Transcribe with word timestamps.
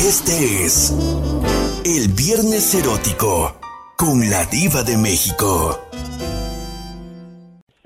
Este 0.00 0.66
es 0.66 0.92
el 1.86 2.08
Viernes 2.08 2.74
Erótico 2.74 3.58
con 3.96 4.28
la 4.28 4.44
Diva 4.44 4.82
de 4.82 4.98
México. 4.98 5.80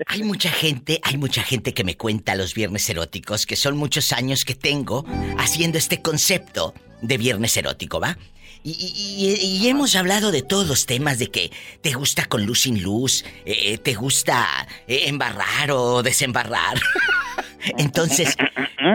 Hay 0.07 0.23
mucha 0.23 0.51
gente, 0.51 0.99
hay 1.03 1.15
mucha 1.15 1.41
gente 1.41 1.73
que 1.73 1.85
me 1.85 1.95
cuenta 1.95 2.35
los 2.35 2.53
viernes 2.53 2.89
eróticos, 2.89 3.45
que 3.45 3.55
son 3.55 3.77
muchos 3.77 4.11
años 4.11 4.43
que 4.43 4.55
tengo 4.55 5.05
haciendo 5.37 5.77
este 5.77 6.01
concepto 6.01 6.73
de 7.01 7.17
viernes 7.17 7.55
erótico, 7.55 8.01
¿va? 8.01 8.17
Y, 8.61 9.65
hemos 9.67 9.95
hablado 9.95 10.31
de 10.31 10.41
todos 10.41 10.67
los 10.67 10.85
temas 10.85 11.17
de 11.17 11.31
que 11.31 11.49
te 11.81 11.93
gusta 11.93 12.25
con 12.25 12.45
luz 12.45 12.63
sin 12.63 12.83
luz, 12.83 13.23
eh, 13.45 13.77
te 13.77 13.93
gusta 13.93 14.67
eh, 14.85 15.03
embarrar 15.07 15.71
o 15.71 16.03
desembarrar. 16.03 16.79
Entonces, 17.77 18.35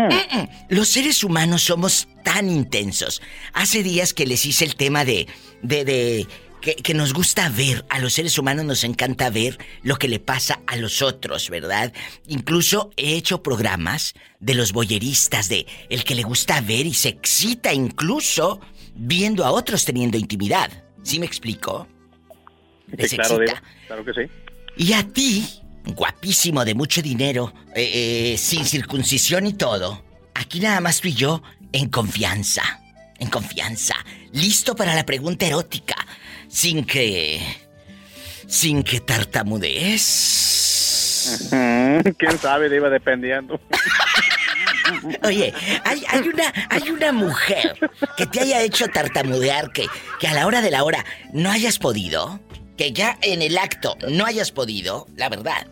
los 0.69 0.89
seres 0.89 1.23
humanos 1.25 1.63
somos 1.63 2.09
tan 2.25 2.51
intensos. 2.51 3.23
Hace 3.53 3.83
días 3.83 4.13
que 4.13 4.27
les 4.27 4.45
hice 4.47 4.65
el 4.65 4.77
tema 4.77 5.05
de, 5.05 5.27
de, 5.63 5.85
de 5.85 6.27
que, 6.75 6.95
nos 6.95 7.13
gusta 7.13 7.49
ver, 7.49 7.85
a 7.89 8.01
los 8.01 8.15
seres 8.15 8.39
humanos 8.39 8.65
nos 8.65 8.85
encanta 8.85 9.31
ver 9.31 9.59
lo 9.83 9.97
que 9.97 10.09
le 10.09 10.19
pasa 10.19 10.61
a 10.67 10.77
los 10.77 11.03
otros, 11.03 11.49
¿verdad? 11.49 11.93
Incluso 12.27 12.91
he 12.97 13.15
hecho 13.15 13.43
programas 13.43 14.15
de 14.41 14.55
los 14.55 14.73
boyeristas, 14.73 15.49
de 15.49 15.67
el 15.91 16.05
que 16.05 16.15
le 16.15 16.23
gusta 16.23 16.61
ver 16.61 16.87
y 16.87 16.95
se 16.95 17.09
excita 17.11 17.73
incluso 17.73 18.61
viendo 18.95 19.45
a 19.45 19.53
otros 19.53 19.85
teniendo 19.85 20.19
intimidad. 20.19 20.71
¿Sí 21.03 21.21
me 21.21 21.27
explico? 21.27 21.87
Sí, 22.99 23.17
claro, 23.17 23.39
claro 23.87 24.05
que 24.05 24.13
sí. 24.13 24.31
Y 24.77 24.93
a 24.93 25.03
ti, 25.05 25.45
guapísimo 25.87 26.65
de 26.65 26.75
mucho 26.75 27.03
dinero, 27.03 27.53
eh, 27.75 28.33
eh, 28.33 28.39
sin 28.39 28.65
circuncisión 28.65 29.47
y 29.47 29.53
todo, 29.53 30.03
aquí 30.35 30.61
nada 30.61 30.81
más 30.81 31.01
tú 31.01 31.09
y 31.09 31.15
yo 31.15 31.43
en 31.73 31.89
confianza. 31.89 32.63
En 33.19 33.31
confianza. 33.31 33.95
Listo 34.33 34.77
para 34.77 34.95
la 34.95 35.07
pregunta 35.07 35.47
erótica. 35.47 35.97
Sin 36.49 36.85
que. 36.85 37.41
Sin 38.47 38.83
que 38.83 39.01
tartamudees. 39.01 40.37
¿Quién 42.19 42.39
sabe? 42.39 42.75
Iba 42.75 42.91
dependiendo. 42.91 43.59
Oye, 45.25 45.53
hay, 45.85 46.29
una, 46.29 46.53
hay 46.71 46.91
una 46.91 47.13
mujer 47.13 47.77
que 48.17 48.27
te 48.27 48.41
haya 48.41 48.61
hecho 48.61 48.87
tartamudear 48.89 49.73
que, 49.73 49.87
que 50.21 50.29
a 50.29 50.35
la 50.35 50.47
hora 50.47 50.61
de 50.63 50.71
la 50.71 50.85
hora 50.85 51.05
no 51.33 51.51
hayas 51.51 51.79
podido. 51.79 52.39
Que 52.77 52.93
ya 52.93 53.17
en 53.23 53.43
el 53.43 53.57
acto 53.59 53.97
no 54.11 54.27
hayas 54.27 54.53
podido, 54.53 55.07
la 55.17 55.29
verdad. 55.29 55.67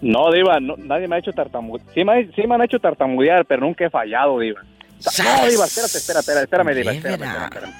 No, 0.00 0.30
Diva, 0.30 0.58
nadie 0.60 1.08
me 1.08 1.16
ha 1.16 1.18
hecho 1.18 1.32
tartamudear. 1.32 1.88
Sí 1.94 2.04
me, 2.04 2.30
sí 2.32 2.46
me 2.46 2.56
han 2.56 2.62
hecho 2.62 2.78
tartamudear, 2.78 3.46
pero 3.46 3.62
nunca 3.62 3.86
he 3.86 3.90
fallado, 3.90 4.38
Diva. 4.38 4.60
No, 4.62 5.48
Diva, 5.48 5.64
espérate, 5.64 5.98
espérate, 5.98 6.42
espérame, 6.42 6.74
Diva, 6.74 6.92
espérame, 6.92 7.22
espérame, 7.24 7.72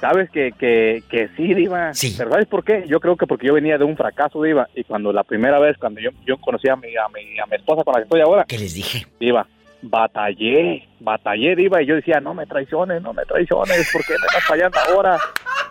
Sabes 0.00 0.28
que, 0.30 0.52
que, 0.58 1.02
que 1.08 1.28
sí, 1.36 1.54
Diva. 1.54 1.94
Sí. 1.94 2.14
Pero 2.18 2.30
¿sabes 2.30 2.46
por 2.46 2.64
qué? 2.64 2.84
Yo 2.88 3.00
creo 3.00 3.16
que 3.16 3.26
porque 3.26 3.46
yo 3.46 3.54
venía 3.54 3.78
de 3.78 3.84
un 3.84 3.96
fracaso, 3.96 4.42
Diva. 4.42 4.68
Y 4.74 4.84
cuando 4.84 5.12
la 5.12 5.22
primera 5.24 5.58
vez, 5.58 5.76
cuando 5.78 6.00
yo, 6.00 6.10
yo 6.26 6.36
conocí 6.38 6.68
a 6.68 6.76
mi, 6.76 6.88
a, 6.96 7.08
mi, 7.08 7.38
a 7.38 7.46
mi 7.46 7.56
esposa 7.56 7.84
con 7.84 7.94
la 7.94 8.00
que 8.00 8.04
estoy 8.04 8.20
ahora. 8.20 8.44
¿Qué 8.46 8.58
les 8.58 8.74
dije? 8.74 9.06
Diva, 9.20 9.46
batallé, 9.88 10.88
batallé, 11.00 11.56
Diva. 11.56 11.82
Y 11.82 11.86
yo 11.86 11.94
decía, 11.94 12.20
no 12.20 12.34
me 12.34 12.46
traiciones, 12.46 13.02
no 13.02 13.12
me 13.12 13.24
traiciones. 13.24 13.90
¿Por 13.92 14.04
qué 14.04 14.12
me 14.12 14.26
estás 14.26 14.44
fallando 14.44 14.78
ahora? 14.88 15.18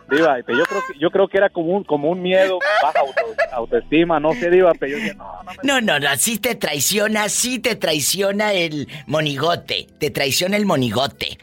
Diva, 0.09 0.37
pero 0.45 0.59
yo 0.59 0.65
creo 0.65 0.81
que, 0.87 0.99
yo 0.99 1.09
creo 1.11 1.27
que 1.27 1.37
era 1.37 1.49
como 1.49 1.73
un, 1.73 1.83
como 1.83 2.09
un 2.09 2.21
miedo, 2.21 2.59
baja 2.83 2.99
autoestima, 3.53 4.19
no 4.19 4.33
sé, 4.33 4.49
Diva. 4.49 4.73
Pero 4.79 4.93
yo 4.93 4.97
decía, 4.97 5.13
no, 5.15 5.43
no 5.43 5.51
me... 5.51 5.57
No, 5.63 5.81
no, 5.81 5.99
no, 5.99 6.15
sí 6.17 6.39
te 6.39 6.55
traiciona, 6.55 7.29
sí 7.29 7.59
te 7.59 7.75
traiciona 7.75 8.53
el 8.53 8.87
monigote. 9.07 9.87
Te 9.99 10.11
traiciona 10.11 10.57
el 10.57 10.65
monigote 10.65 11.37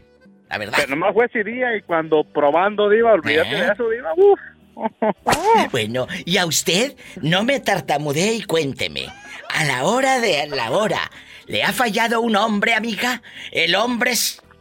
la 0.53 0.59
verdad. 0.59 0.75
Pero 0.77 0.91
nomás 0.91 1.15
fue 1.15 1.27
ese 1.27 1.43
día 1.45 1.75
y 1.75 1.81
cuando 1.81 2.25
probando, 2.25 2.91
Diva, 2.91 3.13
olvídate 3.15 3.57
de 3.57 3.63
¿Eh? 3.63 3.71
eso, 3.73 3.89
Diva, 3.89 4.13
uff. 4.17 4.41
bueno, 5.73 6.07
y 6.25 6.37
a 6.37 6.47
usted 6.47 6.95
no 7.21 7.43
me 7.43 7.61
tartamudee 7.61 8.35
y 8.35 8.43
cuénteme. 8.43 9.07
A 9.49 9.65
la 9.65 9.85
hora 9.85 10.21
de 10.21 10.47
la 10.49 10.71
hora, 10.71 11.11
¿le 11.53 11.63
ha 11.63 11.73
fallado 11.75 12.23
un 12.23 12.35
hombre, 12.35 12.73
amiga? 12.73 13.21
¿El 13.51 13.75
hombre, 13.75 14.15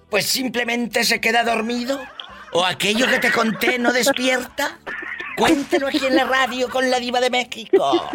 pues 0.10 0.26
simplemente 0.26 1.06
se 1.06 1.22
queda 1.22 1.46
dormido? 1.46 2.02
¿O 2.52 2.66
aquello 2.66 3.08
que 3.08 3.20
te 3.20 3.32
conté 3.32 3.80
no 3.80 3.94
despierta? 3.94 4.78
Cuéntelo 5.38 5.88
aquí 5.88 6.06
en 6.06 6.18
la 6.18 6.26
radio 6.26 6.70
con 6.70 6.92
la 6.92 7.00
diva 7.00 7.22
de 7.22 7.30
México. 7.30 8.10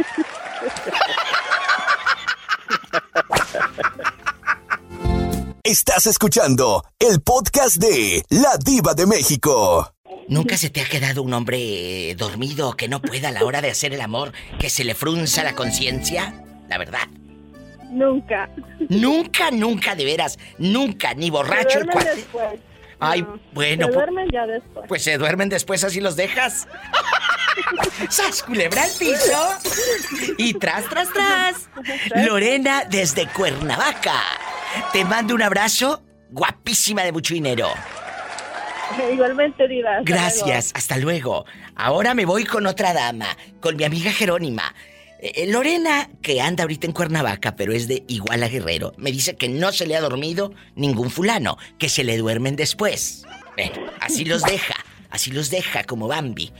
Estás 5.64 6.06
escuchando 6.06 6.84
el 6.98 7.22
podcast 7.22 7.76
de 7.76 8.22
La 8.28 8.58
Diva 8.62 8.92
de 8.92 9.06
México. 9.06 9.90
¿Nunca 10.28 10.58
se 10.58 10.68
te 10.68 10.82
ha 10.82 10.88
quedado 10.88 11.22
un 11.22 11.32
hombre 11.32 12.14
dormido 12.14 12.76
que 12.76 12.88
no 12.88 13.00
pueda 13.00 13.30
a 13.30 13.32
la 13.32 13.42
hora 13.42 13.62
de 13.62 13.70
hacer 13.70 13.94
el 13.94 14.02
amor, 14.02 14.34
que 14.60 14.68
se 14.68 14.84
le 14.84 14.94
frunza 14.94 15.42
la 15.44 15.54
conciencia? 15.54 16.44
La 16.68 16.76
verdad. 16.76 17.08
Nunca. 17.90 18.48
Nunca, 18.88 19.50
nunca, 19.50 19.94
de 19.94 20.04
veras. 20.04 20.38
Nunca, 20.58 21.14
ni 21.14 21.30
borracho 21.30 21.78
el 21.78 21.86
cuate. 21.86 22.16
Después. 22.16 22.60
Ay, 22.98 23.26
bueno. 23.52 23.86
Se 23.86 23.92
duermen 23.92 24.28
ya 24.32 24.46
después. 24.46 24.86
Pues 24.88 25.02
se 25.02 25.18
duermen 25.18 25.48
después, 25.48 25.84
así 25.84 26.00
los 26.00 26.16
dejas. 26.16 26.66
¡Sas, 28.08 28.42
culebra 28.42 28.84
al 28.84 28.90
piso! 28.98 30.34
Y 30.38 30.54
tras, 30.54 30.88
tras, 30.88 31.12
tras. 31.12 31.68
Lorena 32.26 32.84
desde 32.88 33.26
Cuernavaca. 33.28 34.20
Te 34.92 35.04
mando 35.04 35.34
un 35.34 35.42
abrazo, 35.42 36.02
guapísima 36.30 37.02
de 37.02 37.12
mucho 37.12 37.34
dinero. 37.34 37.68
Igualmente, 39.12 39.66
Diva. 39.66 40.00
Gracias, 40.02 40.72
hasta 40.74 40.96
luego. 40.96 41.44
Ahora 41.74 42.14
me 42.14 42.24
voy 42.24 42.44
con 42.44 42.66
otra 42.66 42.92
dama, 42.92 43.26
con 43.60 43.76
mi 43.76 43.84
amiga 43.84 44.10
Jerónima. 44.10 44.74
Eh, 45.20 45.32
eh, 45.36 45.46
Lorena, 45.46 46.10
que 46.22 46.40
anda 46.40 46.64
ahorita 46.64 46.86
en 46.86 46.92
Cuernavaca, 46.92 47.56
pero 47.56 47.72
es 47.72 47.88
de 47.88 48.04
Iguala 48.08 48.48
Guerrero, 48.48 48.92
me 48.98 49.12
dice 49.12 49.36
que 49.36 49.48
no 49.48 49.72
se 49.72 49.86
le 49.86 49.96
ha 49.96 50.00
dormido 50.00 50.52
ningún 50.74 51.10
fulano, 51.10 51.56
que 51.78 51.88
se 51.88 52.04
le 52.04 52.16
duermen 52.16 52.56
después. 52.56 53.24
así 54.00 54.24
los 54.24 54.42
deja, 54.42 54.74
así 55.10 55.30
los 55.30 55.50
deja 55.50 55.84
como 55.84 56.08
Bambi. 56.08 56.52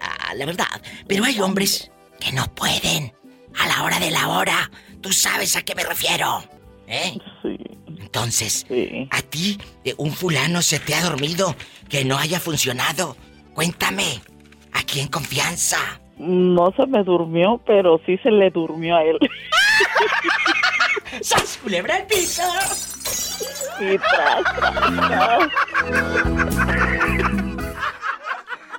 Ah, 0.00 0.34
la 0.34 0.46
verdad. 0.46 0.66
Pero 1.06 1.24
hay 1.24 1.40
hombres 1.40 1.90
que 2.18 2.32
no 2.32 2.52
pueden. 2.54 3.12
A 3.56 3.66
la 3.66 3.82
hora 3.82 3.98
de 3.98 4.10
la 4.10 4.28
hora. 4.28 4.70
Tú 5.00 5.12
sabes 5.12 5.56
a 5.56 5.62
qué 5.62 5.74
me 5.74 5.82
refiero. 5.82 6.44
¿Eh? 6.86 7.16
Sí. 7.42 7.56
Entonces, 8.00 8.66
a 9.10 9.22
ti, 9.22 9.58
eh, 9.84 9.94
un 9.96 10.12
fulano 10.12 10.62
se 10.62 10.80
te 10.80 10.94
ha 10.94 11.02
dormido 11.02 11.54
que 11.88 12.04
no 12.04 12.18
haya 12.18 12.40
funcionado. 12.40 13.16
Cuéntame, 13.54 14.20
aquí 14.72 15.00
en 15.00 15.08
confianza. 15.08 16.00
No 16.20 16.70
se 16.76 16.86
me 16.86 17.02
durmió, 17.02 17.62
pero 17.64 17.98
sí 18.04 18.18
se 18.18 18.30
le 18.30 18.50
durmió 18.50 18.94
a 18.94 19.04
él. 19.04 19.18
¡Sas 21.22 21.58
culebra 21.62 21.96
el 21.96 22.06
piso! 22.06 22.42
Y 23.80 23.96
tras, 23.96 24.42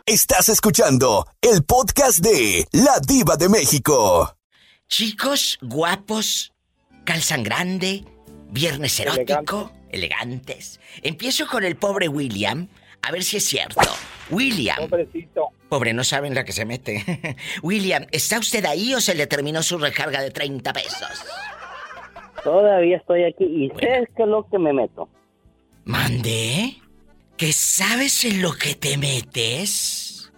Estás 0.06 0.50
escuchando 0.50 1.26
el 1.42 1.64
podcast 1.64 2.20
de 2.20 2.68
La 2.74 3.00
Diva 3.00 3.38
de 3.38 3.50
México. 3.50 4.38
Chicos 4.88 5.58
guapos, 5.64 6.54
calzan 7.06 7.42
grande, 7.42 8.06
viernes 8.52 9.00
erótico, 9.00 9.72
elegantes. 9.90 10.80
Empiezo 11.02 11.48
con 11.48 11.64
el 11.64 11.76
pobre 11.76 12.08
William, 12.08 12.68
a 13.02 13.12
ver 13.12 13.24
si 13.24 13.38
es 13.38 13.46
cierto. 13.46 13.82
William. 14.30 14.78
Pobrecito. 14.78 15.51
Pobre, 15.72 15.94
no 15.94 16.04
saben 16.04 16.36
la 16.36 16.44
que 16.44 16.52
se 16.52 16.66
mete. 16.66 17.06
William, 17.64 18.06
¿está 18.12 18.40
usted 18.40 18.66
ahí 18.66 18.94
o 18.94 19.00
se 19.00 19.16
le 19.16 19.26
terminó 19.26 19.64
su 19.64 19.78
recarga 19.78 20.22
de 20.22 20.30
30 20.30 20.74
pesos? 20.74 21.26
Todavía 22.44 22.98
estoy 22.98 23.24
aquí 23.24 23.46
y 23.46 23.70
sé 23.80 24.06
que 24.14 24.24
es 24.24 24.28
lo 24.28 24.46
que 24.50 24.60
me 24.60 24.74
meto. 24.74 25.08
¿Mande? 25.86 26.76
¿Que 27.38 27.54
sabes 27.54 28.26
en 28.26 28.42
lo 28.42 28.52
que 28.52 28.76
te 28.76 28.98
metes? 28.98 30.34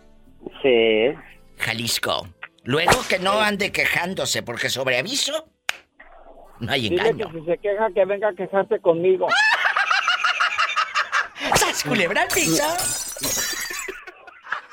Sí. 0.62 1.16
Jalisco. 1.57 2.28
Luego 2.63 3.02
que 3.10 3.18
no 3.18 3.42
ande 3.42 3.72
quejándose, 3.72 4.44
porque 4.44 4.69
sobre 4.69 5.00
aviso 5.00 5.48
no 6.60 6.72
hay 6.72 6.86
engaño. 6.86 7.31
que 7.31 7.40
si 7.40 7.46
se 7.48 7.57
queja, 7.57 7.88
que 7.92 8.06
venga 8.06 8.30
a 8.30 8.36
quejarse 8.36 8.80
conmigo. 8.81 9.28
¡Sas, 11.56 11.84
culebra 11.84 12.28
piso! 12.31 13.53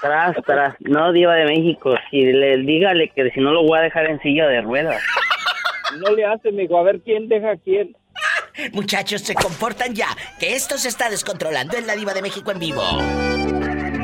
Tras, 0.00 0.36
tras. 0.46 0.74
No, 0.80 1.12
Diva 1.12 1.34
de 1.34 1.44
México. 1.44 1.94
Si 2.10 2.22
le, 2.22 2.58
dígale 2.58 3.10
que 3.10 3.30
si 3.30 3.40
no 3.40 3.52
lo 3.52 3.64
voy 3.64 3.78
a 3.78 3.82
dejar 3.82 4.06
en 4.06 4.20
silla 4.20 4.46
de 4.46 4.60
ruedas. 4.62 5.02
No 5.98 6.14
le 6.14 6.24
hace, 6.24 6.50
amigo. 6.50 6.78
A 6.78 6.84
ver 6.84 7.00
quién 7.00 7.26
deja 7.26 7.50
a 7.50 7.56
quién. 7.56 7.96
Muchachos, 8.72 9.22
se 9.22 9.34
comportan 9.34 9.92
ya, 9.92 10.06
que 10.38 10.54
esto 10.54 10.78
se 10.78 10.86
está 10.86 11.10
descontrolando 11.10 11.76
en 11.76 11.84
la 11.84 11.96
Diva 11.96 12.14
de 12.14 12.22
México 12.22 12.52
en 12.52 12.60
vivo. 12.60 12.82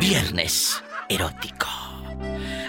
Viernes 0.00 0.82
erótico. 1.08 1.68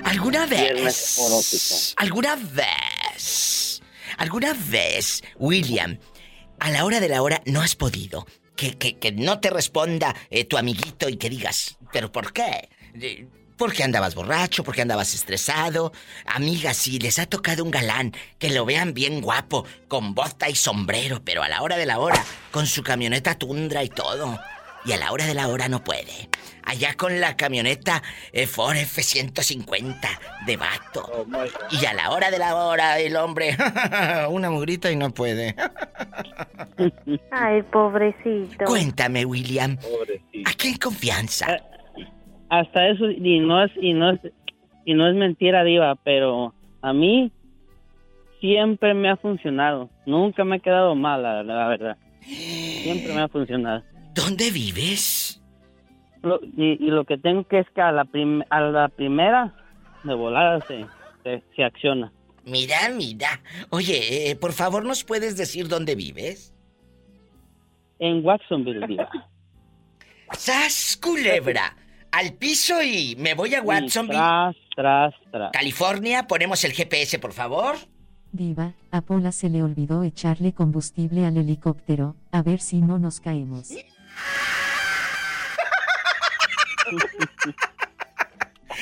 ¿Alguna 0.03 0.45
vez? 0.45 0.71
Viernes 0.71 1.17
erótico. 1.17 1.99
¿Alguna 1.99 2.35
vez? 2.35 3.81
¿Alguna 4.19 4.53
vez, 4.53 5.23
William, 5.39 5.97
a 6.59 6.69
la 6.69 6.85
hora 6.85 6.99
de 6.99 7.09
la 7.09 7.23
hora 7.23 7.41
no 7.47 7.61
has 7.61 7.75
podido? 7.75 8.27
que, 8.57 8.73
que, 8.77 8.97
que 8.97 9.13
no 9.13 9.39
te 9.39 9.49
responda 9.49 10.13
eh, 10.29 10.43
tu 10.43 10.57
amiguito 10.57 11.07
y 11.07 11.15
que 11.15 11.29
digas, 11.29 11.77
¿pero 11.93 12.11
por 12.11 12.33
qué? 12.33 12.67
Eh, 13.01 13.27
porque 13.57 13.83
andabas 13.83 14.13
borracho, 14.13 14.63
porque 14.63 14.83
andabas 14.83 15.13
estresado. 15.15 15.91
Amigas, 16.25 16.77
si 16.77 16.99
les 16.99 17.17
ha 17.19 17.25
tocado 17.25 17.63
un 17.63 17.71
galán, 17.71 18.13
que 18.37 18.51
lo 18.51 18.65
vean 18.65 18.93
bien 18.93 19.19
guapo, 19.19 19.65
con 19.87 20.13
bota 20.13 20.47
y 20.47 20.55
sombrero, 20.55 21.21
pero 21.23 21.41
a 21.41 21.49
la 21.49 21.63
hora 21.63 21.75
de 21.75 21.87
la 21.87 21.99
hora, 21.99 22.23
con 22.51 22.67
su 22.67 22.83
camioneta 22.83 23.35
tundra 23.35 23.83
y 23.83 23.89
todo. 23.89 24.39
Y 24.85 24.91
a 24.91 24.97
la 24.97 25.11
hora 25.11 25.25
de 25.25 25.33
la 25.33 25.47
hora 25.47 25.67
no 25.67 25.83
puede. 25.83 26.29
Allá 26.63 26.93
con 26.95 27.19
la 27.19 27.35
camioneta 27.35 28.03
eh, 28.31 28.45
Ford 28.45 28.77
F-150 28.77 30.07
de 30.45 30.57
vato. 30.57 31.01
Oh. 31.11 31.25
Y 31.71 31.85
a 31.85 31.93
la 31.93 32.11
hora 32.11 32.29
de 32.29 32.37
la 32.37 32.55
hora, 32.55 32.99
el 32.99 33.15
hombre, 33.15 33.57
una 34.29 34.49
mugrita 34.49 34.91
y 34.91 34.95
no 34.95 35.09
puede. 35.09 35.55
Ay, 37.31 37.63
pobrecito. 37.63 38.65
Cuéntame, 38.65 39.25
William, 39.25 39.77
Pobrecito. 39.77 40.49
¿a 40.49 40.53
quién 40.53 40.77
confianza? 40.77 41.47
Hasta 42.49 42.87
eso, 42.89 43.09
y 43.09 43.39
no 43.39 43.63
es, 43.63 43.71
y 43.81 43.93
no 43.93 44.11
es, 44.11 44.19
y 44.85 44.93
no 44.93 45.07
es 45.07 45.15
mentira, 45.15 45.63
Diva, 45.63 45.95
pero 45.95 46.53
a 46.81 46.93
mí 46.93 47.31
siempre 48.39 48.93
me 48.93 49.09
ha 49.09 49.17
funcionado. 49.17 49.89
Nunca 50.05 50.43
me 50.45 50.57
ha 50.57 50.59
quedado 50.59 50.95
mal, 50.95 51.23
la, 51.23 51.43
la 51.43 51.67
verdad. 51.67 51.97
Siempre 52.21 53.13
me 53.13 53.21
ha 53.21 53.27
funcionado. 53.27 53.83
¿Dónde 54.13 54.49
vives? 54.51 55.41
Lo- 56.23 56.39
y, 56.41 56.83
y 56.83 56.89
lo 56.89 57.03
que 57.05 57.17
tengo 57.17 57.43
que 57.47 57.59
es 57.59 57.69
que 57.71 57.81
a 57.81 57.91
la, 57.91 58.05
prim- 58.05 58.43
a 58.49 58.61
la 58.61 58.87
primera 58.89 59.53
de 60.03 60.13
volada 60.13 60.61
se, 60.67 60.85
se, 61.23 61.43
se 61.55 61.63
acciona. 61.63 62.11
Mira, 62.45 62.77
mira. 62.95 63.41
Oye, 63.71 64.31
eh, 64.31 64.35
por 64.37 64.53
favor, 64.53 64.85
¿nos 64.85 65.03
puedes 65.03 65.35
decir 65.37 65.67
dónde 65.67 65.95
vives? 65.95 66.53
En 67.99 68.25
Watsonville, 68.25 68.87
Diva. 68.87 69.09
¡Sas, 70.31 70.97
culebra! 71.01 71.75
Al 72.17 72.33
piso 72.33 72.81
y 72.81 73.15
me 73.19 73.35
voy 73.35 73.53
a 73.53 73.61
Watsonville, 73.61 74.17
Tras, 74.17 74.55
tras, 74.75 75.13
tras. 75.31 75.51
California. 75.51 76.25
Ponemos 76.25 76.63
el 76.63 76.73
GPS, 76.73 77.19
por 77.19 77.31
favor. 77.31 77.75
Diva, 78.31 78.73
a 78.89 79.01
Pola 79.01 79.31
se 79.31 79.49
le 79.49 79.61
olvidó 79.61 80.01
echarle 80.01 80.51
combustible 80.51 81.27
al 81.27 81.37
helicóptero, 81.37 82.15
a 82.31 82.41
ver 82.41 82.59
si 82.59 82.81
no 82.81 82.97
nos 82.97 83.19
caemos. 83.19 83.69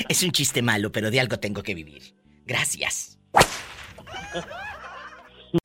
Es 0.10 0.24
un 0.24 0.32
chiste 0.32 0.62
malo, 0.62 0.92
pero 0.92 1.12
de 1.12 1.20
algo 1.20 1.38
tengo 1.40 1.64
que 1.64 1.74
vivir. 1.74 2.16
Gracias. 2.46 3.18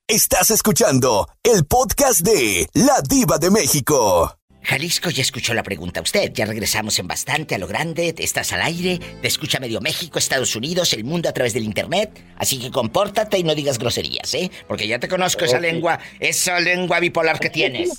Estás 0.07 0.51
escuchando 0.51 1.29
el 1.43 1.65
podcast 1.65 2.21
de 2.21 2.67
La 2.73 3.01
Diva 3.01 3.37
de 3.37 3.51
México. 3.51 4.40
Jalisco 4.63 5.09
ya 5.09 5.21
escuchó 5.21 5.53
la 5.53 5.63
pregunta 5.63 6.01
usted. 6.01 6.31
Ya 6.33 6.45
regresamos 6.45 6.97
en 6.99 7.07
bastante 7.07 7.55
a 7.55 7.57
lo 7.57 7.67
grande. 7.67 8.13
Estás 8.17 8.53
al 8.53 8.61
aire. 8.61 8.99
Te 9.21 9.27
escucha 9.27 9.59
medio 9.59 9.81
México, 9.81 10.19
Estados 10.19 10.55
Unidos, 10.55 10.93
el 10.93 11.03
mundo 11.03 11.29
a 11.29 11.33
través 11.33 11.53
del 11.53 11.63
internet. 11.63 12.23
Así 12.37 12.59
que 12.59 12.71
compórtate 12.71 13.39
y 13.39 13.43
no 13.43 13.55
digas 13.55 13.79
groserías, 13.79 14.33
¿eh? 14.33 14.51
Porque 14.67 14.87
ya 14.87 14.99
te 14.99 15.07
conozco 15.07 15.45
esa 15.45 15.59
lengua, 15.59 15.99
esa 16.19 16.59
lengua 16.59 16.99
bipolar 16.99 17.39
que 17.39 17.49
tienes. 17.49 17.91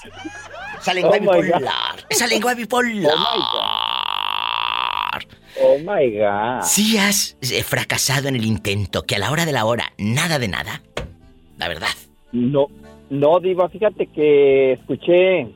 Esa 0.81 0.94
lengua 0.94 1.17
Oh 1.17 1.20
bipolar. 1.20 2.06
Esa 2.09 2.26
lengua 2.26 2.55
bipolar. 2.55 3.12
Oh 5.61 5.79
my 5.79 6.19
God. 6.19 6.62
Si 6.62 6.97
has 6.97 7.37
eh, 7.43 7.62
fracasado 7.62 8.29
en 8.29 8.37
el 8.37 8.44
intento, 8.44 9.03
que 9.03 9.17
a 9.17 9.19
la 9.19 9.31
hora 9.31 9.44
de 9.44 9.53
la 9.53 9.64
hora, 9.64 9.93
nada 9.99 10.38
de 10.38 10.49
nada. 10.49 10.82
La 11.59 11.69
verdad. 11.69 11.88
No, 12.32 12.69
no, 13.11 13.38
Diva, 13.41 13.69
fíjate 13.69 14.06
que 14.06 14.73
escuché 14.73 15.55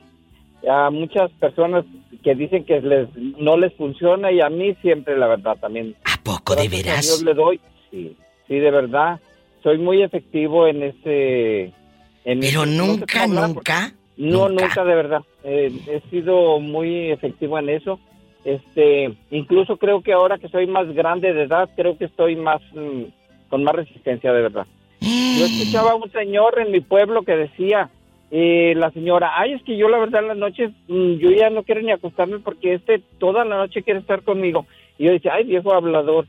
a 0.69 0.91
muchas 0.91 1.31
personas 1.33 1.85
que 2.23 2.35
dicen 2.35 2.65
que 2.65 2.81
les, 2.81 3.09
no 3.17 3.57
les 3.57 3.73
funciona 3.75 4.33
y 4.33 4.41
a 4.41 4.49
mí 4.49 4.75
siempre, 4.83 5.17
la 5.17 5.29
verdad, 5.29 5.57
también. 5.61 5.95
¿A 6.05 6.23
poco 6.23 6.55
de 6.57 6.69
veras? 6.69 7.03
Dios 7.07 7.23
le 7.23 7.35
doy. 7.35 7.61
Sí, 7.91 8.17
sí, 8.49 8.55
de 8.59 8.71
verdad. 8.71 9.21
Soy 9.63 9.79
muy 9.79 10.03
efectivo 10.03 10.67
en 10.67 10.83
ese... 10.83 11.73
En 12.25 12.41
Pero 12.41 12.65
ese- 12.65 12.77
no 12.77 12.85
sé 12.85 12.91
nunca, 12.99 13.27
nunca. 13.27 13.93
No, 14.17 14.49
nunca, 14.49 14.85
de 14.85 14.95
verdad. 14.95 15.23
Eh, 15.45 15.71
he 15.89 16.01
sido 16.11 16.59
muy 16.59 17.11
efectivo 17.11 17.59
en 17.59 17.69
eso. 17.69 18.01
Este, 18.45 19.15
incluso 19.31 19.77
creo 19.77 20.01
que 20.03 20.13
ahora 20.13 20.39
que 20.39 20.49
soy 20.49 20.67
más 20.67 20.87
grande 20.95 21.33
de 21.33 21.43
edad, 21.43 21.69
creo 21.77 21.99
que 21.99 22.05
estoy 22.07 22.37
más 22.37 22.61
mm, 22.75 23.03
con 23.49 23.63
más 23.65 23.75
resistencia 23.75 24.33
de 24.33 24.43
verdad. 24.43 24.67
Yo 25.01 25.45
escuchaba 25.45 25.93
a 25.93 25.95
un 25.97 26.11
señor 26.13 26.59
en 26.59 26.73
mi 26.73 26.81
pueblo 26.81 27.23
que 27.23 27.37
decía, 27.37 27.91
eh, 28.39 28.75
la 28.77 28.91
señora, 28.91 29.33
ay, 29.35 29.55
es 29.55 29.63
que 29.63 29.79
yo 29.79 29.89
la 29.89 29.97
verdad 29.97 30.21
las 30.23 30.37
noches, 30.37 30.71
mm, 30.89 31.15
yo 31.15 31.31
ya 31.31 31.49
no 31.49 31.63
quiero 31.63 31.81
ni 31.81 31.91
acostarme 31.91 32.39
porque 32.39 32.75
este 32.75 33.03
toda 33.19 33.47
la 33.47 33.57
noche 33.57 33.83
quiere 33.83 34.01
estar 34.01 34.21
conmigo. 34.25 34.67
Y 34.99 35.07
yo 35.07 35.13
decía, 35.13 35.33
ay, 35.33 35.45
viejo 35.45 35.73
hablador. 35.73 36.27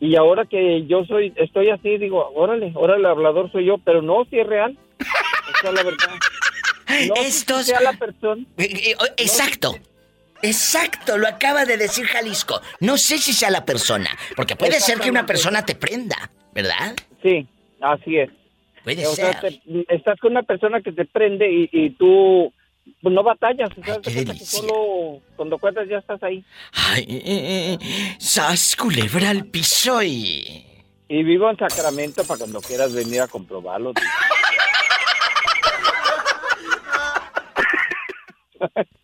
Y 0.00 0.16
ahora 0.16 0.46
que 0.46 0.86
yo 0.86 1.04
soy, 1.04 1.34
estoy 1.36 1.68
así, 1.68 1.98
digo, 1.98 2.32
órale, 2.34 2.72
órale, 2.74 3.06
hablador 3.06 3.52
soy 3.52 3.66
yo, 3.66 3.76
pero 3.76 4.00
no, 4.00 4.24
si 4.30 4.38
es 4.38 4.46
real. 4.46 4.78
Esa 4.98 5.68
es 5.68 5.74
la 5.74 5.82
verdad. 5.82 6.08
No 7.06 7.14
si 7.14 7.30
sea 7.30 7.80
la 7.80 7.92
persona. 7.92 8.42
Eh, 8.58 8.64
eh, 8.64 8.96
oh, 8.98 9.04
Exacto. 9.16 9.76
Exacto, 10.42 11.18
lo 11.18 11.28
acaba 11.28 11.64
de 11.64 11.76
decir 11.76 12.04
Jalisco. 12.06 12.60
No 12.80 12.96
sé 12.96 13.18
si 13.18 13.32
sea 13.32 13.48
la 13.50 13.64
persona, 13.64 14.10
porque 14.34 14.56
puede 14.56 14.80
ser 14.80 14.98
que 14.98 15.08
una 15.08 15.24
persona 15.24 15.64
te 15.64 15.76
prenda, 15.76 16.30
¿verdad? 16.52 16.96
Sí, 17.22 17.46
así 17.80 18.16
es. 18.16 18.30
Puede 18.84 19.06
O 19.06 19.14
sea, 19.14 19.40
ser. 19.40 19.60
te- 19.62 19.94
estás 19.94 20.18
con 20.20 20.32
una 20.32 20.42
persona 20.42 20.80
que 20.80 20.92
te 20.92 21.04
prende 21.04 21.50
y, 21.50 21.68
y 21.72 21.90
tú 21.90 22.52
pues, 23.02 23.14
no 23.14 23.22
batallas. 23.22 23.70
O 23.78 23.84
sea, 23.84 23.94
Ay, 24.04 24.14
qué 24.14 24.24
que 24.24 24.34
solo 24.44 25.20
cuando 25.36 25.58
cuentas 25.58 25.88
ya 25.88 25.98
estás 25.98 26.22
ahí. 26.22 26.44
Ay, 26.72 27.02
eh, 27.08 27.22
eh, 27.24 27.78
eh, 27.80 28.16
sas 28.18 28.76
culebra 28.76 29.30
al 29.30 29.46
piso 29.46 30.02
y... 30.02 30.66
Y 31.08 31.24
vivo 31.24 31.50
en 31.50 31.56
Sacramento 31.56 32.22
para 32.24 32.38
cuando 32.38 32.60
quieras 32.60 32.94
venir 32.94 33.20
a 33.20 33.26
comprobarlo. 33.26 33.92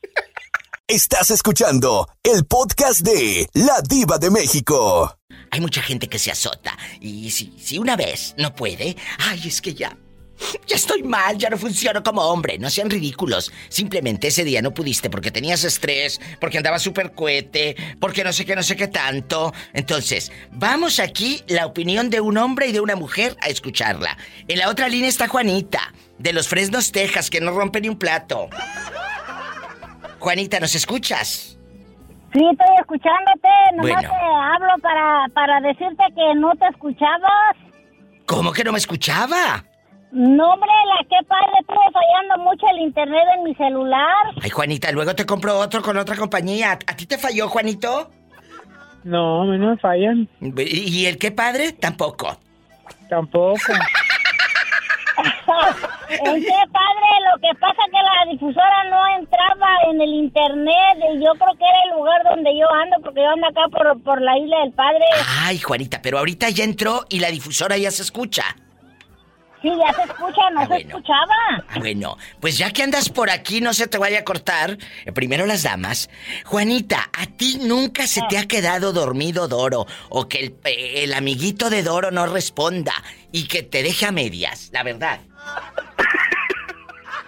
Estás 0.89 1.33
escuchando 1.33 2.09
el 2.23 2.47
podcast 2.47 3.01
de 3.01 3.49
La 3.55 3.81
Diva 3.83 4.19
de 4.19 4.31
México. 4.31 5.19
Hay 5.51 5.61
mucha 5.61 5.83
gente 5.83 6.07
que 6.07 6.21
se 6.21 6.31
azota. 6.31 6.79
Y 7.01 7.33
si, 7.33 7.53
si 7.59 7.77
una 7.77 7.97
vez 7.97 8.37
no 8.39 8.55
puede, 8.55 8.97
ay, 9.19 9.43
es 9.49 9.61
que 9.61 9.75
ya. 9.75 9.97
Ya 10.69 10.77
estoy 10.77 11.03
mal, 11.03 11.39
ya 11.39 11.51
no 11.51 11.59
funciono 11.59 12.05
como 12.05 12.23
hombre. 12.23 12.57
No 12.59 12.71
sean 12.71 12.89
ridículos. 12.89 13.51
Simplemente 13.69 14.29
ese 14.29 14.45
día 14.45 14.63
no 14.63 14.73
pudiste 14.73 15.11
porque 15.11 15.33
tenías 15.33 15.65
estrés, 15.65 16.21
porque 16.41 16.59
andabas 16.59 16.83
súper 16.83 17.15
cohete, 17.15 17.75
porque 17.99 18.23
no 18.23 18.33
sé 18.33 18.45
qué, 18.45 18.55
no 18.55 18.63
sé 18.63 18.77
qué 18.77 18.87
tanto. 18.87 19.53
Entonces, 19.73 20.31
vamos 20.53 21.01
aquí 21.01 21.43
la 21.49 21.67
opinión 21.67 22.11
de 22.11 22.21
un 22.21 22.39
hombre 22.39 22.69
y 22.69 22.73
de 22.73 22.79
una 22.79 22.95
mujer 22.95 23.37
a 23.41 23.49
escucharla. 23.49 24.17
En 24.47 24.61
la 24.61 24.69
otra 24.69 24.89
línea 24.89 25.09
está 25.09 25.27
Juanita, 25.27 25.93
de 26.21 26.33
los 26.33 26.47
Fresnos, 26.47 26.93
Texas, 26.93 27.29
que 27.29 27.41
no 27.41 27.51
rompe 27.51 27.81
ni 27.81 27.89
un 27.89 27.99
plato. 27.99 28.49
Juanita, 30.19 30.61
¿nos 30.61 30.75
escuchas? 30.75 31.59
Sí, 32.33 32.41
estoy 32.51 32.77
escuchándote. 32.81 33.49
Nomás 33.77 33.93
Bueno. 33.95 34.09
te 34.11 34.17
hablo 34.17 34.83
para, 34.83 35.27
para 35.35 35.61
decirte 35.61 36.03
que 36.15 36.35
no 36.37 36.53
te 36.57 36.67
escuchabas. 36.69 37.57
¿Cómo 38.27 38.53
que 38.53 38.65
no 38.65 38.73
me 38.73 38.79
escuchaba? 38.79 39.65
No, 40.13 40.53
hombre, 40.53 40.69
la 40.89 41.05
que 41.09 41.25
padre, 41.27 41.53
estuve 41.61 41.77
fallando 41.93 42.45
mucho 42.45 42.67
el 42.73 42.81
internet 42.83 43.23
en 43.37 43.45
mi 43.45 43.55
celular. 43.55 44.27
Ay, 44.43 44.51
Juanita, 44.51 44.91
luego 44.93 45.15
te 45.15 45.27
compro 45.27 45.59
otro 45.59 45.83
con 45.83 45.97
otra 45.97 46.17
compañía. 46.17 46.73
¿A 46.73 46.97
ti 46.97 47.07
te 47.07 47.19
falló, 47.19 47.49
Juanito? 47.49 48.11
No, 49.05 49.43
a 49.43 49.45
mí 49.47 49.59
no 49.59 49.71
me 49.71 49.77
fallan. 49.77 50.29
¿Y 50.41 51.03
y 51.03 51.07
el 51.07 51.19
qué 51.19 51.31
padre? 51.31 51.73
Tampoco. 51.73 52.37
Tampoco. 53.09 53.59
¿En 56.09 56.41
qué 56.41 56.61
padre? 56.73 57.09
Lo 57.33 57.41
que 57.41 57.59
pasa 57.59 57.83
que 57.91 57.99
la 58.03 58.33
difusora 58.33 58.85
no 58.91 59.19
entraba 59.19 59.69
en 59.91 60.01
el 60.01 60.11
internet 60.11 60.99
y 61.13 61.25
yo 61.25 61.33
creo 61.35 61.55
que 61.59 61.65
era 61.65 61.79
el 61.91 61.99
lugar 61.99 62.23
donde 62.25 62.57
yo 62.59 62.67
ando 62.73 62.97
porque 63.03 63.21
yo 63.21 63.31
ando 63.31 63.47
acá 63.47 63.69
por, 63.71 64.03
por 64.03 64.21
la 64.23 64.39
isla 64.39 64.61
del 64.61 64.73
padre. 64.73 65.05
Ay, 65.45 65.59
Juanita, 65.59 66.01
pero 66.03 66.19
ahorita 66.19 66.49
ya 66.51 66.65
entró 66.65 67.05
y 67.09 67.21
la 67.21 67.31
difusora 67.31 67.77
ya 67.77 67.91
se 67.91 68.03
escucha. 68.03 68.45
Sí, 69.63 69.71
ya 69.79 69.93
se 69.95 70.03
escucha, 70.03 70.51
no 70.53 70.61
Ah, 70.61 70.63
se 70.63 70.69
bueno. 70.69 70.89
escuchaba. 70.89 71.35
Ah, 71.69 71.79
Bueno, 71.79 72.17
pues 72.41 72.59
ya 72.59 72.71
que 72.73 72.83
andas 72.83 73.09
por 73.09 73.31
aquí, 73.31 73.61
no 73.61 73.73
se 73.75 73.87
te 73.89 73.99
vaya 73.99 74.21
a 74.21 74.25
cortar. 74.25 74.77
eh, 75.05 75.13
Primero 75.13 75.47
las 75.47 75.63
damas. 75.63 76.09
Juanita, 76.45 77.09
¿a 77.13 77.27
ti 77.27 77.59
nunca 77.63 78.07
se 78.07 78.21
te 78.29 78.39
ha 78.39 78.47
quedado 78.47 78.93
dormido 78.93 79.49
Doro? 79.49 79.87
O 80.11 80.29
que 80.29 80.39
el, 80.41 80.55
eh, 80.65 81.05
el 81.05 81.15
amiguito 81.15 81.71
de 81.71 81.83
Doro 81.83 82.11
no 82.11 82.27
responda 82.27 82.93
y 83.33 83.49
que 83.49 83.63
te 83.63 83.83
deje 83.83 84.07
a 84.07 84.13
medias, 84.13 84.69
la 84.73 84.83
verdad. 84.83 85.21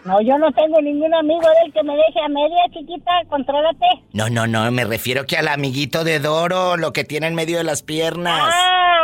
No, 0.05 0.21
yo 0.23 0.39
no 0.39 0.51
tengo 0.53 0.81
ningún 0.81 1.13
amigo 1.15 1.41
de 1.41 1.67
él 1.67 1.73
que 1.73 1.83
me 1.83 1.93
deje 1.95 2.21
a 2.25 2.29
media, 2.29 2.63
chiquita, 2.73 3.11
contrólate. 3.29 3.85
No, 4.13 4.29
no, 4.31 4.47
no, 4.47 4.71
me 4.71 4.85
refiero 4.85 5.27
que 5.27 5.37
al 5.37 5.49
amiguito 5.49 6.05
de 6.05 6.19
Doro, 6.21 6.77
lo 6.77 6.93
que 6.93 7.05
tiene 7.05 7.27
en 7.27 7.35
medio 7.35 7.59
de 7.59 7.65
las 7.65 7.83
piernas. 7.83 8.55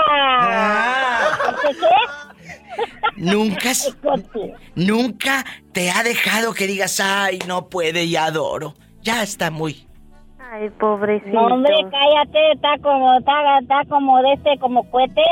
Ah, 0.09 1.31
¿qué 1.62 1.69
qué? 1.76 1.87
Nunca, 3.16 3.71
nunca 4.75 5.45
te 5.73 5.90
ha 5.90 6.02
dejado 6.02 6.52
que 6.52 6.66
digas, 6.66 7.00
ay, 7.00 7.38
no 7.47 7.69
puede 7.69 8.04
y 8.04 8.16
adoro. 8.16 8.75
Ya 9.02 9.23
está 9.23 9.50
muy. 9.50 9.87
Ay, 10.38 10.71
pobrecito. 10.71 11.33
No, 11.33 11.47
hombre, 11.47 11.75
cállate, 11.90 12.52
está 12.52 12.78
como, 12.83 13.19
está, 13.19 13.59
está 13.59 13.83
como 13.88 14.23
de 14.23 14.33
este, 14.35 14.59
como 14.59 14.88
cohete. 14.90 15.23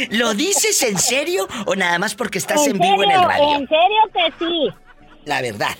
¿Lo 0.10 0.34
dices 0.34 0.82
en 0.82 0.98
serio 0.98 1.46
o 1.66 1.74
nada 1.74 1.98
más 1.98 2.14
porque 2.14 2.38
estás 2.38 2.66
en, 2.66 2.76
¿En 2.76 2.80
vivo 2.80 3.02
en 3.02 3.10
el 3.10 3.22
radio? 3.22 3.56
En 3.56 3.68
serio 3.68 3.98
que 4.12 4.32
sí. 4.38 4.68
La 5.24 5.42
verdad. 5.42 5.76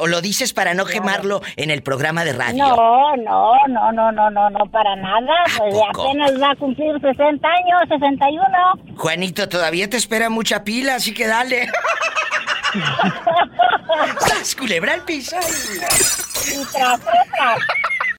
O 0.00 0.06
lo 0.06 0.20
dices 0.20 0.52
para 0.52 0.74
no 0.74 0.86
quemarlo 0.86 1.42
en 1.56 1.70
el 1.70 1.82
programa 1.82 2.24
de 2.24 2.32
radio. 2.32 2.66
No, 2.66 3.16
no, 3.16 3.52
no, 3.68 3.92
no, 3.92 4.12
no, 4.12 4.30
no, 4.30 4.50
no, 4.50 4.66
para 4.70 4.96
nada. 4.96 5.34
Pues 5.58 5.74
apenas 5.90 6.40
va 6.40 6.52
a 6.52 6.56
cumplir 6.56 6.98
60 7.00 7.46
años, 7.46 7.80
61. 7.88 8.96
Juanito, 8.96 9.48
todavía 9.48 9.90
te 9.90 9.96
espera 9.98 10.30
mucha 10.30 10.64
pila, 10.64 10.94
así 10.94 11.12
que 11.12 11.26
dale. 11.26 11.68
¡Sas, 14.20 14.54
culebra 14.54 14.94
al 14.94 15.04
piso! 15.04 15.36
Y 16.46 16.64
tras 16.72 17.00
otra. 17.00 17.56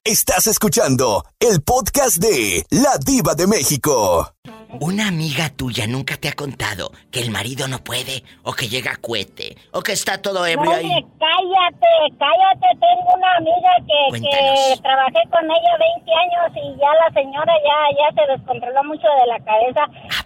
Estás 0.04 0.46
escuchando 0.46 1.24
el 1.38 1.62
podcast 1.62 2.16
de 2.16 2.64
La 2.70 2.96
Diva 3.04 3.34
de 3.34 3.46
México. 3.46 4.34
Una 4.78 5.08
amiga 5.08 5.50
tuya 5.50 5.86
nunca 5.86 6.16
te 6.16 6.28
ha 6.28 6.32
contado 6.32 6.92
que 7.10 7.20
el 7.20 7.30
marido 7.30 7.66
no 7.66 7.82
puede, 7.82 8.22
o 8.44 8.52
que 8.52 8.68
llega 8.68 8.92
a 8.92 8.96
cuete, 8.96 9.56
o 9.72 9.82
que 9.82 9.92
está 9.92 10.22
todo 10.22 10.46
ebrio 10.46 10.70
Oye, 10.70 10.94
ahí. 10.94 11.06
cállate, 11.18 12.16
cállate. 12.18 12.66
Tengo 12.78 13.14
una 13.14 13.36
amiga 13.36 13.70
que, 13.86 14.20
que 14.20 14.80
trabajé 14.82 15.22
con 15.30 15.44
ella 15.44 15.74
20 15.98 16.12
años 16.14 16.52
y 16.56 16.78
ya 16.78 16.94
la 16.94 17.10
señora 17.12 17.52
ya, 17.64 17.78
ya 17.98 18.22
se 18.22 18.32
descontroló 18.32 18.84
mucho 18.84 19.08
de 19.20 19.26
la 19.26 19.38
cabeza. 19.40 19.82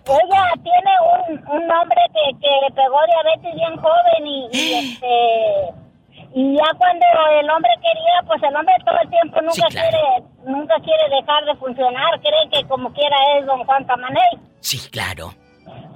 Ella 0.07 0.53
tiene 0.63 0.93
un, 1.29 1.39
un 1.63 1.71
hombre 1.73 2.01
que, 2.13 2.39
que 2.39 2.51
le 2.67 2.71
pegó 2.75 2.99
diabetes 3.07 3.55
bien 3.55 3.77
joven 3.79 4.27
y, 4.27 4.49
y, 4.53 4.75
este... 4.95 5.84
Y 6.37 6.57
ya 6.57 6.65
cuando 6.77 7.07
el 7.41 7.49
hombre 7.49 7.71
quería, 7.81 8.27
pues 8.27 8.43
el 8.43 8.57
hombre 8.57 8.75
todo 8.85 8.99
el 9.03 9.09
tiempo 9.09 9.41
nunca 9.41 9.69
quiere 9.71 10.03
nunca 10.45 10.75
quiere 10.83 11.17
dejar 11.21 11.45
de 11.45 11.55
funcionar. 11.57 12.21
Cree 12.21 12.49
que 12.51 12.67
como 12.69 12.93
quiera 12.93 13.17
es 13.39 13.47
don 13.47 13.65
Juan 13.65 13.85
Camaney. 13.85 14.39
Sí, 14.61 14.79
claro. 14.91 15.31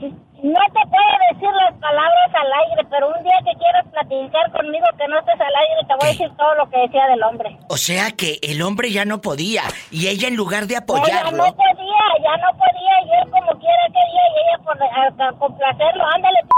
No 0.00 0.60
te 0.72 0.82
puedo 0.88 1.14
decir 1.32 1.48
las 1.50 1.74
palabras 1.80 2.30
al 2.32 2.52
aire, 2.52 2.86
pero 2.88 3.08
un 3.08 3.22
día 3.24 3.34
que 3.44 3.58
quieras 3.58 3.84
platicar 3.90 4.52
conmigo 4.52 4.86
que 4.96 5.08
no 5.08 5.18
estés 5.18 5.40
al 5.40 5.54
aire, 5.56 5.80
te 5.88 5.94
voy 5.94 6.04
a 6.06 6.10
decir 6.12 6.30
todo 6.36 6.54
lo 6.54 6.70
que 6.70 6.78
decía 6.78 7.06
del 7.08 7.22
hombre. 7.24 7.58
O 7.68 7.76
sea 7.76 8.12
que 8.12 8.38
el 8.42 8.62
hombre 8.62 8.92
ya 8.92 9.04
no 9.04 9.20
podía, 9.20 9.62
y 9.90 10.06
ella 10.06 10.28
en 10.28 10.36
lugar 10.36 10.66
de 10.68 10.76
apoyarlo... 10.76 11.36
no 11.36 11.52
podía, 11.56 12.04
ya 12.22 12.36
no 12.36 12.56
podía, 12.56 12.94
y 13.04 13.10
él 13.20 13.30
como 13.32 13.58
quiera 13.58 13.84
quería, 13.88 14.22
y 14.30 14.38
ella 14.46 14.58
por 14.64 14.80
a- 14.80 15.28
a 15.28 15.32
complacerlo, 15.32 16.04
ándale, 16.14 16.38
p- 16.44 16.48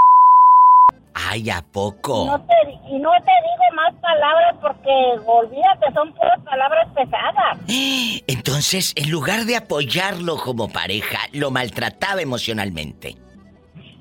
Ay, 1.15 1.51
¿a 1.51 1.63
poco? 1.63 2.25
no 2.27 2.41
te, 2.47 2.55
y 2.89 2.99
no 2.99 3.11
te 3.11 3.33
digo 3.43 3.75
más 3.75 3.93
palabras 4.01 4.55
porque 4.61 4.91
olvídate, 5.27 5.93
son 5.93 6.13
puras 6.15 6.39
palabras 6.45 6.89
pesadas. 6.95 7.59
Entonces, 8.27 8.93
en 8.97 9.11
lugar 9.11 9.41
de 9.45 9.57
apoyarlo 9.57 10.37
como 10.37 10.69
pareja, 10.69 11.19
lo 11.33 11.51
maltrataba 11.51 12.21
emocionalmente. 12.23 13.17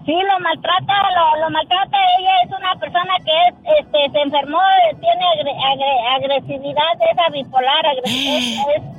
Sí, 0.05 0.15
lo 0.15 0.39
maltrata, 0.39 0.93
lo, 1.15 1.41
lo 1.41 1.49
maltrata. 1.51 1.97
Ella 2.19 2.31
es 2.45 2.49
una 2.57 2.75
persona 2.79 3.13
que 3.23 3.31
es, 3.47 3.55
este, 3.85 4.11
se 4.11 4.21
enfermó, 4.21 4.59
tiene 4.99 5.23
agre- 5.35 5.57
agre- 5.61 6.15
agresividad, 6.15 6.93
es 7.11 7.33
bipolar, 7.33 7.85
agre- 7.85 8.03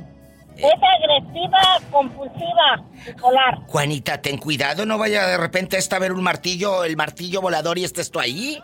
es, 0.57 0.63
es- 0.63 0.71
es 0.71 0.79
agresiva, 0.99 1.59
compulsiva, 1.91 2.83
bipolar. 3.05 3.55
Juanita, 3.67 4.21
ten 4.21 4.37
cuidado, 4.37 4.85
no 4.85 4.97
vaya 4.97 5.25
de 5.27 5.37
repente 5.37 5.77
esta 5.77 5.95
a 5.95 5.99
ver 5.99 6.11
un 6.11 6.23
martillo, 6.23 6.83
el 6.83 6.95
martillo 6.97 7.41
volador 7.41 7.77
y 7.77 7.83
estés 7.83 8.11
tú 8.11 8.19
ahí. 8.19 8.59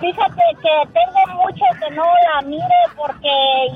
Fíjate 0.00 0.42
que 0.60 0.90
tengo 0.92 1.42
mucho 1.44 1.64
que 1.80 1.94
no 1.94 2.02
la 2.04 2.42
mire 2.42 2.80
porque 2.96 3.28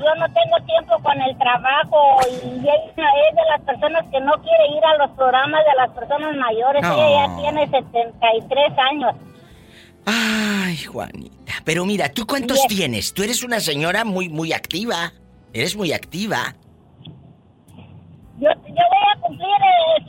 yo 0.03 0.13
no 0.15 0.25
tengo 0.33 0.65
tiempo 0.65 0.99
con 1.01 1.19
el 1.21 1.37
trabajo 1.37 2.17
y 2.29 2.59
ella 2.59 2.73
es 2.75 3.35
de 3.35 3.45
las 3.49 3.61
personas 3.61 4.03
que 4.11 4.19
no 4.19 4.33
quiere 4.33 4.67
ir 4.77 4.83
a 4.85 4.97
los 4.97 5.11
programas 5.15 5.61
de 5.65 5.75
las 5.77 5.89
personas 5.91 6.35
mayores. 6.35 6.81
No. 6.83 6.93
Ella 6.93 7.27
ya 7.27 7.41
tiene 7.41 7.67
73 7.69 8.73
años. 8.91 9.15
Ay, 10.05 10.77
Juanita. 10.83 11.53
Pero 11.63 11.85
mira, 11.85 12.09
¿tú 12.09 12.25
cuántos 12.27 12.59
tienes? 12.67 13.13
Tú 13.13 13.23
eres 13.23 13.41
una 13.43 13.59
señora 13.61 14.03
muy, 14.03 14.27
muy 14.29 14.51
activa. 14.53 15.13
Eres 15.53 15.75
muy 15.75 15.93
activa. 15.93 16.55
Yo, 18.39 18.47
yo 18.67 18.83
voy 18.89 19.05
a 19.15 19.19
cumplir 19.19 19.47
eh, 19.47 20.03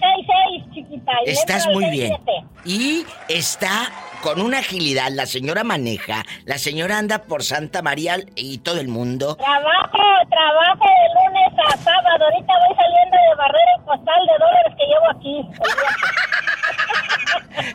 6-6, 0.69 0.75
chiquita. 0.75 1.13
y 1.27 1.31
Estás 1.31 1.67
muy 1.69 1.91
bien. 1.91 2.13
6-7. 2.13 2.49
Y 2.65 3.05
está 3.29 3.91
con 4.23 4.41
una 4.41 4.59
agilidad. 4.59 5.09
La 5.11 5.27
señora 5.27 5.65
maneja. 5.65 6.25
La 6.45 6.59
señora 6.59 6.99
anda 6.99 7.23
por 7.23 7.43
Santa 7.43 7.83
María 7.83 8.19
y 8.37 8.59
todo 8.59 8.81
el 8.81 8.89
mundo. 8.89 9.37
Trabajo, 9.37 9.99
trabajo 10.31 10.85
de 10.85 11.09
lunes 11.31 11.53
a 11.67 11.77
sábado. 11.79 12.25
Ahorita 12.25 12.53
voy 12.67 12.77
saliendo 12.77 13.17
de 13.17 13.35
barrera 13.37 13.73
el 13.79 13.85
costal 13.85 14.27
de 14.27 14.33
dólares 14.39 14.75
que 14.79 14.87
llevo 14.87 15.11
aquí. 15.11 15.37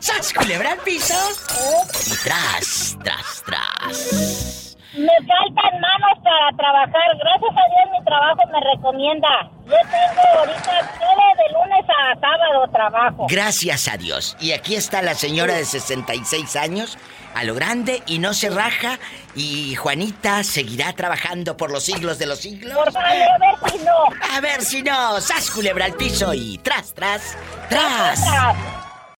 ¡Sas, 0.00 0.32
culebra 0.32 0.72
al 0.72 0.78
piso! 0.78 1.14
Y 2.06 2.16
tras, 2.24 2.96
tras, 3.02 3.42
tras. 3.44 4.75
Me 4.96 5.12
faltan 5.26 5.80
manos 5.80 6.18
para 6.24 6.56
trabajar. 6.56 7.16
Gracias 7.18 7.50
a 7.50 7.64
Dios 7.68 7.98
mi 7.98 8.04
trabajo 8.04 8.40
me 8.50 8.60
recomienda. 8.74 9.28
Yo 9.66 9.76
tengo 9.90 10.38
ahorita 10.38 10.90
todo 10.98 11.26
de 11.36 11.52
lunes 11.52 11.84
a 11.90 12.20
sábado 12.20 12.70
trabajo. 12.72 13.26
Gracias 13.28 13.88
a 13.88 13.98
Dios. 13.98 14.36
Y 14.40 14.52
aquí 14.52 14.74
está 14.74 15.02
la 15.02 15.14
señora 15.14 15.54
de 15.54 15.66
66 15.66 16.56
años, 16.56 16.96
a 17.34 17.44
lo 17.44 17.54
grande, 17.54 18.02
y 18.06 18.18
no 18.20 18.32
se 18.32 18.48
raja. 18.48 18.98
Y 19.34 19.74
Juanita 19.74 20.42
seguirá 20.44 20.94
trabajando 20.94 21.58
por 21.58 21.70
los 21.70 21.84
siglos 21.84 22.18
de 22.18 22.26
los 22.26 22.38
siglos. 22.38 22.74
Por 22.74 22.90
favor, 22.90 23.06
a 23.10 23.38
ver 23.38 23.70
si 23.70 23.78
no. 23.78 24.34
A 24.34 24.40
ver 24.40 24.62
si 24.62 24.82
no. 24.82 25.20
¡Sas, 25.20 25.50
culebra 25.50 25.84
al 25.84 25.94
piso! 25.94 26.32
Y 26.32 26.58
tras, 26.58 26.94
tras, 26.94 27.36
tras. 27.68 28.20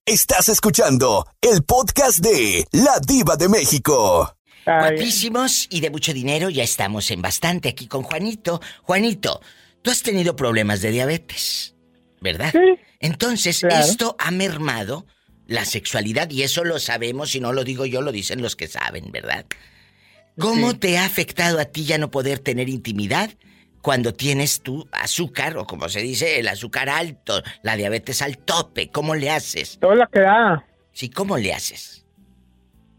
Estás 0.07 0.49
escuchando 0.49 1.27
el 1.43 1.65
podcast 1.65 2.21
de 2.21 2.65
La 2.71 2.99
Diva 3.01 3.37
de 3.37 3.49
México. 3.49 4.36
Guapísimos 4.67 5.67
y 5.71 5.81
de 5.81 5.91
mucho 5.91 6.13
dinero, 6.13 6.51
ya 6.51 6.65
estamos 6.65 7.11
en 7.11 7.23
bastante 7.23 7.69
aquí 7.69 7.87
con 7.87 8.03
Juanito. 8.03 8.61
Juanito, 8.83 9.41
tú 9.83 9.91
has 9.91 10.03
tenido 10.03 10.35
problemas 10.37 10.81
de 10.83 10.91
diabetes, 10.91 11.75
¿verdad? 12.21 12.53
Entonces, 13.01 13.61
claro. 13.61 13.85
esto 13.85 14.17
ha 14.19 14.31
mermado 14.31 15.07
la 15.47 15.65
sexualidad 15.65 16.29
y 16.31 16.43
eso 16.43 16.65
lo 16.65 16.81
sabemos 16.81 17.35
y 17.37 17.41
no 17.41 17.53
lo 17.53 17.63
digo 17.63 17.87
yo, 17.87 18.03
lo 18.03 18.11
dicen 18.11 18.43
los 18.43 18.57
que 18.57 18.67
saben, 18.67 19.13
¿verdad? 19.13 19.47
¿Cómo 20.39 20.73
Sí. 20.73 20.79
te 20.79 20.99
ha 20.99 21.05
afectado 21.05 21.61
a 21.61 21.67
ti 21.67 21.85
ya 21.85 21.99
no 21.99 22.11
poder 22.11 22.41
tener 22.41 22.69
intimidad 22.69 23.31
cuando 23.81 24.13
tienes 24.13 24.61
tu 24.63 24.89
azúcar 24.91 25.57
o 25.57 25.67
como 25.67 25.89
se 25.89 26.01
dice, 26.01 26.41
el 26.41 26.49
azúcar 26.49 26.89
alto, 26.89 27.43
la 27.63 27.77
diabetes 27.77 28.21
al 28.21 28.37
tope? 28.39 28.91
¿Cómo 28.91 29.15
le 29.15 29.31
haces? 29.31 29.79
Todo 29.81 29.95
lo 29.95 30.09
que 30.09 30.21
da. 30.21 30.67
Sí, 30.93 31.09
¿cómo 31.09 31.39
le 31.39 31.53
haces? 31.55 32.05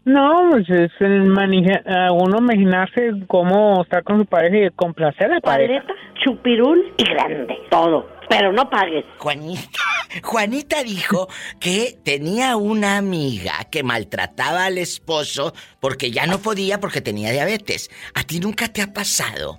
No, 0.08 0.48
pues 0.50 0.68
es 0.70 0.90
el 1.00 1.24
maneja- 1.24 1.82
a 1.86 2.12
uno 2.12 2.38
imaginarse 2.38 3.10
cómo 3.26 3.82
estar 3.82 4.02
con 4.04 4.18
su 4.18 4.24
pareja 4.26 4.66
y 4.66 4.70
complacer 4.70 5.30
a 5.30 5.34
la 5.34 5.40
pareja. 5.40 5.84
Chupirul 6.24 6.94
y 6.96 7.04
grande. 7.04 7.54
Todo. 7.70 8.08
Pero 8.30 8.50
no 8.52 8.68
pagues. 8.70 9.04
Juanita, 9.18 9.80
Juanita 10.22 10.82
dijo 10.82 11.28
que 11.60 11.98
tenía 12.04 12.56
una 12.56 12.96
amiga 12.96 13.52
que 13.70 13.82
maltrataba 13.82 14.64
al 14.64 14.78
esposo 14.78 15.52
porque 15.80 16.10
ya 16.10 16.26
no 16.26 16.38
podía 16.38 16.80
porque 16.80 17.02
tenía 17.02 17.30
diabetes. 17.30 17.90
¿A 18.14 18.22
ti 18.24 18.40
nunca 18.40 18.68
te 18.68 18.80
ha 18.80 18.92
pasado 18.94 19.58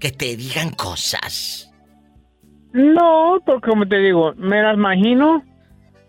que 0.00 0.10
te 0.12 0.34
digan 0.36 0.70
cosas? 0.70 1.70
No, 2.72 3.38
porque 3.44 3.68
como 3.68 3.86
te 3.86 3.98
digo, 3.98 4.32
me 4.36 4.62
las 4.62 4.74
imagino, 4.76 5.42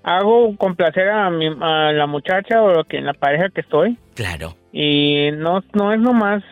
hago 0.07 0.55
complacer 0.57 1.09
a, 1.09 1.29
mi, 1.31 1.47
a 1.47 1.91
la 1.91 2.05
muchacha 2.07 2.61
o 2.61 2.83
que 2.83 2.97
en 2.97 3.05
la 3.05 3.13
pareja 3.13 3.49
que 3.49 3.61
estoy. 3.61 3.97
Claro. 4.13 4.55
Y 4.71 5.29
no, 5.33 5.63
no 5.73 5.91
es 5.93 5.99
nomás, 5.99 6.43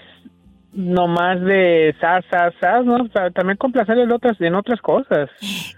nomás 0.72 1.40
de 1.42 1.96
sas, 2.02 2.26
sas, 2.32 2.54
sas, 2.60 2.84
¿no? 2.84 2.96
O 2.96 3.08
sea, 3.14 3.30
también 3.30 3.58
complacerle 3.58 4.04
en 4.04 4.12
otras, 4.12 4.40
en 4.42 4.56
otras 4.56 4.82
cosas. 4.82 5.30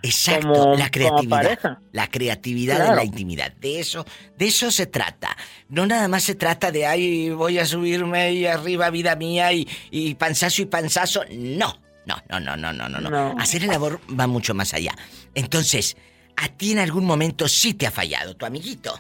Exacto, 0.02 0.48
Como- 0.54 0.72
la 0.76 0.78
como 0.78 0.92
creatividad. 0.92 1.30
pareja. 1.42 1.80
La 1.92 2.08
creatividad 2.08 2.76
de 2.78 2.82
Claro. 2.84 2.96
la 2.96 3.04
intimidad. 3.04 3.52
De 3.60 3.80
eso, 3.80 4.06
de 4.38 4.46
eso 4.48 4.72
se 4.72 4.86
trata. 4.86 5.36
No 5.68 5.86
nada 5.86 6.08
más 6.08 6.24
se 6.24 6.36
trata 6.36 6.72
de 6.72 6.86
ay, 6.86 7.30
voy 7.32 7.60
a 7.60 7.66
subirme 7.66 8.32
y 8.34 8.46
arriba, 8.46 8.90
vida 8.90 9.16
mía, 9.18 9.52
y, 9.52 9.68
y 9.92 10.16
panzazo 10.16 10.62
y 10.62 10.66
panzazo. 10.66 11.24
No. 11.38 11.74
No, 12.06 12.16
no, 12.30 12.40
no, 12.40 12.56
no, 12.56 12.72
no, 12.72 12.88
no, 12.88 13.10
no. 13.10 13.36
Hacer 13.40 13.64
el 13.64 13.72
amor 13.72 14.00
va 14.18 14.28
mucho 14.28 14.54
más 14.54 14.76
allá. 14.76 14.92
Entonces, 15.34 15.98
a 16.38 16.48
ti 16.50 16.72
en 16.74 16.80
algún 16.80 17.06
momento 17.06 17.48
sí 17.48 17.74
te 17.74 17.88
ha 17.88 17.92
fallado 17.92 18.36
tu 18.36 18.46
amiguito. 18.46 19.00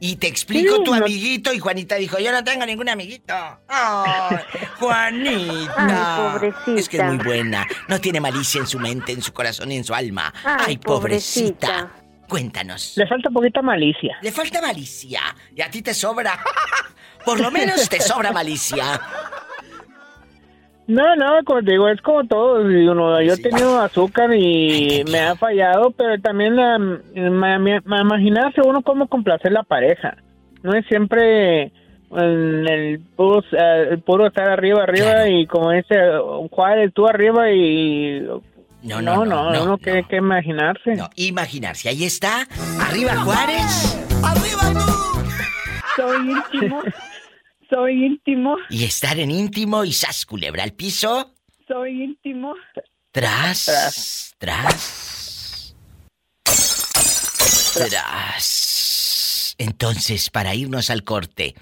Y 0.00 0.16
te 0.16 0.26
explico 0.26 0.76
Sí, 0.76 0.84
tu 0.84 0.90
no- 0.94 1.04
amiguito 1.04 1.52
y 1.52 1.58
Juanita 1.60 1.94
dijo, 1.96 2.18
yo 2.18 2.30
no 2.32 2.42
tengo 2.44 2.66
ningún 2.66 2.88
amiguito. 2.88 3.32
Ay, 3.68 4.36
Juanita. 4.78 5.74
Ay, 5.76 6.32
pobrecita. 6.32 6.80
Es 6.80 6.88
que 6.88 6.96
es 6.98 7.04
muy 7.04 7.18
buena. 7.24 7.66
No 7.88 8.00
tiene 8.00 8.20
malicia 8.20 8.60
en 8.60 8.66
su 8.66 8.78
mente, 8.78 9.12
en 9.12 9.22
su 9.22 9.32
corazón 9.32 9.72
y 9.72 9.76
en 9.76 9.84
su 9.84 9.94
alma. 9.94 10.32
Ay, 10.44 10.64
Ay, 10.66 10.78
pobrecita. 10.78 11.66
pobrecita. 11.68 11.90
Cuéntanos. 12.28 12.94
Le 12.96 13.06
falta 13.06 13.30
poquita 13.30 13.62
malicia. 13.62 14.16
Le 14.20 14.32
falta 14.32 14.60
malicia. 14.60 15.20
Y 15.54 15.60
a 15.62 15.70
ti 15.70 15.80
te 15.82 15.94
sobra. 15.94 16.38
Por 17.24 17.40
lo 17.40 17.50
menos 17.50 17.88
te 17.88 18.00
sobra 18.00 18.32
malicia. 18.32 19.00
No, 20.86 21.16
no, 21.16 21.42
como 21.44 21.62
te 21.62 21.70
digo, 21.72 21.88
es 21.88 22.00
como 22.02 22.24
todo. 22.24 22.60
Uno, 22.60 23.20
yo 23.22 23.32
he 23.34 23.36
tenido 23.38 23.80
azúcar 23.80 24.34
y 24.34 25.02
me 25.10 25.18
ha 25.20 25.34
fallado, 25.34 25.90
pero 25.92 26.20
también 26.20 26.56
la, 26.56 26.78
ma- 26.78 27.58
ma- 27.58 27.80
ma- 27.84 28.00
imaginarse 28.02 28.60
uno 28.62 28.82
cómo 28.82 29.06
complacer 29.08 29.52
la 29.52 29.62
pareja. 29.62 30.16
No 30.62 30.74
es 30.74 30.84
siempre 30.86 31.72
en 32.10 32.68
el 32.68 33.00
puro, 33.16 33.42
eh, 33.52 33.88
el 33.92 33.98
puro 34.00 34.26
estar 34.26 34.48
arriba, 34.48 34.82
arriba 34.82 35.28
y 35.28 35.46
como 35.46 35.70
dice 35.70 35.94
Juárez, 36.50 36.92
tú 36.94 37.06
arriba 37.06 37.50
y... 37.50 38.20
No, 38.82 39.00
no, 39.00 39.24
no, 39.24 39.24
no, 39.24 39.50
no, 39.52 39.62
uno 39.64 39.78
que, 39.78 40.04
que 40.08 40.16
imaginarse. 40.16 40.94
No, 40.94 41.08
imaginarse. 41.16 41.88
Ahí 41.88 42.04
está. 42.04 42.46
Arriba 42.78 43.16
Juárez. 43.16 43.98
Soy 45.96 46.30
íntimo. 46.30 46.82
Soy 47.74 48.04
íntimo. 48.04 48.56
Y 48.70 48.84
estar 48.84 49.18
en 49.18 49.32
íntimo 49.32 49.84
y 49.84 49.92
sas 49.92 50.24
culebra 50.26 50.62
al 50.62 50.74
piso. 50.74 51.34
Soy 51.66 52.04
íntimo. 52.04 52.54
Tras, 53.10 54.36
tras. 54.38 55.74
Tras. 57.74 59.56
Entonces, 59.58 60.30
para 60.30 60.54
irnos 60.54 60.88
al 60.88 61.02
corte, 61.02 61.56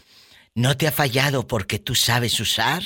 ¿no 0.54 0.76
te 0.76 0.87
ha 0.87 0.92
fallado 0.92 1.47
porque 1.47 1.78
tú 1.78 1.95
sabes 1.95 2.38
usar? 2.40 2.83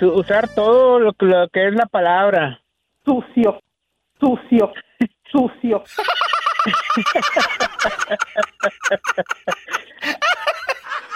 Usar 0.00 0.48
todo 0.54 1.00
lo 1.00 1.12
que 1.12 1.68
es 1.68 1.74
la 1.74 1.84
palabra. 1.84 2.62
Sucio. 3.04 3.60
Sucio. 4.18 4.72
Sucio. 5.30 5.84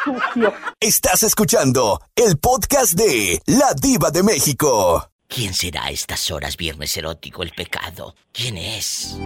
Sucio. 0.04 0.52
Estás 0.80 1.22
escuchando 1.22 2.00
el 2.16 2.36
podcast 2.38 2.94
de 2.94 3.40
La 3.46 3.72
Diva 3.80 4.10
de 4.10 4.24
México. 4.24 5.08
¿Quién 5.28 5.54
será 5.54 5.84
a 5.84 5.90
estas 5.90 6.28
horas 6.32 6.56
viernes 6.56 6.96
erótico 6.96 7.44
el 7.44 7.50
pecado? 7.50 8.14
¿Quién 8.32 8.58
es? 8.58 9.16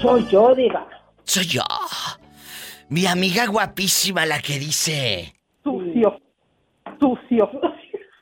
Soy 0.00 0.26
yo, 0.30 0.54
diva. 0.54 0.88
Soy 1.24 1.44
yo. 1.44 1.62
Mi 2.88 3.06
amiga 3.06 3.46
guapísima 3.46 4.24
la 4.24 4.40
que 4.40 4.58
dice... 4.58 5.34
Sucio. 5.62 6.18
Sucio. 6.98 7.50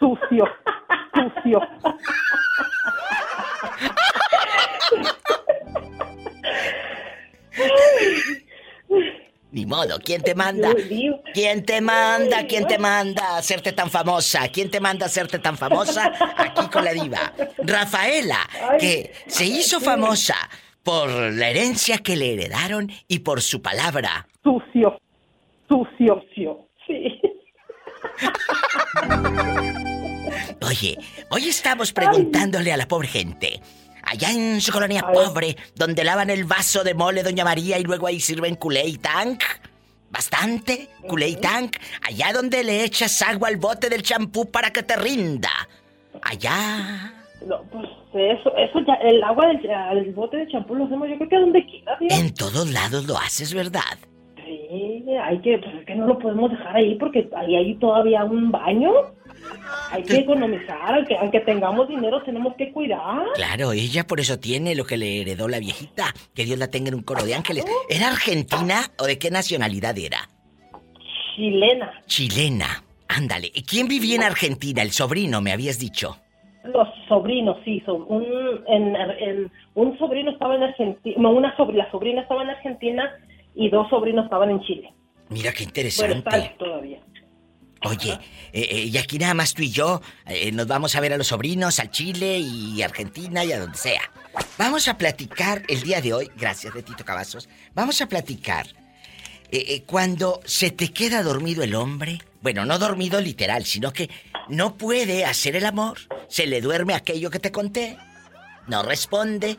Sucio. 0.01 0.45
Sucio. 1.15 1.61
Ni 9.51 9.65
modo, 9.65 9.99
¿quién 9.99 10.23
te 10.23 10.35
manda? 10.35 10.71
¿Quién 11.33 11.65
te 11.65 11.81
manda? 11.81 12.47
¿Quién 12.47 12.67
te 12.67 12.79
manda 12.79 13.35
a 13.35 13.39
hacerte 13.39 13.73
tan 13.73 13.91
famosa? 13.91 14.49
¿Quién 14.49 14.71
te 14.71 14.79
manda 14.79 15.07
a 15.07 15.09
hacerte 15.09 15.39
tan 15.39 15.57
famosa? 15.57 16.13
Aquí 16.37 16.69
con 16.69 16.85
la 16.85 16.93
diva. 16.93 17.33
Rafaela, 17.59 18.47
que 18.79 19.13
se 19.27 19.47
hizo 19.47 19.81
famosa 19.81 20.37
por 20.83 21.09
la 21.11 21.49
herencia 21.49 21.99
que 21.99 22.17
le 22.17 22.35
heredaron 22.35 22.91
y 23.09 23.21
por 23.21 23.41
su 23.41 23.63
palabra. 23.63 24.29
Sucio. 24.43 24.99
Sucio. 25.67 26.69
Sí. 26.87 27.21
Oye, 30.69 30.99
hoy 31.31 31.49
estamos 31.49 31.93
preguntándole 31.93 32.73
a 32.73 32.77
la 32.77 32.87
pobre 32.87 33.09
gente. 33.09 33.61
Allá 34.11 34.31
en 34.31 34.61
su 34.61 34.73
colonia 34.73 35.03
pobre, 35.13 35.57
donde 35.75 36.03
lavan 36.03 36.31
el 36.31 36.45
vaso 36.45 36.83
de 36.83 36.95
mole 36.95 37.23
Doña 37.23 37.45
María 37.45 37.79
y 37.79 37.83
luego 37.83 38.07
ahí 38.07 38.21
sirven 38.21 38.55
culé 38.55 38.87
y 38.87 38.97
tank. 38.97 39.43
Bastante, 40.11 40.89
culé 41.07 41.29
y 41.29 41.37
tank. 41.37 41.77
Allá 42.03 42.33
donde 42.33 42.65
le 42.65 42.85
echas 42.85 43.21
agua 43.21 43.49
al 43.49 43.59
bote 43.59 43.91
del 43.91 44.03
champú 44.03 44.51
para 44.51 44.71
que 44.73 44.83
te 44.83 44.97
rinda. 44.97 45.51
Allá. 46.23 47.13
No, 47.47 47.63
pues 47.71 47.87
eso, 48.15 48.57
eso 48.57 48.81
ya, 48.87 48.95
el 48.95 49.23
agua 49.23 49.47
del 49.49 49.61
el 49.99 50.15
bote 50.15 50.39
de 50.39 50.49
champú 50.49 50.75
lo 50.75 50.87
hacemos 50.87 51.09
yo 51.09 51.17
creo 51.17 51.29
que 51.29 51.39
donde 51.39 51.67
quiera, 51.67 51.97
diva. 52.01 52.17
En 52.17 52.33
todos 52.35 52.71
lados 52.71 53.07
lo 53.07 53.19
haces, 53.19 53.53
¿verdad? 53.53 53.99
Sí, 54.37 55.05
hay 55.23 55.39
que, 55.41 55.59
pues 55.59 55.75
es 55.75 55.85
que 55.85 55.95
no 55.95 56.07
lo 56.07 56.19
podemos 56.19 56.51
dejar 56.51 56.77
ahí 56.77 56.95
porque 56.95 57.29
ahí 57.37 57.55
hay 57.57 57.75
todavía 57.77 58.25
un 58.25 58.51
baño. 58.51 58.91
Hay 59.91 60.03
que 60.03 60.17
economizar, 60.17 60.95
aunque, 60.95 61.17
aunque 61.17 61.41
tengamos 61.41 61.89
dinero 61.89 62.23
tenemos 62.23 62.55
que 62.57 62.71
cuidar. 62.73 63.25
Claro, 63.35 63.73
ella 63.73 64.07
por 64.07 64.21
eso 64.21 64.39
tiene 64.39 64.75
lo 64.75 64.85
que 64.85 64.97
le 64.97 65.21
heredó 65.23 65.49
la 65.49 65.59
viejita. 65.59 66.13
Que 66.35 66.45
Dios 66.45 66.59
la 66.59 66.69
tenga 66.69 66.89
en 66.89 66.95
un 66.97 67.03
coro 67.03 67.25
de 67.25 67.35
ángeles. 67.35 67.65
¿Era 67.89 68.09
argentina 68.09 68.83
o 68.99 69.05
de 69.07 69.19
qué 69.19 69.31
nacionalidad 69.31 69.97
era? 69.99 70.29
Chilena. 71.35 71.93
Chilena. 72.07 72.83
Ándale. 73.09 73.51
¿Y 73.55 73.63
¿Quién 73.63 73.89
vivía 73.89 74.17
en 74.17 74.23
Argentina? 74.23 74.83
El 74.83 74.91
sobrino, 74.91 75.41
me 75.41 75.53
habías 75.53 75.79
dicho. 75.79 76.19
Los 76.65 76.89
sobrinos, 77.09 77.57
sí, 77.65 77.83
son 77.87 78.05
un, 78.09 78.25
en, 78.67 78.95
en- 78.97 79.51
un 79.75 79.97
sobrino 79.99 80.33
estaba 80.33 80.55
en 80.57 80.65
Argentina, 80.65 81.17
no, 81.19 81.31
una 81.31 81.57
sobrina, 81.57 81.85
la 81.85 81.91
sobrina 81.91 82.21
estaba 82.23 82.43
en 82.43 82.51
Argentina 82.51 83.11
y 83.55 83.71
dos 83.71 83.89
sobrinos 83.89 84.25
estaban 84.25 84.51
en 84.51 84.61
Chile. 84.63 84.93
Mira 85.31 85.53
qué 85.53 85.65
Bueno, 85.65 85.69
interesante. 85.69 86.17
están 86.17 86.59
todavía. 86.59 86.99
Oye, 87.85 88.13
eh, 88.53 88.69
eh, 88.71 88.85
y 88.85 88.99
aquí 88.99 89.19
nada 89.19 89.35
más 89.35 89.55
tú 89.55 89.63
y 89.63 89.71
yo 89.71 90.03
eh, 90.27 90.51
nos 90.53 90.67
vamos 90.67 90.97
a 90.97 91.01
ver 91.01 91.13
a 91.13 91.17
los 91.17 91.29
sobrinos, 91.29 91.79
al 91.79 91.91
Chile 91.91 92.39
y 92.39 92.83
Argentina 92.83 93.45
y 93.45 93.53
a 93.53 93.61
donde 93.61 93.79
sea. 93.79 94.03
Vamos 94.57 94.89
a 94.89 94.99
platicar 94.99 95.63
el 95.69 95.83
día 95.83 96.01
de 96.01 96.13
hoy, 96.13 96.31
gracias 96.37 96.75
de 96.75 96.83
Tito 96.83 97.05
Cavazos, 97.05 97.49
vamos 97.75 98.01
a 98.01 98.07
platicar 98.07 98.67
eh, 99.51 99.65
eh, 99.69 99.83
cuando 99.87 100.41
se 100.45 100.71
te 100.71 100.93
queda 100.93 101.23
dormido 101.23 101.63
el 101.63 101.75
hombre, 101.75 102.19
bueno, 102.43 102.67
no 102.67 102.79
dormido 102.79 103.21
literal, 103.21 103.65
sino 103.65 103.93
que 103.95 104.11
no 104.49 104.77
puede 104.77 105.25
hacer 105.25 105.57
el 105.57 105.65
amor, 105.65 106.01
se 106.29 106.47
le 106.47 106.61
duerme 106.61 106.95
aquello 106.95 107.31
que 107.31 107.39
te 107.39 107.51
conté, 107.51 107.97
no 108.67 108.83
responde. 108.83 109.57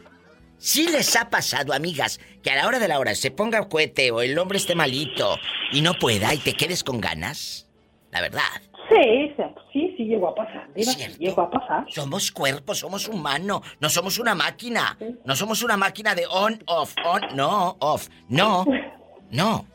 Sí 0.60 0.88
les 0.89 1.15
ha 1.15 1.29
pasado, 1.29 1.73
amigas, 1.73 2.19
que 2.43 2.51
a 2.51 2.55
la 2.55 2.67
hora 2.67 2.79
de 2.79 2.88
la 2.88 2.99
hora 2.99 3.15
se 3.15 3.32
ponga 3.32 3.67
cohete 3.67 4.12
o 4.12 4.21
el 4.21 4.38
hombre 4.38 4.58
esté 4.58 4.75
malito 4.75 5.38
y 5.71 5.82
no 5.82 5.93
pueda 5.93 6.34
y 6.34 6.38
te 6.38 6.53
quedes 6.53 6.84
con 6.84 6.99
ganas. 6.99 7.68
La 8.12 8.22
verdad. 8.22 8.41
Sí, 8.89 9.36
sí, 9.72 9.93
sí, 9.95 10.06
llegó 10.06 10.30
a 10.30 10.36
pasar. 10.36 10.67
sí 10.76 11.08
llegó 11.19 11.41
a 11.43 11.50
pasar. 11.50 11.86
Somos 11.89 12.32
cuerpos, 12.32 12.80
somos 12.80 13.08
humanos, 13.08 13.62
no 13.80 13.89
somos 13.89 14.17
una 14.17 14.34
máquina. 14.34 14.98
No 15.26 15.36
somos 15.36 15.62
una 15.62 15.78
máquina 15.78 16.15
de 16.15 16.26
on, 16.28 16.62
off, 16.65 16.95
on, 17.06 17.22
no, 17.36 17.78
off. 17.80 18.10
No, 18.30 18.65
no. 19.32 19.65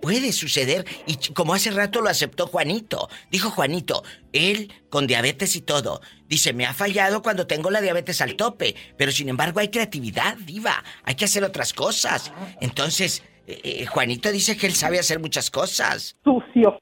Puede 0.00 0.32
suceder 0.32 0.84
y 1.06 1.16
como 1.32 1.54
hace 1.54 1.70
rato 1.70 2.00
lo 2.00 2.08
aceptó 2.08 2.46
Juanito. 2.46 3.08
Dijo 3.30 3.50
Juanito, 3.50 4.02
él 4.32 4.72
con 4.90 5.06
diabetes 5.06 5.54
y 5.56 5.60
todo. 5.62 6.00
Dice, 6.28 6.52
me 6.52 6.66
ha 6.66 6.72
fallado 6.72 7.22
cuando 7.22 7.46
tengo 7.46 7.70
la 7.70 7.80
diabetes 7.80 8.20
al 8.20 8.36
tope, 8.36 8.74
pero 8.96 9.12
sin 9.12 9.28
embargo 9.28 9.60
hay 9.60 9.68
creatividad, 9.68 10.36
diva. 10.38 10.82
Hay 11.04 11.14
que 11.14 11.24
hacer 11.24 11.44
otras 11.44 11.72
cosas. 11.72 12.32
Entonces, 12.60 13.22
eh, 13.46 13.60
eh, 13.64 13.86
Juanito 13.86 14.30
dice 14.30 14.56
que 14.56 14.66
él 14.66 14.74
sabe 14.74 14.98
hacer 14.98 15.20
muchas 15.20 15.50
cosas. 15.50 16.16
Sucio. 16.24 16.80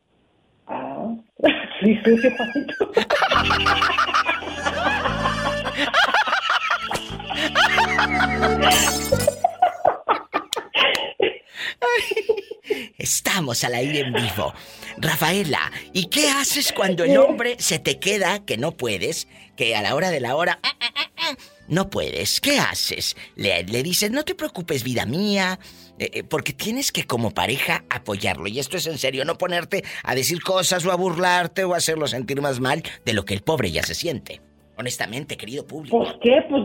Estamos 12.98 13.64
al 13.64 13.74
aire 13.74 14.00
en 14.00 14.12
vivo. 14.12 14.52
Rafaela, 14.98 15.70
¿y 15.92 16.07
qué 16.07 16.29
haces 16.29 16.72
cuando 16.72 17.05
el 17.05 17.16
hombre 17.18 17.57
se 17.59 17.79
te 17.79 17.98
queda 17.98 18.44
que 18.44 18.57
no 18.57 18.72
puedes? 18.72 19.29
Que 19.57 19.76
a 19.76 19.83
la 19.83 19.94
hora 19.94 20.11
de 20.11 20.20
la 20.20 20.37
hora... 20.37 20.59
ah, 20.62 20.72
ah, 20.81 21.11
ah, 21.16 21.35
No 21.68 21.90
puedes. 21.90 22.40
¿Qué 22.40 22.59
haces? 22.59 23.16
Le, 23.37 23.62
le 23.64 23.83
dices, 23.83 24.11
no 24.11 24.24
te 24.24 24.35
preocupes, 24.35 24.83
vida 24.85 25.07
mía. 25.07 25.59
eh, 25.98 26.11
eh, 26.14 26.24
porque 26.24 26.53
tienes 26.53 26.92
que 26.92 27.05
como 27.05 27.31
pareja 27.33 27.85
apoyarlo. 27.90 28.46
Y 28.48 28.59
esto 28.59 28.76
es 28.76 28.87
en 28.87 28.98
serio, 28.98 29.24
no 29.24 29.37
ponerte 29.37 29.85
a 30.03 30.14
decir 30.14 30.42
cosas 30.42 30.85
o 30.87 30.92
a 30.92 30.96
burlarte 30.96 31.64
o 31.64 31.74
a 31.74 31.76
hacerlo 31.76 32.07
sentir 32.07 32.40
más 32.40 32.59
mal 32.59 32.83
de 33.05 33.12
lo 33.12 33.24
que 33.24 33.35
el 33.35 33.42
pobre 33.42 33.70
ya 33.70 33.83
se 33.83 33.94
siente. 33.94 34.40
Honestamente, 34.79 35.37
querido 35.37 35.66
público. 35.66 35.98
Pues 35.98 36.14
qué, 36.22 36.42
pues 36.48 36.62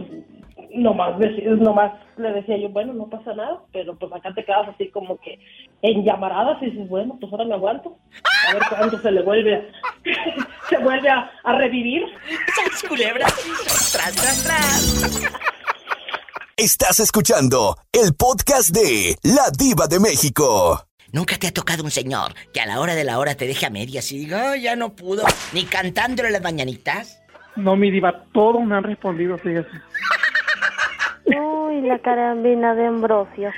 nomás, 0.74 1.20
nomás 1.60 1.92
le 2.18 2.32
decía 2.32 2.58
yo, 2.58 2.70
bueno, 2.70 2.94
no 2.94 3.10
pasa 3.10 3.34
nada, 3.34 3.62
pero 3.74 3.98
pues 3.98 4.12
acá 4.14 4.34
te 4.34 4.46
quedas 4.46 4.70
así 4.70 4.88
como 4.90 5.18
que 5.20 5.38
en 5.86 6.04
llamaradas 6.04 6.62
y 6.62 6.72
dices, 6.72 6.88
bueno, 6.90 7.18
pues 7.20 7.32
ahora 7.32 7.46
me 7.46 7.54
aguanto. 7.54 7.98
A 8.50 8.54
ver 8.54 8.64
cuándo 8.70 9.00
se 9.00 9.12
le 9.12 9.22
vuelve 9.22 9.56
a, 9.56 9.62
se 10.70 10.78
vuelve 10.80 11.10
a, 11.10 11.32
a 11.44 11.58
revivir. 11.58 12.04
¡Sas, 12.56 12.84
culebra! 12.88 13.28
¡Tras, 13.28 14.16
tras, 14.16 14.44
tras! 14.44 15.22
Estás 16.58 17.00
escuchando 17.00 17.76
el 17.92 18.16
podcast 18.16 18.70
de 18.70 19.16
La 19.24 19.50
Diva 19.58 19.88
de 19.88 20.00
México. 20.00 20.82
¿Nunca 21.12 21.38
te 21.38 21.48
ha 21.48 21.54
tocado 21.54 21.84
un 21.84 21.92
señor 21.92 22.34
que 22.54 22.62
a 22.62 22.66
la 22.66 22.80
hora 22.80 22.96
de 22.96 23.04
la 23.04 23.20
hora 23.20 23.36
te 23.36 23.46
deje 23.46 23.66
a 23.66 23.70
medias 23.70 24.12
y 24.12 24.20
diga, 24.20 24.52
"Ay, 24.52 24.64
ya 24.64 24.76
no 24.76 24.96
pudo, 24.96 25.24
ni 25.54 25.66
cantándole 25.66 26.32
las 26.32 26.42
mañanitas? 26.42 27.22
No, 27.56 27.76
mi 27.76 27.92
diva, 27.92 28.24
todos 28.34 28.62
me 28.64 28.76
han 28.76 28.84
respondido, 28.84 29.38
fíjese. 29.38 29.70
la 31.86 32.00
carabina 32.00 32.74
de 32.76 32.88
Ambrosio. 32.88 33.52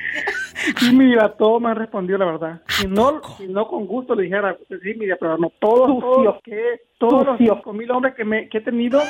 Sí, 0.77 0.91
mira, 0.93 1.34
todo 1.36 1.60
me 1.60 1.73
respondió 1.73 2.17
la 2.17 2.25
verdad. 2.25 2.62
Si 2.67 2.88
no, 2.88 3.21
si 3.38 3.47
no 3.47 3.67
con 3.67 3.86
gusto 3.86 4.15
le 4.15 4.23
dijera, 4.23 4.58
pues 4.67 4.82
sí, 4.82 4.93
mira, 4.97 5.17
pero 5.19 5.38
no 5.38 5.51
todos, 5.60 5.99
todos, 5.99 6.41
que, 6.43 6.82
todos 6.97 7.25
los 7.25 7.38
cinco 7.38 7.73
mil 7.73 7.89
hombres 7.91 8.15
que, 8.15 8.25
me, 8.25 8.49
que 8.49 8.60
he 8.60 8.62
tenido, 8.62 9.01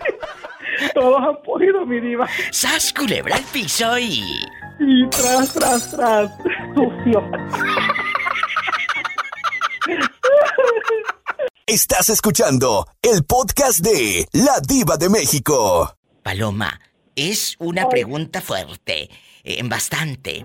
todos 0.94 1.20
han 1.20 1.42
podido, 1.42 1.84
mi 1.86 2.00
diva. 2.00 2.26
¡Sas, 2.50 2.92
culebra 2.92 3.36
al 3.36 3.44
piso 3.52 3.98
y... 3.98 4.22
Y 4.78 5.08
tras, 5.08 5.54
tras, 5.54 5.90
tras, 5.90 6.36
sucio. 6.74 7.22
Estás 11.66 12.10
escuchando 12.10 12.86
el 13.02 13.24
podcast 13.24 13.80
de 13.80 14.26
La 14.32 14.60
Diva 14.60 14.96
de 14.96 15.08
México. 15.08 15.96
Paloma, 16.22 16.78
es 17.16 17.56
una 17.58 17.88
pregunta 17.88 18.40
fuerte, 18.40 19.08
eh, 19.46 19.62
bastante. 19.62 20.44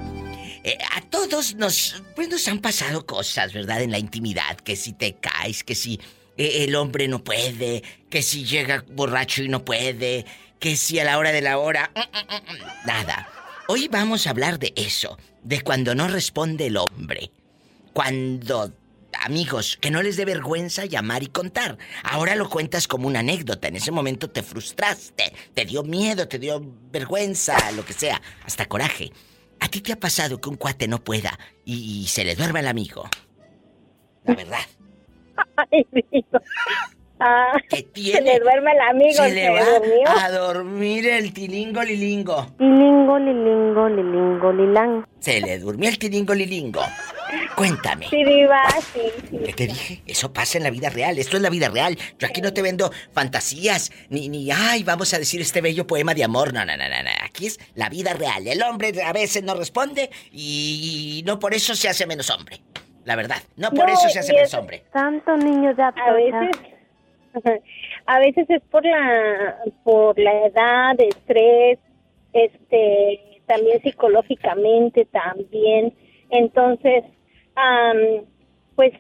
Eh, 0.64 0.78
a 0.96 1.02
todos 1.02 1.56
nos, 1.56 2.04
pues 2.16 2.48
han 2.48 2.60
pasado 2.60 3.06
cosas, 3.08 3.52
¿verdad? 3.52 3.82
En 3.82 3.92
la 3.92 3.98
intimidad, 3.98 4.58
que 4.58 4.76
si 4.76 4.94
te 4.94 5.16
caes, 5.16 5.64
que 5.64 5.74
si 5.74 6.00
eh, 6.38 6.64
el 6.66 6.76
hombre 6.76 7.08
no 7.08 7.24
puede, 7.24 7.82
que 8.12 8.22
si 8.22 8.46
llega 8.46 8.86
borracho 8.92 9.42
y 9.42 9.50
no 9.50 9.66
puede, 9.66 10.26
que 10.60 10.78
si 10.78 11.00
a 11.00 11.04
la 11.04 11.18
hora 11.18 11.32
de 11.32 11.42
la 11.42 11.58
hora, 11.58 11.92
mm, 11.96 12.00
mm, 12.00 12.54
mm, 12.54 12.88
nada. 12.88 13.28
Hoy 13.68 13.88
vamos 13.88 14.28
a 14.28 14.30
hablar 14.30 14.60
de 14.60 14.72
eso, 14.76 15.18
de 15.42 15.62
cuando 15.62 15.96
no 15.96 16.08
responde 16.08 16.68
el 16.68 16.78
hombre. 16.78 17.32
Cuando 17.94 18.72
amigos, 19.22 19.78
que 19.80 19.92
no 19.92 20.02
les 20.02 20.18
dé 20.18 20.26
vergüenza 20.26 20.86
llamar 20.86 21.24
y 21.24 21.28
contar. 21.28 21.78
Ahora 22.04 22.36
lo 22.36 22.50
cuentas 22.50 22.88
como 22.88 23.08
una 23.08 23.20
anécdota. 23.20 23.68
En 23.68 23.76
ese 23.76 23.92
momento 23.92 24.30
te 24.30 24.44
frustraste, 24.44 25.34
te 25.54 25.66
dio 25.66 25.84
miedo, 25.84 26.28
te 26.28 26.40
dio 26.40 26.62
vergüenza, 26.92 27.72
lo 27.72 27.86
que 27.86 27.94
sea, 27.94 28.22
hasta 28.46 28.68
coraje. 28.68 29.12
¿A 29.60 29.68
ti 29.68 29.82
te 29.82 29.94
ha 29.94 30.00
pasado 30.00 30.42
que 30.42 30.50
un 30.50 30.56
cuate 30.56 30.88
no 30.88 31.04
pueda 31.04 31.38
y, 31.66 32.08
se 32.08 32.24
le 32.24 32.36
duerma 32.36 32.60
el 32.60 32.68
amigo? 32.68 33.08
La 34.26 34.36
verdad. 34.36 34.66
Ay, 35.56 35.86
Ah, 37.24 37.54
tiene? 37.94 38.18
Se 38.18 38.22
le 38.24 38.40
duerme 38.40 38.72
el 38.72 38.82
amigo. 38.82 39.24
Se, 39.24 39.32
le 39.32 39.50
va 39.52 40.26
a 40.26 40.32
dormir 40.32 41.08
el 41.08 41.32
tilingo 41.32 41.84
lilingo. 41.84 42.48
Lilingo, 42.58 43.20
lilingo, 43.20 43.90
lilingo, 43.90 44.52
lilang. 44.52 45.06
Se 45.20 45.40
le 45.40 45.60
durmió 45.60 45.88
el 45.88 46.00
tilingo 46.00 46.34
lilingo. 46.34 46.82
Cuéntame. 47.56 48.08
Sí, 48.10 48.24
diva, 48.24 48.64
sí, 48.92 49.02
sí. 49.30 49.38
¿Qué 49.46 49.54
te 49.54 49.68
dije? 49.68 50.02
Eso 50.08 50.34
pasa 50.34 50.58
en 50.58 50.64
la 50.64 50.72
vida 50.72 50.90
real. 50.90 51.20
Esto 51.20 51.38
es 51.38 51.44
la 51.44 51.52
vida 51.52 51.70
real. 51.70 51.96
Yo 52.18 52.28
aquí 52.28 52.42
no 52.42 52.54
te 52.54 52.64
vendo 52.64 52.92
fantasías, 53.12 53.92
ni, 54.10 54.28
ni, 54.28 54.50
ay, 54.52 54.84
vamos 54.84 55.14
a 55.14 55.20
decir 55.20 55.42
este 55.42 55.62
bello 55.62 55.86
poema 55.86 56.16
de 56.16 56.24
amor. 56.24 56.52
No, 56.54 56.66
no, 56.66 56.76
no, 56.76 56.90
no, 56.90 57.04
no. 57.04 57.10
Aquí 57.24 57.46
es 57.46 57.60
la 57.76 57.90
vida 57.90 58.14
real. 58.14 58.48
El 58.48 58.64
hombre 58.64 58.94
a 59.04 59.14
veces 59.14 59.44
no 59.44 59.54
responde 59.54 60.10
y 60.32 61.22
no 61.28 61.38
por 61.38 61.54
eso 61.54 61.76
se 61.76 61.88
hace 61.88 62.08
menos 62.08 62.32
hombre. 62.32 62.62
La 63.06 63.16
verdad, 63.16 63.44
no 63.58 63.70
por 63.70 63.92
eso 63.92 64.10
se 64.10 64.20
hace 64.20 64.34
menos 64.34 64.54
hombre. 64.56 64.84
Tanto 64.92 65.38
niño 65.38 65.72
ya 65.78 65.88
A 65.90 66.14
veces 66.14 66.58
a 68.06 68.20
veces 68.20 68.50
es 68.50 68.62
por 68.64 68.86
la 68.86 69.58
por 69.84 70.20
la 70.20 70.46
edad, 70.46 71.00
estrés, 71.00 71.80
este, 72.34 73.42
también 73.46 73.82
psicológicamente 73.82 75.06
también. 75.06 75.94
Entonces, 76.30 77.04
pues 78.76 78.94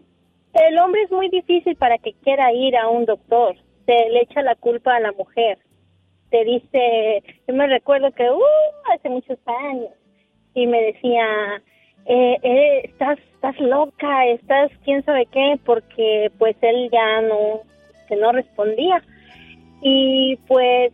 el 0.54 0.80
hombre 0.80 1.04
es 1.04 1.12
muy 1.12 1.30
difícil 1.30 1.76
para 1.76 1.98
que 1.98 2.14
quiera 2.14 2.52
ir 2.52 2.76
a 2.76 2.90
un 2.90 3.06
doctor. 3.06 3.56
Se 3.86 4.10
le 4.10 4.22
echa 4.22 4.42
la 4.42 4.56
culpa 4.56 4.96
a 4.96 5.00
la 5.00 5.12
mujer. 5.14 5.58
Te 6.30 6.44
dice, 6.46 7.24
yo 7.48 7.54
me 7.54 7.68
recuerdo 7.68 8.12
que 8.12 8.30
uh, 8.30 8.94
hace 8.94 9.10
muchos 9.10 9.38
años 9.46 9.92
y 10.54 10.68
me 10.68 10.82
decía, 10.82 11.62
eh, 12.06 12.38
eh, 12.42 12.82
estás 12.86 13.20
estás 13.42 13.60
loca, 13.60 14.28
estás 14.28 14.72
quién 14.86 15.04
sabe 15.04 15.26
qué, 15.26 15.60
porque 15.66 16.32
pues 16.38 16.56
él 16.62 16.90
ya 16.92 17.22
no 17.22 17.62
no 18.16 18.32
respondía. 18.32 19.04
Y 19.82 20.38
pues 20.48 20.94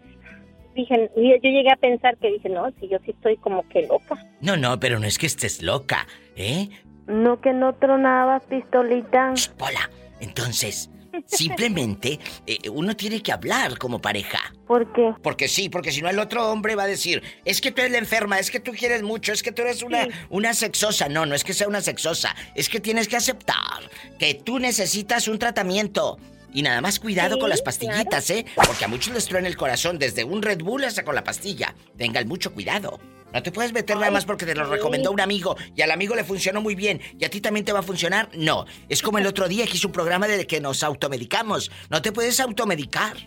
dije, 0.77 1.11
yo 1.15 1.49
llegué 1.49 1.71
a 1.71 1.75
pensar 1.75 2.17
que 2.17 2.31
dije, 2.31 2.49
no, 2.49 2.71
si 2.79 2.87
yo 2.87 2.97
sí 3.03 3.11
estoy 3.11 3.37
como 3.37 3.67
que 3.67 3.85
loca. 3.87 4.15
No, 4.41 4.55
no, 4.55 4.79
pero 4.79 4.99
no 4.99 5.07
es 5.07 5.17
que 5.17 5.25
estés 5.25 5.61
loca, 5.61 6.07
¿eh? 6.35 6.69
No 7.07 7.41
que 7.41 7.53
no 7.53 7.73
tronaba 7.73 8.39
pistolita. 8.39 9.33
Hola, 9.59 9.89
entonces, 10.19 10.89
simplemente 11.25 12.19
eh, 12.47 12.69
uno 12.69 12.95
tiene 12.95 13.21
que 13.21 13.31
hablar 13.31 13.77
como 13.77 13.99
pareja. 13.99 14.39
¿Por 14.67 14.91
qué? 14.93 15.13
Porque 15.23 15.47
sí, 15.47 15.69
porque 15.69 15.91
si 15.91 16.01
no 16.01 16.09
el 16.09 16.19
otro 16.19 16.51
hombre 16.51 16.75
va 16.75 16.83
a 16.83 16.87
decir, 16.87 17.23
es 17.45 17.61
que 17.61 17.71
tú 17.71 17.81
eres 17.81 17.93
la 17.93 17.99
enferma, 17.99 18.39
es 18.39 18.51
que 18.51 18.59
tú 18.59 18.71
quieres 18.71 19.01
mucho, 19.03 19.31
es 19.31 19.41
que 19.41 19.51
tú 19.51 19.61
eres 19.63 19.81
una, 19.83 20.07
una 20.29 20.53
sexosa. 20.53 21.09
No, 21.09 21.25
no 21.25 21.35
es 21.35 21.43
que 21.43 21.53
sea 21.53 21.67
una 21.67 21.81
sexosa, 21.81 22.35
es 22.55 22.69
que 22.69 22.79
tienes 22.79 23.07
que 23.07 23.15
aceptar 23.15 23.57
que 24.19 24.33
tú 24.35 24.59
necesitas 24.59 25.27
un 25.27 25.39
tratamiento 25.39 26.17
y 26.57 26.63
nada 26.63 26.81
más 26.81 26.99
cuidado 26.99 27.37
con 27.37 27.51
las 27.51 27.61
pastillitas, 27.61 28.31
¿eh? 28.31 28.43
Porque 28.55 28.83
a 28.83 28.87
muchos 28.87 29.13
les 29.13 29.27
traen 29.27 29.45
el 29.45 29.55
corazón 29.55 29.99
desde 29.99 30.23
un 30.23 30.41
Red 30.41 30.63
Bull 30.63 30.85
hasta 30.85 31.05
con 31.05 31.13
la 31.13 31.23
pastilla. 31.23 31.75
Tengan 31.95 32.27
mucho 32.27 32.51
cuidado. 32.51 32.99
No 33.31 33.43
te 33.43 33.51
puedes 33.51 33.73
meter 33.73 33.95
nada 33.95 34.09
más 34.09 34.25
porque 34.25 34.47
te 34.47 34.55
lo 34.55 34.65
recomendó 34.65 35.11
un 35.11 35.21
amigo 35.21 35.55
y 35.75 35.83
al 35.83 35.91
amigo 35.91 36.15
le 36.15 36.23
funcionó 36.23 36.59
muy 36.59 36.73
bien 36.73 36.99
y 37.19 37.25
a 37.25 37.29
ti 37.29 37.41
también 37.41 37.63
te 37.63 37.73
va 37.73 37.81
a 37.81 37.83
funcionar. 37.83 38.31
No, 38.33 38.65
es 38.89 39.03
como 39.03 39.19
el 39.19 39.27
otro 39.27 39.47
día 39.47 39.67
que 39.67 39.77
hice 39.77 39.85
un 39.85 39.93
programa 39.93 40.27
de 40.27 40.47
que 40.47 40.59
nos 40.59 40.81
automedicamos. 40.81 41.69
No 41.91 42.01
te 42.01 42.11
puedes 42.11 42.39
automedicar. 42.39 43.17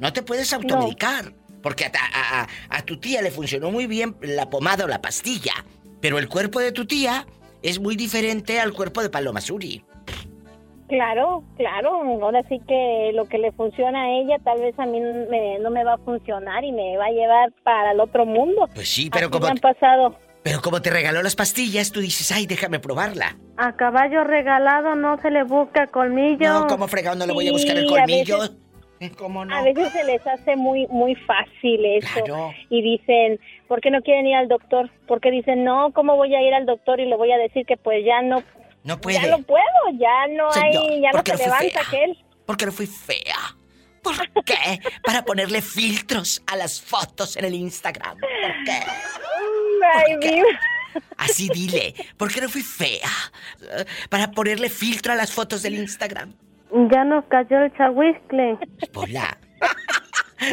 No 0.00 0.12
te 0.12 0.24
puedes 0.24 0.52
automedicar. 0.52 1.32
Porque 1.62 1.84
a, 1.84 2.48
a, 2.70 2.82
tu 2.82 2.98
tía 2.98 3.22
le 3.22 3.30
funcionó 3.30 3.70
muy 3.70 3.86
bien 3.86 4.16
la 4.20 4.50
pomada 4.50 4.84
o 4.84 4.88
la 4.88 5.00
pastilla. 5.00 5.64
Pero 6.00 6.18
el 6.18 6.26
cuerpo 6.28 6.58
de 6.58 6.72
tu 6.72 6.86
tía 6.86 7.24
es 7.62 7.78
muy 7.78 7.94
diferente 7.94 8.58
al 8.58 8.72
cuerpo 8.72 9.00
de 9.00 9.10
Paloma 9.10 9.40
Suri. 9.40 9.84
Claro, 10.88 11.42
claro. 11.56 12.02
Ahora 12.22 12.42
sí 12.48 12.60
que 12.66 13.10
lo 13.14 13.26
que 13.26 13.38
le 13.38 13.52
funciona 13.52 14.02
a 14.02 14.10
ella 14.10 14.36
tal 14.44 14.60
vez 14.60 14.78
a 14.78 14.86
mí 14.86 15.00
no 15.00 15.70
me 15.70 15.84
va 15.84 15.94
a 15.94 15.98
funcionar 15.98 16.64
y 16.64 16.72
me 16.72 16.96
va 16.96 17.06
a 17.06 17.10
llevar 17.10 17.52
para 17.62 17.92
el 17.92 18.00
otro 18.00 18.26
mundo. 18.26 18.68
Pues 18.74 18.88
sí, 18.88 19.10
pero 19.10 19.30
como... 19.30 19.46
han 19.46 19.58
pasado. 19.58 20.16
Pero 20.42 20.60
como 20.60 20.82
te 20.82 20.90
regaló 20.90 21.22
las 21.22 21.36
pastillas, 21.36 21.90
tú 21.90 22.00
dices, 22.00 22.30
ay, 22.30 22.46
déjame 22.46 22.78
probarla. 22.78 23.38
A 23.56 23.76
caballo 23.76 24.24
regalado 24.24 24.94
no 24.94 25.18
se 25.22 25.30
le 25.30 25.42
busca 25.42 25.86
colmillo. 25.86 26.52
No, 26.52 26.66
¿cómo 26.66 26.86
fregado 26.86 27.16
no 27.16 27.26
le 27.26 27.32
voy 27.32 27.48
a 27.48 27.52
buscar 27.52 27.78
el 27.78 27.86
colmillo? 27.86 28.44
Eh, 29.00 29.10
¿Cómo 29.16 29.44
no? 29.46 29.56
A 29.56 29.62
veces 29.62 29.90
se 29.90 30.04
les 30.04 30.24
hace 30.26 30.54
muy 30.54 30.86
muy 30.88 31.14
fácil 31.14 31.84
eso. 31.86 32.52
Y 32.68 32.82
dicen, 32.82 33.40
¿por 33.68 33.80
qué 33.80 33.90
no 33.90 34.02
quieren 34.02 34.26
ir 34.26 34.36
al 34.36 34.48
doctor? 34.48 34.90
Porque 35.08 35.30
dicen, 35.30 35.64
no, 35.64 35.92
¿cómo 35.92 36.14
voy 36.16 36.34
a 36.34 36.42
ir 36.42 36.52
al 36.52 36.66
doctor 36.66 37.00
y 37.00 37.06
le 37.06 37.16
voy 37.16 37.32
a 37.32 37.38
decir 37.38 37.64
que 37.64 37.78
pues 37.78 38.04
ya 38.04 38.20
no 38.20 38.42
no 38.84 39.00
puede. 39.00 39.20
Ya 39.20 39.36
no 39.36 39.42
puedo, 39.42 39.64
ya 39.94 40.26
no 40.30 40.50
hay, 40.52 41.00
ya 41.00 41.10
no 41.12 41.22
se 41.24 41.36
levanta 41.36 41.80
aquel. 41.80 42.24
Porque 42.46 42.66
no 42.66 42.72
fui 42.72 42.86
fea. 42.86 43.56
¿Por 44.02 44.14
qué? 44.44 44.80
Para 45.02 45.24
ponerle 45.24 45.62
filtros 45.62 46.42
a 46.46 46.56
las 46.56 46.80
fotos 46.80 47.36
en 47.36 47.46
el 47.46 47.54
Instagram. 47.54 48.18
¿Por 48.18 48.64
qué? 48.64 48.82
Ay, 49.94 50.42
Así 51.16 51.48
dile. 51.48 51.94
¿Por 52.16 52.32
qué 52.32 52.42
no 52.42 52.48
fui 52.48 52.62
fea? 52.62 53.08
Para 54.10 54.30
ponerle 54.30 54.68
filtro 54.68 55.12
a 55.12 55.16
las 55.16 55.32
fotos 55.32 55.62
del 55.62 55.74
Instagram. 55.76 56.34
Ya 56.92 57.04
nos 57.04 57.24
cayó 57.26 57.60
el 57.60 57.72
chahuiscle. 57.76 58.58
Hola. 58.94 59.38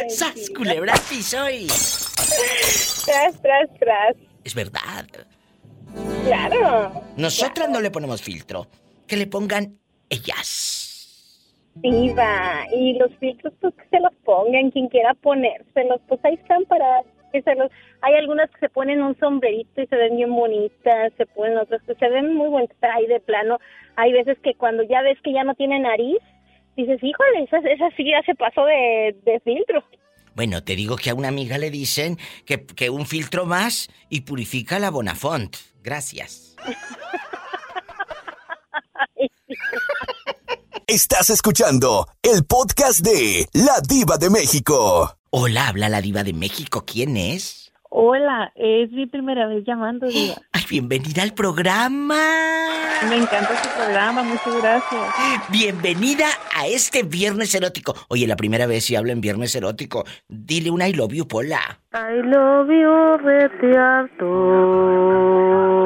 ¡Sas, 0.08 0.50
culebra 0.56 0.96
soy! 0.96 1.66
Tras, 1.66 3.42
tras, 3.42 3.78
tras. 3.78 4.16
Es 4.44 4.54
verdad. 4.54 5.06
Claro. 6.24 6.92
Nosotras 7.16 7.68
no 7.68 7.80
le 7.80 7.90
ponemos 7.90 8.22
filtro. 8.22 8.66
Que 9.06 9.16
le 9.16 9.26
pongan 9.26 9.78
ellas. 10.08 10.82
Viva. 11.76 12.66
Y 12.74 12.94
los 12.94 13.10
filtros, 13.18 13.52
pues 13.60 13.74
que 13.74 13.88
se 13.90 14.00
los 14.00 14.12
pongan. 14.24 14.70
Quien 14.70 14.88
quiera 14.88 15.14
ponérselos, 15.14 16.00
pues 16.08 16.20
ahí 16.24 16.34
están 16.34 16.64
para 16.64 17.02
que 17.32 17.42
se 17.42 17.54
los. 17.54 17.70
Hay 18.02 18.14
algunas 18.14 18.50
que 18.50 18.60
se 18.60 18.68
ponen 18.68 19.02
un 19.02 19.18
sombrerito 19.18 19.82
y 19.82 19.86
se 19.86 19.96
ven 19.96 20.16
bien 20.16 20.34
bonitas. 20.34 21.12
Se 21.16 21.26
ponen 21.26 21.58
otras 21.58 21.82
que 21.82 21.94
se 21.94 22.08
ven 22.08 22.34
muy 22.34 22.48
bonitas. 22.48 22.76
Ahí 22.94 23.06
de 23.06 23.20
plano. 23.20 23.58
Hay 23.96 24.12
veces 24.12 24.38
que 24.42 24.54
cuando 24.54 24.82
ya 24.82 25.02
ves 25.02 25.18
que 25.22 25.32
ya 25.32 25.44
no 25.44 25.54
tiene 25.54 25.78
nariz, 25.78 26.18
dices, 26.76 27.02
híjole, 27.02 27.44
esa, 27.44 27.58
esa 27.58 27.90
sí 27.96 28.04
ya 28.04 28.22
se 28.24 28.34
pasó 28.34 28.64
de, 28.64 29.16
de 29.24 29.40
filtro. 29.40 29.84
Bueno, 30.34 30.64
te 30.64 30.76
digo 30.76 30.96
que 30.96 31.10
a 31.10 31.14
una 31.14 31.28
amiga 31.28 31.58
le 31.58 31.70
dicen 31.70 32.16
que, 32.46 32.64
que 32.64 32.88
un 32.88 33.04
filtro 33.04 33.44
más 33.44 33.90
y 34.08 34.22
purifica 34.22 34.78
la 34.78 34.90
Bonafont. 34.90 35.56
Gracias. 35.82 36.54
Estás 40.86 41.30
escuchando 41.30 42.08
el 42.22 42.44
podcast 42.44 43.00
de 43.00 43.48
La 43.52 43.80
Diva 43.80 44.18
de 44.18 44.30
México. 44.30 45.16
Hola, 45.30 45.68
habla 45.68 45.88
la 45.88 46.00
Diva 46.00 46.22
de 46.24 46.34
México. 46.34 46.84
¿Quién 46.84 47.16
es? 47.16 47.61
Hola, 47.94 48.50
es 48.54 48.90
mi 48.90 49.06
primera 49.06 49.46
vez 49.48 49.64
llamando, 49.66 50.06
Diva. 50.06 50.36
Ay, 50.52 50.62
bienvenida 50.70 51.22
al 51.22 51.34
programa. 51.34 52.16
Me 53.06 53.16
encanta 53.18 53.62
su 53.62 53.68
programa, 53.68 54.22
muchas 54.22 54.56
gracias. 54.62 55.02
Bienvenida 55.50 56.26
a 56.56 56.66
este 56.68 57.02
viernes 57.02 57.54
erótico. 57.54 57.94
Oye, 58.08 58.26
la 58.26 58.36
primera 58.36 58.64
vez 58.64 58.86
si 58.86 58.96
hablo 58.96 59.12
en 59.12 59.20
viernes 59.20 59.54
erótico. 59.54 60.04
Dile 60.26 60.70
un 60.70 60.80
I 60.80 60.94
love 60.94 61.12
you, 61.12 61.28
Pola. 61.28 61.80
I 61.92 62.22
love 62.22 62.68
you. 62.70 63.18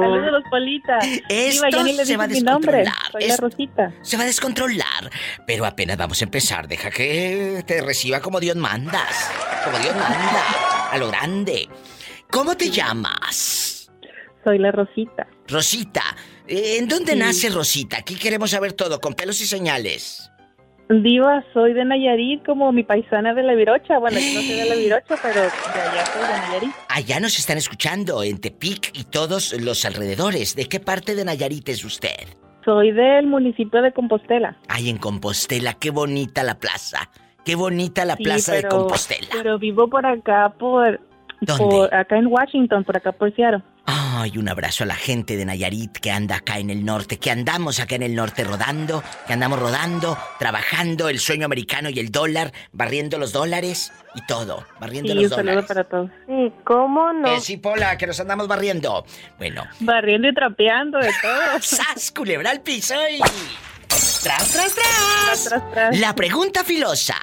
Saludos, 0.00 0.42
Polita. 0.48 0.98
Esto 1.28 1.66
Diva, 1.66 1.70
ya 1.70 1.82
ni 1.82 1.92
le 1.94 2.06
se 2.06 2.16
va 2.16 2.24
a 2.24 2.28
dije 2.28 2.40
mi 2.40 2.46
nombre. 2.46 2.78
descontrolar. 2.78 3.12
Soy 3.12 3.26
la 3.28 3.36
Rosita. 3.36 3.92
Se 4.02 4.16
va 4.16 4.22
a 4.22 4.26
descontrolar. 4.26 5.10
Pero 5.44 5.66
apenas 5.66 5.96
vamos 5.96 6.20
a 6.20 6.24
empezar. 6.24 6.68
Deja 6.68 6.88
que 6.92 7.64
te 7.66 7.80
reciba 7.80 8.20
como 8.20 8.38
Dios 8.38 8.54
mandas. 8.54 9.28
Como 9.64 9.76
Dios 9.80 9.96
manda. 9.96 10.44
A 10.92 10.98
lo 10.98 11.08
grande. 11.08 11.68
¿Cómo 12.36 12.54
te 12.54 12.68
llamas? 12.68 13.90
Soy 14.44 14.58
la 14.58 14.70
Rosita. 14.70 15.26
Rosita. 15.48 16.02
¿En 16.46 16.86
dónde 16.86 17.16
nace 17.16 17.48
Rosita? 17.48 17.96
Aquí 17.96 18.14
queremos 18.14 18.50
saber 18.50 18.74
todo, 18.74 19.00
con 19.00 19.14
pelos 19.14 19.40
y 19.40 19.46
señales. 19.46 20.30
Diva, 20.90 21.42
soy 21.54 21.72
de 21.72 21.86
Nayarit, 21.86 22.44
como 22.44 22.72
mi 22.72 22.82
paisana 22.82 23.32
de 23.32 23.42
la 23.42 23.54
Virocha. 23.54 23.98
Bueno, 23.98 24.18
yo 24.18 24.34
no 24.34 24.42
soy 24.42 24.54
de 24.54 24.66
la 24.66 24.74
Virocha, 24.82 25.14
pero 25.22 25.40
de 25.40 25.80
allá 25.80 26.04
soy 26.04 26.20
de 26.20 26.28
Nayarit. 26.28 26.70
Allá 26.90 27.20
nos 27.20 27.38
están 27.38 27.56
escuchando, 27.56 28.22
en 28.22 28.38
Tepic 28.38 28.90
y 28.92 29.04
todos 29.04 29.58
los 29.58 29.86
alrededores. 29.86 30.54
¿De 30.54 30.66
qué 30.66 30.78
parte 30.78 31.14
de 31.14 31.24
Nayarit 31.24 31.66
es 31.70 31.86
usted? 31.86 32.28
Soy 32.66 32.92
del 32.92 33.28
municipio 33.28 33.80
de 33.80 33.94
Compostela. 33.94 34.58
Ay, 34.68 34.90
en 34.90 34.98
Compostela, 34.98 35.72
qué 35.72 35.88
bonita 35.88 36.42
la 36.42 36.58
plaza. 36.58 37.08
Qué 37.46 37.54
bonita 37.54 38.04
la 38.04 38.16
Sí, 38.16 38.24
plaza 38.24 38.54
de 38.54 38.64
Compostela. 38.64 39.28
Pero 39.32 39.58
vivo 39.58 39.88
por 39.88 40.04
acá, 40.04 40.52
por, 40.58 41.00
¿Dónde? 41.40 41.64
por 41.64 41.94
acá 41.94 42.16
en 42.18 42.26
Washington, 42.26 42.84
por 42.84 42.96
acá 42.96 43.12
por 43.12 43.34
Seattle. 43.34 43.62
Ay, 43.88 44.36
un 44.38 44.48
abrazo 44.48 44.82
a 44.82 44.86
la 44.86 44.94
gente 44.96 45.36
de 45.36 45.44
Nayarit 45.44 45.92
que 45.98 46.10
anda 46.10 46.36
acá 46.36 46.58
en 46.58 46.70
el 46.70 46.84
norte, 46.84 47.18
que 47.18 47.30
andamos 47.30 47.78
acá 47.78 47.94
en 47.94 48.02
el 48.02 48.14
norte 48.16 48.42
rodando, 48.42 49.02
que 49.26 49.32
andamos 49.32 49.60
rodando, 49.60 50.18
trabajando 50.40 51.08
el 51.08 51.20
sueño 51.20 51.44
americano 51.44 51.88
y 51.90 52.00
el 52.00 52.10
dólar, 52.10 52.52
barriendo 52.72 53.18
los 53.18 53.32
dólares 53.32 53.92
y 54.16 54.26
todo, 54.26 54.64
barriendo 54.80 55.12
Sí, 55.12 55.14
los 55.20 55.24
un 55.24 55.30
saludo 55.30 55.44
dólares. 55.52 55.68
para 55.68 55.84
todos. 55.84 56.10
Sí, 56.26 56.52
¿cómo 56.64 57.12
no? 57.12 57.28
Eh, 57.28 57.40
sí, 57.40 57.58
Pola, 57.58 57.96
que 57.96 58.06
nos 58.08 58.18
andamos 58.18 58.48
barriendo. 58.48 59.04
Bueno, 59.38 59.62
Barriendo 59.80 60.28
y 60.28 60.34
trapeando 60.34 60.98
de 60.98 61.10
todo. 61.22 61.42
¡Sas, 61.60 62.10
culebra 62.10 62.50
al 62.50 62.62
piso 62.62 62.94
y... 63.08 63.20
¡Tras, 63.88 64.52
tras, 64.52 64.74
tras! 64.74 65.44
Tras, 65.44 65.70
tras. 65.72 65.98
La 66.00 66.14
pregunta 66.14 66.64
filosa. 66.64 67.16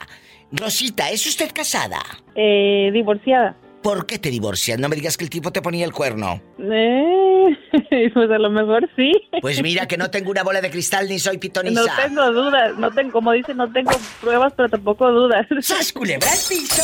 Rosita, 0.52 1.10
¿es 1.10 1.26
usted 1.26 1.52
casada? 1.54 1.99
Eh, 2.36 2.89
divorciada. 2.93 3.58
¿Por 3.84 4.06
qué 4.06 4.17
te 4.17 4.30
divorcias? 4.30 4.80
No 4.80 4.88
me 4.88 4.96
digas 4.96 5.17
que 5.17 5.26
el 5.26 5.30
tipo 5.30 5.52
te 5.52 5.62
ponía 5.62 5.84
el 5.84 5.91
cuerno. 5.91 6.41
Eh, 6.58 7.50
pues 8.13 8.32
a 8.32 8.38
lo 8.39 8.50
mejor 8.50 8.89
sí. 8.96 9.12
Pues 9.41 9.62
mira 9.62 9.88
que 9.88 9.98
no 9.98 10.10
tengo 10.10 10.32
una 10.32 10.41
bola 10.41 10.62
de 10.62 10.72
cristal 10.72 11.10
ni 11.10 11.19
soy 11.19 11.38
pitoniza. 11.38 11.82
No 11.82 11.96
tengo 12.02 12.32
dudas, 12.32 12.78
no 12.78 12.89
tengo, 12.91 13.12
como 13.12 13.34
dice, 13.34 13.54
no 13.54 13.69
tengo 13.72 13.91
pruebas, 14.22 14.54
pero 14.56 14.69
tampoco 14.69 15.12
dudas. 15.12 15.46
¡Sas, 15.62 15.91
culebra 15.91 16.32
al 16.32 16.39
piso! 16.48 16.84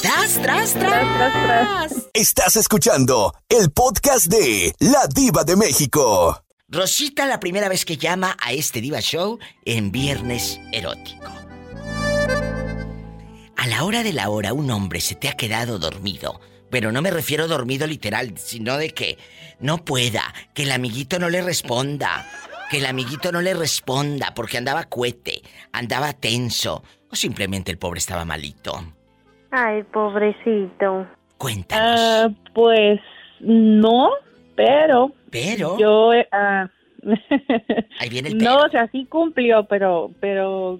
¡Tras, 0.00 0.40
tras, 0.40 0.74
tras! 0.74 0.74
Tras, 0.74 1.16
tras, 1.18 1.32
tras. 1.32 2.08
Estás 2.14 2.56
escuchando 2.56 3.34
el 3.48 3.70
podcast 3.72 4.26
de 4.26 4.72
La 4.78 5.08
Diva 5.12 5.42
de 5.42 5.56
México. 5.56 6.44
Rosita 6.68 7.26
la 7.26 7.40
primera 7.40 7.68
vez 7.68 7.84
que 7.84 7.96
llama 7.96 8.36
a 8.40 8.52
este 8.52 8.80
Diva 8.80 9.00
Show 9.00 9.38
en 9.64 9.90
Viernes 9.90 10.60
Erótico. 10.70 11.47
A 13.58 13.66
la 13.66 13.82
hora 13.82 14.04
de 14.04 14.12
la 14.12 14.30
hora 14.30 14.52
un 14.52 14.70
hombre 14.70 15.00
se 15.00 15.16
te 15.16 15.28
ha 15.28 15.32
quedado 15.32 15.80
dormido. 15.80 16.40
Pero 16.70 16.92
no 16.92 17.02
me 17.02 17.10
refiero 17.10 17.48
dormido 17.48 17.88
literal, 17.88 18.38
sino 18.38 18.76
de 18.76 18.90
que 18.90 19.18
no 19.58 19.78
pueda, 19.78 20.22
que 20.54 20.62
el 20.62 20.70
amiguito 20.70 21.18
no 21.18 21.28
le 21.28 21.42
responda, 21.42 22.24
que 22.70 22.78
el 22.78 22.86
amiguito 22.86 23.32
no 23.32 23.40
le 23.40 23.54
responda 23.54 24.32
porque 24.36 24.58
andaba 24.58 24.84
cuete, 24.84 25.42
andaba 25.72 26.12
tenso 26.12 26.84
o 27.10 27.16
simplemente 27.16 27.72
el 27.72 27.78
pobre 27.78 27.98
estaba 27.98 28.24
malito. 28.24 28.80
Ay, 29.50 29.82
pobrecito. 29.82 31.08
Cuéntanos. 31.36 32.00
Ah, 32.00 32.28
pues 32.54 33.00
no, 33.40 34.10
pero 34.54 35.10
Pero 35.32 35.76
yo 35.80 36.12
eh, 36.14 36.28
ah, 36.30 36.68
ahí 37.98 38.08
viene 38.08 38.28
el 38.28 38.38
no, 38.38 38.56
pero. 38.56 38.66
o 38.66 38.70
sea, 38.70 38.88
sí 38.92 39.04
cumplió, 39.06 39.64
pero 39.64 40.12
pero 40.20 40.78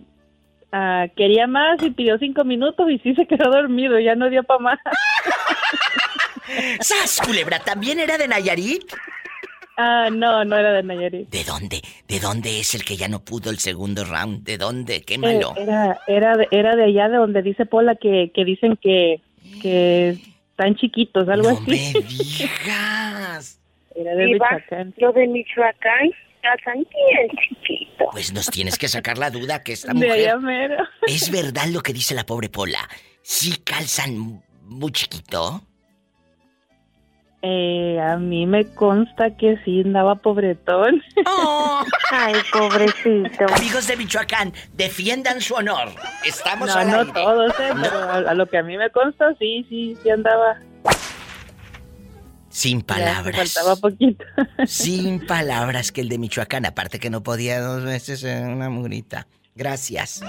ah, 0.73 1.07
quería 1.17 1.47
más 1.47 1.83
y 1.83 1.91
pidió 1.91 2.19
cinco 2.19 2.45
minutos 2.45 2.91
y 2.91 2.99
sí 2.99 3.15
se 3.15 3.27
quedó 3.27 3.51
dormido, 3.51 3.99
ya 3.99 4.15
no 4.15 4.29
dio 4.31 4.43
para 4.43 4.61
más. 4.61 4.79
¡Sas, 6.81 7.21
culebra! 7.25 7.59
¿También 7.61 8.01
era 8.01 8.17
de 8.19 8.27
Nayarit? 8.29 8.85
Ah, 9.77 10.09
no, 10.11 10.45
no 10.45 10.57
era 10.57 10.73
de 10.73 10.83
Nayarit. 10.83 11.29
¿De 11.29 11.45
dónde? 11.45 11.81
¿De 12.09 12.19
dónde 12.19 12.61
es 12.61 12.75
el 12.75 12.85
que 12.85 12.97
ya 12.97 13.07
no 13.09 13.21
pudo 13.21 13.51
el 13.51 13.59
segundo 13.59 14.05
round? 14.05 14.43
¿De 14.45 14.59
dónde? 14.59 14.97
Eh, 14.97 15.03
Quémalo. 15.03 15.55
era, 15.57 16.01
era, 16.09 16.37
de, 16.37 16.49
era 16.51 16.75
de 16.75 16.85
allá 16.85 17.09
de 17.09 17.19
donde 17.19 17.43
dice 17.43 17.65
Pola 17.67 17.95
que, 17.95 18.33
que 18.35 18.45
dicen 18.45 18.77
que, 18.77 19.21
que 19.63 20.17
están 20.51 20.75
chiquitos, 20.75 21.29
algo 21.29 21.53
no 21.53 21.59
así. 21.59 21.71
me 21.71 22.01
digas. 22.01 23.61
Era 23.95 24.15
de 24.15 24.27
Michoacán. 24.27 24.95
Lo 24.97 25.13
de 25.13 25.27
Michoacán, 25.29 26.11
calzan 26.41 26.75
bien 26.79 27.29
chiquito. 27.49 28.07
Pues 28.13 28.33
nos 28.33 28.47
tienes 28.47 28.79
que 28.79 28.89
sacar 28.89 29.19
la 29.19 29.31
duda 29.31 29.63
que 29.63 29.73
esta 29.73 29.93
mujer... 29.95 30.37
¿Es 31.07 31.31
verdad 31.31 31.67
lo 31.69 31.81
que 31.83 31.93
dice 31.93 32.15
la 32.15 32.25
pobre 32.27 32.49
Pola? 32.49 32.89
¿Sí 33.23 33.57
calzan 33.65 34.43
muy 34.65 34.93
chiquito? 34.93 35.63
Eh, 37.41 38.01
a 38.01 38.17
mí 38.17 38.47
me 38.47 38.67
consta 38.75 39.37
que 39.37 39.57
sí 39.65 39.83
andaba 39.85 40.17
pobretón. 40.17 41.03
Oh. 41.27 41.85
Ay, 42.11 42.35
pobrecito. 42.53 43.45
Amigos 43.55 43.87
de 43.87 43.97
Michoacán, 43.97 44.53
defiendan 44.73 45.41
su 45.41 45.55
honor. 45.55 45.91
Estamos 46.25 46.69
No, 46.69 46.75
al 46.75 46.91
no 46.91 46.99
aire. 47.01 47.13
todos, 47.13 47.53
eh, 47.61 47.69
No. 47.75 47.83
pero 47.83 47.99
a, 47.99 48.15
a 48.17 48.35
lo 48.35 48.47
que 48.47 48.59
a 48.59 48.63
mí 48.65 48.77
me 48.77 48.91
consta, 48.91 49.35
sí, 49.39 49.65
sí, 49.69 49.97
sí 50.03 50.11
andaba. 50.11 50.57
Sin 52.49 52.81
Ya, 52.81 52.87
palabras. 52.87 53.53
faltaba 53.55 53.77
poquito. 53.77 54.25
Sin 54.67 55.27
palabras 55.27 55.93
que 55.93 56.01
el 56.01 56.09
de 56.09 56.19
Michoacán, 56.19 56.65
aparte 56.67 56.99
que 56.99 57.11
no 57.11 57.23
podía 57.23 57.61
dos 57.61 57.85
veces 57.85 58.25
en 58.25 58.49
una 58.49 58.71
murita. 58.71 59.27
Gracias. 59.55 60.23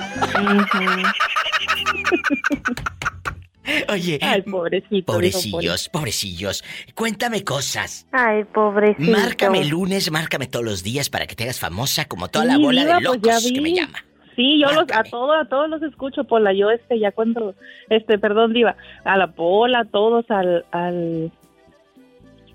Oye, 3.88 4.18
Ay, 4.22 4.42
pobrecito. 4.42 5.14
pobrecillos, 5.14 5.90
pobrecillos. 5.90 6.64
Cuéntame 6.96 7.44
cosas. 7.44 8.08
Ay, 8.12 8.44
pobrecito. 8.46 9.12
Márcame 9.12 9.64
lunes, 9.66 10.10
márcame 10.12 10.48
todos 10.48 10.66
los 10.66 10.82
días 10.84 11.10
para 11.10 11.28
que 11.28 11.36
te 11.36 11.44
hagas 11.44 11.60
famosa 11.60 12.06
como 12.06 12.30
toda 12.30 12.46
la 12.46 12.58
bola 12.58 12.84
de 12.84 13.06
pues 13.06 13.20
ya 13.22 13.34
locos 13.36 13.52
que 13.54 13.62
me 13.62 13.74
llama. 13.74 14.04
Sí, 14.36 14.60
yo 14.60 14.72
los, 14.72 14.86
a 14.94 15.04
todos, 15.04 15.36
a 15.40 15.46
todos 15.50 15.70
los 15.70 15.84
escucho, 15.84 16.24
Pola. 16.24 16.54
Yo, 16.54 16.72
este, 16.72 16.98
ya 16.98 17.12
cuando, 17.12 17.56
este, 17.90 18.18
perdón, 18.18 18.54
Diva, 18.54 18.76
a 19.04 19.18
la 19.18 19.34
Pola, 19.34 19.82
a 19.82 19.86
todos, 19.86 20.26
al, 20.32 20.66
al, 20.72 21.32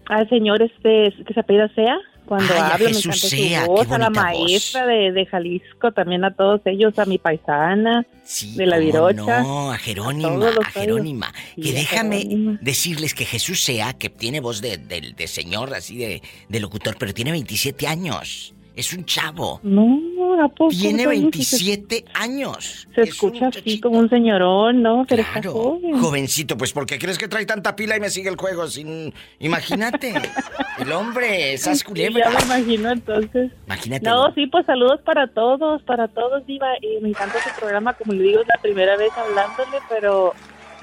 al 0.09 0.29
señor 0.29 0.63
este, 0.63 1.13
que 1.25 1.35
se 1.35 1.41
apellida 1.41 1.69
Sea, 1.75 1.97
cuando 2.27 2.53
Ay, 2.55 2.59
a 2.59 2.67
habla, 2.75 2.89
me 2.91 2.97
encanta 2.99 3.17
Sea, 3.19 3.65
su 3.67 3.71
voz, 3.71 3.91
a 3.91 3.99
la 3.99 4.09
maestra 4.11 4.87
de, 4.87 5.13
de 5.13 5.27
Jalisco, 5.27 5.93
también 5.93 6.25
a 6.25 6.35
todos 6.35 6.63
ellos, 6.65 6.99
a 6.99 7.05
mi 7.05 7.19
paisana, 7.19 8.07
Sí, 8.25 8.55
de 8.57 8.65
la 8.65 8.79
Virocha. 8.79 9.43
No, 9.43 9.71
a 9.71 9.77
Jerónima, 9.77 10.49
a 10.49 10.71
Jerónima. 10.71 11.33
Sí, 11.55 11.61
que 11.61 11.73
déjame 11.73 12.19
Jerónima. 12.23 12.59
decirles 12.63 13.13
que 13.13 13.27
Jesús 13.27 13.61
sea, 13.63 13.93
que 13.93 14.09
tiene 14.09 14.41
voz 14.41 14.63
de, 14.63 14.79
de- 14.79 15.13
de 15.15 15.27
señor, 15.27 15.75
así 15.75 15.99
de, 15.99 16.23
de 16.49 16.61
locutor, 16.61 16.97
pero 16.99 17.13
tiene 17.13 17.31
27 17.33 17.87
años. 17.87 18.54
Es 18.77 18.93
un 18.93 19.05
chavo. 19.05 19.61
No, 19.63 20.43
¿a 20.43 20.49
poco? 20.49 20.71
Tiene 20.71 21.05
Entonces, 21.05 21.21
27 21.63 22.05
años. 22.15 22.89
Se 22.95 23.03
Es 23.03 23.11
escucha 23.11 23.47
así 23.49 23.79
como 23.81 23.99
un 24.01 24.11
señorón, 24.11 24.83
¿no? 24.83 25.07
Pero 25.09 25.23
está 25.23 25.41
Claro, 25.41 25.53
joven. 25.53 25.99
jovencito, 26.01 26.57
pues 26.59 26.73
¿por 26.73 26.85
qué 26.85 26.99
crees 26.99 27.17
que 27.17 27.29
trae 27.29 27.47
tanta 27.47 27.77
pila 27.77 27.97
y 27.97 28.01
me 28.01 28.11
sigue 28.11 28.29
el 28.31 28.37
juego? 28.37 28.67
Sin... 28.67 29.15
Imagínate, 29.39 30.13
el 30.81 30.91
hombre, 30.91 31.53
esas 31.55 31.79
Sí, 31.79 31.85
culebras. 31.85 32.33
ya 32.33 32.39
me 32.39 32.45
imagino 32.45 32.91
entonces. 32.91 33.53
Imagínate. 33.67 34.05
No, 34.07 34.35
sí, 34.35 34.47
pues 34.49 34.67
saludos 34.67 35.01
para 35.05 35.29
todos, 35.29 35.81
para 35.83 36.09
todos, 36.09 36.45
Diva. 36.47 36.67
Y 36.83 37.01
me 37.01 37.11
encanta 37.11 37.37
su 37.45 37.51
programa, 37.61 37.93
como 37.95 38.13
le 38.13 38.25
digo, 38.25 38.41
es 38.41 38.49
la 38.49 38.61
primera 38.61 38.97
vez 38.97 39.11
hablándole, 39.17 39.79
pero 39.89 40.35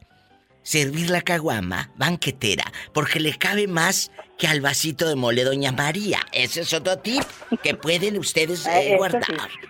servir 0.62 1.10
la 1.10 1.20
caguama 1.20 1.90
banquetera, 1.96 2.64
porque 2.92 3.20
le 3.20 3.34
cabe 3.34 3.68
más 3.68 4.10
que 4.38 4.48
al 4.48 4.60
vasito 4.60 5.08
de 5.08 5.14
mole 5.14 5.44
Doña 5.44 5.70
María. 5.70 6.20
Ese 6.32 6.62
es 6.62 6.72
otro 6.72 6.98
tip 6.98 7.22
que 7.62 7.74
pueden 7.74 8.18
ustedes 8.18 8.66
eh, 8.66 8.94
guardar. 8.96 9.22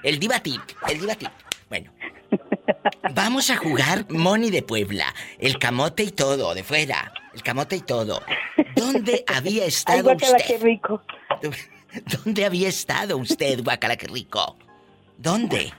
El 0.02 0.18
diva 0.18 0.40
tip, 0.40 0.62
el 0.88 1.00
diva 1.00 1.14
tip. 1.16 1.30
Bueno, 1.68 1.90
vamos 3.12 3.50
a 3.50 3.56
jugar 3.56 4.06
Moni 4.08 4.50
de 4.50 4.62
Puebla, 4.62 5.12
el 5.38 5.58
camote 5.58 6.04
y 6.04 6.10
todo, 6.10 6.54
de 6.54 6.62
fuera, 6.62 7.12
el 7.34 7.42
camote 7.42 7.76
y 7.76 7.80
todo. 7.80 8.22
¿Dónde 8.76 9.24
había 9.26 9.64
estado 9.66 10.10
Ay, 10.10 10.16
usted? 10.16 10.46
qué 10.46 10.58
rico. 10.58 11.02
¿Dónde 12.24 12.44
había 12.44 12.68
estado 12.68 13.16
usted, 13.16 13.62
guacala, 13.62 13.96
qué 13.96 14.06
rico? 14.06 14.56
¿Dónde? 15.18 15.72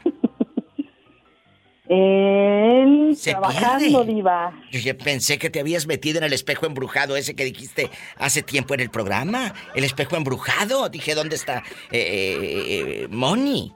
En... 1.88 3.16
trabajando, 3.16 4.04
diva. 4.04 4.52
Yo 4.72 4.80
ya 4.80 4.96
pensé 4.96 5.38
que 5.38 5.50
te 5.50 5.60
habías 5.60 5.86
metido 5.86 6.18
en 6.18 6.24
el 6.24 6.34
espejo 6.34 6.66
embrujado 6.66 7.16
ese 7.16 7.36
que 7.36 7.46
dijiste 7.46 7.90
hace 8.18 8.42
tiempo 8.42 8.74
en 8.74 8.80
el 8.80 8.90
programa. 8.90 9.54
El 9.76 9.84
espejo 9.84 10.16
embrujado. 10.16 10.90
Dije, 10.90 11.14
¿dónde 11.14 11.36
está 11.36 11.64
eh, 11.92 12.00
eh, 12.00 13.04
eh, 13.04 13.08
Moni? 13.10 13.74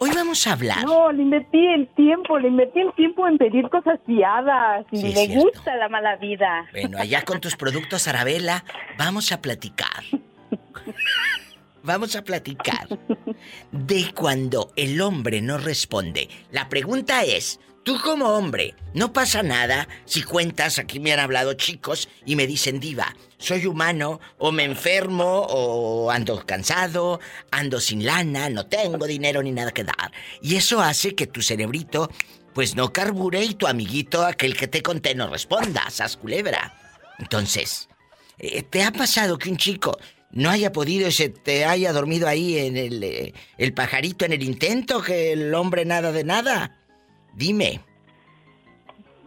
Hoy 0.00 0.10
vamos 0.14 0.46
a 0.46 0.52
hablar. 0.52 0.84
No, 0.84 1.10
le 1.10 1.22
invertí 1.22 1.66
el 1.74 1.88
tiempo, 1.94 2.38
le 2.38 2.48
invertí 2.48 2.80
el 2.80 2.92
tiempo 2.92 3.26
en 3.26 3.36
pedir 3.36 3.68
cosas 3.68 3.98
fiadas 4.06 4.86
y 4.92 5.02
me 5.02 5.26
gusta 5.40 5.74
la 5.74 5.88
mala 5.88 6.16
vida. 6.16 6.66
Bueno, 6.70 6.98
allá 6.98 7.22
con 7.22 7.40
tus 7.40 7.56
productos 7.56 8.06
Arabela, 8.06 8.64
vamos 8.96 9.32
a 9.32 9.40
platicar. 9.40 10.04
Vamos 11.82 12.16
a 12.16 12.22
platicar 12.22 12.88
de 13.72 14.12
cuando 14.14 14.72
el 14.76 15.00
hombre 15.00 15.40
no 15.40 15.58
responde. 15.58 16.28
La 16.50 16.68
pregunta 16.68 17.22
es, 17.24 17.60
tú 17.84 18.00
como 18.00 18.26
hombre, 18.26 18.74
no 18.94 19.12
pasa 19.12 19.42
nada 19.42 19.88
si 20.04 20.22
cuentas, 20.22 20.78
aquí 20.78 21.00
me 21.00 21.12
han 21.12 21.20
hablado 21.20 21.54
chicos 21.54 22.08
y 22.26 22.36
me 22.36 22.46
dicen, 22.46 22.80
diva, 22.80 23.14
soy 23.38 23.66
humano 23.66 24.20
o 24.38 24.52
me 24.52 24.64
enfermo 24.64 25.46
o 25.48 26.10
ando 26.10 26.44
cansado, 26.44 27.20
ando 27.50 27.80
sin 27.80 28.04
lana, 28.04 28.50
no 28.50 28.66
tengo 28.66 29.06
dinero 29.06 29.42
ni 29.42 29.52
nada 29.52 29.70
que 29.70 29.84
dar. 29.84 30.12
Y 30.42 30.56
eso 30.56 30.80
hace 30.80 31.14
que 31.14 31.26
tu 31.26 31.42
cerebrito 31.42 32.10
pues 32.54 32.74
no 32.74 32.92
carbure 32.92 33.44
y 33.44 33.54
tu 33.54 33.68
amiguito, 33.68 34.26
aquel 34.26 34.56
que 34.56 34.66
te 34.66 34.82
conté, 34.82 35.14
no 35.14 35.28
responda, 35.28 35.88
sas 35.90 36.16
culebra. 36.16 36.76
Entonces, 37.20 37.88
eh, 38.38 38.62
¿te 38.62 38.82
ha 38.82 38.90
pasado 38.90 39.38
que 39.38 39.48
un 39.48 39.56
chico 39.56 39.96
no 40.30 40.50
haya 40.50 40.72
podido 40.72 41.08
y 41.08 41.12
se 41.12 41.28
te 41.28 41.64
haya 41.64 41.92
dormido 41.92 42.28
ahí 42.28 42.58
en 42.58 42.76
el, 42.76 43.02
eh, 43.02 43.34
el 43.56 43.72
pajarito 43.72 44.24
en 44.24 44.32
el 44.32 44.42
intento, 44.42 45.02
que 45.02 45.32
el 45.32 45.54
hombre 45.54 45.84
nada 45.84 46.12
de 46.12 46.24
nada. 46.24 46.76
Dime. 47.34 47.80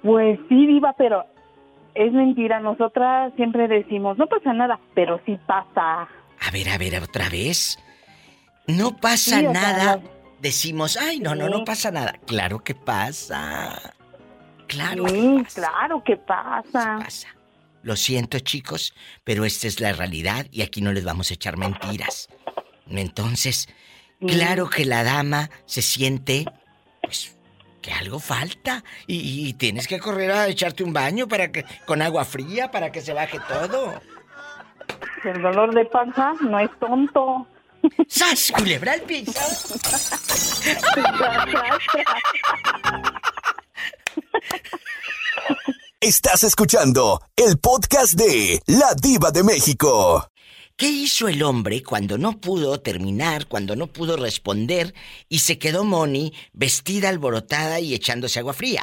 Pues 0.04 0.40
sí, 0.50 0.68
Diva, 0.68 0.94
pero 0.98 1.26
es 1.96 2.12
mentira. 2.12 2.60
Nosotras 2.60 3.34
siempre 3.36 3.68
decimos, 3.68 4.18
no 4.18 4.28
pasa 4.28 4.54
nada, 4.54 4.80
pero 4.94 5.20
sí 5.26 5.38
pasa. 5.46 6.08
A 6.40 6.52
ver, 6.52 6.70
a 6.70 6.78
ver, 6.78 7.02
otra 7.02 7.30
vez. 7.30 7.80
No 8.68 8.98
pasa 8.98 9.42
nada. 9.42 10.02
Decimos, 10.40 10.98
ay, 10.98 11.20
no, 11.20 11.36
no, 11.36 11.50
no 11.50 11.64
pasa 11.64 11.92
nada. 11.92 12.14
Claro 12.26 12.60
que 12.60 12.74
pasa. 12.74 13.94
Claro. 14.68 15.08
Sí, 15.08 15.44
claro 15.54 16.04
que 16.04 16.18
pasa. 16.18 17.00
pasa. 17.00 17.28
Lo 17.84 17.96
siento, 17.96 18.40
chicos, 18.40 18.94
pero 19.24 19.46
esta 19.46 19.68
es 19.68 19.80
la 19.80 19.94
realidad 19.94 20.46
y 20.52 20.62
aquí 20.62 20.82
no 20.82 20.94
les 20.94 21.04
vamos 21.04 21.32
a 21.32 21.34
echar 21.34 21.58
mentiras. 21.58 22.30
Entonces, 22.88 23.68
claro 24.20 24.70
que 24.70 24.86
la 24.86 25.04
dama 25.04 25.50
se 25.66 25.82
siente, 25.82 26.46
pues, 27.02 27.36
que 27.82 27.92
algo 27.92 28.20
falta 28.20 28.84
y, 29.08 29.54
tienes 29.54 29.88
que 29.88 30.00
correr 30.00 30.32
a 30.32 30.48
echarte 30.48 30.84
un 30.84 30.94
baño 30.94 31.28
para 31.28 31.52
que 31.52 31.66
con 31.86 32.02
agua 32.02 32.26
fría 32.26 32.70
para 32.70 32.92
que 32.92 33.02
se 33.02 33.14
baje 33.14 33.40
todo. 33.48 34.00
El 35.24 35.42
dolor 35.42 35.74
de 35.74 35.86
panza 35.86 36.34
no 36.42 36.60
es 36.60 36.70
tonto. 36.80 37.48
¡Sas, 38.08 38.52
culebra 38.56 38.94
al 38.94 39.02
piso! 39.02 39.32
Estás 46.04 46.44
escuchando 46.44 47.20
el 47.38 47.60
podcast 47.62 48.18
de 48.18 48.58
La 48.66 48.96
Diva 49.00 49.30
de 49.30 49.44
México. 49.44 50.26
¿Qué 50.76 50.88
hizo 50.88 51.28
el 51.28 51.44
hombre 51.44 51.84
cuando 51.84 52.18
no 52.18 52.42
pudo 52.42 52.80
terminar, 52.82 53.46
cuando 53.48 53.76
no 53.76 53.86
pudo 53.86 54.18
responder 54.18 54.96
y 55.30 55.38
se 55.38 55.60
quedó 55.60 55.84
Moni 55.84 56.32
vestida 56.54 57.10
alborotada 57.10 57.80
y 57.80 57.94
echándose 57.94 58.40
agua 58.40 58.54
fría? 58.54 58.82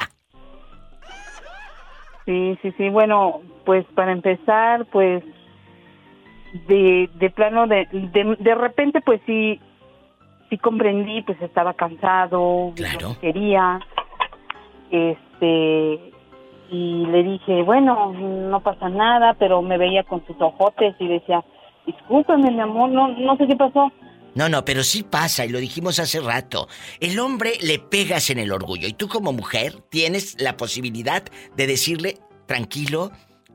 Sí, 2.25 2.57
sí, 2.63 2.73
sí. 2.79 2.89
Bueno, 2.89 3.43
pues 3.65 3.85
para 3.97 4.13
empezar, 4.13 4.87
pues 4.93 5.25
de, 6.69 7.11
de 7.15 7.31
plano, 7.31 7.67
de, 7.67 7.89
de, 7.91 8.55
repente, 8.55 9.01
pues 9.01 9.21
sí, 9.27 9.61
sí 10.51 10.59
comprendí, 10.59 11.23
pues 11.23 11.43
estaba 11.43 11.75
cansado, 11.75 12.73
claro. 12.77 13.09
no 13.09 13.19
quería, 13.19 13.81
este, 14.93 16.08
y 16.71 17.07
le 17.07 17.23
dije, 17.23 17.63
bueno, 17.63 18.13
no 18.13 18.61
pasa 18.61 18.89
nada, 18.89 19.35
pero 19.39 19.63
me 19.63 19.79
veía 19.79 20.03
con 20.05 20.25
sus 20.27 20.37
ojotes 20.41 20.95
y 20.99 21.09
decía, 21.09 21.45
discúlpame, 21.87 22.51
mi 22.51 22.61
amor, 22.61 22.91
no, 22.91 23.09
no 23.09 23.37
sé 23.37 23.47
qué 23.47 23.57
pasó. 23.57 23.91
No, 24.35 24.49
no, 24.49 24.65
pero 24.65 24.85
sí 24.85 25.03
pasa, 25.03 25.45
y 25.45 25.49
lo 25.49 25.59
dijimos 25.59 25.99
hace 25.99 26.21
rato. 26.21 26.69
El 27.01 27.19
hombre 27.19 27.53
le 27.61 27.79
pegas 27.79 28.31
en 28.31 28.39
el 28.39 28.53
orgullo, 28.53 28.87
y 28.87 28.93
tú 28.93 29.09
como 29.09 29.33
mujer 29.33 29.75
tienes 29.89 30.41
la 30.41 30.57
posibilidad 30.57 31.25
de 31.57 31.67
decirle, 31.67 32.19
tranquilo, 32.47 33.11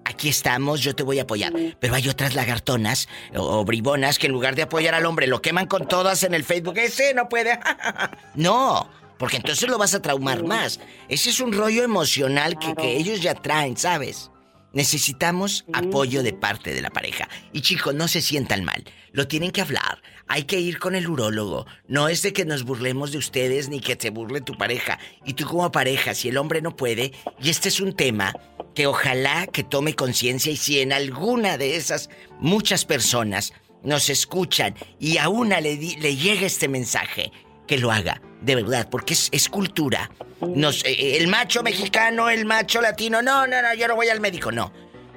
aquí 0.06 0.30
estamos, 0.30 0.82
yo 0.82 0.96
te 0.96 1.04
voy 1.04 1.20
a 1.20 1.24
apoyar. 1.24 1.54
Pero 1.80 1.96
hay 1.96 2.08
otras 2.10 2.36
lagartonas 2.36 3.08
o, 3.36 3.64
bribonas 3.64 4.20
que 4.20 4.28
en 4.28 4.34
lugar 4.34 4.56
de 4.56 4.64
apoyar 4.64 4.96
al 4.96 5.06
hombre 5.06 5.28
lo 5.28 5.42
queman 5.42 5.68
con 5.68 5.88
todas 5.88 6.24
en 6.24 6.34
el 6.34 6.44
Facebook. 6.44 6.78
Ese 6.78 7.14
no 7.14 7.30
puede. 7.30 7.60
no, 8.36 8.90
porque 9.18 9.38
entonces 9.38 9.70
lo 9.70 9.78
vas 9.78 9.94
a 9.94 10.02
traumar 10.02 10.44
más. 10.44 10.80
Ese 11.10 11.30
es 11.30 11.40
un 11.40 11.54
rollo 11.54 11.84
emocional 11.84 12.58
que, 12.60 12.76
que 12.76 12.98
ellos 12.98 13.22
ya 13.22 13.36
traen, 13.36 13.78
¿sabes? 13.78 14.32
Necesitamos 14.74 15.66
apoyo 15.72 16.24
de 16.24 16.34
parte 16.34 16.74
de 16.74 16.82
la 16.82 16.90
pareja. 16.90 17.30
Y 17.52 17.62
chicos, 17.62 17.94
no 17.94 18.08
se 18.08 18.22
sientan 18.22 18.64
mal. 18.64 18.84
Lo 19.12 19.28
tienen 19.28 19.52
que 19.52 19.62
hablar. 19.62 20.02
Hay 20.28 20.46
que 20.46 20.60
ir 20.60 20.80
con 20.80 20.96
el 20.96 21.08
urólogo. 21.08 21.68
No 21.88 22.08
es 22.08 22.24
de 22.24 22.34
que 22.34 22.44
nos 22.44 22.64
burlemos 22.64 23.12
de 23.12 23.20
ustedes 23.20 23.70
ni 23.70 23.80
que 23.80 23.96
te 23.96 24.10
burle 24.10 24.42
tu 24.42 24.58
pareja. 24.58 24.98
Y 25.26 25.34
tú 25.34 25.46
como 25.46 25.72
pareja, 25.72 26.16
si 26.16 26.30
el 26.30 26.38
hombre 26.38 26.64
no 26.64 26.76
puede, 26.76 27.14
y 27.40 27.50
este 27.52 27.70
es 27.70 27.80
un 27.80 27.94
tema 27.94 28.34
que 28.74 28.88
ojalá 28.88 29.46
que 29.46 29.64
tome 29.64 29.94
conciencia 29.94 30.52
y 30.52 30.58
si 30.58 30.80
en 30.80 30.92
alguna 30.92 31.60
de 31.60 31.76
esas 31.76 32.10
muchas 32.40 32.86
personas 32.86 33.54
nos 33.84 34.10
escuchan 34.10 34.74
y 35.00 35.18
a 35.18 35.30
una 35.30 35.62
le, 35.62 35.76
le 35.76 36.16
llega 36.16 36.48
este 36.48 36.68
mensaje, 36.68 37.32
que 37.68 37.78
lo 37.78 37.92
haga, 37.92 38.22
de 38.42 38.56
verdad, 38.56 38.88
porque 38.90 39.14
es, 39.14 39.50
cultura. 39.50 40.10
Nos, 40.42 40.84
eh, 40.86 41.18
el 41.18 41.28
macho 41.28 41.64
mexicano, 41.64 42.30
el 42.30 42.46
macho 42.46 42.82
latino, 42.82 43.22
no, 43.22 43.48
no, 43.48 43.62
no, 43.62 43.74
yo 43.74 43.88
no 43.88 43.96
voy 43.96 44.10
al 44.10 44.20
médico, 44.20 44.52
no. 44.52 44.72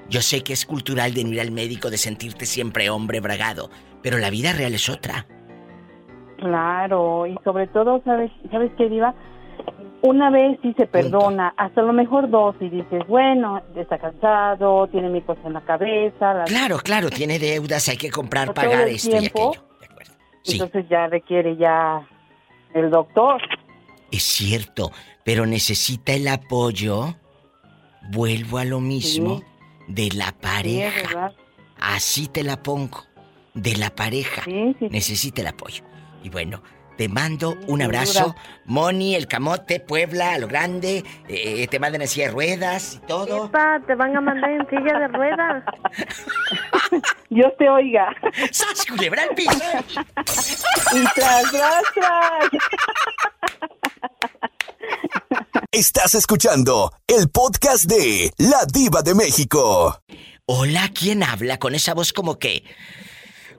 Yo 0.09 0.22
sé 0.22 0.42
que 0.42 0.53
es 0.53 0.64
cultural 0.66 1.12
de 1.14 1.24
no 1.24 1.30
ir 1.30 1.40
al 1.40 1.51
médico, 1.51 1.90
de 1.90 1.99
sentirte 1.99 2.47
siempre 2.47 2.88
hombre 2.90 3.20
bragado, 3.20 3.70
pero 4.03 4.18
la 4.18 4.30
vida 4.30 4.53
real 4.53 4.74
es 4.74 4.88
otra. 4.88 5.26
Claro, 6.36 7.26
y 7.26 7.36
sobre 7.42 7.66
todo, 7.66 8.01
¿sabes, 8.05 8.30
¿sabes 8.51 8.70
qué, 8.76 8.88
Diva? 8.88 9.14
Una 10.03 10.30
vez 10.30 10.59
sí 10.62 10.74
se 10.76 10.86
perdona, 10.86 11.55
hasta 11.57 11.82
lo 11.82 11.92
mejor 11.92 12.30
dos, 12.30 12.55
y 12.61 12.68
dices, 12.68 13.03
bueno, 13.09 13.62
está 13.74 13.99
cansado, 13.99 14.86
tiene 14.88 15.09
mi 15.09 15.22
cosa 15.22 15.40
en 15.47 15.55
la 15.55 15.62
cabeza. 15.62 16.44
Claro, 16.47 16.78
claro, 16.78 17.11
tiene 17.11 17.38
deudas, 17.38 17.88
hay 17.88 17.97
que 17.97 18.11
comprar, 18.11 18.55
pagar 18.55 18.86
esto 18.86 19.16
y 19.16 19.26
aquello. 19.26 19.53
Sí. 20.42 20.53
Entonces 20.53 20.86
ya 20.88 21.09
requiere 21.09 21.57
ya 21.57 22.07
el 22.76 22.90
doctor. 22.90 23.40
Es 24.10 24.22
cierto, 24.22 24.92
pero 25.24 25.46
necesita 25.46 26.12
el 26.12 26.28
apoyo. 26.28 27.16
Vuelvo 28.10 28.58
a 28.58 28.64
lo 28.64 28.80
mismo 28.80 29.42
de 29.88 30.10
la 30.14 30.32
pareja. 30.32 31.32
Así 31.78 32.28
te 32.28 32.42
la 32.44 32.62
pongo. 32.62 33.04
De 33.54 33.76
la 33.76 33.90
pareja. 33.90 34.42
Necesita 34.80 35.40
el 35.40 35.48
apoyo. 35.48 35.82
Y 36.22 36.28
bueno, 36.28 36.62
te 36.97 37.09
mando 37.09 37.57
un 37.66 37.82
abrazo. 37.82 38.34
Moni, 38.64 39.14
el 39.14 39.26
camote, 39.28 39.80
Puebla, 39.80 40.32
a 40.34 40.38
lo 40.38 40.49
grande. 40.49 41.05
eh, 41.28 41.66
te 41.68 41.78
mandan 41.78 42.03
en 42.03 42.09
silla 42.09 42.26
de 42.26 42.32
ruedas 42.32 42.94
y 42.94 43.07
todo. 43.07 43.47
Epa, 43.47 43.80
te 43.86 43.94
van 43.94 44.16
a 44.16 44.20
mandar 44.20 44.51
en 44.51 44.66
silla 44.68 44.99
de 44.99 45.09
ruedas. 45.09 45.64
Dios 47.30 47.53
te 47.59 47.68
oiga. 47.68 48.09
¡Sas, 48.51 48.86
culebra 48.86 49.22
al 49.24 49.34
piso! 49.34 49.51
y 50.94 51.05
tras, 51.14 51.51
tras, 51.51 51.82
tras. 51.94 52.51
Estás 55.72 56.14
escuchando 56.14 56.92
el 57.07 57.28
podcast 57.28 57.84
de 57.84 58.30
La 58.38 58.64
Diva 58.72 59.03
de 59.03 59.14
México. 59.14 60.01
Hola, 60.47 60.90
¿quién 60.94 61.22
habla 61.22 61.59
con 61.59 61.74
esa 61.74 61.92
voz 61.92 62.12
como 62.12 62.38
que... 62.38 62.62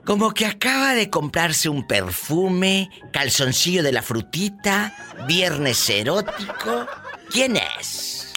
Como 0.08 0.32
que 0.32 0.46
acaba 0.46 0.94
de 0.94 1.10
comprarse 1.10 1.68
un 1.68 1.86
perfume, 1.86 2.88
calzoncillo 3.12 3.82
de 3.82 3.92
la 3.92 4.00
frutita, 4.00 4.94
viernes 5.28 5.90
erótico. 5.90 6.86
¿Quién 7.30 7.58
es? 7.78 8.32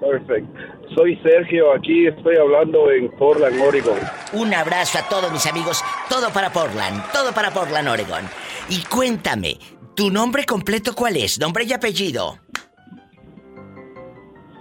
Perfecto. 0.00 0.52
Soy 0.96 1.16
Sergio, 1.22 1.72
aquí 1.72 2.08
estoy 2.08 2.34
hablando 2.38 2.90
en 2.90 3.08
Portland, 3.12 3.60
Oregon. 3.60 4.00
Un 4.32 4.52
abrazo 4.52 4.98
a 4.98 5.08
todos 5.08 5.30
mis 5.30 5.46
amigos, 5.46 5.80
todo 6.08 6.32
para 6.32 6.52
Portland, 6.52 7.00
todo 7.12 7.32
para 7.32 7.52
Portland, 7.52 7.86
Oregon. 7.86 8.28
Y 8.68 8.82
cuéntame, 8.82 9.58
¿tu 9.94 10.10
nombre 10.10 10.44
completo 10.44 10.96
cuál 10.96 11.16
es? 11.18 11.38
Nombre 11.38 11.62
y 11.66 11.72
apellido. 11.72 12.40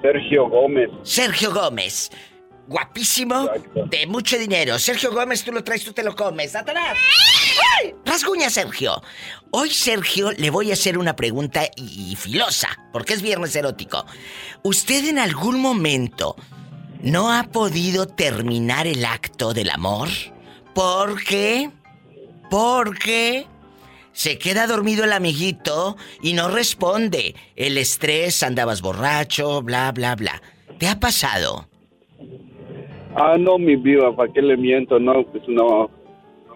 Sergio 0.04 0.48
Gómez. 0.48 0.92
Sergio 1.02 1.52
Gómez. 1.52 2.12
Guapísimo, 2.70 3.50
de 3.88 4.06
mucho 4.06 4.38
dinero. 4.38 4.78
Sergio 4.78 5.12
Gómez, 5.12 5.44
tú 5.44 5.52
lo 5.52 5.64
traes, 5.64 5.84
tú 5.84 5.92
te 5.92 6.04
lo 6.04 6.16
comes. 6.16 6.52
¡Satanás! 6.52 6.96
¡Ay! 7.82 7.96
Rasguña, 8.06 8.52
Sergio. 8.52 9.02
Hoy, 9.50 9.72
Sergio, 9.72 10.32
le 10.34 10.52
voy 10.52 10.70
a 10.70 10.74
hacer 10.74 11.00
una 11.00 11.16
pregunta 11.16 11.64
y, 11.76 12.12
y 12.12 12.16
filosa, 12.16 12.70
porque 12.94 13.14
es 13.14 13.24
viernes 13.24 13.56
erótico. 13.56 14.06
¿Usted 14.62 15.04
en 15.06 15.18
algún 15.18 15.60
momento 15.60 16.36
no 17.02 17.34
ha 17.34 17.46
podido 17.46 18.08
terminar 18.08 18.86
el 18.86 19.04
acto 19.04 19.54
del 19.56 19.72
amor? 19.72 20.10
¿Por 20.76 21.24
qué? 21.24 21.72
Porque 22.52 23.48
se 24.14 24.38
queda 24.38 24.68
dormido 24.68 25.06
el 25.06 25.14
amiguito 25.14 25.98
y 26.22 26.34
no 26.34 26.50
responde. 26.50 27.36
El 27.56 27.78
estrés, 27.78 28.44
andabas 28.44 28.82
borracho, 28.82 29.62
bla, 29.64 29.92
bla, 29.92 30.16
bla. 30.16 30.42
¿Te 30.78 30.88
ha 30.88 31.00
pasado? 31.00 31.69
Ah, 33.16 33.38
no, 33.40 33.58
mi 33.58 33.76
viva, 33.76 34.16
¿para 34.16 34.32
qué 34.32 34.42
le 34.42 34.56
miento? 34.58 35.00
No, 35.00 35.24
pues 35.24 35.44
no. 35.48 35.90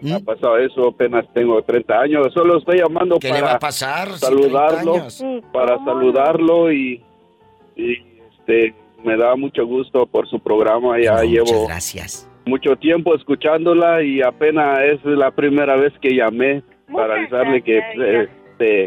me 0.00 0.14
ha 0.14 0.18
¿Mm? 0.18 0.24
pasado 0.24 0.58
eso, 0.58 0.88
apenas 0.88 1.24
tengo 1.32 1.60
30 1.62 2.00
años. 2.00 2.26
Solo 2.34 2.58
estoy 2.58 2.78
llamando 2.78 3.18
¿Qué 3.18 3.28
para 3.28 3.40
le 3.40 3.46
va 3.46 3.52
a 3.54 3.58
pasar? 3.58 4.08
saludarlo, 4.18 4.92
30 4.92 5.00
años? 5.00 5.24
para 5.52 5.78
saludarlo 5.84 6.72
y, 6.72 7.02
y 7.76 7.92
este, 8.38 8.74
me 9.04 9.16
da 9.16 9.34
mucho 9.36 9.64
gusto 9.66 10.04
por 10.06 10.28
su 10.28 10.38
programa. 10.40 11.00
Ya 11.00 11.22
llevo 11.22 11.66
gracias. 11.66 12.28
mucho 12.44 12.76
tiempo 12.76 13.14
escuchándola 13.14 14.02
y 14.02 14.20
apenas 14.20 14.80
es 14.80 15.04
la 15.04 15.30
primera 15.30 15.76
vez 15.76 15.92
que 16.02 16.10
llamé 16.14 16.62
para 16.92 17.14
avisarle 17.14 17.62
que 17.62 17.78
este, 17.78 18.84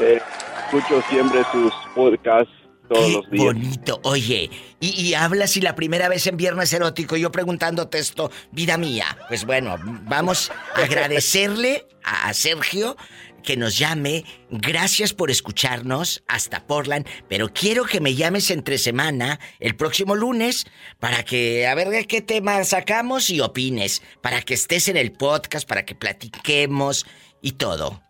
eh, 0.00 0.20
escucho 0.66 1.00
siempre 1.10 1.40
sus 1.52 1.72
podcasts 1.94 2.52
todos 2.88 3.12
los 3.12 3.30
días. 3.30 3.44
Bonito. 3.44 4.00
Oye, 4.04 4.50
y, 4.80 4.88
y 5.00 5.14
hablas 5.14 5.56
y 5.56 5.60
la 5.60 5.74
primera 5.74 6.08
vez 6.08 6.26
en 6.26 6.36
Viernes 6.36 6.72
Erótico, 6.72 7.16
yo 7.16 7.30
preguntándote 7.30 7.98
esto, 7.98 8.30
vida 8.52 8.76
mía. 8.76 9.16
Pues 9.28 9.44
bueno, 9.44 9.76
vamos 10.04 10.50
a 10.74 10.82
agradecerle 10.82 11.86
a, 12.04 12.28
a 12.28 12.34
Sergio 12.34 12.96
que 13.42 13.56
nos 13.56 13.78
llame. 13.78 14.24
Gracias 14.50 15.14
por 15.14 15.30
escucharnos 15.30 16.22
hasta 16.28 16.66
Portland, 16.66 17.06
pero 17.28 17.48
quiero 17.52 17.84
que 17.84 18.00
me 18.00 18.14
llames 18.14 18.50
entre 18.50 18.78
semana, 18.78 19.40
el 19.58 19.76
próximo 19.76 20.14
lunes, 20.14 20.66
para 20.98 21.24
que 21.24 21.66
a 21.66 21.74
ver 21.74 21.88
de 21.88 22.06
qué 22.06 22.20
tema 22.20 22.62
sacamos 22.64 23.30
y 23.30 23.40
opines, 23.40 24.02
para 24.20 24.42
que 24.42 24.54
estés 24.54 24.88
en 24.88 24.96
el 24.96 25.12
podcast, 25.12 25.68
para 25.68 25.84
que 25.84 25.94
platiquemos 25.94 27.06
y 27.40 27.52
todo. 27.52 28.02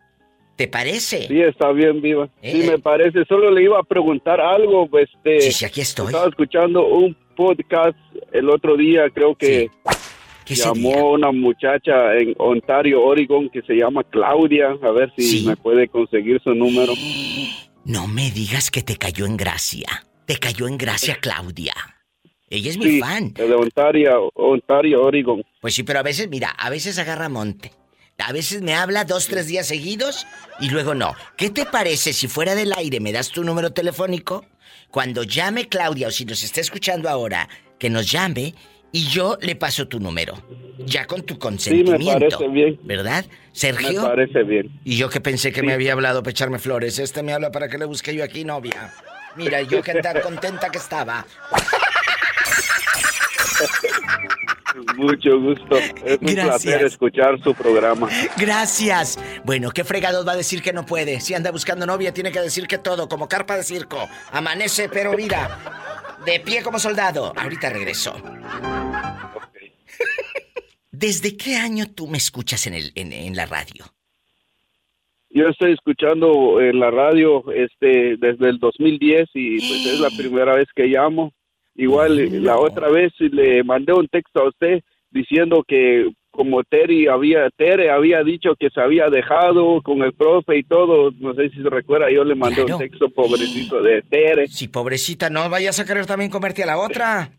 ¿Te 0.58 0.66
parece? 0.66 1.28
Sí, 1.28 1.40
está 1.40 1.70
bien, 1.70 2.02
Viva. 2.02 2.26
Sí, 2.42 2.62
Eh. 2.62 2.66
me 2.72 2.78
parece. 2.80 3.24
Solo 3.28 3.48
le 3.52 3.62
iba 3.62 3.78
a 3.78 3.84
preguntar 3.84 4.40
algo. 4.40 4.88
pues, 4.88 5.08
Este, 5.14 5.40
Sí, 5.40 5.52
sí, 5.52 5.64
aquí 5.64 5.80
estoy. 5.82 6.06
Estaba 6.06 6.26
escuchando 6.28 6.84
un 6.84 7.16
podcast 7.36 7.96
el 8.32 8.50
otro 8.50 8.76
día, 8.76 9.08
creo 9.14 9.36
que 9.36 9.70
llamó 10.46 11.12
una 11.12 11.30
muchacha 11.30 12.16
en 12.16 12.34
Ontario, 12.38 13.00
Oregon, 13.04 13.48
que 13.50 13.62
se 13.62 13.74
llama 13.74 14.02
Claudia. 14.02 14.76
A 14.82 14.90
ver 14.90 15.12
si 15.16 15.46
me 15.46 15.56
puede 15.56 15.86
conseguir 15.88 16.40
su 16.42 16.52
número. 16.54 16.92
No 17.84 18.06
me 18.06 18.30
digas 18.32 18.70
que 18.70 18.82
te 18.82 18.96
cayó 18.98 19.24
en 19.24 19.38
gracia. 19.38 19.86
Te 20.26 20.36
cayó 20.36 20.68
en 20.68 20.76
gracia 20.76 21.16
Claudia. 21.22 21.72
Ella 22.50 22.68
es 22.68 22.76
mi 22.76 22.84
Sí, 22.84 23.00
fan. 23.00 23.32
De 23.32 23.54
Ontario, 23.54 24.30
Ontario, 24.34 25.04
Oregon. 25.04 25.42
Pues 25.62 25.72
sí, 25.74 25.84
pero 25.84 26.00
a 26.00 26.02
veces, 26.02 26.28
mira, 26.28 26.50
a 26.50 26.68
veces 26.68 26.98
agarra 26.98 27.30
monte. 27.30 27.70
A 28.18 28.32
veces 28.32 28.62
me 28.62 28.74
habla 28.74 29.04
dos, 29.04 29.28
tres 29.28 29.46
días 29.46 29.68
seguidos 29.68 30.26
y 30.60 30.70
luego 30.70 30.94
no. 30.94 31.14
¿Qué 31.36 31.50
te 31.50 31.64
parece 31.64 32.12
si 32.12 32.26
fuera 32.26 32.54
del 32.56 32.72
aire 32.72 32.98
me 33.00 33.12
das 33.12 33.28
tu 33.30 33.44
número 33.44 33.72
telefónico? 33.72 34.44
Cuando 34.90 35.22
llame 35.22 35.68
Claudia 35.68 36.08
o 36.08 36.10
si 36.10 36.24
nos 36.24 36.42
está 36.42 36.60
escuchando 36.60 37.08
ahora, 37.08 37.48
que 37.78 37.90
nos 37.90 38.10
llame 38.10 38.54
y 38.90 39.06
yo 39.06 39.38
le 39.40 39.54
paso 39.54 39.86
tu 39.86 40.00
número. 40.00 40.42
Ya 40.78 41.06
con 41.06 41.22
tu 41.22 41.34
Sí, 41.34 41.38
me 41.38 41.40
consentimiento. 41.40 42.18
parece 42.38 42.48
bien. 42.48 42.80
¿Verdad? 42.82 43.24
Sergio. 43.52 44.02
Me 44.02 44.08
parece 44.08 44.42
bien. 44.42 44.80
Y 44.84 44.96
yo 44.96 45.08
que 45.10 45.20
pensé 45.20 45.52
que 45.52 45.62
me 45.62 45.72
había 45.72 45.92
hablado 45.92 46.22
para 46.22 46.30
echarme 46.32 46.58
flores. 46.58 46.98
Este 46.98 47.22
me 47.22 47.32
habla 47.32 47.52
para 47.52 47.68
que 47.68 47.78
le 47.78 47.84
busque 47.84 48.14
yo 48.14 48.24
aquí 48.24 48.44
novia. 48.44 48.92
Mira, 49.36 49.62
yo 49.62 49.80
que 49.82 49.94
tan 49.94 50.20
contenta 50.22 50.70
que 50.70 50.78
estaba. 50.78 51.24
Mucho 54.96 55.40
gusto. 55.40 55.76
Es 55.76 56.18
un 56.20 56.26
Gracias. 56.26 56.44
placer 56.62 56.84
escuchar 56.84 57.42
su 57.42 57.54
programa. 57.54 58.08
Gracias. 58.36 59.18
Bueno, 59.44 59.70
¿qué 59.70 59.84
fregados 59.84 60.26
va 60.26 60.32
a 60.32 60.36
decir 60.36 60.62
que 60.62 60.72
no 60.72 60.84
puede? 60.86 61.20
Si 61.20 61.34
anda 61.34 61.50
buscando 61.50 61.86
novia, 61.86 62.12
tiene 62.12 62.32
que 62.32 62.40
decir 62.40 62.66
que 62.66 62.78
todo, 62.78 63.08
como 63.08 63.28
carpa 63.28 63.56
de 63.56 63.64
circo. 63.64 64.08
Amanece, 64.32 64.88
pero 64.88 65.12
mira, 65.14 65.58
de 66.24 66.40
pie 66.40 66.62
como 66.62 66.78
soldado. 66.78 67.32
Ahorita 67.36 67.70
regreso. 67.70 68.14
¿Desde 70.90 71.36
qué 71.36 71.56
año 71.56 71.86
tú 71.94 72.08
me 72.08 72.18
escuchas 72.18 72.66
en, 72.66 72.74
el, 72.74 72.92
en, 72.94 73.12
en 73.12 73.36
la 73.36 73.46
radio? 73.46 73.84
Yo 75.30 75.46
estoy 75.48 75.72
escuchando 75.74 76.60
en 76.60 76.80
la 76.80 76.90
radio 76.90 77.44
este 77.52 78.16
desde 78.16 78.48
el 78.48 78.58
2010 78.58 79.28
y 79.34 79.58
pues 79.58 79.86
es 79.86 80.00
la 80.00 80.08
primera 80.16 80.54
vez 80.54 80.66
que 80.74 80.86
llamo. 80.86 81.32
Igual 81.78 82.42
la 82.44 82.58
otra 82.58 82.88
vez 82.88 83.12
le 83.20 83.62
mandé 83.62 83.92
un 83.92 84.08
texto 84.08 84.40
a 84.40 84.48
usted 84.48 84.80
diciendo 85.10 85.64
que 85.66 86.10
como 86.32 86.64
Terry 86.64 87.06
había 87.06 87.48
Tere 87.50 87.90
había 87.90 88.24
dicho 88.24 88.56
que 88.58 88.68
se 88.70 88.80
había 88.80 89.08
dejado 89.10 89.80
con 89.82 90.02
el 90.02 90.12
profe 90.12 90.58
y 90.58 90.64
todo, 90.64 91.12
no 91.20 91.34
sé 91.34 91.50
si 91.50 91.62
se 91.62 91.70
recuerda, 91.70 92.10
yo 92.10 92.24
le 92.24 92.34
mandé 92.34 92.64
un 92.64 92.78
texto 92.78 93.08
pobrecito 93.10 93.80
de 93.80 94.02
Tere. 94.02 94.48
Si 94.48 94.66
pobrecita, 94.66 95.30
no 95.30 95.48
vayas 95.48 95.78
a 95.78 95.84
querer 95.84 96.04
también 96.04 96.32
comerte 96.32 96.64
a 96.64 96.66
la 96.66 96.78
otra. 96.78 97.30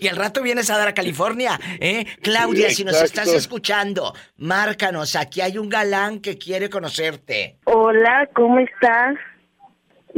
Y 0.00 0.06
al 0.08 0.16
rato 0.16 0.42
vienes 0.42 0.68
a 0.68 0.76
dar 0.76 0.88
a 0.88 0.92
California, 0.92 1.58
¿eh? 1.80 2.04
Claudia, 2.20 2.68
Sí, 2.68 2.74
si 2.76 2.84
nos 2.84 3.00
estás 3.00 3.28
escuchando, 3.28 4.12
márcanos. 4.36 5.16
Aquí 5.16 5.40
hay 5.40 5.56
un 5.56 5.70
galán 5.70 6.20
que 6.20 6.36
quiere 6.36 6.68
conocerte. 6.68 7.56
Hola, 7.64 8.28
¿cómo 8.34 8.58
estás? 8.58 9.16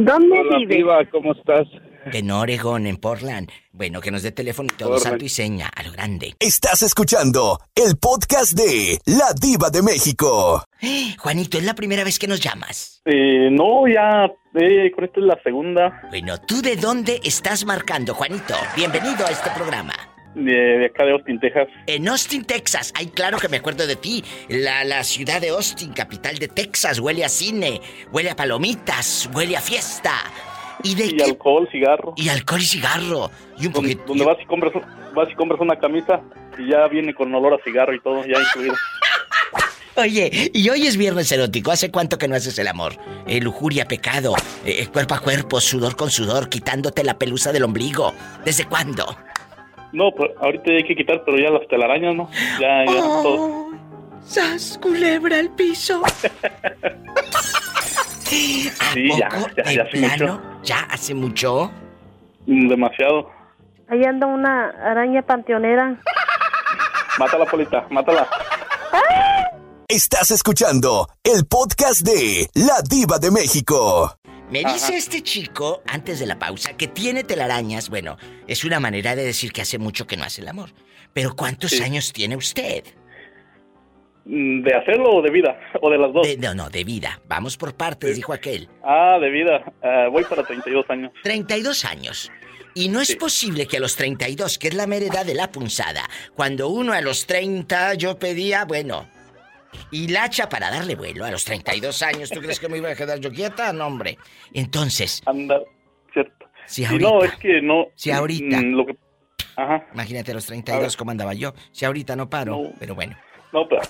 ¿Dónde 0.02 0.40
Hola? 0.40 0.66
Piva, 0.66 1.04
¿cómo 1.10 1.32
estás? 1.32 1.68
En 2.06 2.30
Oregon, 2.30 2.86
en 2.86 2.96
Portland. 2.96 3.50
Bueno, 3.70 4.00
que 4.00 4.10
nos 4.10 4.22
dé 4.22 4.32
teléfono 4.32 4.68
y 4.72 4.76
todo, 4.76 4.92
Portland. 4.92 5.10
santo 5.10 5.24
y 5.26 5.28
seña, 5.28 5.68
a 5.76 5.82
lo 5.82 5.92
grande. 5.92 6.34
Estás 6.40 6.82
escuchando 6.82 7.58
el 7.74 7.98
podcast 8.00 8.56
de 8.56 8.98
La 9.04 9.34
Diva 9.38 9.68
de 9.68 9.82
México. 9.82 10.64
Juanito, 11.18 11.58
¿es 11.58 11.64
la 11.64 11.74
primera 11.74 12.02
vez 12.02 12.18
que 12.18 12.26
nos 12.26 12.40
llamas? 12.40 13.02
Eh, 13.04 13.50
no, 13.50 13.86
ya, 13.86 14.24
eh, 14.54 14.90
con 14.90 15.04
esta 15.04 15.20
es 15.20 15.26
la 15.26 15.38
segunda. 15.42 16.00
Bueno, 16.08 16.38
¿tú 16.38 16.62
de 16.62 16.76
dónde 16.76 17.20
estás 17.22 17.66
marcando, 17.66 18.14
Juanito? 18.14 18.54
Bienvenido 18.74 19.26
a 19.26 19.30
este 19.30 19.50
programa. 19.50 19.92
De, 20.34 20.52
de 20.52 20.86
acá 20.86 21.04
de 21.04 21.12
Austin, 21.12 21.40
Texas. 21.40 21.66
En 21.86 22.08
Austin, 22.08 22.44
Texas. 22.44 22.92
Ay, 22.96 23.06
claro 23.08 23.38
que 23.38 23.48
me 23.48 23.56
acuerdo 23.56 23.86
de 23.86 23.96
ti. 23.96 24.24
La, 24.48 24.84
la 24.84 25.02
ciudad 25.02 25.40
de 25.40 25.48
Austin, 25.48 25.92
capital 25.92 26.38
de 26.38 26.46
Texas, 26.48 27.00
huele 27.00 27.24
a 27.24 27.28
cine, 27.28 27.80
huele 28.12 28.30
a 28.30 28.36
palomitas, 28.36 29.28
huele 29.34 29.56
a 29.56 29.60
fiesta. 29.60 30.12
¿Y 30.82 30.94
de 30.94 31.06
Y 31.06 31.16
qué? 31.16 31.24
alcohol, 31.24 31.68
cigarro. 31.70 32.14
Y 32.16 32.28
alcohol 32.28 32.60
y 32.60 32.64
cigarro. 32.64 33.30
Y 33.58 33.66
un 33.66 33.72
Donde, 33.72 33.96
poquito. 33.96 34.04
donde 34.06 34.24
vas 34.24 34.36
y 34.40 34.46
compras 34.46 34.72
vas 35.14 35.28
y 35.30 35.34
compras 35.34 35.60
una 35.60 35.76
camisa 35.76 36.20
y 36.56 36.70
ya 36.70 36.86
viene 36.86 37.12
con 37.12 37.34
olor 37.34 37.54
a 37.54 37.64
cigarro 37.64 37.92
y 37.94 38.00
todo, 38.00 38.24
ya 38.24 38.40
incluido. 38.40 38.74
Oye, 39.96 40.50
y 40.54 40.68
hoy 40.70 40.86
es 40.86 40.96
viernes 40.96 41.30
erótico. 41.32 41.72
¿Hace 41.72 41.90
cuánto 41.90 42.16
que 42.16 42.28
no 42.28 42.36
haces 42.36 42.58
el 42.58 42.68
amor? 42.68 42.94
Eh, 43.26 43.40
lujuria, 43.40 43.84
pecado, 43.86 44.34
eh, 44.64 44.86
cuerpo 44.86 45.14
a 45.14 45.18
cuerpo, 45.20 45.60
sudor 45.60 45.96
con 45.96 46.10
sudor, 46.10 46.48
quitándote 46.48 47.02
la 47.04 47.18
pelusa 47.18 47.52
del 47.52 47.64
ombligo. 47.64 48.14
¿Desde 48.44 48.64
cuándo? 48.64 49.16
No, 49.92 50.10
pues 50.16 50.30
ahorita 50.40 50.70
hay 50.70 50.84
que 50.84 50.94
quitar, 50.94 51.22
pero 51.24 51.36
ya 51.38 51.50
las 51.50 51.66
telarañas, 51.68 52.14
¿no? 52.14 52.30
Ya, 52.60 52.84
ya, 52.86 53.00
Oh. 53.02 53.22
todo. 53.22 53.70
¡Sas, 54.24 54.78
culebra 54.80 55.38
al 55.38 55.50
piso! 55.50 56.02
Sí, 58.30 59.08
ya, 59.18 59.28
poco 59.28 59.48
ya, 59.56 59.62
de 59.64 59.74
ya 59.74 59.82
hace 59.82 59.98
mucho. 59.98 60.16
plano? 60.16 60.40
¿Ya 60.62 60.80
hace 60.90 61.14
mucho? 61.14 61.70
Demasiado. 62.46 63.28
Ahí 63.88 64.04
anda 64.04 64.26
una 64.28 64.68
araña 64.68 65.22
panteonera. 65.22 66.00
Mátala, 67.18 67.44
Polita, 67.46 67.86
mátala. 67.90 68.28
Estás 69.88 70.30
escuchando 70.30 71.08
el 71.24 71.44
podcast 71.46 72.02
de 72.02 72.48
La 72.54 72.80
Diva 72.88 73.18
de 73.18 73.32
México. 73.32 74.14
Me 74.50 74.64
dice 74.64 74.96
este 74.96 75.22
chico, 75.22 75.82
antes 75.86 76.18
de 76.18 76.26
la 76.26 76.38
pausa, 76.38 76.76
que 76.76 76.88
tiene 76.88 77.22
telarañas. 77.24 77.88
Bueno, 77.88 78.16
es 78.48 78.64
una 78.64 78.80
manera 78.80 79.14
de 79.14 79.24
decir 79.24 79.52
que 79.52 79.62
hace 79.62 79.78
mucho 79.78 80.06
que 80.06 80.16
no 80.16 80.24
hace 80.24 80.40
el 80.42 80.48
amor. 80.48 80.70
Pero 81.12 81.34
¿cuántos 81.36 81.70
Sí. 81.70 81.82
años 81.82 82.12
tiene 82.12 82.36
usted? 82.36 82.84
Mm, 84.24 84.62
¿De 84.62 84.74
hacerlo 84.74 85.10
o 85.16 85.22
de 85.22 85.30
vida? 85.30 85.58
¿O 85.80 85.90
de 85.90 85.98
las 85.98 86.12
dos? 86.12 86.26
De- 86.26 86.36
no, 86.36 86.54
no, 86.54 86.68
de 86.68 86.84
vida. 86.84 87.20
Vamos 87.28 87.56
por 87.56 87.74
partes, 87.74 88.16
dijo 88.16 88.32
aquel. 88.32 88.68
Ah, 88.82 89.18
de 89.20 89.30
vida. 89.30 89.72
Ah, 89.82 90.08
voy 90.10 90.24
para 90.24 90.42
32 90.44 90.84
años. 90.90 91.12
32 91.22 91.84
años. 91.84 92.30
Y 92.74 92.88
no 92.88 93.00
es 93.00 93.16
posible 93.16 93.66
que 93.66 93.78
a 93.78 93.80
los 93.80 93.96
32, 93.96 94.58
que 94.58 94.68
es 94.68 94.74
la 94.74 94.86
mera 94.86 95.06
edad 95.06 95.26
de 95.26 95.34
la 95.34 95.50
punzada, 95.50 96.08
cuando 96.34 96.68
uno 96.68 96.92
a 96.92 97.00
los 97.00 97.26
30 97.26 97.94
yo 97.94 98.18
pedía, 98.18 98.64
bueno, 98.64 99.08
hilacha 99.90 100.48
para 100.48 100.70
darle 100.70 100.94
vuelo 100.96 101.24
a 101.24 101.30
los 101.30 101.44
32 101.44 102.02
años. 102.02 102.30
¿Tú 102.30 102.40
crees 102.40 102.58
que 102.60 102.68
me 102.68 102.78
iba 102.78 102.90
a 102.90 102.94
quedar 102.94 103.18
yo 103.20 103.30
quieta? 103.32 103.72
No, 103.72 103.86
hombre. 103.86 104.18
Entonces, 104.52 105.22
Anda, 105.26 105.60
cierto. 106.12 106.46
si 106.66 106.84
ahorita, 106.84 107.10
no, 107.10 107.22
es 107.24 107.36
que 107.36 107.60
no. 107.62 107.86
Si 107.94 108.10
ahorita. 108.10 108.56
mm, 108.60 108.72
Lo 108.74 108.86
que, 108.86 108.96
ajá. 109.56 109.86
imagínate 109.94 110.30
a 110.32 110.34
los 110.34 110.46
32 110.46 110.96
cómo 110.96 111.10
andaba 111.10 111.34
yo. 111.34 111.54
Si 111.72 111.84
ahorita 111.84 112.16
no 112.16 112.28
paro, 112.30 112.72
pero 112.78 112.94
bueno. 112.94 113.16
No, 113.52 113.68
pero, 113.68 113.82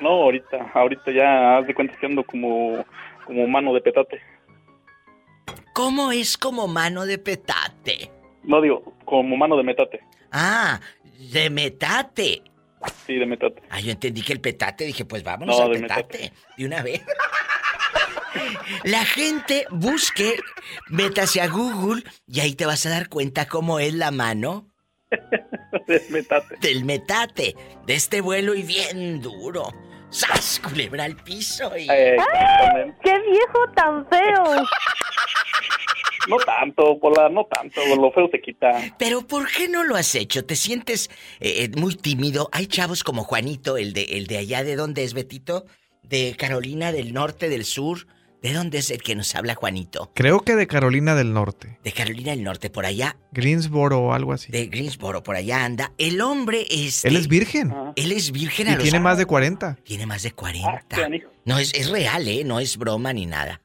no, 0.00 0.08
ahorita, 0.10 0.70
ahorita 0.74 1.10
ya 1.12 1.58
haz 1.58 1.66
de 1.66 1.74
cuenta 1.74 1.96
que 1.98 2.06
ando 2.06 2.24
como, 2.24 2.84
como 3.26 3.46
mano 3.46 3.72
de 3.74 3.80
petate. 3.80 4.20
¿Cómo 5.72 6.12
es 6.12 6.36
como 6.36 6.66
mano 6.68 7.06
de 7.06 7.18
petate? 7.18 8.10
No 8.42 8.60
digo, 8.60 8.94
como 9.04 9.36
mano 9.36 9.56
de 9.56 9.62
metate. 9.62 10.00
Ah, 10.32 10.80
de 11.32 11.50
metate. 11.50 12.42
Sí, 13.06 13.14
de 13.16 13.26
metate. 13.26 13.62
Ah, 13.70 13.80
yo 13.80 13.90
entendí 13.92 14.22
que 14.22 14.32
el 14.32 14.40
petate, 14.40 14.84
dije, 14.84 15.04
pues 15.04 15.22
vámonos 15.22 15.58
No, 15.58 15.64
al 15.66 15.72
de 15.72 15.80
petate. 15.80 16.32
De 16.56 16.64
una 16.66 16.82
vez. 16.82 17.02
La 18.84 19.04
gente 19.04 19.66
busque, 19.70 20.38
métase 20.88 21.40
a 21.40 21.48
Google 21.48 22.04
y 22.26 22.40
ahí 22.40 22.54
te 22.54 22.64
vas 22.66 22.86
a 22.86 22.90
dar 22.90 23.08
cuenta 23.08 23.46
cómo 23.48 23.80
es 23.80 23.92
la 23.94 24.12
mano 24.12 24.70
de 25.88 26.02
metate. 26.10 26.56
del 26.60 26.84
metate, 26.84 27.56
de 27.86 27.94
este 27.94 28.20
vuelo 28.20 28.54
y 28.54 28.62
bien 28.62 29.20
duro. 29.20 29.72
¡Sas! 30.10 30.60
Culebra 30.60 31.04
al 31.04 31.16
piso 31.16 31.76
y... 31.76 31.88
Eh. 31.90 32.16
¡Qué 33.02 33.18
viejo 33.30 33.72
tan 33.74 34.06
feo! 34.08 34.66
No 36.28 36.36
tanto, 36.38 36.98
Pola, 36.98 37.28
no 37.28 37.46
tanto. 37.46 37.80
Lo 37.96 38.12
feo 38.12 38.28
se 38.30 38.40
quita. 38.40 38.72
Pero 38.98 39.26
¿por 39.26 39.48
qué 39.50 39.68
no 39.68 39.84
lo 39.84 39.96
has 39.96 40.14
hecho? 40.14 40.44
¿Te 40.44 40.56
sientes 40.56 41.10
eh, 41.40 41.64
eh, 41.64 41.70
muy 41.76 41.96
tímido? 41.96 42.48
Hay 42.52 42.66
chavos 42.66 43.04
como 43.04 43.24
Juanito, 43.24 43.76
el 43.76 43.92
de, 43.92 44.02
el 44.02 44.26
de 44.26 44.38
allá, 44.38 44.62
¿de 44.62 44.76
dónde 44.76 45.04
es 45.04 45.14
Betito? 45.14 45.64
De 46.02 46.34
Carolina 46.36 46.92
del 46.92 47.14
Norte, 47.14 47.48
del 47.48 47.64
Sur. 47.64 48.06
¿De 48.42 48.54
dónde 48.54 48.78
es 48.78 48.90
el 48.90 49.02
que 49.02 49.14
nos 49.14 49.34
habla 49.34 49.54
Juanito? 49.54 50.10
Creo 50.14 50.40
que 50.40 50.56
de 50.56 50.66
Carolina 50.66 51.14
del 51.14 51.34
Norte. 51.34 51.78
De 51.84 51.92
Carolina 51.92 52.30
del 52.30 52.42
Norte, 52.42 52.70
por 52.70 52.86
allá. 52.86 53.18
Greensboro 53.32 53.98
o 54.00 54.12
algo 54.14 54.32
así. 54.32 54.50
De 54.50 54.66
Greensboro, 54.66 55.22
por 55.22 55.36
allá 55.36 55.64
anda. 55.64 55.92
El 55.98 56.22
hombre 56.22 56.66
es... 56.70 57.04
Él 57.04 57.16
es 57.16 57.28
virgen. 57.28 57.74
Él 57.96 58.12
es 58.12 58.32
virgen 58.32 58.68
Y 58.68 58.70
a 58.70 58.74
los... 58.76 58.82
tiene 58.82 58.98
más 58.98 59.18
de 59.18 59.26
40. 59.26 59.76
Tiene 59.84 60.06
más 60.06 60.22
de 60.22 60.32
40. 60.32 60.86
qué 60.88 61.04
anijo. 61.04 61.28
No, 61.44 61.58
es, 61.58 61.74
es 61.74 61.90
real, 61.90 62.26
¿eh? 62.28 62.42
No 62.44 62.60
es 62.60 62.78
broma 62.78 63.12
ni 63.12 63.26
nada. 63.26 63.60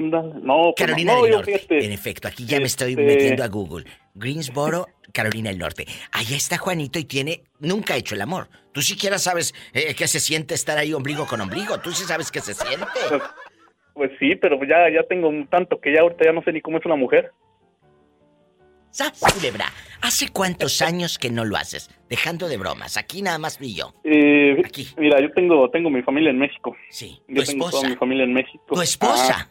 Ándale. 0.00 0.34
No, 0.42 0.72
pues 0.74 0.86
Carolina 0.86 1.14
no, 1.14 1.22
del 1.22 1.32
Norte. 1.32 1.52
fíjate. 1.58 1.84
En 1.84 1.92
efecto, 1.92 2.26
aquí 2.28 2.46
ya 2.46 2.58
me 2.58 2.64
estoy 2.66 2.90
Este- 2.92 3.02
metiendo 3.04 3.44
a 3.44 3.48
Google. 3.48 3.84
Greensboro, 4.14 4.88
Carolina 5.12 5.50
del 5.50 5.58
Norte. 5.58 5.86
Allá 6.12 6.36
está 6.36 6.56
Juanito 6.58 6.98
y 6.98 7.04
tiene. 7.04 7.42
Nunca 7.58 7.94
ha 7.94 7.96
hecho 7.98 8.14
el 8.14 8.22
amor. 8.22 8.48
Tú 8.72 8.80
siquiera 8.82 9.18
sabes 9.18 9.54
eh, 9.74 9.94
qué 9.94 10.08
se 10.08 10.20
siente 10.20 10.54
estar 10.54 10.78
ahí 10.78 10.92
ombligo 10.94 11.26
con 11.26 11.40
ombligo. 11.40 11.78
Tú 11.78 11.92
sí 11.92 12.04
sabes 12.04 12.30
qué 12.30 12.40
se 12.40 12.54
siente. 12.54 12.86
Pues 13.94 14.10
sí, 14.18 14.34
pero 14.36 14.58
ya, 14.64 14.88
ya 14.92 15.02
tengo 15.08 15.28
un 15.28 15.46
tanto 15.48 15.78
que 15.80 15.92
ya 15.92 16.00
ahorita 16.00 16.24
ya 16.24 16.32
no 16.32 16.42
sé 16.42 16.52
ni 16.52 16.60
cómo 16.62 16.78
es 16.78 16.86
una 16.86 16.96
mujer. 16.96 17.32
¿Sabes, 18.92 19.20
culebra? 19.20 19.66
¿Hace 20.02 20.28
cuántos 20.30 20.80
años 20.82 21.18
que 21.18 21.30
no 21.30 21.44
lo 21.44 21.56
haces? 21.56 21.90
Dejando 22.08 22.48
de 22.48 22.56
bromas. 22.56 22.96
Aquí 22.96 23.22
nada 23.22 23.38
más 23.38 23.58
vi 23.58 23.74
yo. 23.74 23.94
Eh, 24.04 24.60
Mira, 24.96 25.20
yo 25.20 25.30
tengo, 25.32 25.70
tengo 25.70 25.90
mi 25.90 26.02
familia 26.02 26.30
en 26.30 26.38
México. 26.38 26.74
Sí. 26.90 27.20
Yo 27.28 27.42
¿Tu 27.42 27.50
tengo 27.52 27.66
esposa? 27.66 27.82
toda 27.82 27.88
mi 27.90 27.96
familia 27.96 28.24
en 28.24 28.32
México. 28.32 28.64
¿Tu 28.72 28.80
esposa? 28.82 29.32
Ajá. 29.34 29.50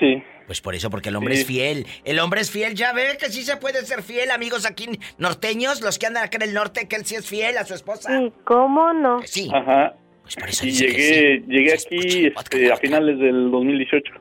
Sí. 0.00 0.22
Pues 0.46 0.60
por 0.60 0.74
eso, 0.74 0.90
porque 0.90 1.10
el 1.10 1.16
hombre 1.16 1.36
Sí. 1.36 1.42
es 1.42 1.46
fiel. 1.46 1.86
El 2.04 2.18
hombre 2.18 2.40
es 2.40 2.50
fiel, 2.50 2.74
ya 2.74 2.92
ve 2.92 3.16
que 3.20 3.30
sí 3.30 3.44
se 3.44 3.56
puede 3.56 3.84
ser 3.86 4.02
fiel, 4.02 4.30
amigos 4.32 4.66
aquí 4.66 4.88
norteños, 5.18 5.80
los 5.80 5.98
que 5.98 6.06
andan 6.06 6.24
acá 6.24 6.38
en 6.38 6.42
el 6.48 6.54
norte, 6.54 6.88
que 6.88 6.96
él 6.96 7.04
sí 7.06 7.14
es 7.14 7.26
fiel 7.26 7.56
a 7.58 7.64
su 7.64 7.74
esposa. 7.74 8.08
Sí, 8.18 8.32
¿cómo 8.44 8.92
no? 8.92 9.20
Sí. 9.24 9.48
Ajá. 9.54 9.94
Pues 10.22 10.34
por 10.36 10.48
eso 10.48 10.64
y 10.64 10.70
dice 10.70 10.86
que 10.86 10.92
llegué, 10.92 11.44
llegué 11.46 11.72
aquí 11.74 12.26
este, 12.36 12.72
a 12.72 12.76
finales 12.76 13.18
del 13.20 13.50
2018. 13.52 14.12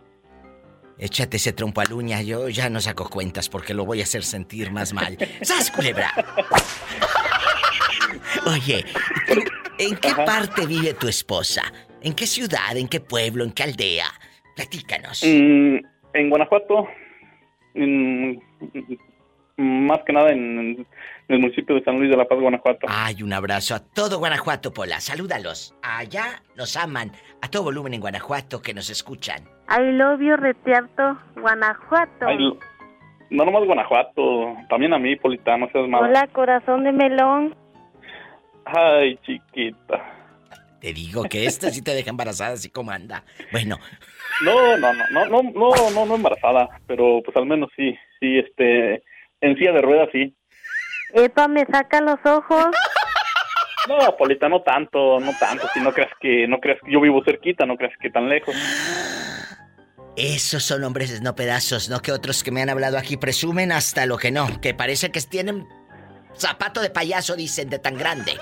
Échate 0.99 1.37
ese 1.37 1.53
trompo 1.53 1.79
al 1.81 1.93
uña, 1.93 2.21
yo 2.21 2.49
ya 2.49 2.69
no 2.69 2.81
saco 2.81 3.09
cuentas 3.09 3.47
porque 3.47 3.73
lo 3.73 3.85
voy 3.85 4.01
a 4.01 4.03
hacer 4.03 4.23
sentir 4.23 4.69
más 4.71 4.91
mal. 4.93 5.17
¡Sas, 5.41 5.71
culebra! 5.71 6.11
Oye, 8.45 8.85
¿tú 9.27 9.39
¿en 9.77 9.95
qué 9.97 10.13
parte 10.25 10.65
vive 10.65 10.93
tu 10.93 11.07
esposa? 11.07 11.63
¿En 12.01 12.13
qué 12.13 12.25
ciudad? 12.27 12.75
¿En 12.75 12.87
qué 12.87 12.99
pueblo? 12.99 13.43
¿En 13.43 13.51
qué 13.51 13.63
aldea? 13.63 14.05
Platícanos. 14.63 15.23
Mm, 15.25 15.77
en 16.13 16.29
Guanajuato, 16.29 16.85
en- 17.75 18.41
más 19.55 19.99
que 20.05 20.11
nada 20.13 20.31
en, 20.31 20.59
en 20.59 20.87
el 21.29 21.39
municipio 21.39 21.75
de 21.75 21.83
San 21.83 21.97
Luis 21.97 22.09
de 22.11 22.17
la 22.17 22.25
Paz, 22.25 22.39
Guanajuato. 22.39 22.87
Ay, 22.89 23.23
un 23.23 23.31
abrazo 23.31 23.75
a 23.75 23.79
todo 23.79 24.19
Guanajuato, 24.19 24.73
Pola. 24.73 24.99
Salúdalos. 24.99 25.73
Allá 25.81 26.43
nos 26.57 26.75
aman. 26.75 27.11
A 27.41 27.49
todo 27.49 27.63
volumen 27.63 27.93
en 27.93 28.01
Guanajuato 28.01 28.61
que 28.61 28.73
nos 28.73 28.89
escuchan. 28.89 29.43
I 29.69 29.91
love 29.93 30.19
you, 30.19 30.35
Retiarto, 30.35 31.17
Guanajuato. 31.37 32.29
Lo- 32.31 32.57
no 33.29 33.45
nomás 33.45 33.63
Guanajuato, 33.65 34.57
también 34.69 34.93
a 34.93 34.99
mí, 34.99 35.15
Polita, 35.15 35.55
no 35.57 35.69
seas 35.71 35.87
malo. 35.87 36.05
Hola, 36.07 36.27
corazón 36.33 36.83
de 36.83 36.91
melón. 36.91 37.55
Ay, 38.65 39.17
chiquita. 39.25 40.15
Te 40.81 40.93
digo 40.93 41.23
que 41.23 41.45
esta 41.45 41.69
sí 41.71 41.81
te 41.81 41.93
deja 41.93 42.09
embarazada, 42.09 42.53
así 42.53 42.69
como 42.69 42.91
anda. 42.91 43.25
Bueno, 43.51 43.77
No, 44.41 44.77
no, 44.77 44.93
no, 44.93 45.03
no, 45.11 45.25
no, 45.25 45.51
no, 45.51 45.89
no, 45.91 46.05
no 46.05 46.15
embarazada, 46.15 46.69
pero 46.87 47.21
pues 47.23 47.35
al 47.35 47.45
menos 47.45 47.69
sí, 47.75 47.93
sí, 48.19 48.39
este, 48.39 49.03
en 49.41 49.55
silla 49.57 49.73
de 49.73 49.81
ruedas 49.81 50.09
sí. 50.11 50.33
Epa, 51.13 51.47
me 51.47 51.65
saca 51.65 51.99
los 52.01 52.19
ojos. 52.25 52.67
No, 53.87 54.15
Polita, 54.17 54.47
no 54.47 54.61
tanto, 54.61 55.19
no 55.19 55.31
tanto, 55.39 55.67
si 55.73 55.79
no 55.79 55.91
creas 55.91 56.11
que, 56.21 56.47
no 56.47 56.59
creas 56.59 56.79
que 56.85 56.91
yo 56.91 57.01
vivo 57.01 57.23
cerquita, 57.25 57.65
no 57.65 57.75
creas 57.75 57.93
que 57.99 58.09
tan 58.11 58.29
lejos. 58.29 58.55
esos 60.15 60.63
son 60.63 60.83
hombres 60.83 61.21
no 61.21 61.33
pedazos, 61.35 61.89
no 61.89 61.99
que 62.01 62.11
otros 62.11 62.43
que 62.43 62.51
me 62.51 62.61
han 62.61 62.69
hablado 62.69 62.97
aquí 62.97 63.17
presumen 63.17 63.71
hasta 63.71 64.05
lo 64.05 64.17
que 64.17 64.31
no, 64.31 64.61
que 64.61 64.73
parece 64.73 65.11
que 65.11 65.19
tienen 65.21 65.67
zapato 66.35 66.81
de 66.81 66.89
payaso, 66.91 67.35
dicen, 67.35 67.69
de 67.69 67.79
tan 67.79 67.97
grande. 67.97 68.33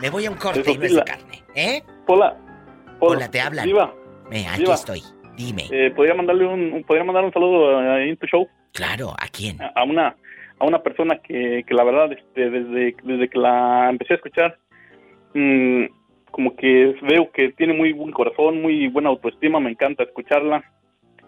Me 0.00 0.10
voy 0.10 0.26
a 0.26 0.30
un 0.30 0.36
corte 0.36 0.60
Eso 0.60 0.70
y 0.70 0.78
no 0.78 0.84
es 0.84 0.90
de 0.90 0.96
la- 0.98 1.04
carne. 1.04 1.42
¿Eh? 1.54 1.82
Pola, 2.06 2.36
Hola, 3.00 3.28
te 3.30 3.40
hablan. 3.40 3.66
Diva, 3.66 3.92
Eh, 4.30 4.46
aquí 4.48 4.64
estoy. 4.70 5.02
Dime. 5.36 5.62
eh, 5.70 5.90
¿podría 5.90 6.14
mandarle 6.14 6.46
un, 6.46 6.72
un- 6.72 6.84
podría 6.84 7.04
mandar 7.04 7.24
un 7.24 7.32
saludo 7.32 7.78
ahí 7.78 8.10
en 8.10 8.16
tu 8.16 8.26
show? 8.26 8.48
Claro, 8.72 9.10
¿a 9.20 9.26
quién? 9.28 9.60
A 9.62 9.72
a 9.74 9.84
una, 9.84 10.16
a 10.58 10.64
una 10.66 10.82
persona 10.82 11.18
que, 11.18 11.64
que 11.66 11.74
la 11.74 11.84
verdad, 11.84 12.12
este, 12.12 12.50
desde, 12.50 12.96
desde 13.02 13.28
que 13.28 13.38
la 13.38 13.88
empecé 13.90 14.14
a 14.14 14.16
escuchar, 14.16 14.58
mm, 15.34 15.84
como 16.30 16.56
que 16.56 16.94
veo 17.02 17.30
que 17.30 17.50
tiene 17.52 17.74
muy 17.74 17.92
buen 17.92 18.10
corazón, 18.12 18.60
muy 18.62 18.88
buena 18.88 19.08
autoestima, 19.10 19.60
me 19.60 19.70
encanta 19.70 20.02
escucharla. 20.04 20.64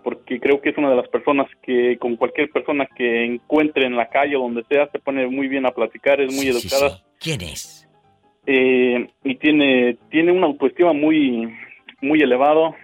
porque 0.03 0.39
creo 0.39 0.61
que 0.61 0.71
es 0.71 0.79
una 0.79 0.91
de 0.91 0.95
las 0.97 1.09
personas 1.09 1.49
que 1.65 1.97
con 1.99 2.15
cualquier 2.15 2.49
persona 2.51 2.87
que 2.97 3.25
encuentre 3.25 3.87
en 3.87 3.97
la 3.97 4.09
calle 4.09 4.37
o 4.37 4.41
donde 4.43 4.63
sea 4.71 4.89
se 4.93 5.01
pone 5.01 5.27
muy 5.27 5.49
bien 5.49 5.67
a 5.67 5.73
platicar, 5.73 6.21
es 6.21 6.29
muy 6.33 6.47
Sí, 6.47 6.53
sí, 6.53 6.69
educada. 6.69 6.97
sí. 6.97 7.03
¿Quién 7.19 7.41
es? 7.41 7.89
eh, 8.47 9.09
y 9.25 9.35
tiene 9.35 9.97
tiene 10.09 10.31
una 10.31 10.47
autoestima 10.47 10.93
muy 10.93 11.53
muy 12.01 12.21
elevado 12.23 12.77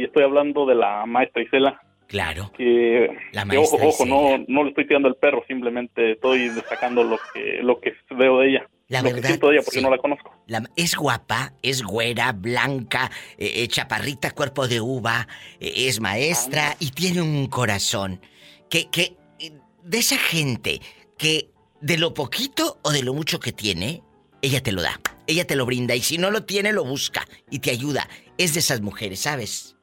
y 0.00 0.04
estoy 0.04 0.22
hablando 0.24 0.66
de 0.66 0.74
la 0.74 1.06
maestra 1.06 1.42
Isela 1.42 1.80
Claro. 2.06 2.52
que, 2.56 3.08
La 3.32 3.46
que 3.46 3.56
ojo 3.56 3.78
ojo 3.82 4.04
no 4.04 4.44
no 4.46 4.62
le 4.62 4.68
estoy 4.70 4.86
tirando 4.86 5.08
el 5.08 5.14
perro 5.16 5.42
simplemente 5.48 6.12
estoy 6.12 6.48
destacando 6.50 7.02
lo 7.02 7.18
que 7.32 7.60
lo 7.62 7.80
que 7.80 7.94
veo 8.10 8.40
de 8.40 8.50
ella 8.50 8.68
La 8.88 9.00
lo 9.00 9.08
que 9.08 9.14
verdad, 9.14 9.28
siento 9.30 9.48
de 9.48 9.54
ella 9.56 9.62
porque 9.64 9.78
sí. 9.78 9.84
no 9.84 9.90
la 9.90 9.98
conozco 9.98 10.30
La- 10.46 10.62
es 10.76 10.94
guapa, 10.96 11.54
es 11.62 11.82
güera, 11.82 12.32
blanca, 12.32 13.10
eh, 13.38 13.62
eh, 13.62 13.68
chaparrita, 13.68 14.32
cuerpo 14.32 14.68
de 14.68 14.80
uva, 14.82 15.26
eh, 15.60 15.72
es 15.88 16.00
maestra 16.00 16.76
y 16.78 16.90
tiene 16.90 17.22
un 17.22 17.46
corazón. 17.46 18.20
Que, 18.68 18.90
que, 18.90 19.16
eh, 19.40 19.52
de 19.82 19.98
esa 19.98 20.18
gente 20.18 20.80
que 21.16 21.48
de 21.80 21.96
lo 21.96 22.12
poquito 22.12 22.78
o 22.82 22.90
de 22.92 23.02
lo 23.02 23.14
mucho 23.14 23.40
que 23.40 23.52
tiene, 23.52 24.02
ella 24.42 24.62
te 24.62 24.72
lo 24.72 24.82
da, 24.82 25.00
ella 25.26 25.46
te 25.46 25.56
lo 25.56 25.64
brinda 25.64 25.94
y 25.94 26.00
si 26.02 26.18
no 26.18 26.30
lo 26.30 26.44
tiene, 26.44 26.72
lo 26.72 26.84
busca 26.84 27.24
y 27.50 27.60
te 27.60 27.70
ayuda. 27.70 28.06
Es 28.36 28.52
de 28.52 28.60
esas 28.60 28.82
mujeres, 28.82 29.20
¿sabes? 29.20 29.73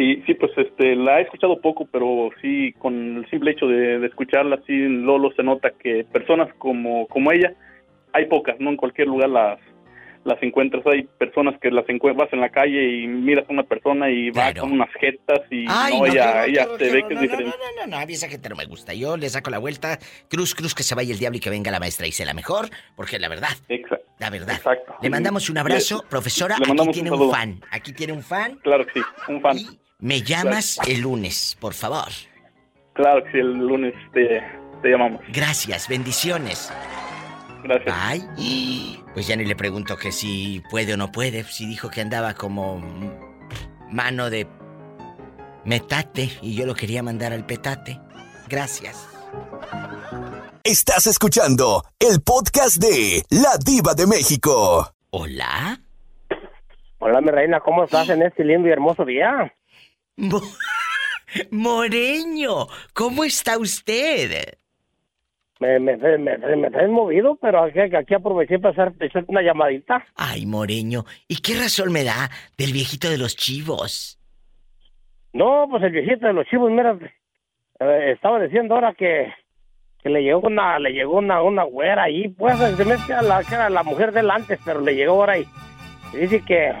Sí 0.00 0.22
sí 0.26 0.32
pues 0.34 0.50
este 0.56 0.96
la 0.96 1.18
he 1.20 1.24
escuchado 1.24 1.60
poco 1.60 1.86
pero 1.92 2.30
sí 2.40 2.72
con 2.78 3.18
el 3.18 3.28
simple 3.28 3.50
hecho 3.50 3.66
de, 3.66 3.98
de 3.98 4.06
escucharla 4.06 4.58
sí 4.66 4.72
Lolo 4.72 5.30
se 5.36 5.42
nota 5.42 5.70
que 5.78 6.04
personas 6.10 6.48
como 6.56 7.06
como 7.08 7.30
ella 7.32 7.52
hay 8.14 8.24
pocas 8.26 8.58
no 8.60 8.70
en 8.70 8.76
cualquier 8.76 9.08
lugar 9.08 9.28
las 9.28 9.58
las 10.24 10.42
encuentras 10.42 10.86
hay 10.86 11.02
personas 11.18 11.58
que 11.60 11.70
las 11.70 11.88
encuentras 11.88 12.26
vas 12.26 12.32
en 12.34 12.40
la 12.40 12.48
calle 12.50 12.82
y 13.00 13.06
miras 13.06 13.44
a 13.48 13.52
una 13.52 13.62
persona 13.62 14.10
y 14.10 14.30
va 14.30 14.52
con 14.54 14.72
unas 14.72 14.90
jetas 15.00 15.40
y 15.50 15.64
Ay, 15.68 15.94
no, 15.94 15.98
no, 16.00 16.06
ella 16.06 16.66
qué 16.78 16.90
ve 16.90 17.04
que 17.08 17.14
es 17.14 17.14
No, 17.14 17.14
no, 17.14 17.20
diferente 17.20 17.44
No, 17.58 17.80
no, 17.80 17.86
no, 17.90 17.96
a 17.98 18.06
mí 18.06 18.12
esa 18.12 18.28
gente 18.28 18.48
no 18.50 18.56
me 18.56 18.66
gusta. 18.66 18.92
Yo 18.92 19.16
le 19.16 19.30
saco 19.30 19.48
la 19.48 19.56
vuelta. 19.56 19.98
Cruz, 20.28 20.54
cruz, 20.54 20.74
que 20.74 20.82
se 20.82 20.94
vaya 20.94 21.14
el 21.14 21.18
diablo 21.18 21.38
y 21.38 21.40
que 21.40 21.48
venga 21.48 21.70
la 21.70 21.80
maestra 21.80 22.06
Isela 22.06 22.34
mejor, 22.34 22.68
porque 22.96 23.18
la 23.18 23.28
verdad. 23.28 23.48
La 24.18 24.28
verdad. 24.28 24.56
Exacto. 24.56 24.94
Le 25.00 25.08
mandamos 25.08 25.48
un 25.48 25.56
abrazo, 25.56 26.02
Le- 26.02 26.08
profesora. 26.10 26.56
le 26.58 26.70
aquí 26.70 26.90
tiene 26.90 27.10
un 27.10 27.30
fan. 27.30 27.60
Aquí 27.70 27.92
tiene 27.94 28.12
un 28.12 28.22
fan. 28.22 28.56
claro 28.56 28.84
que 28.86 29.00
sí 29.00 29.06
un 29.28 29.40
fan 29.40 29.56
Me 30.00 30.22
llamas 30.22 30.78
el 30.88 31.02
lunes, 31.02 31.56
por 31.60 31.74
favor. 31.74 32.08
claro 32.94 33.22
que 33.24 33.32
sí 33.32 33.38
el 33.38 33.52
lunes 33.58 33.94
te, 34.12 34.40
te 34.82 34.88
llamamos 34.88 35.20
Gracias, 35.32 35.88
bendiciones. 35.88 36.72
Gracias. 37.62 37.94
Ay, 37.98 39.02
pues 39.12 39.26
ya 39.26 39.36
ni 39.36 39.44
le 39.44 39.54
pregunto 39.54 39.96
que 39.98 40.12
si 40.12 40.62
puede 40.70 40.94
o 40.94 40.96
no 40.96 41.12
puede. 41.12 41.44
Si 41.44 41.66
dijo 41.66 41.90
que 41.90 42.00
andaba 42.00 42.32
como 42.34 42.80
mano 43.90 44.30
de 44.30 44.46
metate 45.66 46.30
y 46.40 46.54
yo 46.56 46.64
lo 46.64 46.74
quería 46.74 47.02
mandar 47.02 47.34
al 47.34 47.44
petate. 47.44 48.00
Gracias. 48.48 49.06
Estás 50.64 51.06
escuchando 51.06 51.84
el 51.98 52.22
podcast 52.22 52.78
de 52.82 53.22
La 53.28 53.58
Diva 53.62 53.92
de 53.94 54.06
México. 54.06 54.94
¿Hola? 55.10 55.78
Hola, 56.98 57.20
mi 57.20 57.30
reina, 57.30 57.60
¿cómo 57.60 57.84
estás 57.84 58.08
en 58.08 58.22
este 58.22 58.44
lindo 58.44 58.68
y 58.68 58.72
hermoso 58.72 59.04
día? 59.04 59.52
Mo- 60.20 60.42
Moreño, 61.50 62.66
¿cómo 62.92 63.24
está 63.24 63.56
usted? 63.58 64.58
Me, 65.60 65.78
me, 65.78 65.96
me, 65.96 66.18
me, 66.18 66.38
me 66.38 66.88
movido, 66.88 67.36
pero 67.40 67.64
aquí, 67.64 67.80
aquí 67.80 68.14
aproveché 68.14 68.58
para 68.58 68.90
hacer, 68.92 69.24
una 69.28 69.42
llamadita. 69.42 70.04
Ay, 70.16 70.46
Moreño, 70.46 71.04
¿y 71.28 71.36
qué 71.36 71.54
razón 71.54 71.92
me 71.92 72.04
da 72.04 72.30
del 72.58 72.72
viejito 72.72 73.08
de 73.10 73.18
los 73.18 73.36
chivos? 73.36 74.18
No, 75.32 75.66
pues 75.70 75.82
el 75.82 75.92
viejito 75.92 76.26
de 76.26 76.32
los 76.32 76.46
chivos, 76.48 76.70
mira, 76.70 76.98
eh, 77.78 78.12
estaba 78.14 78.40
diciendo 78.40 78.74
ahora 78.74 78.94
que, 78.94 79.32
que 80.02 80.08
le 80.08 80.22
llegó 80.22 80.46
una, 80.46 80.78
le 80.78 80.92
llegó 80.92 81.18
una, 81.18 81.42
una 81.42 81.64
güera 81.64 82.04
ahí, 82.04 82.28
pues 82.28 82.58
se 82.58 82.84
me 82.84 82.96
que 83.06 83.12
era 83.54 83.70
la, 83.70 83.82
mujer 83.82 84.12
del 84.12 84.30
antes, 84.30 84.58
pero 84.64 84.80
le 84.80 84.94
llegó 84.94 85.12
ahora 85.12 85.38
y 85.38 85.46
dice 86.14 86.42
que 86.42 86.72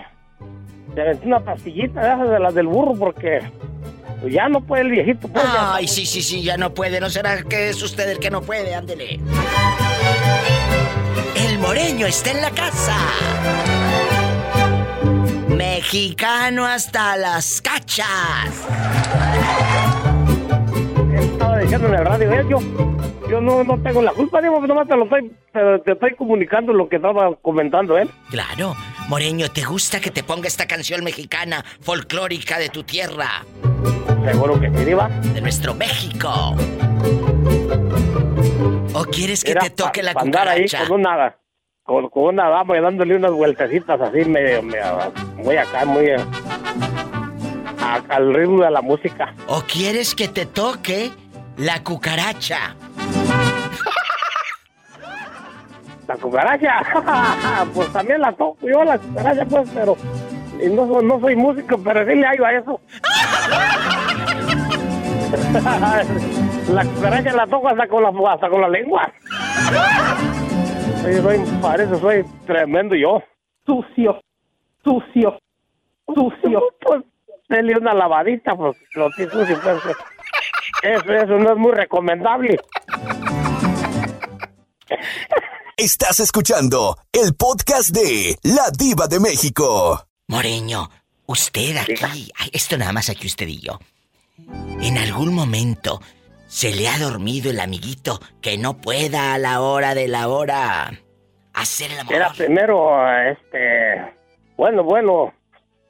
se 0.94 1.00
aventó 1.00 1.26
una 1.26 1.40
pastillita 1.40 2.00
de 2.00 2.06
esas 2.14 2.30
de 2.30 2.38
las 2.40 2.54
del 2.54 2.66
burro 2.66 2.94
porque 2.98 3.40
pues, 4.20 4.32
ya 4.32 4.48
no 4.48 4.60
puede 4.60 4.82
el 4.82 4.90
viejito. 4.90 5.28
Pues, 5.28 5.44
ya- 5.44 5.74
Ay, 5.74 5.88
sí, 5.88 6.04
sí, 6.06 6.22
sí, 6.22 6.42
ya 6.42 6.56
no 6.56 6.72
puede. 6.74 7.00
¿No 7.00 7.08
será 7.10 7.42
que 7.42 7.68
es 7.70 7.82
usted 7.82 8.08
el 8.10 8.18
que 8.18 8.30
no 8.30 8.42
puede? 8.42 8.74
Ándele. 8.74 9.20
El 11.36 11.58
Moreño 11.58 12.06
está 12.06 12.30
en 12.32 12.42
la 12.42 12.50
casa. 12.50 12.96
Mexicano 15.48 16.66
hasta 16.66 17.16
las 17.16 17.60
cachas. 17.60 18.66
estaba 21.14 21.58
diciendo 21.58 21.88
en 21.88 21.94
el 21.94 22.04
radio, 22.04 22.32
eh, 22.32 22.44
yo, 22.48 22.58
yo 23.28 23.40
no, 23.40 23.64
no 23.64 23.78
tengo 23.82 24.02
la 24.02 24.12
culpa, 24.12 24.40
digo, 24.40 24.64
nomás 24.66 24.88
te 24.88 24.96
lo 24.96 25.04
estoy, 25.04 25.30
te, 25.52 25.78
te 25.84 25.92
estoy 25.92 26.14
comunicando 26.16 26.72
lo 26.72 26.88
que 26.88 26.96
estaba 26.96 27.34
comentando 27.42 27.98
él. 27.98 28.08
Claro. 28.30 28.74
Moreño, 29.10 29.48
¿te 29.50 29.64
gusta 29.64 29.98
que 30.00 30.12
te 30.12 30.22
ponga 30.22 30.46
esta 30.46 30.68
canción 30.68 31.02
mexicana 31.02 31.64
folclórica 31.80 32.60
de 32.60 32.68
tu 32.68 32.84
tierra? 32.84 33.44
Seguro 34.24 34.60
que 34.60 34.68
sí, 34.70 34.84
Diva. 34.84 35.08
De 35.08 35.40
nuestro 35.40 35.74
México. 35.74 36.54
¿O 38.94 39.04
quieres 39.06 39.42
que 39.42 39.50
Era 39.50 39.62
te 39.62 39.70
toque 39.70 39.98
pa- 40.02 40.06
la 40.06 40.12
pa 40.14 40.20
andar 40.20 40.48
ahí 40.48 40.62
cucaracha? 40.66 40.88
con 40.88 41.00
una, 41.00 41.36
con, 41.82 42.08
con 42.08 42.22
una 42.34 42.48
dama 42.50 42.78
y 42.78 42.80
dándole 42.80 43.16
unas 43.16 43.32
vueltecitas 43.32 44.00
así, 44.00 44.24
medio, 44.26 44.62
medio, 44.62 45.12
muy 45.38 45.56
acá, 45.56 45.84
muy 45.84 46.06
eh, 46.06 46.16
a- 47.80 48.02
al 48.10 48.32
ritmo 48.32 48.62
de 48.62 48.70
la 48.70 48.80
música. 48.80 49.34
¿O 49.48 49.62
quieres 49.62 50.14
que 50.14 50.28
te 50.28 50.46
toque 50.46 51.10
la 51.56 51.82
cucaracha? 51.82 52.76
La 56.10 56.16
cucaracha, 56.16 56.82
pues 57.72 57.88
también 57.92 58.20
la 58.20 58.32
toco 58.32 58.66
yo, 58.66 58.82
la 58.82 58.98
cucaracha, 58.98 59.44
pues, 59.44 59.70
pero 59.72 59.96
no, 60.72 60.86
so- 60.88 61.02
no 61.02 61.20
soy 61.20 61.36
músico, 61.36 61.78
pero 61.84 62.04
sí 62.04 62.16
le 62.16 62.26
hallo 62.26 62.46
a 62.46 62.52
eso. 62.52 62.80
la 66.72 66.84
cucaracha 66.84 67.32
la 67.32 67.46
toco 67.46 67.68
hasta 67.68 67.86
con 67.86 68.02
la, 68.02 68.10
hasta 68.32 68.48
con 68.48 68.60
la 68.60 68.68
lengua. 68.68 69.08
Oye, 71.04 71.22
soy, 71.22 71.38
parece 71.62 71.94
soy 72.00 72.24
tremendo 72.44 72.96
yo. 72.96 73.22
Sucio, 73.64 74.20
sucio, 74.82 75.38
sucio. 76.12 76.60
Pues, 76.80 77.02
dele 77.48 77.78
una 77.78 77.94
lavadita, 77.94 78.56
pues, 78.56 78.76
lo 78.96 79.10
que 79.16 79.28
sucio, 79.28 79.56
pues. 79.62 79.76
Eso, 80.82 81.12
eso 81.12 81.38
no 81.38 81.52
es 81.52 81.56
muy 81.56 81.70
recomendable. 81.70 82.58
Estás 85.82 86.20
escuchando 86.20 86.98
el 87.10 87.32
podcast 87.34 87.88
de 87.96 88.36
La 88.42 88.68
Diva 88.68 89.06
de 89.08 89.18
México. 89.18 89.96
Moreño, 90.28 90.90
usted 91.24 91.74
aquí, 91.78 92.28
esto 92.52 92.76
nada 92.76 92.92
más 92.92 93.08
aquí 93.08 93.26
usted 93.26 93.48
y 93.48 93.62
yo. 93.62 93.78
En 94.82 94.98
algún 94.98 95.34
momento 95.34 96.00
se 96.48 96.76
le 96.76 96.86
ha 96.86 96.98
dormido 96.98 97.50
el 97.50 97.60
amiguito 97.60 98.20
que 98.42 98.58
no 98.58 98.76
pueda 98.76 99.32
a 99.32 99.38
la 99.38 99.62
hora 99.62 99.94
de 99.94 100.06
la 100.06 100.28
hora 100.28 100.90
hacer 101.54 101.92
el 101.92 102.00
amor. 102.00 102.14
Era 102.14 102.30
primero, 102.36 103.10
este, 103.18 104.12
bueno, 104.58 104.84
bueno, 104.84 105.32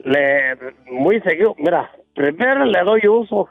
le, 0.04 0.54
muy 0.86 1.20
seguido, 1.22 1.56
mira, 1.58 1.90
primero 2.14 2.64
le 2.64 2.80
doy 2.84 3.08
uso 3.08 3.48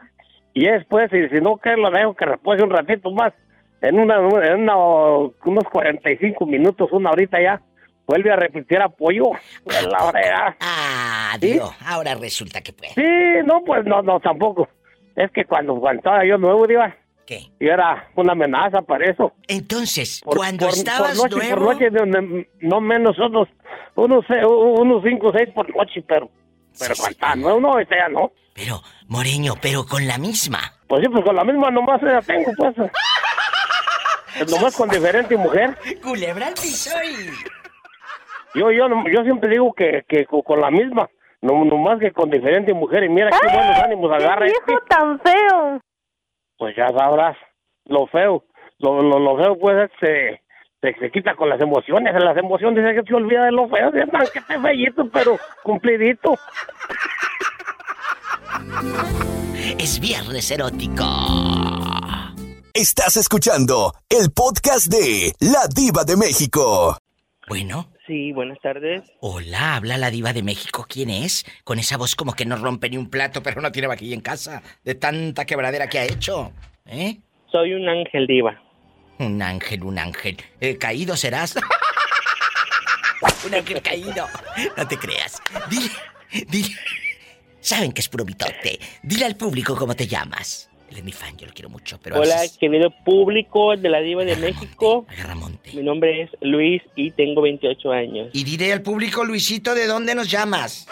y 0.54 0.68
después, 0.68 1.12
si, 1.12 1.28
si 1.28 1.42
no 1.42 1.58
que 1.58 1.76
lo 1.76 1.92
dejo 1.92 2.16
que 2.16 2.24
repose 2.24 2.64
un 2.64 2.70
ratito 2.70 3.12
más, 3.12 3.34
en 3.82 4.00
una, 4.00 4.16
en 4.18 4.62
una, 4.62 4.76
unos 4.78 5.64
45 5.72 6.46
minutos, 6.46 6.90
una 6.92 7.12
horita 7.12 7.42
ya, 7.42 7.62
vuelve 8.06 8.32
a 8.32 8.36
repetir 8.36 8.82
apoyo. 8.82 9.24
Pues 9.64 9.84
la 9.88 10.12
ya. 10.22 10.58
Ah, 10.60 11.38
¿Sí? 11.40 11.54
Dios, 11.54 11.72
ahora 11.86 12.16
resulta 12.16 12.62
que 12.62 12.74
puede. 12.74 12.94
Sí, 12.94 13.46
no, 13.46 13.64
pues 13.64 13.86
no, 13.86 14.02
no, 14.02 14.20
tampoco. 14.20 14.68
Es 15.16 15.32
que 15.32 15.46
cuando, 15.46 15.76
cuando 15.80 16.00
estaba 16.00 16.26
yo 16.26 16.38
nuevo, 16.38 16.66
Diva, 16.66 16.96
¿Qué? 17.26 17.42
yo 17.60 17.72
era 17.72 18.08
una 18.16 18.32
amenaza 18.34 18.82
para 18.82 19.06
eso. 19.12 19.34
Entonces, 19.48 20.22
Por- 20.24 20.38
cuando 20.38 20.66
por- 20.68 20.76
estabas 20.76 21.18
por 21.20 21.32
noche, 21.32 21.48
nuevo... 21.48 21.66
Por 21.66 21.74
noche, 21.76 21.92
no, 21.92 22.06
no- 22.06 22.44
no 22.62 22.82
menos 22.82 23.18
unos, 23.20 23.48
unos, 23.96 24.26
cinco 25.04 25.28
o 25.28 25.32
seis 25.34 25.50
por 25.54 25.70
noche, 25.76 26.04
pero, 26.08 26.30
pero 26.80 26.96
cuando 26.96 27.12
estaba 27.12 27.36
nuevo, 27.36 27.60
no, 27.60 27.72
ahorita 27.74 27.96
ya 27.96 28.10
no. 28.10 28.32
Pero, 28.56 28.82
Moreño, 29.08 29.54
pero 29.62 29.86
con 29.86 30.08
la 30.08 30.18
misma. 30.18 30.60
Pues 30.88 31.02
sí, 31.04 31.10
pues 31.10 31.24
con 31.24 31.36
la 31.36 31.44
misma 31.44 31.70
nomás 31.72 32.02
ya 32.02 32.22
tengo, 32.22 32.52
pues. 32.58 32.76
Pues 34.40 34.52
nomás 34.52 34.76
con 34.76 34.90
diferente 34.90 35.38
mujer. 35.38 35.78
Culebra 36.02 36.48
al 36.48 36.54
piso 36.54 36.92
y... 37.04 38.58
Yo, 38.58 38.72
yo, 38.72 38.88
yo 39.12 39.24
siempre 39.24 39.50
digo 39.52 39.72
que, 39.74 40.04
que 40.08 40.26
co- 40.26 40.42
con 40.42 40.60
la 40.60 40.72
misma, 40.72 41.08
no, 41.42 41.64
nomás 41.66 42.00
que 42.00 42.12
con 42.12 42.30
diferente 42.32 42.74
mujer. 42.74 43.04
Y 43.04 43.10
mira 43.10 43.30
qué 43.30 43.48
buenos 43.56 43.78
ánimos 43.78 44.12
agarra 44.12 44.46
¡Qué 44.46 44.52
este. 44.52 44.66
viejo 44.68 44.84
tan 44.90 45.20
feo! 45.20 45.80
Pues 46.58 46.76
ya 46.76 46.88
sabrás, 46.90 47.38
lo 47.86 48.08
feo. 48.08 48.44
Lo, 48.80 49.02
lo, 49.04 49.20
lo 49.20 49.38
feo, 49.38 49.60
pues, 49.60 49.92
se, 50.00 50.42
se, 50.82 50.94
se 51.00 51.12
quita 51.12 51.36
con 51.36 51.48
las 51.50 51.62
emociones. 51.62 52.14
Las 52.16 52.38
emociones 52.38 52.84
es 52.86 53.02
que 53.04 53.08
se 53.08 53.14
olvida 53.16 53.46
de 53.46 53.52
lo 53.52 53.68
feo. 53.70 53.92
Ya 53.94 54.06
saben 54.08 54.28
que 54.34 54.40
esté 54.40 54.60
feíto, 54.60 55.08
pero 55.12 55.38
cumplidito. 55.64 56.34
Es 59.78 60.00
viernes 60.00 60.50
erótico. 60.52 61.04
Estás 62.74 63.18
escuchando 63.18 63.94
el 64.10 64.32
podcast 64.32 64.88
de 64.88 65.34
La 65.40 65.68
Diva 65.74 66.04
de 66.04 66.16
México. 66.16 66.98
Bueno. 67.48 67.92
Sí, 68.06 68.32
buenas 68.32 68.60
tardes. 68.62 69.04
Hola, 69.22 69.76
habla 69.76 69.98
la 69.98 70.10
diva 70.10 70.34
de 70.34 70.42
México. 70.44 70.86
¿Quién 70.88 71.10
es? 71.10 71.46
Con 71.64 71.78
esa 71.78 71.98
voz 71.98 72.16
como 72.16 72.34
que 72.34 72.46
no 72.46 72.56
rompe 72.56 72.90
ni 72.90 72.98
un 72.98 73.10
plato, 73.10 73.44
pero 73.44 73.62
no 73.62 73.72
tiene 73.72 73.88
vaquilla 73.88 74.16
en 74.16 74.22
casa. 74.22 74.64
De 74.84 74.96
tanta 74.96 75.46
quebradera 75.46 75.88
que 75.88 76.00
ha 76.00 76.06
hecho. 76.06 76.52
¿Eh? 76.86 77.20
Soy 77.52 77.74
un 77.74 77.88
ángel 77.88 78.26
diva. 78.28 78.60
Un 79.20 79.42
ángel, 79.42 79.84
un 79.84 80.00
ángel. 80.00 80.38
Eh, 80.60 80.78
¿Caído 80.78 81.16
serás? 81.16 81.56
un 83.46 83.54
ángel 83.54 83.82
caído. 83.82 84.28
No 84.78 84.88
te 84.88 84.98
creas. 84.98 85.42
Dile, 85.70 85.92
dile. 86.48 86.76
Saben 87.60 87.92
que 87.92 88.02
es 88.02 88.10
puro 88.10 88.26
mitote. 88.26 88.80
Dile 89.04 89.26
al 89.26 89.36
público 89.36 89.76
cómo 89.76 89.96
te 89.96 90.08
llamas. 90.08 90.69
Él 90.90 90.98
es 90.98 91.04
mi 91.04 91.12
fan, 91.12 91.38
yo 91.38 91.46
lo 91.46 91.54
quiero 91.54 91.70
mucho, 91.70 92.00
pero 92.02 92.20
Hola, 92.20 92.42
veces- 92.42 92.58
querido 92.58 92.90
público 93.06 93.76
de 93.78 93.90
la 93.90 94.00
Diva 94.00 94.24
de 94.26 94.36
México. 94.36 95.06
Agarramonte. 95.10 95.72
Mi 95.74 95.84
nombre 95.84 96.24
es 96.24 96.30
Luis 96.42 96.82
y 96.96 97.12
tengo 97.12 97.42
28 97.42 97.92
años. 97.92 98.30
Y 98.34 98.44
diré 98.44 98.74
al 98.74 98.82
público, 98.82 99.24
Luisito, 99.24 99.76
¿de 99.76 99.86
dónde 99.86 100.16
nos 100.16 100.30
llamas? 100.32 100.88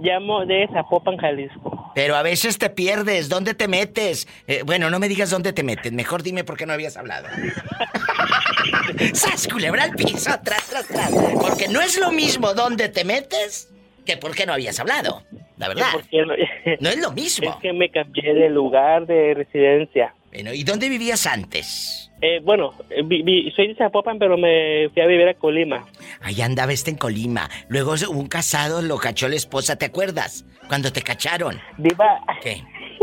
Llamo 0.00 0.46
de 0.46 0.68
Zapopan, 0.72 1.16
Jalisco. 1.16 1.92
Pero 1.94 2.16
a 2.16 2.22
veces 2.22 2.58
te 2.58 2.70
pierdes, 2.70 3.28
¿dónde 3.28 3.54
te 3.54 3.68
metes? 3.68 4.26
Eh, 4.46 4.62
bueno, 4.64 4.88
no 4.88 4.98
me 4.98 5.08
digas 5.08 5.30
dónde 5.30 5.52
te 5.52 5.62
metes, 5.62 5.92
mejor 5.92 6.22
dime 6.22 6.42
por 6.44 6.56
qué 6.56 6.64
no 6.64 6.72
habías 6.72 6.96
hablado. 6.96 7.28
¡Sas, 9.14 9.46
culebra 9.48 9.84
al 9.84 9.92
piso, 9.92 10.30
tras, 10.44 10.66
tras, 10.68 10.86
tras! 10.86 11.10
Porque 11.40 11.68
no 11.68 11.80
es 11.80 11.98
lo 11.98 12.10
mismo 12.10 12.54
dónde 12.54 12.88
te 12.88 13.04
metes 13.04 13.68
que 14.06 14.16
por 14.16 14.34
qué 14.34 14.46
no 14.46 14.52
habías 14.52 14.78
hablado, 14.80 15.22
la 15.58 15.68
verdad. 15.68 15.86
No, 16.12 16.24
No 16.80 16.88
es 16.88 16.98
lo 16.98 17.12
mismo. 17.12 17.50
Es 17.50 17.56
que 17.56 17.72
me 17.72 17.88
cambié 17.90 18.34
de 18.34 18.48
lugar 18.50 19.06
de 19.06 19.34
residencia. 19.34 20.14
Bueno, 20.32 20.52
¿y 20.54 20.64
dónde 20.64 20.88
vivías 20.88 21.26
antes? 21.26 22.10
Eh, 22.22 22.40
bueno, 22.42 22.72
eh, 22.90 23.02
vi- 23.04 23.22
vi- 23.22 23.50
soy 23.52 23.68
de 23.68 23.74
Zapopan, 23.74 24.18
pero 24.18 24.36
me 24.38 24.88
fui 24.94 25.02
a 25.02 25.06
vivir 25.06 25.28
a 25.28 25.34
Colima. 25.34 25.86
Allá 26.22 26.46
andaba 26.46 26.72
este 26.72 26.90
en 26.90 26.96
Colima. 26.96 27.50
Luego 27.68 27.94
un 28.10 28.28
casado 28.28 28.80
lo 28.80 28.96
cachó 28.98 29.28
la 29.28 29.34
esposa, 29.36 29.76
¿te 29.76 29.86
acuerdas? 29.86 30.44
Cuando 30.68 30.92
te 30.92 31.02
cacharon. 31.02 31.60
Diva. 31.76 32.20
¿Qué? 32.42 32.62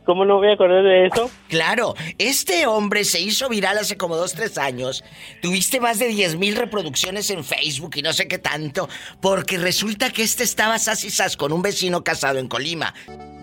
¿Cómo 0.07 0.25
no 0.25 0.37
voy 0.37 0.51
a 0.51 0.53
acordar 0.55 0.85
de 0.85 1.07
eso? 1.07 1.29
Claro, 1.49 1.95
este 2.17 2.67
hombre 2.67 3.05
se 3.05 3.21
hizo 3.21 3.49
viral 3.49 3.77
hace 3.77 3.97
como 3.97 4.17
dos, 4.17 4.35
tres 4.35 4.57
años. 4.57 5.03
Tuviste 5.43 5.81
más 5.81 5.99
de 5.99 6.07
10 6.07 6.37
mil 6.37 6.55
reproducciones 6.55 7.29
en 7.31 7.43
Facebook 7.45 7.97
y 7.97 8.03
no 8.03 8.13
sé 8.13 8.29
qué 8.29 8.39
tanto, 8.39 8.89
porque 9.21 9.59
resulta 9.59 10.11
que 10.13 10.23
este 10.23 10.45
estaba 10.45 10.79
sas 10.79 11.03
y 11.03 11.11
sas 11.11 11.37
con 11.37 11.53
un 11.53 11.61
vecino 11.61 12.05
casado 12.05 12.39
en 12.39 12.47
Colima, 12.47 12.95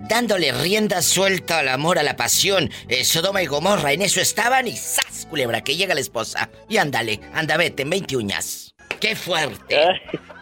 dándole 0.08 0.54
rienda 0.54 1.02
suelta 1.02 1.60
al 1.60 1.68
amor, 1.68 2.00
a 2.00 2.04
la 2.04 2.16
pasión. 2.16 2.70
eh, 2.88 3.04
Sodoma 3.04 3.44
y 3.44 3.46
Gomorra, 3.46 3.92
en 3.92 4.02
eso 4.02 4.22
estaban 4.22 4.66
y 4.66 4.78
sas, 4.78 5.28
culebra, 5.30 5.62
que 5.66 5.76
llega 5.76 5.94
la 5.94 6.02
esposa. 6.02 6.50
Y 6.70 6.78
ándale, 6.78 7.20
anda, 7.34 7.58
vete, 7.58 7.84
en 7.84 7.90
20 7.90 8.16
uñas. 8.18 8.74
¡Qué 9.02 9.18
fuerte! 9.18 9.78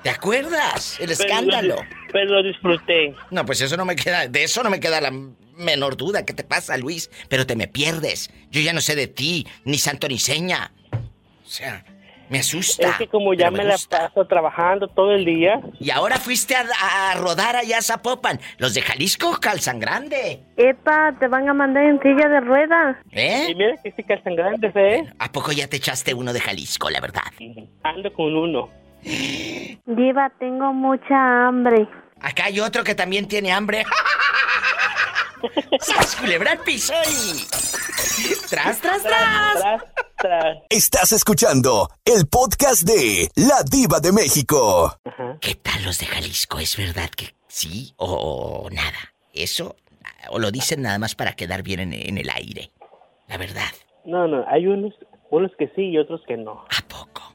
¿Te 0.04 0.10
acuerdas? 0.12 1.00
El 1.00 1.10
escándalo. 1.12 1.78
Pero 2.12 2.32
lo 2.36 2.44
disfruté. 2.44 3.16
No, 3.32 3.44
pues 3.46 3.62
eso 3.62 3.76
no 3.76 3.86
me 3.86 3.96
queda, 3.96 4.28
de 4.28 4.44
eso 4.44 4.62
no 4.62 4.70
me 4.70 4.80
queda 4.80 5.02
la 5.02 5.12
menor 5.62 5.98
duda. 5.98 6.26
¿Qué 6.26 6.34
te 6.34 6.44
pasa, 6.44 6.78
Luis? 6.78 7.10
Pero 7.30 7.46
te 7.46 7.56
me 7.56 7.68
pierdes. 7.68 8.32
Yo 8.50 8.62
ya 8.62 8.74
no 8.74 8.82
sé 8.82 8.96
de 8.96 9.08
ti, 9.08 9.48
ni 9.64 9.78
santo 9.78 10.08
ni 10.08 10.20
seña. 10.20 10.72
O 10.92 11.48
sea, 11.48 11.84
me 12.32 12.40
asusta. 12.40 12.92
Es 12.92 12.96
que 12.96 13.08
como 13.08 13.34
ya 13.34 13.52
me, 13.52 13.64
la 13.66 13.76
paso 13.90 14.26
trabajando 14.26 14.88
todo 14.88 15.12
el 15.12 15.26
día. 15.26 15.60
Y 15.82 15.92
ahora 15.92 16.18
fuiste 16.18 16.56
a, 16.56 16.64
a 17.12 17.16
rodar 17.16 17.58
allá 17.58 17.80
a 17.80 17.82
Zapopan. 17.82 18.40
Los 18.58 18.74
de 18.74 18.82
Jalisco 18.82 19.38
calzan 19.42 19.80
grande. 19.80 20.40
Epa, 20.56 21.14
te 21.20 21.28
van 21.28 21.50
a 21.50 21.54
mandar 21.54 21.84
en 21.84 22.02
silla 22.02 22.30
de 22.30 22.40
ruedas. 22.40 22.96
¿Eh? 23.12 23.48
Y 23.50 23.56
mira 23.56 23.76
que 23.84 23.92
sí 23.92 24.04
calzan 24.04 24.36
grandes, 24.36 24.74
¿eh? 24.78 25.04
¿A 25.20 25.30
poco 25.30 25.52
ya 25.52 25.68
te 25.68 25.76
echaste 25.76 26.14
uno 26.14 26.32
de 26.32 26.40
Jalisco, 26.40 26.90
la 26.90 27.02
verdad? 27.02 27.24
Ando 27.84 28.14
con 28.14 28.34
uno. 28.34 28.70
Diva, 29.86 30.32
tengo 30.40 30.74
mucha 30.74 31.48
hambre. 31.48 31.86
Acá 32.22 32.46
hay 32.46 32.62
otro 32.62 32.86
que 32.86 32.96
también 32.96 33.28
tiene 33.28 33.52
hambre. 33.52 33.84
¡Sas, 35.80 36.16
culebra 36.16 36.52
al 36.52 36.60
piso 36.60 36.94
y... 37.10 37.46
¡Tras, 38.50 38.82
tras, 38.82 39.04
tras! 39.04 40.58
Estás 40.70 41.12
escuchando 41.12 41.90
el 42.06 42.28
podcast 42.28 42.84
de 42.84 43.30
La 43.36 43.64
Diva 43.64 44.00
de 44.00 44.12
México. 44.12 44.96
¿Qué 45.40 45.56
tal 45.56 45.84
los 45.84 46.00
de 46.00 46.06
Jalisco? 46.06 46.60
¿Es 46.60 46.78
verdad 46.78 47.10
que 47.10 47.34
sí 47.48 47.94
o 47.98 48.70
nada? 48.72 49.14
¿Eso? 49.34 49.76
¿O 50.30 50.40
lo 50.40 50.52
dicen 50.52 50.82
nada 50.82 51.00
más 51.00 51.16
para 51.16 51.34
quedar 51.34 51.64
bien 51.64 51.80
en, 51.80 51.94
en 51.94 52.18
el 52.18 52.30
aire? 52.30 52.72
La 53.28 53.38
verdad. 53.38 53.72
No, 54.06 54.28
no, 54.28 54.46
hay 54.48 54.68
unos, 54.68 54.94
unos 55.30 55.52
que 55.58 55.68
sí 55.76 55.90
y 55.90 55.98
otros 55.98 56.22
que 56.28 56.38
no. 56.38 56.66
¿A 56.70 56.88
poco? 56.88 57.34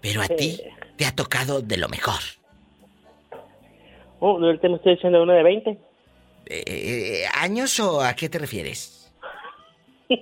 Pero 0.00 0.22
a 0.22 0.28
ti 0.28 0.60
te 0.96 1.06
ha 1.06 1.14
tocado 1.14 1.60
de 1.62 1.76
lo 1.76 1.88
mejor. 1.88 2.20
Oh, 4.20 4.38
ahorita 4.38 4.68
me 4.68 4.76
estoy 4.76 4.92
echando 4.92 5.22
uno 5.22 5.32
de 5.32 5.42
20. 5.42 5.78
Eh, 6.52 6.64
eh, 6.66 7.26
¿Años 7.32 7.80
o 7.80 8.02
a 8.02 8.14
qué 8.14 8.28
te 8.28 8.38
refieres? 8.38 9.10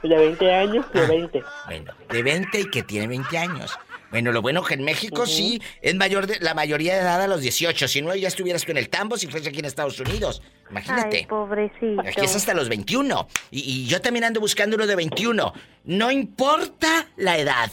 De 0.00 0.16
20 0.16 0.54
años, 0.54 0.86
de 0.92 1.04
20. 1.04 1.42
Bueno, 1.66 1.92
de 2.08 2.22
20 2.22 2.60
y 2.60 2.70
que 2.70 2.84
tiene 2.84 3.08
20 3.08 3.36
años. 3.36 3.76
Bueno, 4.12 4.30
lo 4.30 4.40
bueno 4.40 4.62
que 4.62 4.74
en 4.74 4.84
México 4.84 5.26
sí 5.26 5.60
es 5.82 5.96
mayor 5.96 6.28
de, 6.28 6.38
la 6.38 6.54
mayoría 6.54 6.94
de 6.94 7.00
edad 7.00 7.20
a 7.20 7.26
los 7.26 7.40
18. 7.40 7.88
Si 7.88 8.00
no, 8.00 8.14
ya 8.14 8.28
estuvieras 8.28 8.64
con 8.64 8.76
el 8.76 8.90
tambo 8.90 9.16
si 9.16 9.26
fuese 9.26 9.48
aquí 9.48 9.58
en 9.58 9.64
Estados 9.64 9.98
Unidos. 9.98 10.40
Imagínate. 10.70 11.16
Ay, 11.16 11.26
pobrecito. 11.26 12.00
Aquí 12.00 12.20
es 12.24 12.36
hasta 12.36 12.54
los 12.54 12.68
21. 12.68 13.26
Y, 13.50 13.58
y 13.58 13.86
yo 13.86 14.00
también 14.00 14.22
ando 14.22 14.38
buscando 14.38 14.76
uno 14.76 14.86
de 14.86 14.94
21. 14.94 15.52
No 15.82 16.12
importa 16.12 17.08
la 17.16 17.36
edad. 17.36 17.72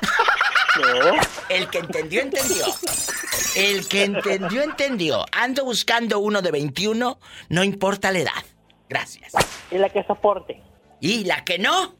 El 1.48 1.68
que 1.68 1.78
entendió, 1.78 2.20
entendió. 2.22 2.64
El 3.56 3.86
que 3.86 4.04
entendió, 4.04 4.62
entendió. 4.62 5.24
Ando 5.32 5.64
buscando 5.64 6.18
uno 6.18 6.40
de 6.40 6.50
21, 6.50 7.18
no 7.50 7.64
importa 7.64 8.10
la 8.10 8.20
edad. 8.20 8.44
Gracias. 8.88 9.32
Y 9.70 9.78
la 9.78 9.88
que 9.90 10.04
soporte. 10.04 10.62
Y 11.00 11.24
la 11.24 11.44
que 11.44 11.58
no, 11.58 11.96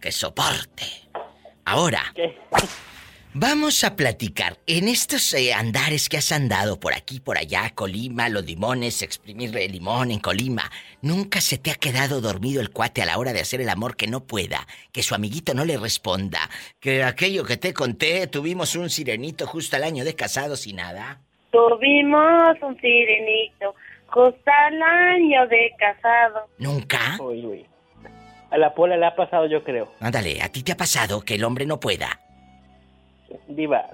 que 0.00 0.12
soporte. 0.12 0.84
Ahora, 1.64 2.12
vamos 3.34 3.84
a 3.84 3.96
platicar. 3.96 4.58
En 4.66 4.88
estos 4.88 5.32
eh, 5.34 5.52
andares 5.52 6.08
que 6.08 6.16
has 6.16 6.32
andado 6.32 6.80
por 6.80 6.94
aquí, 6.94 7.20
por 7.20 7.38
allá, 7.38 7.70
Colima, 7.74 8.28
los 8.28 8.44
limones, 8.44 9.02
exprimir 9.02 9.56
el 9.56 9.72
limón 9.72 10.10
en 10.10 10.20
Colima, 10.20 10.70
¿nunca 11.02 11.40
se 11.40 11.58
te 11.58 11.70
ha 11.70 11.74
quedado 11.74 12.20
dormido 12.20 12.60
el 12.60 12.70
cuate 12.70 13.02
a 13.02 13.06
la 13.06 13.18
hora 13.18 13.32
de 13.32 13.40
hacer 13.40 13.60
el 13.60 13.68
amor 13.68 13.96
que 13.96 14.06
no 14.06 14.20
pueda? 14.20 14.66
Que 14.92 15.02
su 15.02 15.14
amiguito 15.14 15.54
no 15.54 15.64
le 15.64 15.76
responda. 15.76 16.40
Que 16.80 17.04
aquello 17.04 17.44
que 17.44 17.56
te 17.56 17.74
conté, 17.74 18.26
tuvimos 18.26 18.74
un 18.76 18.90
sirenito 18.90 19.46
justo 19.46 19.76
al 19.76 19.84
año 19.84 20.04
de 20.04 20.14
casados 20.14 20.66
y 20.66 20.72
nada. 20.72 21.20
Tuvimos 21.50 22.56
un 22.62 22.80
sirenito 22.80 23.74
justo 24.06 24.50
al 24.68 24.82
año 24.82 25.46
de 25.48 25.72
casado. 25.78 26.48
¿Nunca? 26.58 27.16
Uy, 27.20 27.44
uy. 27.44 27.66
A 28.50 28.58
la 28.58 28.74
pola 28.74 28.96
le 28.96 29.06
ha 29.06 29.14
pasado, 29.14 29.46
yo 29.46 29.62
creo. 29.62 29.92
Ándale, 30.00 30.42
¿a 30.42 30.48
ti 30.48 30.64
te 30.64 30.72
ha 30.72 30.76
pasado 30.76 31.20
que 31.20 31.36
el 31.36 31.44
hombre 31.44 31.66
no 31.66 31.78
pueda? 31.78 32.18
Diva. 33.48 33.90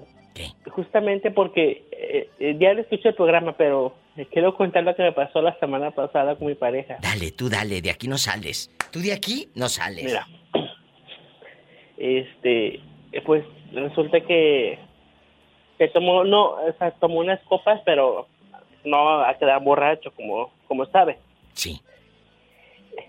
Justamente 0.71 1.31
porque 1.31 1.87
eh, 1.93 2.29
eh, 2.39 2.57
ya 2.59 2.75
le 2.75 2.83
escuché 2.83 3.09
el 3.09 3.15
programa, 3.15 3.53
pero 3.57 3.95
quiero 4.31 4.55
contar 4.55 4.85
lo 4.85 4.95
que 4.95 5.03
me 5.03 5.13
pasó 5.13 5.41
la 5.41 5.59
semana 5.59 5.91
pasada 5.93 6.37
con 6.37 6.49
mi 6.49 6.55
pareja. 6.55 6.99
Dale, 7.01 7.33
tú 7.33 7.49
dale, 7.49 7.81
de 7.81 7.91
aquí 7.91 8.07
no 8.07 8.19
sales. 8.19 8.71
Tú 8.91 9.01
de 9.01 9.13
aquí 9.13 9.49
no 9.55 9.69
sales. 9.69 10.05
Mira. 10.05 10.27
Este, 11.97 12.81
pues 13.25 13.45
resulta 13.73 14.21
que 14.21 14.79
se 15.79 15.89
tomó, 15.89 16.25
no, 16.25 16.51
o 16.51 16.73
sea, 16.79 16.91
tomó 16.93 17.21
unas 17.21 17.41
copas, 17.45 17.81
pero 17.85 18.29
no 18.85 19.21
a 19.21 19.35
quedar 19.39 19.63
borracho, 19.63 20.11
como, 20.13 20.53
como 20.69 20.87
sabe. 20.87 21.19
Sí. 21.55 21.81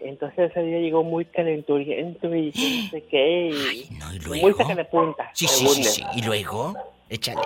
Entonces 0.01 0.51
ese 0.51 0.63
día 0.63 0.79
llegó 0.79 1.03
muy 1.03 1.25
calenturiento 1.25 2.33
y 2.33 2.47
no 2.47 2.89
sé 2.91 3.03
qué, 3.09 3.49
y 3.49 3.89
muy 4.41 4.53
saca 4.53 4.75
de 4.75 4.85
punta. 4.85 5.29
Sí, 5.33 5.47
sí, 5.47 5.67
sí, 5.67 5.83
sí. 5.83 6.03
Y 6.15 6.21
luego, 6.23 6.73
échale. 7.09 7.41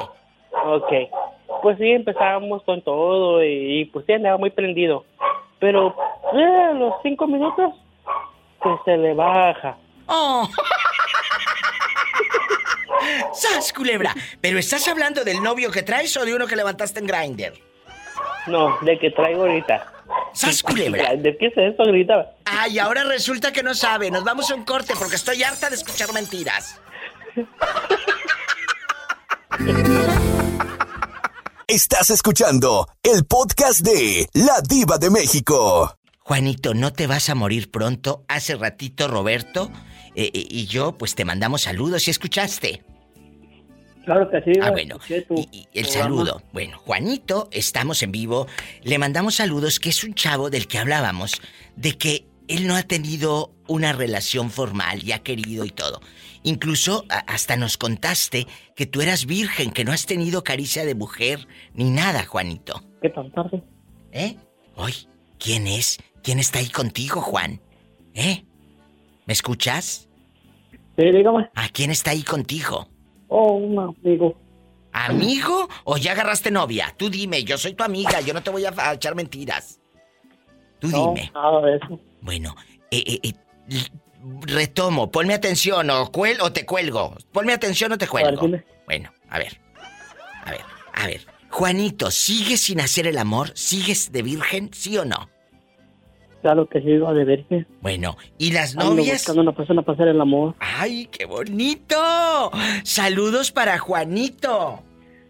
Ok. 0.66 0.92
Pues 1.62 1.78
sí, 1.78 1.92
empezábamos 1.92 2.64
con 2.64 2.82
todo 2.82 3.44
y, 3.44 3.82
y, 3.82 3.86
pues 3.86 4.06
sí, 4.06 4.14
andaba 4.14 4.38
muy 4.38 4.50
prendido. 4.50 5.06
Pero 5.60 5.96
eh, 6.34 6.68
a 6.70 6.74
los 6.74 6.96
cinco 7.04 7.28
minutos, 7.28 7.74
pues 8.60 8.80
se 8.86 8.98
le 8.98 9.14
baja. 9.14 9.78
¡Oh! 10.08 10.48
¡Sas, 13.34 13.74
culebra! 13.74 14.14
¿Pero 14.40 14.60
estás 14.60 14.88
hablando 14.88 15.24
del 15.24 15.42
novio 15.42 15.72
que 15.72 15.84
traes 15.84 16.16
o 16.18 16.26
de 16.26 16.34
uno 16.34 16.48
que 16.48 16.56
levantaste 16.56 17.00
en 17.00 17.08
Grinder? 17.08 17.54
No, 18.48 18.78
de 18.82 18.98
que 18.98 19.12
traigo 19.12 19.44
ahorita. 19.44 19.92
¡Sas, 20.34 20.64
culebra! 20.64 21.16
¿De 21.16 21.38
qué 21.38 21.48
es 21.48 21.54
eso? 21.58 21.84
Gritaba. 21.84 22.34
Ay, 22.46 22.80
ahora 22.80 23.04
resulta 23.04 23.52
que 23.52 23.64
no 23.64 23.74
sabe. 23.74 24.12
Nos 24.12 24.24
vamos 24.24 24.50
a 24.52 24.56
un 24.56 24.64
corte 24.64 24.94
porque 24.98 25.16
estoy 25.16 25.44
harta 25.44 25.70
de 25.70 25.76
escuchar 25.76 26.14
mentiras. 26.14 26.80
Estás 31.68 32.10
escuchando 32.10 32.88
el 33.04 33.26
podcast 33.26 33.82
de 33.82 34.28
La 34.34 34.62
Diva 34.68 34.98
de 34.98 35.10
México. 35.10 35.96
Juanito, 36.20 36.74
no 36.74 36.94
te 36.94 37.08
vas 37.08 37.30
a 37.30 37.36
morir 37.36 37.72
pronto. 37.72 38.24
Hace 38.28 38.56
ratito 38.56 39.08
Roberto 39.08 39.72
eh, 40.16 40.30
eh, 40.34 40.48
y 40.50 40.66
yo 40.66 40.98
pues 40.98 41.16
te 41.16 41.26
mandamos 41.26 41.64
saludos, 41.64 42.08
¿y 42.08 42.12
escuchaste? 42.12 42.84
Claro 44.06 44.30
que 44.30 44.42
sí. 44.42 44.60
Ah, 44.62 44.72
bueno. 44.72 44.98
Y, 45.52 45.68
el 45.74 45.86
saludo. 45.86 46.42
Bueno, 46.54 46.78
Juanito, 46.80 47.50
estamos 47.52 48.02
en 48.04 48.12
vivo. 48.12 48.48
Le 48.84 48.98
mandamos 48.98 49.36
saludos, 49.36 49.80
que 49.80 49.90
es 49.90 50.04
un 50.04 50.14
chavo 50.14 50.50
del 50.50 50.68
que 50.68 50.80
hablábamos, 50.80 51.42
de 51.76 51.98
que 51.98 52.26
él 52.48 52.68
no 52.68 52.76
ha 52.76 52.84
tenido 52.84 53.52
una 53.68 53.94
relación 53.94 54.50
formal 54.50 55.04
y 55.04 55.12
ha 55.12 55.20
querido 55.20 55.66
y 55.66 55.70
todo. 55.70 56.02
Incluso 56.44 57.06
hasta 57.28 57.56
nos 57.56 57.78
contaste 57.78 58.48
que 58.76 58.88
tú 58.88 59.02
eras 59.02 59.26
virgen, 59.26 59.72
que 59.72 59.86
no 59.86 59.92
has 59.92 60.06
tenido 60.06 60.44
caricia 60.44 60.84
de 60.84 60.96
mujer 60.96 61.48
ni 61.74 61.92
nada, 61.92 62.26
Juanito. 62.26 62.82
¿Qué 63.02 63.10
tan 63.10 63.32
tarde? 63.32 63.64
¿Eh? 64.12 64.36
Hoy, 64.76 64.94
¿quién 65.38 65.68
es? 65.68 66.00
¿Quién 66.24 66.40
está 66.40 66.60
ahí 66.60 66.70
contigo, 66.70 67.22
Juan? 67.22 67.62
¿Eh? 68.14 68.44
¿Me 69.26 69.34
escuchas? 69.34 70.10
Sí, 70.98 71.06
dígame. 71.12 71.50
¿A 71.56 71.70
quién 71.70 71.92
está 71.92 72.12
ahí 72.12 72.24
contigo? 72.24 72.91
Oh, 73.34 73.54
un 73.54 73.80
amigo. 73.80 74.36
¿Amigo? 74.92 75.70
¿O 75.86 75.96
ya 75.96 76.12
agarraste 76.12 76.52
novia? 76.52 76.94
Tú 76.98 77.10
dime, 77.10 77.46
yo 77.46 77.58
soy 77.58 77.74
tu 77.74 77.84
amiga, 77.86 78.20
yo 78.20 78.34
no 78.34 78.44
te 78.44 78.50
voy 78.50 78.66
a, 78.66 78.74
echar 78.94 79.16
mentiras. 79.16 79.80
Tú 80.80 80.90
dime. 80.90 81.32
Nada 81.34 81.62
de 81.62 81.78
eso. 81.78 81.98
Bueno, 82.20 82.58
eh, 82.92 83.02
eh, 83.08 83.20
eh, 83.24 83.34
retomo, 84.42 85.10
ponme 85.12 85.34
atención 85.34 85.90
o, 85.92 86.12
cuel, 86.12 86.42
o 86.42 86.52
te 86.52 86.66
cuelgo. 86.66 87.16
Ponme 87.32 87.54
atención 87.54 87.94
o 87.94 87.98
te 87.98 88.06
cuelgo. 88.06 88.50
bueno, 88.86 89.14
a 89.30 89.38
ver. 89.38 89.62
A 90.44 90.52
ver, 90.52 90.62
a 90.94 91.08
ver. 91.08 91.22
Juanito, 91.50 92.12
¿sigues 92.12 92.60
sin 92.60 92.82
hacer 92.82 93.08
el 93.08 93.18
amor? 93.18 93.52
¿Sigues 93.56 94.12
de 94.12 94.24
virgen, 94.24 94.72
sí 94.74 94.98
o 94.98 95.06
no? 95.06 95.30
Claro 96.42 96.68
que 96.68 96.82
sí, 96.82 96.88
de 96.88 97.26
virgen. 97.26 97.68
Bueno, 97.82 98.18
¿y 98.38 98.52
las 98.52 98.76
novias? 98.76 99.14
buscando 99.14 99.42
una 99.44 99.54
persona 99.54 99.82
para 99.84 99.94
hacer 99.96 100.08
el 100.08 100.20
amor. 100.20 100.56
¡Ay, 100.60 101.08
qué 101.12 101.26
bonito! 101.26 102.52
Saludos 102.84 103.52
para 103.52 103.78
Juanito. 103.78 104.84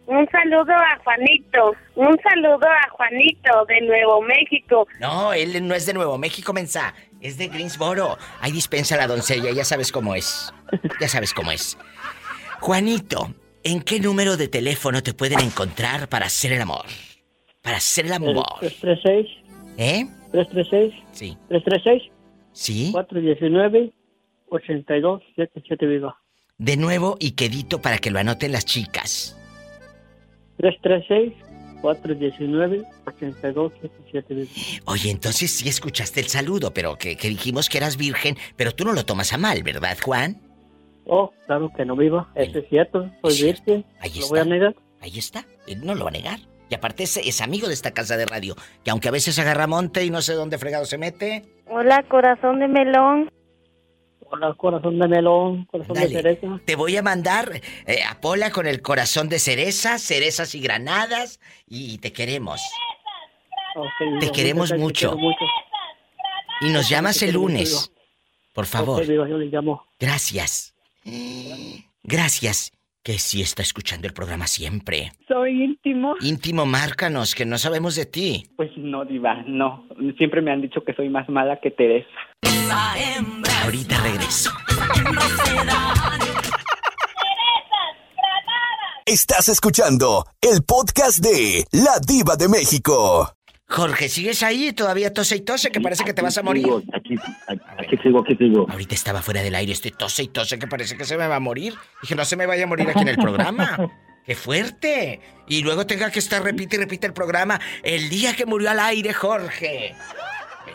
Un 0.07 0.28
saludo 0.30 0.74
a 0.74 0.99
Juanito. 1.03 1.74
Un 1.95 2.18
saludo 2.22 2.68
a 2.68 2.89
Juanito 2.91 3.66
de 3.68 3.82
Nuevo 3.82 4.22
México. 4.22 4.88
No, 4.99 5.34
él 5.34 5.68
no 5.68 5.76
es 5.76 5.86
de 5.86 5.93
Nuevo 5.93 6.18
México, 6.18 6.53
mensa. 6.53 6.93
Es 7.22 7.38
de 7.38 7.47
Greensboro. 7.47 8.18
Ahí 8.39 8.51
dispensa 8.51 8.97
la 8.97 9.07
doncella, 9.07 9.51
ya 9.51 9.64
sabes 9.64 9.91
cómo 9.91 10.16
es. 10.16 10.53
Ya 10.99 11.07
sabes 11.07 11.34
cómo 11.34 11.51
es. 11.51 11.78
Juanito, 12.59 13.34
¿en 13.64 13.82
qué 13.82 13.99
número 13.99 14.38
de 14.38 14.47
teléfono 14.47 15.03
te 15.03 15.14
pueden 15.14 15.39
encontrar 15.39 16.07
para 16.09 16.26
hacer 16.26 16.53
el 16.53 16.62
amor? 16.62 16.86
Para 17.62 17.78
hacer 17.78 18.05
el 18.05 18.14
amor. 18.14 18.43
336. 18.59 19.28
¿Eh? 19.78 20.05
336. 20.32 20.94
Sí. 21.12 21.38
336. 21.50 22.12
Sí. 22.54 22.90
419 22.92 23.94
8277 24.50 25.86
viva. 25.86 26.20
De 26.58 26.78
nuevo 26.78 27.18
y 27.20 27.32
quedito 27.32 27.82
para 27.82 27.98
que 27.98 28.12
lo 28.12 28.20
anoten 28.20 28.52
las 28.52 28.66
chicas. 28.66 29.38
336 30.58 31.34
419 31.82 32.84
8277 33.06 34.34
viva. 34.34 34.50
Oye, 34.86 35.10
entonces 35.10 35.52
sí 35.52 35.70
escuchaste 35.70 36.20
el 36.20 36.28
saludo, 36.28 36.74
pero 36.74 36.98
que, 36.98 37.16
dijimos 37.16 37.70
que 37.70 37.78
eras 37.78 37.98
virgen, 37.98 38.38
pero 38.56 38.72
tú 38.74 38.86
no 38.86 38.94
lo 38.94 39.06
tomas 39.06 39.34
a 39.34 39.38
mal, 39.38 39.64
¿verdad, 39.64 39.98
Juan? 40.04 40.42
Oh, 41.06 41.32
claro 41.48 41.72
que 41.76 41.84
no 41.84 41.96
viva. 41.96 42.32
Eso 42.36 42.60
es 42.60 42.70
cierto, 42.70 43.10
soy 43.24 43.42
virgen. 43.42 43.86
Ahí 44.00 44.20
¿Lo 44.20 44.28
voy 44.30 44.40
a 44.40 44.46
negar? 44.46 44.76
Ahí 45.00 45.18
está, 45.18 45.46
él 45.66 45.84
no 45.84 45.96
lo 45.96 46.04
va 46.04 46.10
a 46.10 46.14
negar. 46.14 46.40
Y 46.72 46.76
aparte 46.76 47.04
es, 47.04 47.42
amigo 47.42 47.68
de 47.68 47.74
esta 47.74 47.92
casa 47.92 48.16
de 48.16 48.26
radio, 48.26 48.56
que 48.86 48.92
aunque 48.92 49.10
a 49.10 49.12
veces 49.12 49.38
agarra 49.38 49.68
monte 49.68 50.06
y 50.06 50.10
no 50.10 50.22
sé 50.22 50.36
dónde 50.36 50.58
fregado 50.58 50.86
se 50.86 50.98
mete. 50.98 51.44
Hola, 51.68 52.02
corazón 52.08 52.60
de 52.60 52.70
melón. 52.70 53.30
Hola, 54.30 54.54
corazón 54.54 54.98
de 54.98 55.06
melón, 55.10 55.66
corazón 55.66 55.96
de 55.96 56.08
cereza. 56.08 56.62
Te 56.64 56.78
voy 56.78 56.96
a 56.96 57.04
mandar 57.04 57.60
eh, 57.86 58.04
a 58.10 58.22
Pola 58.22 58.52
con 58.52 58.68
el 58.68 58.82
corazón 58.82 59.28
de 59.28 59.40
cereza, 59.40 60.00
cerezas 60.00 60.56
y 60.56 60.62
granadas, 60.62 61.42
y 61.68 61.98
te 61.98 62.14
queremos. 62.14 62.62
te 64.22 64.32
queremos 64.32 64.72
mucho. 64.72 65.18
Y 66.62 66.70
nos 66.70 66.88
llamas 66.88 67.22
el 67.22 67.34
lunes. 67.34 67.92
Por 68.54 68.66
favor. 68.66 69.04
yo 69.04 69.26
le 69.26 69.48
llamo. 69.48 69.86
Gracias. 70.00 70.74
Gracias 72.04 72.72
que 73.04 73.14
sí 73.14 73.41
está 73.41 73.62
escuchando 73.62 74.08
el 74.08 74.14
programa 74.14 74.47
siempre. 74.47 75.12
Soy 75.28 75.64
íntimo. 75.64 76.16
Íntimo, 76.22 76.66
márcanos, 76.66 77.34
que 77.34 77.45
no 77.45 77.58
sabemos 77.58 77.95
de 77.95 78.06
ti. 78.06 78.45
Pues 78.56 78.70
no, 78.78 79.06
Diva, 79.06 79.43
no. 79.47 79.88
Siempre 80.18 80.41
me 80.41 80.52
han 80.52 80.62
dicho 80.62 80.84
que 80.84 80.93
soy 80.93 81.10
más 81.10 81.28
mala 81.30 81.60
que 81.60 81.72
Teresa. 81.72 82.10
Ahorita 83.64 83.99
regreso. 84.02 84.52
Estás 89.06 89.49
escuchando 89.49 90.26
el 90.41 90.64
podcast 90.64 91.20
de 91.20 91.66
La 91.72 91.99
Diva 92.08 92.36
de 92.36 92.47
México. 92.47 93.34
Jorge, 93.72 94.10
¿sigues 94.10 94.44
ahí? 94.44 94.74
Todavía 94.74 95.14
tose 95.14 95.38
y 95.38 95.42
tose, 95.42 95.72
que 95.72 95.80
parece 95.80 96.04
que 96.04 96.14
te 96.14 96.22
vas 96.22 96.38
a 96.38 96.44
morir. 96.44 96.66
aquí, 96.94 97.16
aquí, 97.78 97.98
sigo, 98.04 98.20
aquí 98.20 98.36
sigo. 98.36 98.68
Ahorita 98.70 98.94
estaba 98.94 99.22
fuera 99.22 99.42
del 99.42 99.56
aire, 99.56 99.72
estoy 99.72 99.92
tose 99.92 100.24
y 100.24 100.28
tose, 100.28 100.60
que 100.60 100.68
parece 100.68 100.98
que 100.98 101.06
se 101.06 101.18
me 101.18 101.26
va 101.26 101.38
a 101.38 101.40
morir. 101.40 101.74
Dije, 102.02 102.16
no 102.16 102.26
se 102.26 102.36
me 102.36 102.46
vaya 102.46 102.66
a 102.66 102.68
morir 102.68 102.90
aquí 102.90 103.00
en 103.00 103.08
el 103.08 103.18
programa. 103.18 103.78
¡Qué 104.26 104.36
fuerte! 104.36 105.22
Y 105.48 105.64
luego 105.64 105.88
tenga 105.88 106.12
que 106.12 106.20
estar, 106.20 106.44
repite 106.44 106.76
y 106.76 106.80
repite 106.80 107.08
el 107.08 107.14
programa. 107.14 107.60
El 107.82 108.10
día 108.10 108.36
que 108.36 108.46
murió 108.46 108.70
al 108.72 108.80
aire, 108.80 109.14
Jorge. 109.14 109.96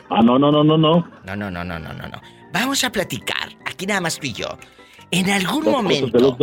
Ah, 0.09 0.23
no, 0.23 0.39
no, 0.39 0.51
no, 0.51 0.65
no, 0.65 0.79
no. 0.79 1.09
No, 1.25 1.37
no, 1.37 1.51
no, 1.51 1.65
no, 1.65 1.79
no, 1.79 1.93
no, 1.93 2.09
no. 2.09 2.23
Vamos 2.53 2.83
a 2.83 2.91
platicar. 2.91 3.51
Aquí 3.67 3.87
nada 3.87 4.01
más 4.01 4.19
tú 4.19 4.27
y 4.27 4.33
yo. 4.33 4.59
En 5.11 5.31
algún 5.31 5.65
momento. 5.65 6.37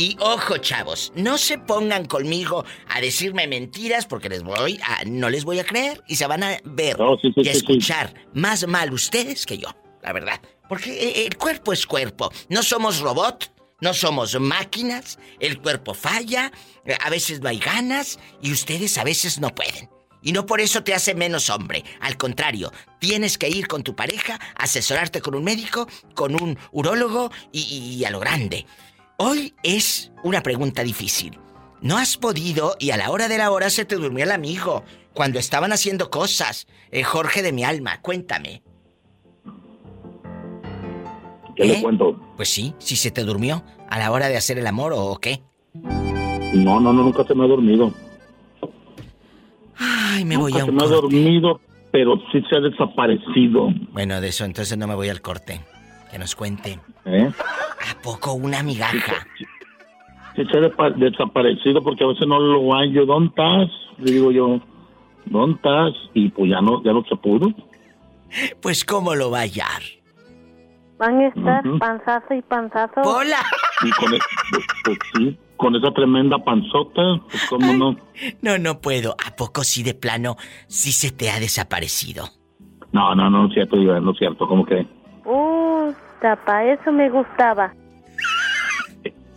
Y 0.00 0.16
ojo, 0.20 0.58
chavos, 0.58 1.12
no 1.16 1.38
se 1.38 1.58
pongan 1.58 2.04
conmigo 2.04 2.64
a 2.88 3.00
decirme 3.00 3.48
mentiras 3.48 4.06
porque 4.06 4.28
les 4.28 4.44
voy 4.44 4.78
a, 4.84 5.04
no 5.04 5.28
les 5.28 5.44
voy 5.44 5.58
a 5.58 5.64
creer 5.64 6.04
y 6.06 6.14
se 6.14 6.26
van 6.28 6.44
a 6.44 6.56
ver 6.64 6.96
y 7.34 7.48
a 7.48 7.50
escuchar 7.50 8.14
más 8.32 8.64
mal 8.68 8.92
ustedes 8.92 9.44
que 9.44 9.58
yo, 9.58 9.74
la 10.02 10.12
verdad. 10.12 10.40
Porque 10.68 10.92
eh, 10.92 11.26
el 11.26 11.36
cuerpo 11.36 11.72
es 11.72 11.84
cuerpo, 11.84 12.30
no 12.48 12.62
somos 12.62 13.00
robot, 13.00 13.52
no 13.80 13.92
somos 13.92 14.38
máquinas, 14.38 15.18
el 15.40 15.60
cuerpo 15.60 15.94
falla, 15.94 16.52
a 17.04 17.10
veces 17.10 17.40
no 17.40 17.48
hay 17.48 17.58
ganas 17.58 18.20
y 18.40 18.52
ustedes 18.52 18.98
a 18.98 19.04
veces 19.04 19.40
no 19.40 19.52
pueden. 19.52 19.88
Y 20.28 20.32
no 20.32 20.44
por 20.44 20.60
eso 20.60 20.84
te 20.84 20.92
hace 20.92 21.14
menos 21.14 21.48
hombre. 21.48 21.84
Al 22.02 22.18
contrario, 22.18 22.70
tienes 22.98 23.38
que 23.38 23.48
ir 23.48 23.66
con 23.66 23.82
tu 23.82 23.94
pareja, 23.94 24.38
asesorarte 24.56 25.22
con 25.22 25.34
un 25.34 25.42
médico, 25.42 25.88
con 26.14 26.34
un 26.34 26.58
urólogo 26.70 27.30
y 27.50 28.04
a 28.04 28.10
lo 28.10 28.20
grande. 28.20 28.66
Hoy 29.16 29.54
es 29.62 30.12
una 30.22 30.42
pregunta 30.42 30.82
difícil. 30.82 31.40
No 31.80 31.96
has 31.96 32.18
podido 32.18 32.76
y 32.78 32.90
a 32.90 32.98
la 32.98 33.10
hora 33.10 33.26
de 33.28 33.38
la 33.38 33.50
hora 33.50 33.70
se 33.70 33.86
te 33.86 33.96
durmió 33.96 34.24
el 34.24 34.30
amigo 34.30 34.84
cuando 35.14 35.38
estaban 35.38 35.72
haciendo 35.72 36.10
cosas. 36.10 36.66
Eh, 36.90 37.04
Jorge 37.04 37.40
de 37.40 37.52
mi 37.52 37.64
alma, 37.64 38.02
cuéntame. 38.02 38.62
¿Qué 41.56 41.64
le 41.64 41.78
¿Eh? 41.78 41.80
cuento? 41.80 42.20
Pues 42.36 42.50
sí, 42.50 42.74
si 42.76 42.96
se 42.96 43.10
te 43.10 43.24
durmió 43.24 43.64
a 43.88 43.98
la 43.98 44.12
hora 44.12 44.28
de 44.28 44.36
hacer 44.36 44.58
el 44.58 44.66
amor 44.66 44.92
o 44.94 45.16
qué. 45.16 45.40
No, 45.72 46.80
no, 46.80 46.92
no, 46.92 47.02
nunca 47.02 47.24
se 47.24 47.34
me 47.34 47.46
ha 47.46 47.48
dormido. 47.48 47.94
Ay, 49.78 50.24
me 50.24 50.36
voy 50.36 50.52
a 50.58 50.64
un 50.64 50.66
se 50.66 50.72
me 50.72 50.84
ha 50.84 50.86
dormido, 50.86 51.60
pero 51.90 52.20
sí 52.32 52.42
se 52.48 52.56
ha 52.56 52.60
desaparecido. 52.60 53.68
Bueno, 53.92 54.20
de 54.20 54.28
eso 54.28 54.44
entonces 54.44 54.76
no 54.76 54.86
me 54.86 54.94
voy 54.94 55.08
al 55.08 55.20
corte. 55.20 55.60
Que 56.10 56.18
nos 56.18 56.34
cuente. 56.34 56.78
¿Eh? 57.04 57.30
¿A 57.30 58.02
poco 58.02 58.32
una 58.32 58.62
migaja? 58.62 59.26
Sí, 60.34 60.44
se 60.50 60.58
ha 60.58 60.90
desaparecido 60.90 61.82
porque 61.82 62.04
a 62.04 62.06
veces 62.06 62.26
no 62.26 62.38
lo 62.38 62.72
hallo. 62.72 63.04
¿Dónde 63.04 63.28
estás? 63.28 63.70
Le 63.98 64.12
digo 64.12 64.32
yo, 64.32 64.60
¿dónde 65.26 65.56
estás? 65.56 65.94
Y 66.14 66.30
pues 66.30 66.50
ya 66.50 66.60
no, 66.60 66.82
ya 66.82 66.92
no 66.92 67.04
se 67.04 67.16
pudo. 67.16 67.52
Pues 68.62 68.84
cómo 68.84 69.14
lo 69.14 69.30
va 69.30 69.38
a 69.38 69.42
hallar. 69.42 69.82
Van 70.98 71.20
a 71.20 71.28
estar 71.28 71.62
panzazo 71.78 72.34
y 72.34 72.42
panzazo. 72.42 73.00
¡Hola! 73.04 73.38
Y 73.84 73.90
con, 73.92 74.14
e, 74.14 74.18
pues, 74.50 74.66
pues, 74.84 74.98
sí, 75.14 75.38
con 75.58 75.76
esa 75.76 75.90
tremenda 75.90 76.38
panzota, 76.38 77.20
pues 77.30 77.46
cómo 77.50 77.74
no. 77.74 77.96
No, 78.42 78.56
no 78.58 78.80
puedo. 78.80 79.14
¿A 79.24 79.36
poco 79.36 79.62
sí 79.62 79.82
de 79.82 79.94
plano 79.94 80.36
sí 80.66 80.92
se 80.92 81.10
te 81.10 81.30
ha 81.30 81.38
desaparecido? 81.38 82.24
No, 82.92 83.14
no, 83.14 83.28
no, 83.28 83.42
no 83.42 83.48
es 83.48 83.54
cierto, 83.54 83.76
no 83.76 84.12
es 84.12 84.18
cierto, 84.18 84.48
¿cómo 84.48 84.64
que? 84.64 84.86
Uh, 85.26 85.92
tapa, 86.22 86.64
eso 86.64 86.90
me 86.90 87.10
gustaba. 87.10 87.74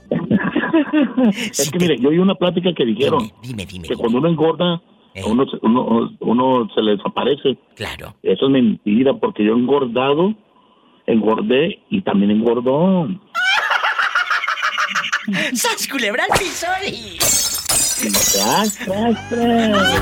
es 1.32 1.72
que 1.72 1.80
mire, 1.80 1.98
yo 2.00 2.10
oí 2.10 2.18
una 2.18 2.36
plática 2.36 2.74
que 2.74 2.86
dijeron 2.86 3.30
dime, 3.42 3.66
dime, 3.66 3.88
que 3.88 3.96
cuando 3.96 4.20
uno 4.20 4.30
engorda, 4.30 4.82
eh. 5.14 5.24
uno, 5.28 5.46
uno, 5.62 6.12
uno, 6.20 6.70
se 6.74 6.82
le 6.82 6.96
desaparece. 6.96 7.58
Claro. 7.76 8.16
Eso 8.24 8.46
es 8.46 8.52
mentira, 8.52 9.14
porque 9.16 9.44
yo 9.44 9.54
he 9.54 9.58
engordado, 9.58 10.34
engordé 11.08 11.80
y 11.90 12.02
también 12.02 12.32
engordó. 12.32 13.08
¡Sas 15.54 15.88
culebra 15.88 16.26
al 16.30 16.40
piso 16.40 16.68
Tras, 18.34 18.76
tras, 18.78 19.30
tras. 19.30 20.02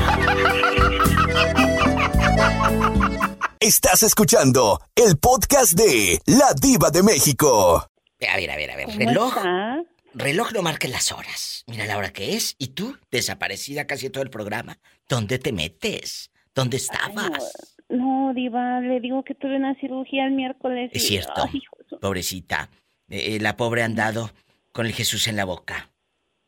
Estás 3.60 4.02
escuchando 4.02 4.80
el 4.94 5.18
podcast 5.18 5.72
de 5.74 6.18
La 6.26 6.54
Diva 6.60 6.90
de 6.90 7.02
México. 7.02 7.76
A 7.76 8.36
ver, 8.36 8.50
a 8.50 8.56
ver, 8.56 8.70
a 8.70 8.76
ver. 8.76 8.86
¿Cómo 8.86 8.98
Reloj. 8.98 9.36
está? 9.36 9.82
Reloj 10.14 10.52
no 10.52 10.62
marca 10.62 10.88
las 10.88 11.12
horas. 11.12 11.64
Mira 11.66 11.84
la 11.86 11.98
hora 11.98 12.12
que 12.12 12.34
es. 12.36 12.54
Y 12.58 12.68
tú, 12.68 12.96
desaparecida 13.10 13.86
casi 13.86 14.08
todo 14.10 14.22
el 14.24 14.30
programa. 14.30 14.78
¿Dónde 15.08 15.38
te 15.38 15.52
metes? 15.52 16.30
¿Dónde 16.54 16.78
estabas? 16.78 17.52
No, 17.88 18.32
Diva, 18.34 18.80
le 18.80 19.00
digo 19.00 19.22
que 19.24 19.34
tuve 19.34 19.56
una 19.56 19.74
cirugía 19.78 20.24
el 20.26 20.32
miércoles. 20.32 20.90
Es 20.94 21.04
y- 21.04 21.06
cierto. 21.08 21.44
Ay, 21.52 21.60
Pobrecita. 22.00 22.70
Eh, 23.10 23.36
eh, 23.36 23.40
la 23.40 23.56
pobre 23.56 23.82
ha 23.82 23.86
andado 23.86 24.30
con 24.72 24.86
el 24.86 24.92
Jesús 24.92 25.26
en 25.28 25.36
la 25.36 25.44
boca. 25.44 25.88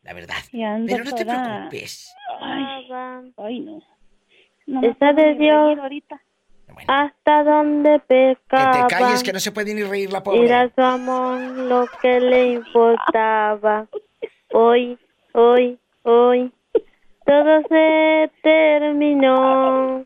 La 0.01 0.13
verdad. 0.13 0.35
Pero 0.51 1.03
no 1.03 1.15
te 1.15 1.25
preocupes. 1.25 2.13
Ay, 2.41 2.87
ay, 3.37 3.59
no. 3.61 4.81
Está 4.81 5.13
de 5.13 5.35
Dios. 5.35 5.77
Hasta 6.87 7.43
donde 7.43 8.01
Que 8.07 8.35
pecaba. 8.49 8.87
te 8.87 8.95
calles, 8.95 9.23
que 9.23 9.31
no 9.33 9.39
se 9.39 9.51
puede 9.51 9.73
ni 9.75 9.83
reír 9.83 10.11
la 10.11 10.23
pobre. 10.23 10.51
a 10.53 10.69
su 10.73 10.81
amor 10.81 11.39
lo 11.39 11.87
que 12.01 12.19
le 12.19 12.53
importaba. 12.53 13.87
Hoy, 14.51 14.97
hoy, 15.33 15.77
hoy, 16.03 16.51
todo 17.25 17.61
se 17.69 18.31
terminó 18.41 20.05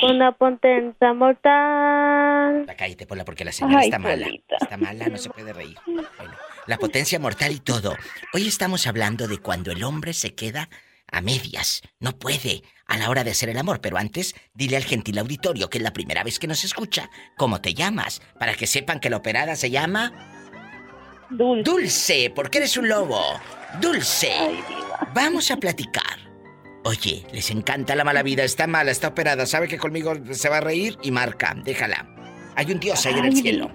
con 0.00 0.10
una 0.16 0.32
potencia 0.32 1.12
mortal. 1.12 2.66
La 2.66 2.76
cállate, 2.76 3.06
Pola, 3.06 3.24
porque 3.24 3.44
la 3.44 3.52
señora 3.52 3.80
Ay, 3.80 3.86
está 3.86 3.98
mala. 3.98 4.28
Está 4.60 4.76
mala, 4.76 5.08
no 5.08 5.16
se 5.18 5.30
puede 5.30 5.52
reír. 5.52 5.76
Bueno, 5.86 6.06
la 6.70 6.78
potencia 6.78 7.18
mortal 7.18 7.50
y 7.50 7.58
todo. 7.58 7.96
Hoy 8.32 8.46
estamos 8.46 8.86
hablando 8.86 9.26
de 9.26 9.38
cuando 9.38 9.72
el 9.72 9.82
hombre 9.82 10.12
se 10.12 10.36
queda 10.36 10.70
a 11.10 11.20
medias. 11.20 11.82
No 11.98 12.16
puede 12.16 12.62
a 12.86 12.96
la 12.96 13.10
hora 13.10 13.24
de 13.24 13.32
hacer 13.32 13.48
el 13.48 13.58
amor. 13.58 13.80
Pero 13.80 13.98
antes, 13.98 14.36
dile 14.54 14.76
al 14.76 14.84
gentil 14.84 15.18
auditorio, 15.18 15.68
que 15.68 15.78
es 15.78 15.84
la 15.84 15.92
primera 15.92 16.22
vez 16.22 16.38
que 16.38 16.46
nos 16.46 16.62
escucha, 16.62 17.10
cómo 17.36 17.60
te 17.60 17.74
llamas. 17.74 18.22
Para 18.38 18.54
que 18.54 18.68
sepan 18.68 19.00
que 19.00 19.10
la 19.10 19.16
operada 19.16 19.56
se 19.56 19.70
llama... 19.70 20.12
Dulce. 21.28 21.68
Dulce, 21.68 22.32
porque 22.34 22.58
eres 22.58 22.76
un 22.76 22.88
lobo. 22.88 23.20
Dulce. 23.80 24.32
Vamos 25.12 25.50
a 25.50 25.56
platicar. 25.56 26.20
Oye, 26.84 27.26
les 27.32 27.50
encanta 27.50 27.96
la 27.96 28.04
mala 28.04 28.22
vida, 28.22 28.44
está 28.44 28.68
mala, 28.68 28.92
está 28.92 29.08
operada, 29.08 29.44
sabe 29.44 29.66
que 29.66 29.76
conmigo 29.76 30.14
se 30.30 30.48
va 30.48 30.58
a 30.58 30.60
reír 30.60 30.96
y 31.02 31.10
marca, 31.10 31.54
déjala. 31.64 32.08
Hay 32.54 32.70
un 32.70 32.78
Dios 32.78 33.04
ahí 33.06 33.18
en 33.18 33.24
el 33.24 33.36
cielo. 33.36 33.72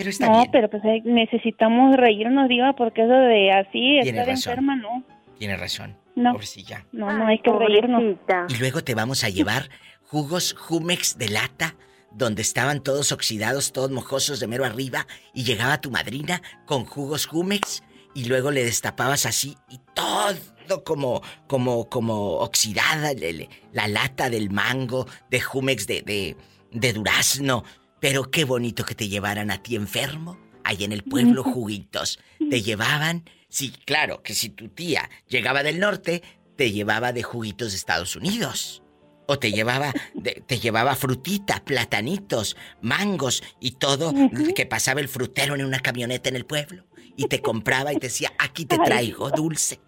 Pero 0.00 0.08
está 0.10 0.26
no, 0.28 0.38
bien. 0.38 0.50
pero 0.50 0.70
pues 0.70 0.82
eh, 0.86 1.02
necesitamos 1.04 1.94
reírnos, 1.94 2.48
Diva, 2.48 2.72
porque 2.74 3.02
eso 3.02 3.12
de 3.12 3.52
así, 3.52 3.98
Tienes 4.02 4.06
estar 4.08 4.26
razón. 4.28 4.50
enferma, 4.52 4.76
no. 4.76 5.04
Tiene 5.38 5.56
razón. 5.58 5.96
No. 6.16 6.32
Pobrecilla. 6.32 6.86
No, 6.92 7.12
no 7.12 7.26
hay 7.26 7.38
que 7.40 7.50
reírnos. 7.52 8.16
Y 8.48 8.54
luego 8.58 8.82
te 8.82 8.94
vamos 8.94 9.24
a 9.24 9.28
llevar 9.28 9.68
jugos 10.04 10.54
Jumex 10.58 11.18
de 11.18 11.28
lata, 11.28 11.74
donde 12.12 12.40
estaban 12.40 12.82
todos 12.82 13.12
oxidados, 13.12 13.72
todos 13.72 13.90
mojosos 13.90 14.40
de 14.40 14.46
mero 14.46 14.64
arriba, 14.64 15.06
y 15.34 15.44
llegaba 15.44 15.82
tu 15.82 15.90
madrina 15.90 16.40
con 16.64 16.84
jugos 16.86 17.26
Jumex, 17.26 17.82
y 18.14 18.24
luego 18.24 18.50
le 18.50 18.64
destapabas 18.64 19.26
así, 19.26 19.54
y 19.68 19.80
todo 19.94 20.82
como, 20.84 21.20
como, 21.46 21.88
como 21.90 22.36
oxidada, 22.38 23.12
le- 23.12 23.32
le- 23.34 23.48
la 23.72 23.86
lata 23.86 24.30
del 24.30 24.48
mango, 24.50 25.06
de 25.30 25.40
Jumex 25.40 25.86
de, 25.86 26.00
de, 26.02 26.36
de 26.72 26.92
durazno. 26.94 27.64
Pero 28.00 28.30
qué 28.30 28.44
bonito 28.44 28.84
que 28.84 28.94
te 28.94 29.08
llevaran 29.08 29.50
a 29.50 29.62
ti 29.62 29.76
enfermo, 29.76 30.38
ahí 30.64 30.84
en 30.84 30.92
el 30.92 31.02
pueblo 31.02 31.42
juguitos. 31.44 32.18
Te 32.50 32.62
llevaban, 32.62 33.24
sí, 33.48 33.72
claro, 33.84 34.22
que 34.22 34.34
si 34.34 34.48
tu 34.50 34.68
tía 34.68 35.10
llegaba 35.28 35.62
del 35.62 35.78
norte, 35.80 36.22
te 36.56 36.72
llevaba 36.72 37.12
de 37.12 37.22
juguitos 37.22 37.70
de 37.72 37.76
Estados 37.76 38.16
Unidos. 38.16 38.82
O 39.26 39.38
te 39.38 39.52
llevaba, 39.52 39.92
de- 40.14 40.42
te 40.46 40.58
llevaba 40.58 40.96
frutita, 40.96 41.62
platanitos, 41.64 42.56
mangos 42.82 43.42
y 43.60 43.72
todo, 43.72 44.12
que 44.56 44.66
pasaba 44.66 45.00
el 45.00 45.08
frutero 45.08 45.54
en 45.54 45.64
una 45.64 45.78
camioneta 45.80 46.28
en 46.28 46.36
el 46.36 46.46
pueblo. 46.46 46.86
Y 47.16 47.26
te 47.26 47.40
compraba 47.40 47.92
y 47.92 47.96
te 47.98 48.06
decía, 48.08 48.32
aquí 48.38 48.64
te 48.64 48.76
traigo, 48.86 49.30
dulce. 49.30 49.80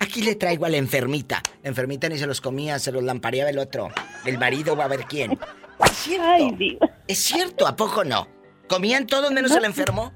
Aquí 0.00 0.22
le 0.22 0.34
traigo 0.36 0.64
a 0.64 0.68
la 0.68 0.76
enfermita. 0.76 1.42
La 1.62 1.70
enfermita 1.70 2.08
ni 2.08 2.18
se 2.18 2.26
los 2.26 2.40
comía, 2.40 2.78
se 2.78 2.92
los 2.92 3.02
lampareaba 3.02 3.50
el 3.50 3.58
otro. 3.58 3.90
El 4.24 4.38
marido 4.38 4.76
va 4.76 4.84
a 4.84 4.88
ver 4.88 5.04
quién. 5.04 5.38
Es 5.84 5.96
cierto. 5.96 6.92
Es 7.06 7.18
cierto, 7.18 7.66
¿a 7.66 7.76
poco 7.76 8.04
no? 8.04 8.28
¿Comían 8.68 9.06
todos 9.06 9.30
menos 9.32 9.50
el 9.52 9.64
enfermo? 9.64 10.12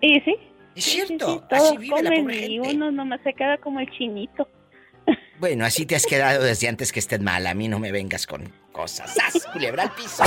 Y 0.00 0.20
sí. 0.20 0.36
Es 0.74 0.84
cierto, 0.84 1.44
Todos 1.48 1.68
así 1.70 1.76
vive 1.78 2.02
la 2.02 2.10
pobre 2.10 2.46
y 2.46 2.60
uno 2.60 2.90
nomás 2.92 3.20
se 3.24 3.34
queda 3.34 3.58
como 3.58 3.80
el 3.80 3.90
chinito. 3.90 4.48
Bueno, 5.40 5.64
así 5.64 5.86
te 5.86 5.96
has 5.96 6.06
quedado 6.06 6.42
desde 6.42 6.68
antes 6.68 6.92
que 6.92 6.98
estés 6.98 7.20
mal. 7.20 7.46
A 7.46 7.54
mí 7.54 7.68
no 7.68 7.78
me 7.78 7.92
vengas 7.92 8.26
con 8.26 8.52
cosas. 8.72 9.14
¡Sas! 9.14 9.44
Culebra 9.52 9.84
al 9.84 9.92
piso. 9.92 10.22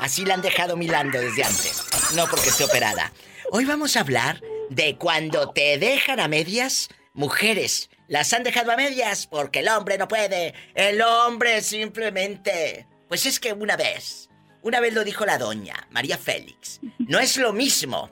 Así 0.00 0.24
la 0.24 0.34
han 0.34 0.42
dejado 0.42 0.76
milando 0.76 1.20
desde 1.20 1.44
antes. 1.44 1.84
No 2.16 2.26
porque 2.26 2.48
esté 2.48 2.64
operada. 2.64 3.12
Hoy 3.50 3.64
vamos 3.64 3.96
a 3.96 4.00
hablar 4.00 4.40
de 4.70 4.96
cuando 4.96 5.50
te 5.50 5.78
dejan 5.78 6.20
a 6.20 6.28
medias 6.28 6.88
mujeres. 7.14 7.90
Las 8.08 8.32
han 8.32 8.42
dejado 8.42 8.72
a 8.72 8.76
medias 8.76 9.26
porque 9.26 9.60
el 9.60 9.68
hombre 9.68 9.98
no 9.98 10.08
puede. 10.08 10.54
El 10.74 11.00
hombre 11.02 11.60
simplemente. 11.62 12.86
Pues 13.08 13.26
es 13.26 13.40
que 13.40 13.52
una 13.52 13.76
vez, 13.76 14.30
una 14.62 14.80
vez 14.80 14.94
lo 14.94 15.04
dijo 15.04 15.26
la 15.26 15.38
doña, 15.38 15.86
María 15.90 16.18
Félix. 16.18 16.80
No 16.98 17.18
es 17.18 17.36
lo 17.36 17.52
mismo 17.52 18.10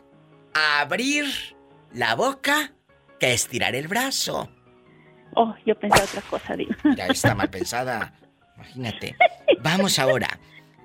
abrir 0.55 1.27
la 1.93 2.15
boca 2.15 2.73
que 3.19 3.33
estirar 3.33 3.75
el 3.75 3.89
brazo. 3.89 4.51
Oh, 5.37 5.55
yo 5.65 5.79
pensé 5.79 6.03
otra 6.03 6.23
cosa, 6.23 6.57
Diva. 6.57 6.75
Ya 6.97 7.07
está 7.07 7.35
mal 7.35 7.51
pensada. 7.51 8.13
Imagínate. 8.57 9.17
Vamos 9.61 9.99
ahora. 9.99 10.41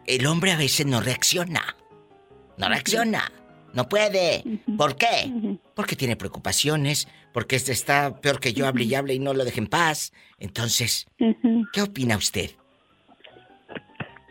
El 0.05 0.27
hombre 0.27 0.51
a 0.51 0.57
veces 0.57 0.85
no 0.85 1.01
reacciona. 1.01 1.75
No 2.57 2.69
reacciona. 2.69 3.31
No 3.73 3.89
puede. 3.89 4.43
¿Por 4.77 4.95
qué? 4.95 5.59
Porque 5.73 5.95
tiene 5.95 6.15
preocupaciones, 6.15 7.07
porque 7.35 7.57
este 7.57 7.73
está 7.73 8.15
peor 8.21 8.39
que 8.39 8.53
yo, 8.53 8.65
hable 8.65 8.85
y 8.85 8.95
hable 8.95 9.13
y 9.13 9.19
no 9.19 9.33
lo 9.33 9.43
deje 9.43 9.59
en 9.59 9.67
paz. 9.67 10.13
Entonces, 10.39 11.05
¿qué 11.73 11.81
opina 11.81 12.15
usted? 12.15 12.51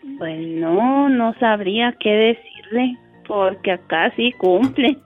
Bueno, 0.02 1.10
no 1.10 1.34
sabría 1.38 1.94
qué 2.00 2.08
decirle, 2.08 2.98
porque 3.28 3.72
acá 3.72 4.10
sí 4.16 4.32
cumple. 4.38 4.96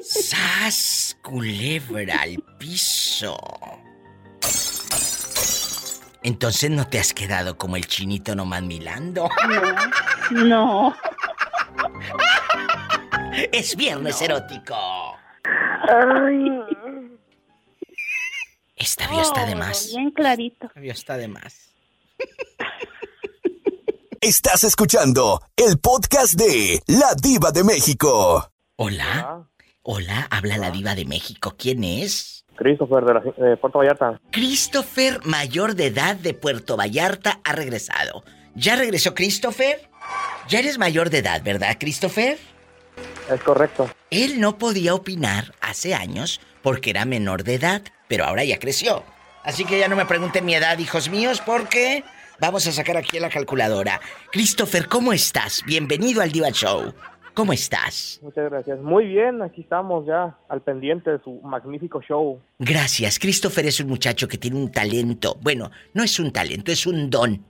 ¡Sas! 0.00 1.18
Culebra 1.22 2.22
al 2.22 2.42
piso. 2.56 3.36
Entonces 6.22 6.70
no 6.70 6.86
te 6.86 6.98
has 6.98 7.12
quedado 7.12 7.58
como 7.58 7.76
el 7.76 7.86
chinito 7.86 8.34
nomás 8.34 8.62
milando. 8.62 9.28
No. 10.30 10.96
Es 13.52 13.76
viernes 13.76 14.22
erótico. 14.22 15.18
Esta 15.84 16.73
está 19.20 19.46
de 19.46 19.54
más. 19.54 19.92
Bien 19.94 20.10
clarito. 20.10 20.70
Está 20.76 21.16
de 21.16 21.28
más. 21.28 21.70
Estás 24.20 24.64
escuchando 24.64 25.42
el 25.56 25.78
podcast 25.78 26.34
de 26.34 26.80
La 26.86 27.14
Diva 27.20 27.50
de 27.50 27.62
México. 27.62 28.50
Hola. 28.76 29.46
Hola, 29.82 30.26
habla 30.30 30.56
la 30.56 30.70
diva 30.70 30.94
de 30.94 31.04
México. 31.04 31.54
¿Quién 31.58 31.84
es? 31.84 32.46
Christopher 32.56 33.04
de, 33.04 33.14
la, 33.14 33.20
de 33.20 33.56
Puerto 33.58 33.78
Vallarta. 33.80 34.18
Christopher, 34.30 35.20
mayor 35.24 35.74
de 35.74 35.88
edad 35.88 36.16
de 36.16 36.32
Puerto 36.32 36.76
Vallarta, 36.78 37.40
ha 37.44 37.52
regresado. 37.52 38.24
¿Ya 38.54 38.76
regresó 38.76 39.14
Christopher? 39.14 39.90
Ya 40.48 40.60
eres 40.60 40.78
mayor 40.78 41.10
de 41.10 41.18
edad, 41.18 41.42
¿verdad, 41.44 41.76
Christopher? 41.78 42.38
Es 43.30 43.42
correcto. 43.42 43.90
Él 44.10 44.40
no 44.40 44.56
podía 44.56 44.94
opinar 44.94 45.54
hace 45.60 45.94
años 45.94 46.40
porque 46.62 46.88
era 46.90 47.04
menor 47.04 47.44
de 47.44 47.56
edad, 47.56 47.82
pero 48.14 48.26
ahora 48.26 48.44
ya 48.44 48.60
creció. 48.60 49.02
Así 49.42 49.64
que 49.64 49.76
ya 49.76 49.88
no 49.88 49.96
me 49.96 50.06
pregunten 50.06 50.44
mi 50.44 50.54
edad, 50.54 50.78
hijos 50.78 51.10
míos, 51.10 51.42
porque 51.44 52.04
vamos 52.38 52.64
a 52.68 52.70
sacar 52.70 52.96
aquí 52.96 53.18
la 53.18 53.28
calculadora. 53.28 54.00
Christopher, 54.30 54.86
¿cómo 54.86 55.12
estás? 55.12 55.64
Bienvenido 55.66 56.22
al 56.22 56.30
Diva 56.30 56.50
Show. 56.50 56.94
¿Cómo 57.34 57.52
estás? 57.52 58.20
Muchas 58.22 58.48
gracias. 58.48 58.78
Muy 58.78 59.06
bien, 59.06 59.42
aquí 59.42 59.62
estamos 59.62 60.06
ya 60.06 60.38
al 60.48 60.62
pendiente 60.62 61.10
de 61.10 61.18
su 61.24 61.40
magnífico 61.42 62.00
show. 62.02 62.40
Gracias. 62.60 63.18
Christopher 63.18 63.66
es 63.66 63.80
un 63.80 63.88
muchacho 63.88 64.28
que 64.28 64.38
tiene 64.38 64.58
un 64.58 64.70
talento. 64.70 65.36
Bueno, 65.40 65.72
no 65.92 66.04
es 66.04 66.20
un 66.20 66.30
talento, 66.30 66.70
es 66.70 66.86
un 66.86 67.10
don. 67.10 67.44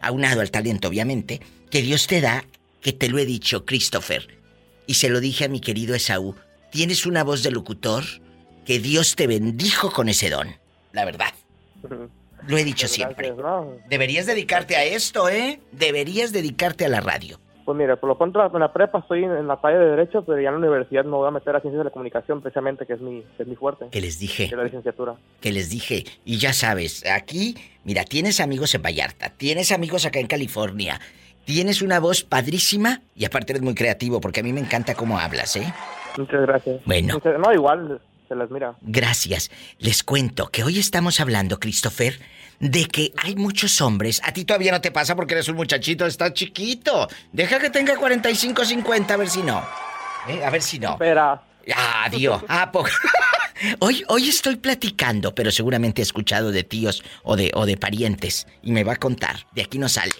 Aunado 0.00 0.40
al 0.40 0.50
talento, 0.50 0.88
obviamente, 0.88 1.40
que 1.70 1.80
Dios 1.80 2.08
te 2.08 2.20
da, 2.20 2.44
que 2.80 2.92
te 2.92 3.08
lo 3.08 3.18
he 3.18 3.24
dicho, 3.24 3.64
Christopher. 3.64 4.26
Y 4.88 4.94
se 4.94 5.10
lo 5.10 5.20
dije 5.20 5.44
a 5.44 5.48
mi 5.48 5.60
querido 5.60 5.94
Esaú. 5.94 6.34
Tienes 6.72 7.06
una 7.06 7.22
voz 7.22 7.44
de 7.44 7.52
locutor 7.52 8.02
que 8.68 8.80
Dios 8.80 9.16
te 9.16 9.26
bendijo 9.26 9.90
con 9.90 10.10
ese 10.10 10.28
don. 10.28 10.46
La 10.92 11.06
verdad. 11.06 11.32
Lo 12.46 12.58
he 12.58 12.64
dicho 12.64 12.84
Muchas 12.84 12.90
siempre. 12.90 13.32
Deberías 13.88 14.26
dedicarte 14.26 14.76
a 14.76 14.84
esto, 14.84 15.30
¿eh? 15.30 15.58
Deberías 15.72 16.34
dedicarte 16.34 16.84
a 16.84 16.90
la 16.90 17.00
radio. 17.00 17.40
Pues 17.64 17.78
mira, 17.78 17.96
por 17.96 18.08
lo 18.08 18.18
pronto 18.18 18.44
en 18.44 18.60
la 18.60 18.70
prepa 18.70 18.98
estoy 18.98 19.24
en, 19.24 19.46
la 19.46 19.56
talla 19.56 19.78
de 19.78 19.86
Derecho, 19.86 20.22
pero 20.22 20.38
ya 20.38 20.50
en 20.50 20.60
la 20.60 20.68
universidad 20.68 21.02
me 21.06 21.12
voy 21.12 21.26
a 21.26 21.30
meter 21.30 21.56
a 21.56 21.60
Ciencias 21.60 21.78
de 21.78 21.84
la 21.84 21.90
Comunicación, 21.90 22.42
precisamente, 22.42 22.84
que 22.84 22.92
es 22.92 23.00
mi, 23.00 23.22
que 23.38 23.44
es 23.44 23.48
mi 23.48 23.56
fuerte. 23.56 23.86
Que 23.90 24.02
les 24.02 24.18
dije. 24.18 24.50
Que 24.50 24.56
la 24.56 24.64
licenciatura. 24.64 25.14
Que 25.40 25.50
les 25.50 25.70
dije. 25.70 26.04
Y 26.26 26.36
ya 26.36 26.52
sabes, 26.52 27.06
aquí, 27.10 27.56
mira, 27.84 28.04
tienes 28.04 28.38
amigos 28.38 28.74
en 28.74 28.82
Vallarta, 28.82 29.30
tienes 29.30 29.72
amigos 29.72 30.04
acá 30.04 30.20
en 30.20 30.26
California, 30.26 31.00
tienes 31.46 31.80
una 31.80 32.00
voz 32.00 32.22
padrísima 32.22 33.00
y 33.16 33.24
aparte 33.24 33.52
eres 33.52 33.62
muy 33.62 33.74
creativo 33.74 34.20
porque 34.20 34.40
a 34.40 34.42
mí 34.42 34.52
me 34.52 34.60
encanta 34.60 34.94
cómo 34.94 35.18
hablas, 35.18 35.56
¿eh? 35.56 35.72
Muchas 36.18 36.42
gracias. 36.42 36.82
Bueno. 36.84 37.14
Muchas- 37.14 37.38
no, 37.38 37.52
igual, 37.52 38.00
se 38.28 38.34
las 38.34 38.50
mira. 38.50 38.76
Gracias. 38.82 39.50
Les 39.78 40.02
cuento 40.02 40.48
que 40.48 40.62
hoy 40.62 40.78
estamos 40.78 41.20
hablando, 41.20 41.58
Christopher, 41.58 42.20
de 42.60 42.86
que 42.86 43.12
hay 43.16 43.36
muchos 43.36 43.80
hombres. 43.80 44.20
A 44.24 44.32
ti 44.32 44.44
todavía 44.44 44.72
no 44.72 44.80
te 44.80 44.90
pasa 44.90 45.16
porque 45.16 45.34
eres 45.34 45.48
un 45.48 45.56
muchachito, 45.56 46.06
estás 46.06 46.34
chiquito. 46.34 47.08
Deja 47.32 47.58
que 47.58 47.70
tenga 47.70 47.96
45, 47.96 48.64
50, 48.64 49.14
a 49.14 49.16
ver 49.16 49.30
si 49.30 49.42
no. 49.42 49.64
¿Eh? 50.28 50.44
A 50.44 50.50
ver 50.50 50.62
si 50.62 50.78
no. 50.78 50.92
Espera. 50.92 51.42
Ah, 51.74 52.08
Dios. 52.10 52.42
Ah, 52.48 52.70
poco. 52.70 52.90
Hoy, 53.80 54.04
hoy 54.06 54.28
estoy 54.28 54.54
platicando, 54.54 55.34
pero 55.34 55.50
seguramente 55.50 56.00
he 56.00 56.04
escuchado 56.04 56.52
de 56.52 56.62
tíos 56.62 57.02
o 57.24 57.34
de, 57.34 57.50
o 57.54 57.66
de 57.66 57.76
parientes 57.76 58.46
y 58.62 58.70
me 58.70 58.84
va 58.84 58.92
a 58.92 58.96
contar. 58.96 59.46
De 59.52 59.62
aquí 59.62 59.78
no 59.78 59.88
sale. 59.88 60.12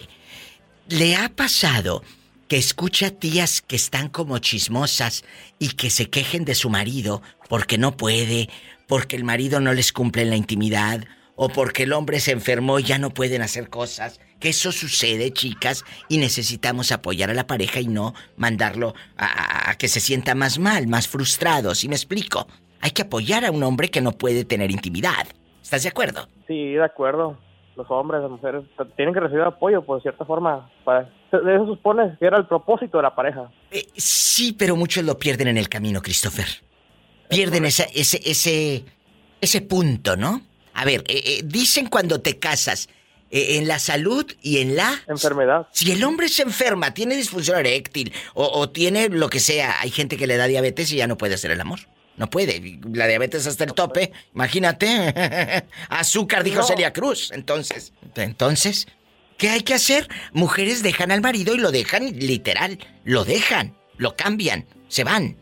¿Le 0.89 1.15
ha 1.15 1.29
pasado 1.29 2.03
que 2.49 2.57
escucha 2.57 3.11
tías 3.11 3.61
que 3.61 3.75
están 3.77 4.09
como 4.09 4.39
chismosas 4.39 5.23
y 5.59 5.69
que 5.69 5.89
se 5.89 6.09
quejen 6.09 6.43
de 6.45 6.55
su 6.55 6.69
marido 6.69 7.21
porque 7.47 7.77
no 7.77 7.95
puede, 7.95 8.49
porque 8.87 9.15
el 9.15 9.23
marido 9.23 9.59
no 9.61 9.71
les 9.73 9.93
cumple 9.93 10.23
en 10.23 10.31
la 10.31 10.35
intimidad 10.35 11.05
o 11.35 11.47
porque 11.49 11.83
el 11.83 11.93
hombre 11.93 12.19
se 12.19 12.31
enfermó 12.31 12.79
y 12.79 12.83
ya 12.83 12.97
no 12.97 13.11
pueden 13.11 13.41
hacer 13.43 13.69
cosas? 13.69 14.19
Que 14.39 14.49
eso 14.49 14.71
sucede, 14.71 15.31
chicas, 15.31 15.85
y 16.09 16.17
necesitamos 16.17 16.91
apoyar 16.91 17.29
a 17.29 17.33
la 17.35 17.45
pareja 17.47 17.79
y 17.81 17.87
no 17.87 18.13
mandarlo 18.35 18.93
a, 19.15 19.69
a- 19.69 19.75
que 19.77 19.87
se 19.87 19.99
sienta 19.99 20.33
más 20.35 20.59
mal, 20.59 20.87
más 20.87 21.07
frustrado, 21.07 21.75
¿sí 21.75 21.87
me 21.87 21.95
explico? 21.95 22.47
Hay 22.81 22.91
que 22.91 23.03
apoyar 23.03 23.45
a 23.45 23.51
un 23.51 23.61
hombre 23.63 23.89
que 23.89 24.01
no 24.01 24.13
puede 24.13 24.43
tener 24.43 24.71
intimidad. 24.71 25.27
¿Estás 25.61 25.83
de 25.83 25.89
acuerdo? 25.89 26.27
Sí, 26.47 26.71
de 26.73 26.83
acuerdo. 26.83 27.39
Los 27.79 27.89
hombres, 27.91 28.21
las 28.21 28.29
mujeres 28.29 28.63
tienen 28.97 29.13
que 29.13 29.21
recibir 29.21 29.43
apoyo, 29.43 29.81
por 29.81 30.01
cierta 30.01 30.25
forma. 30.25 30.69
Para... 30.83 31.09
De 31.31 31.55
eso 31.55 31.65
supone 31.65 32.17
que 32.19 32.25
era 32.25 32.37
el 32.37 32.45
propósito 32.45 32.97
de 32.97 33.03
la 33.03 33.15
pareja. 33.15 33.49
Eh, 33.71 33.87
sí, 33.95 34.51
pero 34.51 34.75
muchos 34.75 35.05
lo 35.05 35.17
pierden 35.17 35.47
en 35.47 35.57
el 35.57 35.69
camino, 35.69 36.01
Christopher. 36.01 36.45
Pierden 37.29 37.63
ese, 37.63 37.87
ese, 37.95 38.19
ese, 38.25 38.83
ese 39.39 39.61
punto, 39.61 40.17
¿no? 40.17 40.41
A 40.73 40.83
ver, 40.83 41.05
eh, 41.07 41.23
eh, 41.25 41.41
dicen 41.45 41.87
cuando 41.87 42.19
te 42.19 42.37
casas, 42.37 42.89
eh, 43.31 43.57
en 43.57 43.69
la 43.69 43.79
salud 43.79 44.25
y 44.41 44.57
en 44.57 44.75
la... 44.75 44.91
Enfermedad. 45.07 45.67
Si 45.71 45.89
el 45.89 46.03
hombre 46.03 46.27
se 46.27 46.41
enferma, 46.41 46.93
tiene 46.93 47.15
disfunción 47.15 47.59
eréctil 47.59 48.11
o, 48.33 48.45
o 48.45 48.69
tiene 48.71 49.07
lo 49.07 49.29
que 49.29 49.39
sea, 49.39 49.79
hay 49.79 49.91
gente 49.91 50.17
que 50.17 50.27
le 50.27 50.35
da 50.35 50.47
diabetes 50.47 50.91
y 50.91 50.97
ya 50.97 51.07
no 51.07 51.17
puede 51.17 51.35
hacer 51.35 51.51
el 51.51 51.61
amor. 51.61 51.79
No 52.19 52.29
puede. 52.29 52.79
La 52.93 53.07
diabetes 53.07 53.47
hasta 53.47 53.63
el 53.63 53.73
tope. 53.73 54.11
Imagínate. 54.35 55.65
Azúcar, 55.89 56.43
dijo 56.43 56.57
No. 56.57 56.63
Celia 56.63 56.93
Cruz. 56.93 57.31
Entonces, 57.31 57.93
entonces, 58.15 58.87
¿qué 59.37 59.49
hay 59.49 59.61
que 59.61 59.73
hacer? 59.73 60.07
Mujeres 60.33 60.83
dejan 60.83 61.11
al 61.11 61.21
marido 61.21 61.55
y 61.55 61.59
lo 61.59 61.71
dejan 61.71 62.05
literal. 62.19 62.77
Lo 63.05 63.23
dejan, 63.23 63.73
lo 63.97 64.15
cambian, 64.17 64.65
se 64.89 65.05
van. 65.05 65.37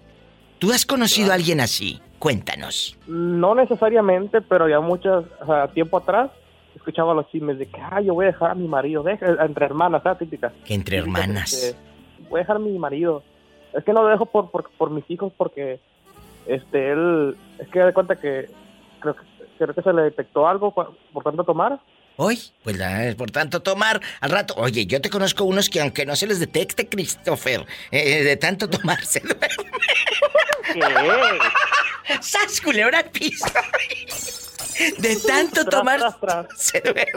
¿Tú 0.59 0.71
has 0.71 0.85
conocido 0.85 1.31
a 1.31 1.35
alguien 1.35 1.59
así? 1.61 1.99
Cuéntanos. 2.19 2.97
No 3.07 3.55
necesariamente, 3.55 4.41
pero 4.41 4.69
ya 4.69 4.79
muchas, 4.79 5.25
o 5.41 5.45
sea, 5.45 5.67
tiempo 5.69 5.97
atrás, 5.97 6.29
escuchaba 6.75 7.13
los 7.15 7.27
chismes 7.31 7.57
de 7.57 7.65
que, 7.67 7.81
ah, 7.81 8.01
yo 8.01 8.13
voy 8.13 8.25
a 8.25 8.29
dejar 8.29 8.51
a 8.51 8.55
mi 8.55 8.67
marido, 8.67 9.01
deja, 9.01 9.25
entre 9.43 9.65
hermanas, 9.65 10.03
¿sabes? 10.03 10.19
Típica. 10.19 10.53
Que 10.63 10.75
entre 10.75 10.97
hermanas. 10.97 11.75
Voy 12.29 12.39
a 12.39 12.41
dejar 12.43 12.57
a 12.57 12.59
mi 12.59 12.77
marido. 12.77 13.23
Es 13.73 13.83
que 13.83 13.93
no 13.93 14.03
lo 14.03 14.09
dejo 14.09 14.25
por, 14.27 14.51
por, 14.51 14.69
por 14.77 14.89
mis 14.91 15.03
hijos 15.09 15.33
porque, 15.37 15.79
este, 16.47 16.91
él, 16.91 17.37
es 17.59 17.67
que 17.69 17.79
de 17.79 17.93
cuenta 17.93 18.15
que 18.15 18.49
creo 18.99 19.15
que, 19.15 19.21
creo 19.57 19.73
que 19.73 19.81
se 19.81 19.93
le 19.93 20.01
detectó 20.03 20.47
algo 20.47 20.73
por 20.73 21.23
tanto 21.23 21.43
tomar. 21.43 21.79
Hoy, 22.19 22.39
pues 22.63 22.75
la- 22.77 23.13
por 23.15 23.29
tanto 23.29 23.61
tomar 23.61 24.01
al 24.21 24.31
rato. 24.31 24.55
Oye, 24.57 24.87
yo 24.87 24.99
te 25.01 25.09
conozco 25.09 25.43
unos 25.43 25.69
que 25.69 25.81
aunque 25.81 26.03
no 26.05 26.15
se 26.15 26.25
les 26.25 26.39
detecte, 26.39 26.87
Christopher, 26.89 27.65
eh, 27.91 28.23
de 28.23 28.37
tanto 28.37 28.67
tomar 28.71 29.03
se 29.05 29.19
duermen. 29.19 29.49
¡Sas, 32.21 32.59
culebra 32.61 32.99
al 32.99 33.09
piso! 33.11 33.45
De 34.99 35.15
tanto 35.27 35.65
tomar 35.65 35.99
se 36.55 36.81
duerme. 36.81 37.11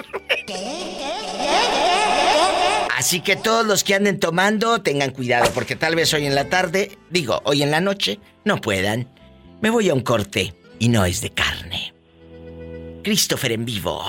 Así 2.96 3.20
que 3.22 3.36
todos 3.36 3.66
los 3.66 3.82
que 3.84 3.94
anden 3.94 4.20
tomando, 4.20 4.82
tengan 4.82 5.10
cuidado, 5.12 5.50
porque 5.54 5.76
tal 5.76 5.94
vez 5.96 6.12
hoy 6.12 6.26
en 6.26 6.34
la 6.34 6.48
tarde, 6.50 6.98
digo, 7.08 7.40
hoy 7.44 7.62
en 7.62 7.70
la 7.70 7.80
noche, 7.80 8.18
no 8.44 8.60
puedan. 8.60 9.08
Me 9.60 9.68
voy 9.68 9.90
a 9.90 9.94
un 9.94 10.00
corte 10.00 10.54
y 10.78 10.88
no 10.88 11.04
es 11.04 11.20
de 11.20 11.30
carne. 11.30 11.92
Christopher 13.02 13.52
en 13.52 13.64
vivo. 13.66 14.02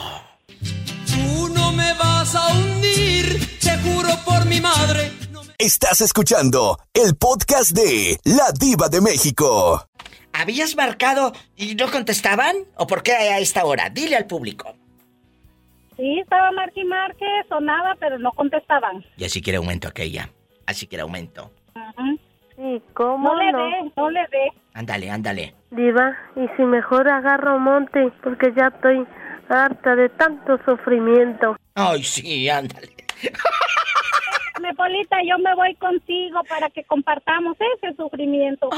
Tú 1.08 1.50
no 1.54 1.72
me 1.74 1.94
vas 1.96 2.34
a 2.36 2.48
hundir, 2.54 3.38
te 3.60 3.78
juro 3.80 4.10
por 4.26 4.46
mi 4.46 4.62
madre. 4.62 5.12
Estás 5.58 6.02
escuchando 6.02 6.80
el 6.94 7.16
podcast 7.16 7.72
de 7.72 8.18
La 8.24 8.52
Diva 8.58 8.88
de 8.88 9.02
México. 9.02 9.86
¿Habías 10.34 10.76
marcado 10.76 11.34
y 11.58 11.76
no 11.76 11.92
contestaban? 11.92 12.56
¿O 12.78 12.88
por 12.88 13.04
qué 13.04 13.12
a 13.12 13.40
esta 13.40 13.66
hora? 13.66 13.90
Dile 13.90 14.16
al 14.16 14.28
público. 14.28 14.74
Sí, 15.98 16.20
estaba 16.20 16.52
Marqui 16.54 16.84
Márquez, 16.86 17.28
sonaba, 17.50 17.96
pero 18.00 18.18
no 18.18 18.32
contestaban. 18.32 19.06
Y 19.18 19.26
así 19.26 19.42
quiere 19.42 19.58
aumento 19.58 19.90
aquella. 19.90 20.32
Así 20.66 20.88
quiere 20.88 21.02
aumento. 21.04 21.52
Sí, 22.62 22.80
¿cómo 22.94 23.30
No 23.30 23.36
le 23.42 23.52
no? 23.52 23.66
dé, 23.66 23.92
no 23.98 24.10
le 24.12 24.20
dé. 24.32 24.52
Ándale, 24.76 25.10
ándale. 25.10 25.56
Diva, 25.72 26.16
y 26.36 26.48
si 26.56 26.62
mejor 26.62 27.10
agarro 27.10 27.58
monte, 27.58 28.12
porque 28.22 28.54
ya 28.56 28.68
estoy 28.68 29.04
harta 29.50 29.96
de 29.96 30.10
tanto 30.10 30.60
sufrimiento. 30.64 31.58
Ay, 31.74 32.04
sí, 32.04 32.48
ándale. 32.50 32.90
Me 34.62 34.76
Polita, 34.76 35.18
yo 35.28 35.40
me 35.40 35.56
voy 35.56 35.74
contigo 35.76 36.44
para 36.48 36.70
que 36.70 36.84
compartamos 36.84 37.58
ese 37.78 37.96
sufrimiento. 37.96 38.70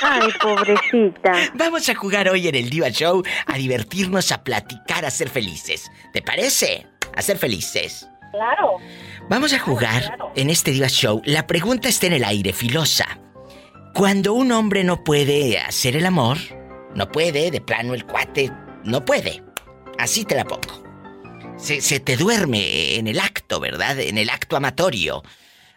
Ay, 0.00 0.28
pobrecita. 0.40 1.32
Vamos 1.54 1.88
a 1.88 1.96
jugar 1.96 2.28
hoy 2.28 2.46
en 2.46 2.54
el 2.54 2.70
Diva 2.70 2.90
Show, 2.90 3.24
a 3.46 3.56
divertirnos, 3.56 4.30
a 4.30 4.44
platicar, 4.44 5.04
a 5.04 5.10
ser 5.10 5.30
felices. 5.30 5.90
¿Te 6.12 6.22
parece? 6.22 6.86
A 7.16 7.22
ser 7.22 7.38
felices. 7.38 8.08
Claro. 8.32 8.78
Vamos 9.28 9.52
a 9.52 9.58
jugar 9.58 10.18
en 10.34 10.50
este 10.50 10.72
Diva 10.72 10.88
Show. 10.88 11.22
La 11.24 11.46
pregunta 11.46 11.88
está 11.88 12.06
en 12.06 12.14
el 12.14 12.24
aire, 12.24 12.52
filosa. 12.52 13.18
Cuando 13.94 14.32
un 14.32 14.52
hombre 14.52 14.84
no 14.84 15.04
puede 15.04 15.58
hacer 15.58 15.96
el 15.96 16.06
amor, 16.06 16.38
no 16.94 17.12
puede, 17.12 17.50
de 17.50 17.60
plano 17.60 17.94
el 17.94 18.06
cuate, 18.06 18.50
no 18.84 19.04
puede. 19.04 19.42
Así 19.98 20.24
te 20.24 20.34
la 20.34 20.44
pongo. 20.44 20.82
Se, 21.58 21.80
se 21.82 22.00
te 22.00 22.16
duerme 22.16 22.96
en 22.96 23.06
el 23.06 23.20
acto, 23.20 23.60
¿verdad? 23.60 24.00
En 24.00 24.16
el 24.16 24.30
acto 24.30 24.56
amatorio. 24.56 25.22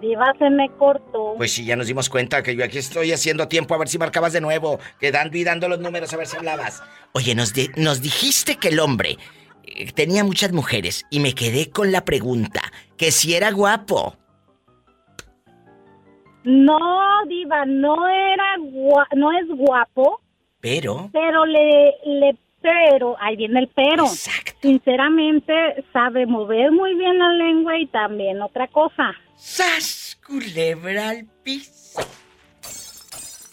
Diva 0.00 0.32
se 0.38 0.50
me 0.50 0.68
cortó. 0.76 1.34
Pues 1.36 1.52
sí, 1.52 1.64
ya 1.64 1.76
nos 1.76 1.86
dimos 1.86 2.10
cuenta 2.10 2.42
que 2.42 2.54
yo 2.56 2.64
aquí 2.64 2.78
estoy 2.78 3.12
haciendo 3.12 3.48
tiempo 3.48 3.74
a 3.74 3.78
ver 3.78 3.88
si 3.88 3.96
marcabas 3.98 4.32
de 4.34 4.40
nuevo, 4.40 4.78
quedando 5.00 5.36
y 5.38 5.44
dando 5.44 5.68
los 5.68 5.78
números 5.78 6.12
a 6.12 6.16
ver 6.16 6.26
si 6.26 6.36
hablabas. 6.36 6.82
Oye, 7.12 7.34
nos, 7.34 7.54
di- 7.54 7.70
nos 7.76 8.02
dijiste 8.02 8.56
que 8.56 8.68
el 8.68 8.80
hombre 8.80 9.16
eh, 9.62 9.90
tenía 9.92 10.24
muchas 10.24 10.52
mujeres 10.52 11.06
y 11.10 11.20
me 11.20 11.34
quedé 11.34 11.70
con 11.70 11.90
la 11.90 12.04
pregunta, 12.04 12.60
que 12.98 13.10
si 13.12 13.34
era 13.34 13.50
guapo. 13.52 14.16
No, 16.44 16.78
Diva, 17.26 17.64
no 17.64 18.06
era 18.06 18.56
gua- 18.58 19.08
no 19.16 19.32
es 19.32 19.46
guapo, 19.56 20.20
Pero, 20.60 21.08
pero 21.14 21.46
le, 21.46 21.94
le, 22.04 22.36
pero, 22.64 23.16
ahí 23.20 23.36
viene 23.36 23.60
el 23.60 23.68
pero. 23.68 24.06
Sinceramente, 24.06 25.84
sabe 25.92 26.24
mover 26.24 26.72
muy 26.72 26.94
bien 26.94 27.18
la 27.18 27.28
lengua 27.28 27.78
y 27.78 27.86
también 27.88 28.40
otra 28.40 28.68
cosa. 28.68 29.12
¡Sas! 29.36 30.18
Culebra 30.26 31.10
al 31.10 31.26
piso. 31.42 32.00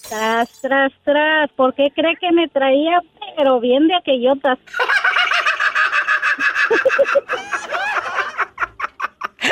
Tras, 0.07 0.61
tras, 0.61 0.93
tras. 1.03 1.51
¿Por 1.57 1.73
qué 1.73 1.91
cree 1.93 2.15
que 2.15 2.31
me 2.31 2.47
traía, 2.47 3.01
pero 3.35 3.59
bien 3.59 3.89
de 3.89 3.95
aquellotas? 3.95 4.57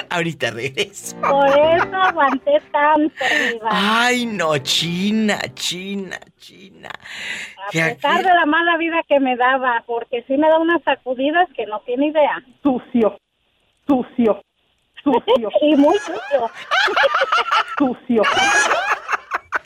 ahorita 0.09 0.51
regreso. 0.51 1.15
Por 1.21 1.47
eso 1.47 1.95
aguanté 1.95 2.59
tanto, 2.71 3.25
Diva. 3.51 3.69
Ay, 3.71 4.25
no, 4.25 4.57
China, 4.59 5.39
China, 5.53 6.19
China. 6.37 6.89
A 7.67 7.71
Que 7.71 7.83
pesar 7.95 8.15
aquí- 8.17 8.23
de 8.23 8.33
la 8.33 8.45
mala 8.45 8.77
vida 8.77 8.97
que 9.07 9.19
me 9.19 9.35
daba, 9.35 9.83
porque 9.85 10.23
sí 10.27 10.37
me 10.37 10.47
da 10.49 10.57
unas 10.59 10.81
sacudidas 10.83 11.47
que 11.55 11.65
no 11.65 11.79
tiene 11.81 12.07
idea. 12.07 12.43
Sucio, 12.63 13.17
sucio, 13.87 14.41
sucio. 15.03 15.49
y 15.61 15.75
muy 15.75 15.97
sucio. 15.99 16.51
Sucio. 17.77 18.21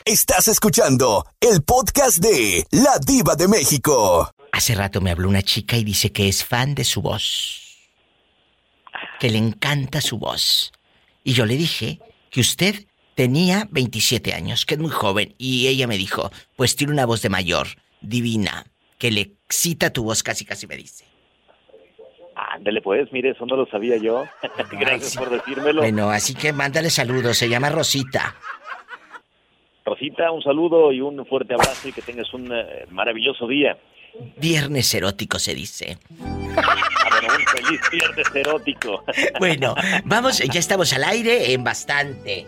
Estás 0.04 0.48
escuchando 0.48 1.24
el 1.40 1.62
podcast 1.64 2.18
de 2.18 2.66
La 2.70 2.98
Diva 3.04 3.34
de 3.36 3.48
México. 3.48 4.30
Hace 4.52 4.74
rato 4.74 5.00
me 5.00 5.10
habló 5.10 5.28
una 5.30 5.42
chica 5.42 5.76
y 5.76 5.84
dice 5.84 6.12
que 6.12 6.28
es 6.28 6.44
fan 6.44 6.74
de 6.74 6.84
su 6.84 7.00
voz. 7.00 7.63
Que 9.24 9.30
le 9.30 9.38
encanta 9.38 10.02
su 10.02 10.18
voz. 10.18 10.70
Y 11.22 11.32
yo 11.32 11.46
le 11.46 11.56
dije 11.56 11.98
que 12.30 12.42
usted 12.42 12.74
tenía 13.14 13.66
27 13.70 14.34
años, 14.34 14.66
que 14.66 14.74
es 14.74 14.80
muy 14.80 14.90
joven. 14.90 15.34
Y 15.38 15.66
ella 15.68 15.86
me 15.86 15.96
dijo, 15.96 16.30
pues 16.56 16.76
tiene 16.76 16.92
una 16.92 17.06
voz 17.06 17.22
de 17.22 17.30
mayor, 17.30 17.68
divina, 18.02 18.66
que 18.98 19.10
le 19.10 19.22
excita 19.22 19.94
tu 19.94 20.04
voz, 20.04 20.22
casi 20.22 20.44
casi 20.44 20.66
me 20.66 20.76
dice. 20.76 21.06
Ándale 22.36 22.82
pues, 22.82 23.10
mire, 23.14 23.30
eso 23.30 23.46
no 23.46 23.56
lo 23.56 23.64
sabía 23.64 23.96
yo. 23.96 24.26
Gracias 24.72 25.16
por 25.16 25.30
decírmelo. 25.30 25.80
Bueno, 25.80 26.10
así 26.10 26.34
que 26.34 26.52
mándale 26.52 26.90
saludos, 26.90 27.38
se 27.38 27.48
llama 27.48 27.70
Rosita. 27.70 28.34
Rosita, 29.86 30.30
un 30.32 30.42
saludo 30.42 30.92
y 30.92 31.00
un 31.00 31.24
fuerte 31.24 31.54
abrazo 31.54 31.88
y 31.88 31.92
que 31.92 32.02
tengas 32.02 32.34
un 32.34 32.52
eh, 32.52 32.84
maravilloso 32.90 33.48
día. 33.48 33.78
Viernes 34.36 34.92
erótico 34.94 35.38
se 35.38 35.54
dice. 35.54 35.98
Bueno, 36.08 36.58
un 37.36 37.46
feliz 37.46 37.80
viernes 37.90 38.26
erótico. 38.34 39.04
Bueno, 39.38 39.74
vamos, 40.04 40.38
ya 40.38 40.60
estamos 40.60 40.92
al 40.92 41.04
aire 41.04 41.52
en 41.52 41.64
bastante. 41.64 42.46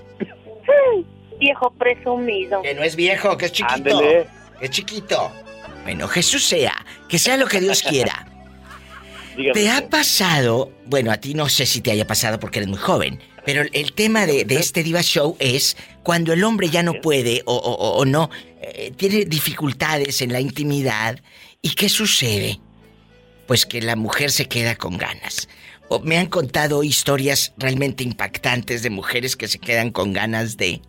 Viejo 1.39 1.71
presumido. 1.73 2.63
Que 2.63 2.75
no 2.75 2.83
es 2.83 2.97
viejo, 2.97 3.37
que 3.37 3.47
es 3.47 3.53
chiquito. 3.53 3.75
Ándele. 3.75 4.27
Que 4.59 4.65
es 4.67 4.71
chiquito. 4.71 5.31
Bueno, 5.85 6.09
Jesús 6.09 6.45
sea, 6.45 6.75
que 7.09 7.19
sea 7.19 7.37
lo 7.37 7.47
que 7.47 7.61
Dios 7.61 7.83
quiera. 7.83 8.27
Dígame 9.37 9.53
¿Te 9.61 9.71
ha 9.71 9.89
pasado? 9.89 10.73
Bueno, 10.87 11.13
a 11.13 11.19
ti 11.19 11.35
no 11.35 11.49
sé 11.49 11.67
si 11.67 11.83
te 11.83 11.91
haya 11.91 12.07
pasado 12.07 12.41
porque 12.41 12.59
eres 12.61 12.69
muy 12.71 12.79
joven, 12.79 13.21
pero 13.45 13.63
el- 13.73 13.93
tema 13.93 14.25
de, 14.25 14.45
de 14.47 14.57
este 14.57 14.83
Diva 14.83 15.03
Show 15.03 15.37
es 15.39 15.77
cuando 16.03 16.33
el 16.33 16.43
hombre 16.43 16.71
ya 16.71 16.83
no 16.83 16.95
puede 17.03 17.43
o, 17.45 17.55
o- 17.55 17.75
o- 17.75 17.97
o 17.99 18.05
no, 18.07 18.31
eh, 18.63 18.93
tiene 18.97 19.27
dificultades 19.27 20.23
en 20.23 20.33
la 20.33 20.41
intimidad. 20.41 21.21
¿Y 21.67 21.71
qué 21.71 21.89
sucede? 21.89 22.61
Pues 23.49 23.67
que 23.67 23.83
la 23.83 23.97
mujer 23.97 24.31
se 24.31 24.47
queda 24.47 24.77
con 24.77 24.97
ganas. 24.97 25.49
O 25.89 25.99
me 25.99 26.17
han 26.17 26.27
contado 26.27 26.85
historias 26.85 27.55
realmente 27.59 28.05
impactantes 28.05 28.85
de 28.85 28.91
mujeres 28.91 29.35
que 29.35 29.49
se 29.49 29.59
quedan 29.59 29.91
con 29.91 30.13
ganas 30.13 30.57
de... 30.57 30.81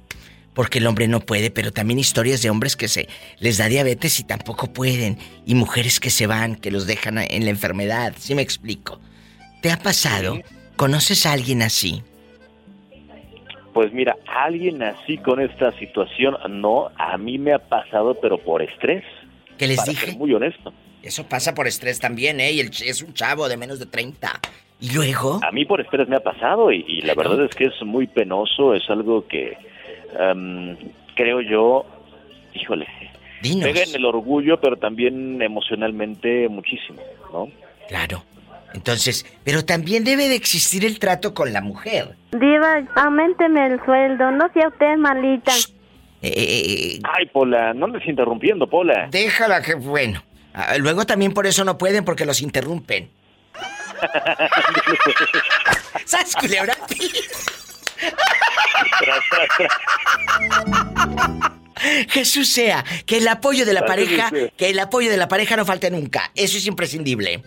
Porque 0.53 0.77
el 0.77 0.85
hombre 0.85 1.07
no 1.07 1.19
puede, 1.19 1.49
pero 1.49 1.73
también 1.73 1.97
historias 1.97 2.43
de 2.43 2.51
hombres 2.51 2.75
que 2.75 2.89
se 2.89 3.09
les 3.39 3.57
da 3.57 3.69
diabetes 3.69 4.19
y 4.19 4.23
tampoco 4.23 4.71
pueden. 4.71 5.17
Y 5.47 5.55
mujeres 5.55 5.99
que 5.99 6.11
se 6.11 6.27
van, 6.27 6.55
que 6.55 6.69
los 6.69 6.85
dejan 6.85 7.17
en 7.17 7.45
la 7.45 7.49
enfermedad. 7.49 8.13
¿Sí 8.15 8.35
me 8.35 8.43
explico? 8.43 8.99
¿Te 9.63 9.71
ha 9.71 9.79
pasado? 9.79 10.39
¿Conoces 10.75 11.25
a 11.25 11.31
alguien 11.31 11.63
así? 11.63 12.03
Pues 13.73 13.91
mira, 13.93 14.15
alguien 14.27 14.83
así 14.83 15.17
con 15.17 15.41
esta 15.41 15.71
situación, 15.79 16.37
no, 16.61 16.91
a 16.97 17.17
mí 17.17 17.39
me 17.39 17.53
ha 17.53 17.67
pasado, 17.67 18.13
pero 18.21 18.37
por 18.37 18.61
estrés. 18.61 19.03
¿Qué 19.57 19.67
les 19.67 19.77
para 19.77 19.91
dije? 19.91 20.05
ser 20.07 20.17
muy 20.17 20.33
honesto. 20.33 20.73
Eso 21.03 21.27
pasa 21.27 21.53
por 21.53 21.67
estrés 21.67 21.99
también, 21.99 22.39
¿eh? 22.39 22.51
Y 22.51 22.59
el 22.59 22.69
ch- 22.71 22.85
es 22.85 23.01
un 23.01 23.13
chavo 23.13 23.47
de 23.47 23.57
menos 23.57 23.79
de 23.79 23.85
30. 23.85 24.39
¿Y 24.79 24.91
luego? 24.93 25.39
A 25.43 25.51
mí 25.51 25.65
por 25.65 25.81
estrés 25.81 26.07
me 26.07 26.15
ha 26.17 26.19
pasado 26.19 26.71
y, 26.71 26.83
y 26.87 27.01
la 27.01 27.15
verdad 27.15 27.43
es 27.45 27.55
que 27.55 27.65
es 27.65 27.73
muy 27.83 28.07
penoso, 28.07 28.73
es 28.75 28.87
algo 28.89 29.25
que 29.27 29.57
em, 30.19 30.77
creo 31.15 31.41
yo, 31.41 31.85
híjole, 32.53 32.85
Dinos. 33.41 33.63
pega 33.65 33.83
en 33.83 33.95
el 33.95 34.05
orgullo, 34.05 34.59
pero 34.59 34.77
también 34.77 35.41
emocionalmente 35.41 36.47
muchísimo, 36.49 37.01
¿no? 37.33 37.49
Claro. 37.87 38.23
Entonces, 38.73 39.25
pero 39.43 39.63
también 39.65 40.03
debe 40.03 40.27
de 40.27 40.35
existir 40.35 40.83
el 40.85 40.99
trato 40.99 41.33
con 41.33 41.53
la 41.53 41.61
mujer. 41.61 42.15
Diva, 42.31 42.83
aumenteme 42.95 43.65
el 43.67 43.83
sueldo, 43.85 44.29
no 44.31 44.51
sea 44.53 44.67
usted 44.67 44.97
malita. 44.97 45.53
Eh, 46.21 46.99
Ay, 47.03 47.25
Pola, 47.27 47.73
no 47.73 47.87
estés 47.87 48.09
interrumpiendo, 48.09 48.67
Pola. 48.67 49.07
Déjala 49.11 49.61
que, 49.61 49.75
bueno. 49.75 50.23
Ah, 50.53 50.75
Luego 50.77 51.05
también 51.05 51.33
por 51.33 51.45
eso 51.45 51.63
no 51.63 51.77
pueden 51.77 52.03
porque 52.03 52.25
los 52.25 52.41
interrumpen. 52.41 53.09
¡Sas, 56.05 56.35
culebra! 56.35 56.75
Jesús 62.09 62.49
sea, 62.49 62.83
que 63.05 63.17
el 63.17 63.27
apoyo 63.27 63.65
de 63.65 63.73
la 63.73 63.81
Gracias, 63.81 64.31
pareja, 64.31 64.49
que 64.57 64.69
el 64.69 64.79
apoyo 64.79 65.11
de 65.11 65.17
la 65.17 65.27
pareja 65.27 65.55
no 65.55 65.65
falte 65.65 65.91
nunca. 65.91 66.31
Eso 66.35 66.57
es 66.57 66.65
imprescindible. 66.65 67.43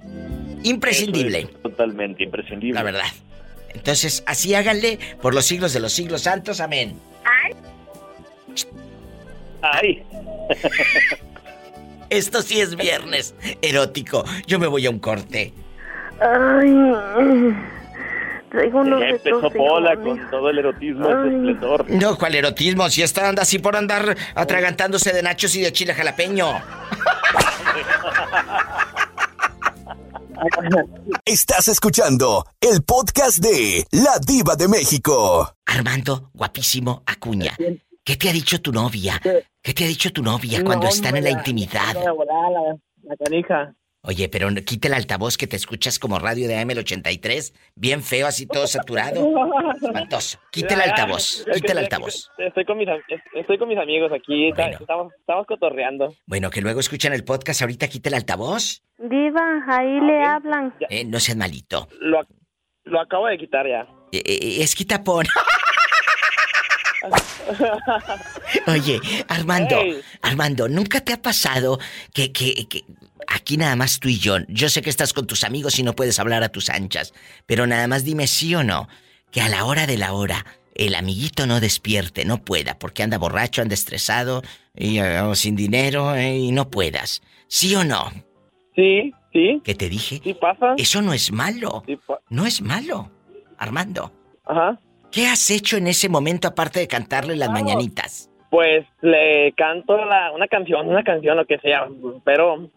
Imprescindible. 0.62 1.40
Es 1.40 1.62
totalmente 1.62 2.22
imprescindible. 2.22 2.74
La 2.74 2.82
verdad. 2.82 3.08
Entonces, 3.74 4.22
así 4.26 4.54
háganle 4.54 4.98
por 5.20 5.34
los 5.34 5.46
siglos 5.46 5.72
de 5.72 5.80
los 5.80 5.92
siglos 5.92 6.22
santos. 6.22 6.60
Amén. 6.60 6.98
Ay. 9.62 10.02
Esto 12.10 12.42
sí 12.42 12.60
es 12.60 12.74
viernes 12.76 13.34
erótico. 13.62 14.24
Yo 14.46 14.58
me 14.58 14.66
voy 14.66 14.86
a 14.86 14.90
un 14.90 14.98
corte. 14.98 15.54
Ay, 16.20 16.74
traigo 18.50 18.80
unos 18.80 19.00
Ya 19.00 19.06
empezó 19.10 19.40
retos, 19.40 19.52
Pola 19.54 19.96
con 19.96 20.30
todo 20.30 20.50
el 20.50 20.58
erotismo, 20.58 21.08
esplendor. 21.08 21.88
No, 21.88 22.18
¿cuál 22.18 22.34
erotismo? 22.34 22.90
Si 22.90 23.02
esta 23.02 23.28
anda 23.28 23.42
así 23.42 23.58
por 23.58 23.76
andar 23.76 24.16
atragantándose 24.34 25.12
de 25.12 25.22
nachos 25.22 25.54
y 25.54 25.62
de 25.62 25.72
chile 25.72 25.94
jalapeño. 25.94 26.46
Estás 31.24 31.68
escuchando 31.68 32.46
el 32.60 32.82
podcast 32.82 33.38
de 33.38 33.86
La 33.92 34.18
Diva 34.18 34.56
de 34.56 34.68
México. 34.68 35.54
Armando, 35.66 36.30
guapísimo, 36.32 37.02
Acuña. 37.06 37.56
¿Qué 38.04 38.16
te 38.16 38.28
ha 38.28 38.32
dicho 38.32 38.60
tu 38.60 38.72
novia? 38.72 39.20
¿Qué 39.62 39.74
te 39.74 39.84
ha 39.84 39.86
dicho 39.86 40.10
tu 40.12 40.22
novia 40.22 40.64
cuando 40.64 40.88
están 40.88 41.16
en 41.16 41.24
la 41.24 41.30
intimidad? 41.30 41.94
La, 41.94 42.02
la, 42.02 42.50
la, 42.50 42.76
la 43.02 43.16
canija. 43.16 43.74
Oye, 44.02 44.30
pero 44.30 44.48
quita 44.64 44.88
el 44.88 44.94
altavoz 44.94 45.36
que 45.36 45.46
te 45.46 45.56
escuchas 45.56 45.98
como 45.98 46.18
radio 46.18 46.48
de 46.48 46.56
AM83. 46.56 47.52
Bien 47.74 48.02
feo, 48.02 48.26
así 48.26 48.46
todo 48.46 48.66
saturado. 48.66 49.20
Espantoso. 49.82 50.38
Quita 50.50 50.74
el 50.74 50.80
altavoz. 50.80 51.44
Quita 51.52 51.72
el 51.72 51.78
altavoz. 51.78 52.30
Estoy 52.38 52.64
con 52.64 52.78
mis, 52.78 52.88
estoy 53.34 53.58
con 53.58 53.68
mis 53.68 53.78
amigos 53.78 54.10
aquí, 54.12 54.48
está- 54.48 54.70
estamos, 54.70 55.12
estamos 55.18 55.46
cotorreando. 55.46 56.14
Bueno, 56.26 56.48
que 56.50 56.62
luego 56.62 56.80
escuchan 56.80 57.12
el 57.12 57.24
podcast. 57.24 57.60
Ahorita 57.60 57.88
quita 57.88 58.08
el 58.08 58.14
altavoz. 58.14 58.82
Diva, 58.96 59.62
ahí 59.68 60.00
le 60.00 60.22
hablan. 60.24 60.74
Eh, 60.88 61.04
no 61.04 61.20
seas 61.20 61.36
malito. 61.36 61.86
Lo, 62.00 62.22
lo 62.84 63.00
acabo 63.00 63.26
de 63.26 63.36
quitar 63.36 63.68
ya. 63.68 63.86
Eh, 64.12 64.22
eh, 64.24 64.56
es 64.62 64.74
quitapón. 64.74 65.26
Oye, 68.66 69.00
Armando. 69.28 69.76
Armando, 70.22 70.68
¿nunca 70.68 71.00
te 71.00 71.12
ha 71.12 71.22
pasado 71.22 71.78
que, 72.12 72.32
que, 72.32 72.66
que 72.68 72.84
aquí 73.26 73.56
nada 73.56 73.76
más 73.76 74.00
tú 74.00 74.08
y 74.08 74.18
yo, 74.18 74.38
yo 74.48 74.68
sé 74.68 74.82
que 74.82 74.90
estás 74.90 75.12
con 75.12 75.26
tus 75.26 75.44
amigos 75.44 75.78
y 75.78 75.82
no 75.82 75.94
puedes 75.94 76.18
hablar 76.18 76.42
a 76.42 76.50
tus 76.50 76.68
anchas, 76.68 77.14
pero 77.46 77.66
nada 77.66 77.86
más 77.88 78.04
dime 78.04 78.26
sí 78.26 78.54
o 78.54 78.64
no, 78.64 78.88
que 79.30 79.40
a 79.40 79.48
la 79.48 79.64
hora 79.64 79.86
de 79.86 79.96
la 79.96 80.12
hora 80.12 80.44
el 80.74 80.94
amiguito 80.94 81.46
no 81.46 81.60
despierte, 81.60 82.24
no 82.24 82.38
pueda, 82.38 82.78
porque 82.78 83.02
anda 83.02 83.18
borracho, 83.18 83.62
anda 83.62 83.74
estresado 83.74 84.42
y 84.74 84.98
eh, 84.98 85.20
o 85.20 85.34
sin 85.34 85.56
dinero 85.56 86.14
eh, 86.14 86.36
y 86.36 86.52
no 86.52 86.70
puedas. 86.70 87.22
¿Sí 87.48 87.74
o 87.74 87.84
no? 87.84 88.10
Sí, 88.76 89.12
sí. 89.32 89.60
¿Qué 89.64 89.74
te 89.74 89.88
dije? 89.88 90.20
Sí 90.22 90.34
pasa. 90.34 90.74
Eso 90.76 91.02
no 91.02 91.12
es 91.12 91.32
malo. 91.32 91.82
Sí 91.86 91.98
No 92.28 92.46
es 92.46 92.62
malo, 92.62 93.10
Armando. 93.58 94.12
Ajá. 94.46 94.78
¿Qué 95.12 95.26
has 95.26 95.50
hecho 95.50 95.76
en 95.76 95.86
ese 95.86 96.08
momento 96.08 96.48
aparte 96.48 96.80
de 96.80 96.88
cantarle 96.88 97.36
las 97.36 97.50
mañanitas? 97.50 98.28
Pues 98.50 98.86
le 99.00 99.52
canto 99.56 99.96
la, 100.04 100.32
una 100.32 100.46
canción, 100.48 100.88
una 100.88 101.02
canción, 101.04 101.36
lo 101.36 101.44
que 101.46 101.58
sea, 101.58 101.86
pero 102.24 102.68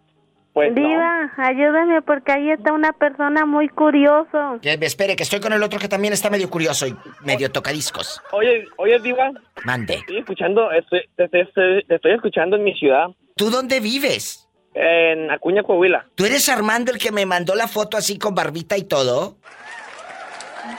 pues 0.53 0.71
no. 0.73 0.87
Diva, 0.87 1.31
ayúdame 1.37 2.01
porque 2.03 2.31
ahí 2.31 2.51
está 2.51 2.73
una 2.73 2.93
persona 2.93 3.45
muy 3.45 3.69
curioso. 3.69 4.59
Que 4.61 4.77
me 4.77 4.85
espere, 4.85 5.15
que 5.15 5.23
estoy 5.23 5.39
con 5.39 5.51
el 5.53 5.63
otro 5.63 5.79
que 5.79 5.87
también 5.87 6.13
está 6.13 6.29
medio 6.29 6.49
curioso 6.49 6.85
y 6.87 6.95
medio 7.25 7.51
tocadiscos. 7.51 8.21
Oye, 8.31 8.65
oye, 8.77 8.99
Diva, 8.99 9.31
Mande. 9.65 9.95
estoy 9.95 10.17
escuchando, 10.19 10.71
estoy, 10.71 11.01
te, 11.15 11.27
te- 11.27 11.45
te- 11.45 11.83
te 11.87 11.95
estoy 11.95 12.11
escuchando 12.11 12.55
en 12.55 12.63
mi 12.63 12.73
ciudad. 12.75 13.07
¿Tú 13.35 13.49
dónde 13.49 13.79
vives? 13.79 14.47
En 14.75 15.29
Acuña, 15.31 15.61
Coahuila. 15.63 16.05
¿Tú 16.15 16.25
eres 16.25 16.49
Armando 16.49 16.91
el 16.91 16.97
que 16.99 17.11
me 17.11 17.25
mandó 17.27 17.53
la 17.55 17.67
foto 17.67 17.95
así 17.97 18.17
con 18.19 18.33
barbita 18.35 18.75
y 18.77 18.83
todo? 18.83 19.37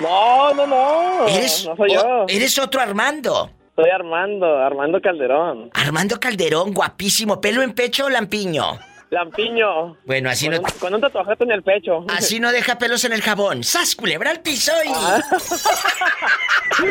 No, 0.01 0.55
no, 0.55 0.67
no. 0.67 1.27
¿Eres, 1.29 1.67
no 1.67 1.77
soy 1.77 1.93
yo. 1.95 2.25
eres 2.29 2.59
otro 2.59 2.81
Armando. 2.81 3.51
Soy 3.77 3.91
Armando, 3.91 4.47
Armando 4.59 5.01
Calderón. 5.01 5.71
Armando 5.75 6.19
Calderón, 6.21 6.73
guapísimo, 6.73 7.41
pelo 7.41 7.63
en 7.63 7.73
pecho 7.73 8.07
o 8.07 8.09
lampiño. 8.11 8.79
Lampiño. 9.11 9.97
Bueno, 10.07 10.31
así 10.31 10.47
con 10.47 10.55
no- 10.57 10.61
Un, 10.63 10.79
con 10.81 10.95
un 10.95 11.01
tatuaje 11.01 11.33
en 11.39 11.51
el 11.53 11.63
pecho. 11.63 12.05
Así 12.09 12.41
no 12.41 12.51
deja 12.53 12.79
pelos 12.79 13.05
en 13.05 13.13
el 13.13 13.23
jabón. 13.23 13.63
¡Sas, 13.65 13.95
culebra 13.95 14.31
al 14.31 14.41
piso 14.41 14.73
y... 14.85 14.89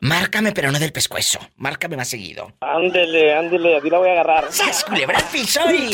Márcame, 0.00 0.52
pero 0.52 0.72
no 0.72 0.78
del 0.78 0.92
pescuezo. 0.92 1.38
Márcame 1.56 1.96
más 1.96 2.08
seguido. 2.08 2.52
Ándele, 2.60 3.34
ándele, 3.34 3.76
así 3.76 3.90
la 3.90 3.98
voy 3.98 4.08
a 4.08 4.12
agarrar. 4.12 4.50
¡Sas, 4.50 4.82
culebra 4.84 5.18
al 5.18 5.24
piso 5.24 5.60
y... 5.70 5.90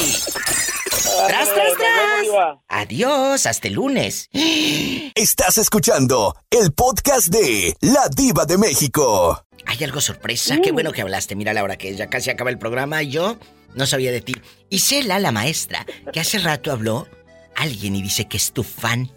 ¡Tras, 1.26 1.52
tras, 1.52 1.72
tras! 1.76 2.22
Diva. 2.22 2.62
Adiós, 2.68 3.46
hasta 3.46 3.66
el 3.66 3.74
lunes. 3.74 4.28
Estás 4.32 5.58
escuchando 5.58 6.36
el 6.50 6.72
podcast 6.72 7.28
de 7.28 7.74
La 7.80 8.08
Diva 8.14 8.44
de 8.44 8.58
México. 8.58 9.44
Hay 9.66 9.82
algo 9.82 10.00
sorpresa. 10.00 10.58
Qué 10.62 10.70
bueno 10.70 10.92
que 10.92 11.02
hablaste. 11.02 11.34
Mira 11.34 11.52
la 11.52 11.64
hora 11.64 11.76
que 11.76 11.90
es. 11.90 11.96
Ya 11.96 12.08
casi 12.08 12.30
acaba 12.30 12.50
el 12.50 12.58
programa 12.58 13.02
y 13.02 13.10
yo 13.10 13.38
no 13.74 13.86
sabía 13.86 14.12
de 14.12 14.20
ti. 14.20 14.34
Y 14.70 14.78
Cela, 14.78 15.18
la 15.18 15.32
maestra, 15.32 15.84
que 16.12 16.20
hace 16.20 16.38
rato 16.38 16.70
habló, 16.70 17.08
alguien 17.56 17.96
y 17.96 18.02
dice 18.02 18.26
que 18.28 18.36
es 18.36 18.52
tu 18.52 18.62
fan, 18.62 19.10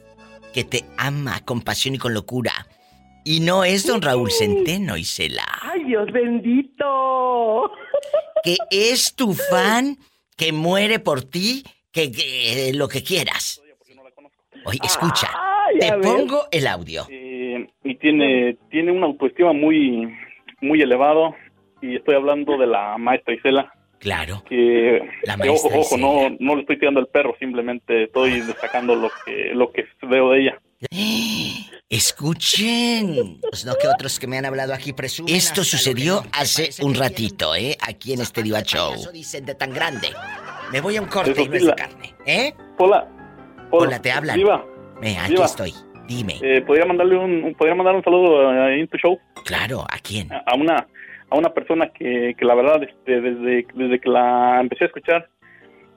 que 0.51 0.63
te 0.63 0.85
ama 0.97 1.45
con 1.45 1.61
pasión 1.61 1.93
y 1.93 1.99
con 1.99 2.15
locura. 2.15 2.67
Y 3.23 3.41
no 3.41 3.63
es 3.63 3.85
don 3.85 4.01
Raúl 4.01 4.31
Centeno, 4.31 4.97
Isela. 4.97 5.45
¡Ay, 5.61 5.83
Dios 5.83 6.11
bendito! 6.11 7.71
Que 8.41 8.55
es 8.71 9.15
tu 9.15 9.33
fan, 9.33 9.97
que 10.37 10.53
muere 10.53 10.99
por 10.99 11.23
ti, 11.23 11.61
que, 11.91 12.09
que, 12.09 12.69
eh, 12.69 12.73
lo 12.73 12.87
que 12.87 13.03
quieras. 13.03 13.61
Oye, 14.63 14.79
escucha. 14.81 15.27
Ay, 15.35 15.79
te 15.79 15.93
pongo 15.97 16.43
el 16.49 16.65
audio. 16.67 17.05
Eh, 17.09 17.67
y 17.83 17.95
tiene, 17.95 18.57
tiene 18.69 18.93
una 18.93 19.07
autoestima 19.07 19.51
muy, 19.51 20.15
muy 20.61 20.81
elevado. 20.81 21.35
Y 21.81 21.97
estoy 21.97 22.15
hablando 22.15 22.57
de 22.57 22.67
la 22.67 22.97
maestra 22.97 23.33
Isela. 23.33 23.73
Claro. 23.99 24.43
Que, 24.47 25.01
La 25.23 25.35
que 25.35 25.49
ojo, 25.49 25.69
maestra 25.69 25.79
ojo, 25.79 25.97
no, 25.97 26.35
no 26.39 26.55
le 26.55 26.61
estoy 26.61 26.79
tirando 26.79 27.01
el 27.01 27.07
perro, 27.07 27.35
simplemente 27.39 28.03
estoy 28.03 28.39
destacando 28.39 28.95
lo 28.95 29.09
que, 29.25 29.51
lo 29.53 29.71
que 29.71 29.85
veo 30.03 30.31
de 30.31 30.41
ella. 30.41 30.61
Escuchen. 31.89 33.39
Pues 33.41 33.65
no 33.65 33.73
que 33.81 33.87
otros 33.87 34.19
que 34.19 34.27
me 34.27 34.37
han 34.37 34.45
hablado 34.45 34.73
aquí 34.73 34.93
presumen. 34.93 35.35
Esto 35.35 35.63
sucedió 35.63 36.23
hace 36.31 36.69
un 36.83 36.93
ratito, 36.95 37.55
¿eh? 37.55 37.75
Aquí 37.87 38.13
en 38.13 38.21
este 38.21 38.43
Diva 38.43 38.61
Show. 38.61 38.93
dicen 39.11 39.45
de 39.45 39.55
tan 39.55 39.73
grande. 39.73 40.09
Me 40.71 40.81
voy 40.81 40.97
a 40.97 41.01
un 41.01 41.07
corte 41.07 41.31
Eso 41.31 41.41
y 41.41 41.49
no 41.49 41.55
es 41.55 41.65
de 41.65 41.73
carne. 41.75 42.13
¿Eh? 42.25 42.53
Hola. 42.77 43.07
Hola, 43.71 44.01
te 44.01 44.11
hablan. 44.11 44.37
Diva, 44.37 44.63
aquí 45.21 45.31
Diva. 45.33 45.45
estoy. 45.45 45.73
Dime. 46.07 46.39
eh, 46.41 46.61
¿podría 46.61 46.85
mandarle 46.85 47.17
un, 47.17 47.43
un- 47.43 47.53
podría 47.55 47.75
mandar 47.75 47.95
un 47.95 48.03
saludo 48.03 48.47
a- 48.49 48.65
ahí 48.67 48.79
en 48.81 48.87
tu 48.87 48.97
show? 48.97 49.19
Claro, 49.45 49.81
¿a 49.89 49.99
quién? 49.99 50.27
A 50.33 50.55
una, 50.55 50.87
a 51.29 51.37
una 51.37 51.53
persona 51.53 51.91
que, 51.91 52.33
que 52.37 52.45
la 52.45 52.55
verdad, 52.55 52.81
este, 52.83 53.21
desde, 53.21 53.67
desde 53.75 53.99
que 54.01 54.09
la 54.09 54.59
empecé 54.59 54.85
a 54.85 54.87
escuchar, 54.87 55.29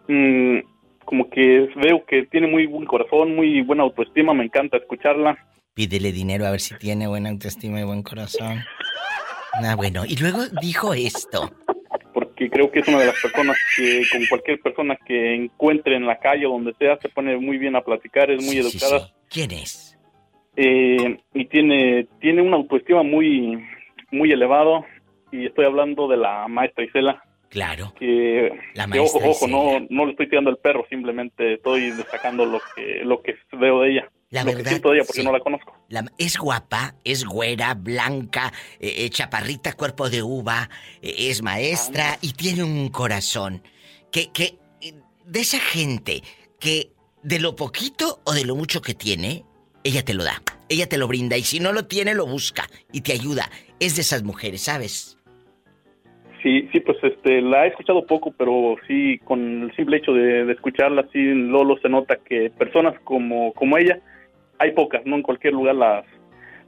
mm, 0.09 0.59
como 1.13 1.29
que 1.29 1.69
veo 1.77 2.07
que 2.07 2.23
tiene 2.25 2.47
muy 2.47 2.65
buen 2.65 2.87
corazón, 2.87 3.37
muy 3.37 3.61
buena 3.61 3.83
autoestima, 3.83 4.33
me 4.33 4.45
encanta 4.45 4.79
escucharla. 4.79 5.37
Pídele 5.75 6.11
dinero 6.11 6.47
a 6.47 6.51
ver 6.53 6.61
si 6.61 6.75
tiene 6.79 7.07
buena 7.07 7.29
autoestima 7.29 7.79
y 7.79 7.85
buen 7.85 8.03
corazón. 8.03 8.61
Ah, 9.53 9.75
bueno. 9.77 10.07
Y 10.07 10.17
luego 10.17 10.39
dijo 10.63 10.95
esto. 10.95 11.51
porque 12.15 12.49
creo 12.49 12.71
que 12.71 12.79
es 12.79 12.89
una 12.89 13.01
de 13.01 13.07
las 13.09 13.21
personas 13.21 13.59
que 13.77 14.05
con 14.11 14.25
cualquier 14.25 14.59
persona 14.63 14.97
que 15.07 15.35
encuentre 15.35 15.97
en 15.97 16.07
la 16.07 16.19
calle 16.19 16.47
o 16.47 16.53
donde 16.53 16.73
sea 16.79 16.97
se 16.97 17.11
pone 17.11 17.37
muy 17.37 17.59
bien 17.59 17.77
a 17.77 17.83
platicar, 17.83 18.31
es 18.31 18.43
muy 18.43 18.57
Sí, 18.57 18.63
sí, 18.63 18.79
educada 18.79 19.07
sí. 19.07 19.13
¿Quién 19.29 19.51
es? 19.51 19.99
eh, 20.57 21.19
y 21.35 21.45
tiene 21.45 22.07
tiene 22.23 22.41
una 22.41 22.57
autoestima 22.57 23.03
muy 23.03 23.63
muy 24.11 24.33
elevado 24.33 24.87
y 25.31 25.45
estoy 25.45 25.67
hablando 25.67 26.09
de 26.09 26.17
la 26.17 26.49
maestra 26.49 26.85
Isela 26.85 27.23
Claro. 27.53 27.93
que, 27.99 28.51
La 28.75 28.87
que 28.89 28.99
ojo 28.99 29.21
ojo 29.23 29.47
no 29.47 29.87
no 29.91 30.07
le 30.07 30.13
estoy 30.13 30.29
tirando 30.29 30.49
el 30.51 30.57
perro 30.57 30.87
simplemente 30.89 31.55
estoy 31.55 31.91
destacando 31.91 32.47
lo 32.47 32.61
que 32.75 33.03
lo 33.05 33.23
que 33.23 33.35
veo 33.53 33.83
de 33.83 33.91
ella 33.93 34.11
La 34.31 34.43
lo 34.43 34.51
que 34.51 34.57
verdad, 34.57 34.71
siento 34.71 34.89
de 34.91 34.97
ella 34.97 35.05
porque 35.07 35.21
sí. 35.21 35.27
no 35.27 35.33
la 35.33 35.41
conozco 35.41 35.77
La- 35.91 36.05
es 36.17 36.39
guapa, 36.39 36.95
es 37.05 37.25
güera, 37.27 37.75
blanca, 37.75 38.51
eh, 38.81 38.95
eh, 39.05 39.11
chaparrita, 39.11 39.75
cuerpo 39.75 40.09
de 40.09 40.23
uva, 40.23 40.71
eh, 41.03 41.15
es 41.29 41.43
maestra 41.43 42.17
y 42.23 42.33
tiene 42.33 42.65
un 42.65 42.89
corazón. 42.89 43.63
Que, 44.11 44.31
que, 44.33 44.57
de 45.27 45.41
esa 45.41 45.61
gente 45.61 46.23
que 46.59 46.91
de 47.23 47.39
lo 47.39 47.55
poquito 47.55 48.21
o 48.25 48.33
de 48.33 48.45
lo 48.47 48.57
mucho 48.57 48.81
que 48.81 48.95
tiene, 48.95 49.45
ella 49.85 50.03
te 50.05 50.15
lo 50.15 50.25
da. 50.25 50.43
Ella 50.71 50.89
te 50.89 50.97
lo 50.97 51.07
brinda 51.07 51.37
y 51.37 51.43
si 51.43 51.61
no 51.61 51.73
lo 51.73 51.85
tiene, 51.85 52.15
lo 52.15 52.25
busca 52.27 52.67
y 52.93 53.03
te 53.03 53.13
ayuda. 53.13 53.51
Es 53.79 53.95
de 53.97 54.01
esas 54.01 54.23
mujeres, 54.23 54.63
¿sabes? 54.63 55.19
Sí, 56.43 56.69
sí, 56.73 56.81
pues 56.81 56.99
este, 57.03 57.41
la 57.41 57.65
he 57.65 57.69
escuchado 57.69 58.05
poco, 58.05 58.33
pero 58.37 58.77
sí, 58.89 59.19
con 59.25 59.63
el 59.63 59.77
simple 59.77 59.99
hecho 59.99 60.13
de, 60.13 60.45
de 60.45 60.53
escucharla, 60.53 61.07
sí, 61.13 61.21
Lolo 61.23 61.79
se 61.79 61.89
nota 61.89 62.17
que 62.17 62.51
personas 62.51 62.99
como, 63.05 63.53
como 63.53 63.79
ella, 63.79 64.01
hay 64.59 64.73
pocas, 64.73 65.07
no 65.07 65.17
en 65.17 65.23
cualquier 65.23 65.53
lugar 65.53 65.77
las, 65.77 66.05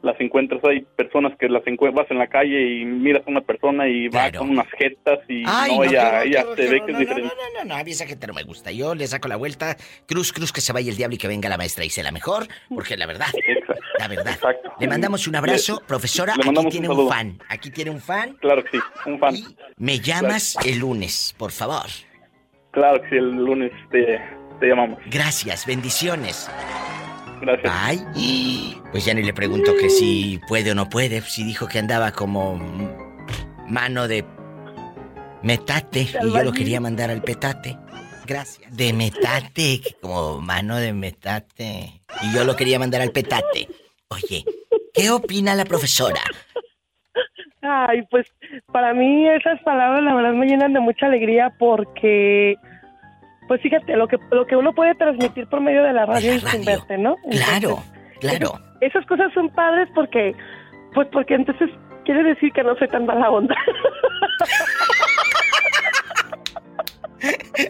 las 0.04 0.20
encuentras. 0.20 0.62
Hay 0.64 0.82
personas 0.96 1.36
que 1.38 1.48
las 1.48 1.66
encuentras 1.66 2.06
en 2.10 2.18
la 2.18 2.26
calle 2.28 2.60
y 2.80 2.84
miras 2.84 3.22
a 3.26 3.30
una 3.30 3.40
persona 3.40 3.88
y 3.88 4.08
va 4.08 4.30
con 4.30 4.50
unas 4.50 4.68
jetas 4.78 5.18
y 5.28 5.42
Ay, 5.46 5.72
no, 5.72 5.76
no, 5.78 5.84
ella, 5.84 6.08
horror, 6.08 6.26
ella 6.26 6.44
qué 6.56 6.62
ve 6.68 6.80
que 6.84 6.90
es 6.90 6.92
no, 6.92 6.98
diferente. 6.98 7.34
No, 7.54 7.58
no, 7.58 7.64
no, 7.64 7.74
a 7.76 7.84
mí 7.84 7.90
esa 7.90 8.06
gente 8.06 8.26
no 8.26 8.34
me 8.34 8.42
gusta. 8.42 8.70
Yo 8.70 8.94
le 8.94 9.06
saco 9.06 9.28
la 9.28 9.36
vuelta, 9.36 9.76
cruz, 10.06 10.32
cruz, 10.32 10.52
que 10.52 10.60
se 10.60 10.72
vaya 10.72 10.90
el 10.90 10.96
diablo 10.96 11.14
y 11.14 11.18
que 11.18 11.28
venga 11.28 11.48
la 11.48 11.56
maestra 11.56 11.84
y 11.84 11.90
se 11.90 12.02
la 12.02 12.12
mejor, 12.12 12.46
porque 12.68 12.96
la 12.96 13.06
verdad, 13.06 13.26
la 13.98 14.08
verdad. 14.08 14.38
Le 14.78 14.86
mandamos 14.86 15.26
un 15.26 15.36
abrazo, 15.36 15.78
Le- 15.80 15.86
profesora, 15.86 16.34
le 16.36 16.48
aquí 16.50 16.68
tiene 16.68 16.88
un 16.88 17.08
fan, 17.08 17.38
aquí 17.48 17.70
tiene 17.70 17.90
un 17.90 18.00
fan. 18.00 18.34
Claro 18.40 18.62
que 18.64 18.72
sí, 18.78 18.78
un 19.06 19.18
fan. 19.18 19.34
Me 19.76 19.98
llamas 19.98 20.56
el 20.64 20.78
lunes, 20.78 21.34
por 21.38 21.50
favor. 21.50 21.86
Claro 22.72 23.00
que 23.02 23.08
sí, 23.10 23.16
el 23.16 23.30
lunes 23.36 23.72
te, 23.90 24.20
te 24.60 24.66
llamamos. 24.66 24.98
Gracias, 25.06 25.64
bendiciones. 25.66 26.50
Gracias. 27.40 27.72
Ay, 27.74 28.80
pues 28.90 29.04
ya 29.04 29.14
ni 29.14 29.22
le 29.22 29.34
pregunto 29.34 29.72
que 29.78 29.90
si 29.90 30.40
puede 30.48 30.72
o 30.72 30.74
no 30.74 30.88
puede, 30.88 31.20
si 31.22 31.44
dijo 31.44 31.66
que 31.66 31.78
andaba 31.78 32.12
como 32.12 32.56
mano 33.68 34.08
de 34.08 34.24
metate 35.42 36.08
y 36.22 36.32
yo 36.32 36.42
lo 36.42 36.52
quería 36.52 36.80
mandar 36.80 37.10
al 37.10 37.22
petate. 37.22 37.76
Gracias. 38.26 38.74
De 38.74 38.92
metate, 38.92 39.80
como 40.00 40.40
mano 40.40 40.76
de 40.76 40.92
metate. 40.92 42.00
Y 42.22 42.34
yo 42.34 42.44
lo 42.44 42.56
quería 42.56 42.78
mandar 42.78 43.02
al 43.02 43.10
petate. 43.10 43.68
Oye, 44.08 44.44
¿qué 44.94 45.10
opina 45.10 45.54
la 45.54 45.64
profesora? 45.64 46.20
Ay, 47.60 48.02
pues 48.10 48.26
para 48.72 48.94
mí 48.94 49.28
esas 49.28 49.60
palabras 49.62 50.02
la 50.02 50.14
verdad 50.14 50.32
me 50.32 50.46
llenan 50.46 50.72
de 50.72 50.80
mucha 50.80 51.06
alegría 51.06 51.54
porque, 51.58 52.56
pues 53.48 53.60
fíjate, 53.60 53.96
lo 53.96 54.08
que, 54.08 54.18
lo 54.30 54.46
que 54.46 54.56
uno 54.56 54.72
puede 54.72 54.94
transmitir 54.94 55.46
por 55.48 55.60
medio 55.60 55.82
de 55.82 55.92
la 55.92 56.06
radio 56.06 56.34
y 56.34 56.40
sin 56.40 56.64
verte, 56.64 56.98
¿no? 56.98 57.16
Claro, 57.30 57.82
claro. 58.20 58.58
Esas 58.80 59.04
cosas 59.06 59.32
son 59.34 59.50
padres 59.50 59.88
porque, 59.94 60.34
pues 60.94 61.08
porque 61.12 61.34
entonces 61.34 61.70
quiere 62.04 62.22
decir 62.22 62.52
que 62.52 62.62
no 62.62 62.76
soy 62.76 62.88
tan 62.88 63.06
mala 63.06 63.30
onda. 63.30 63.54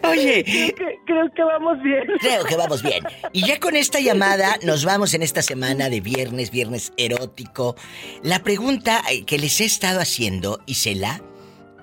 Oye. 0.09 0.43
Creo 0.43 0.75
que, 0.75 0.99
creo 1.05 1.31
que 1.33 1.43
vamos 1.43 1.81
bien. 1.81 2.03
Creo 2.19 2.43
que 2.43 2.55
vamos 2.57 2.83
bien. 2.83 3.03
Y 3.31 3.45
ya 3.45 3.59
con 3.59 3.75
esta 3.75 3.99
llamada 3.99 4.57
nos 4.63 4.85
vamos 4.85 5.13
en 5.13 5.21
esta 5.21 5.41
semana 5.41 5.89
de 5.89 6.01
viernes, 6.01 6.51
viernes 6.51 6.93
erótico. 6.97 7.75
La 8.23 8.39
pregunta 8.39 9.01
que 9.25 9.37
les 9.37 9.61
he 9.61 9.65
estado 9.65 9.99
haciendo, 9.99 10.59
Isela, 10.65 11.21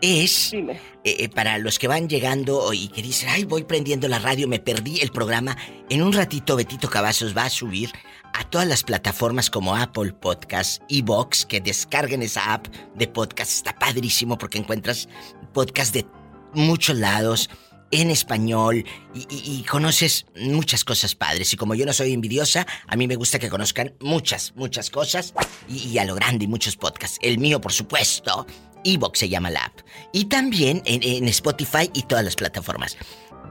es 0.03 0.53
eh, 0.53 0.79
eh, 1.05 1.29
para 1.31 1.57
los 1.59 1.79
que 1.79 1.89
van 1.89 2.09
llegando 2.09 2.73
y 2.75 2.89
que 2.89 3.01
dicen, 3.01 3.31
ay, 3.31 3.45
voy 3.45 3.63
prendiendo 3.63 4.09
la 4.09 4.19
radio, 4.19 4.49
me 4.49 4.59
perdí 4.59 5.01
el 5.01 5.11
programa. 5.11 5.57
En 5.89 6.03
un 6.03 6.13
ratito 6.13 6.57
Betito 6.57 6.91
Cavazos 6.91 7.35
va 7.37 7.45
a 7.45 7.51
subir 7.51 7.91
a 8.35 8.45
todas 8.45 8.67
las 8.67 8.83
plataformas 8.83 9.49
como 9.49 9.77
Apple 9.77 10.13
Podcast, 10.13 10.83
Evox, 10.89 11.47
que 11.47 11.61
descarguen 11.61 12.23
esa 12.23 12.53
app 12.53 12.67
de 12.95 13.07
podcast. 13.07 13.53
Está 13.53 13.79
padrísimo 13.79 14.37
porque 14.37 14.59
encuentras 14.59 15.09
podcast 15.53 15.95
de 15.95 16.05
muchos 16.53 16.99
lados 16.99 17.49
en 17.93 18.11
español 18.11 18.85
y, 19.15 19.27
y, 19.31 19.63
conoces 19.65 20.25
muchas 20.35 20.83
cosas 20.83 21.15
padres. 21.15 21.53
Y 21.53 21.57
como 21.57 21.75
yo 21.75 21.85
no 21.85 21.93
soy 21.93 22.15
envidiosa, 22.15 22.67
a 22.87 22.97
mí 22.97 23.07
me 23.07 23.17
gusta 23.17 23.39
que 23.39 23.51
conozcan 23.51 23.95
muchas, 24.01 24.55
muchas 24.57 24.89
cosas 24.89 25.35
y, 25.69 25.89
y 25.89 25.99
a 25.99 26.07
lo 26.07 26.15
grande 26.15 26.47
y 26.47 26.49
muchos 26.49 26.77
podcasts. 26.77 27.19
El 27.21 27.39
mío, 27.39 27.61
por 27.61 27.73
supuesto, 27.73 28.47
Evox 28.85 29.19
se 29.19 29.29
llama 29.29 29.51
la 29.51 29.65
app. 29.65 29.81
Y 30.13 30.27
también 30.27 30.83
en, 30.85 31.03
en 31.03 31.29
Spotify 31.29 31.91
y 31.93 32.03
todas 32.03 32.25
las 32.25 32.37
plataformas. 32.37 32.97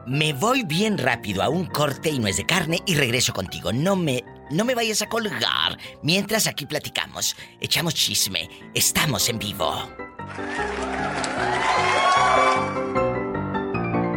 Me 0.07 0.33
voy 0.33 0.63
bien 0.63 0.97
rápido 0.97 1.43
a 1.43 1.49
un 1.49 1.65
corte 1.65 2.09
y 2.09 2.17
no 2.17 2.27
es 2.27 2.37
de 2.37 2.45
carne 2.45 2.79
y 2.87 2.95
regreso 2.95 3.33
contigo. 3.33 3.71
No 3.71 3.95
me, 3.95 4.23
no 4.49 4.65
me 4.65 4.73
vayas 4.73 5.01
a 5.03 5.09
colgar. 5.09 5.77
Mientras 6.01 6.47
aquí 6.47 6.65
platicamos, 6.65 7.35
echamos 7.59 7.93
chisme. 7.93 8.49
Estamos 8.73 9.29
en 9.29 9.37
vivo. 9.37 9.71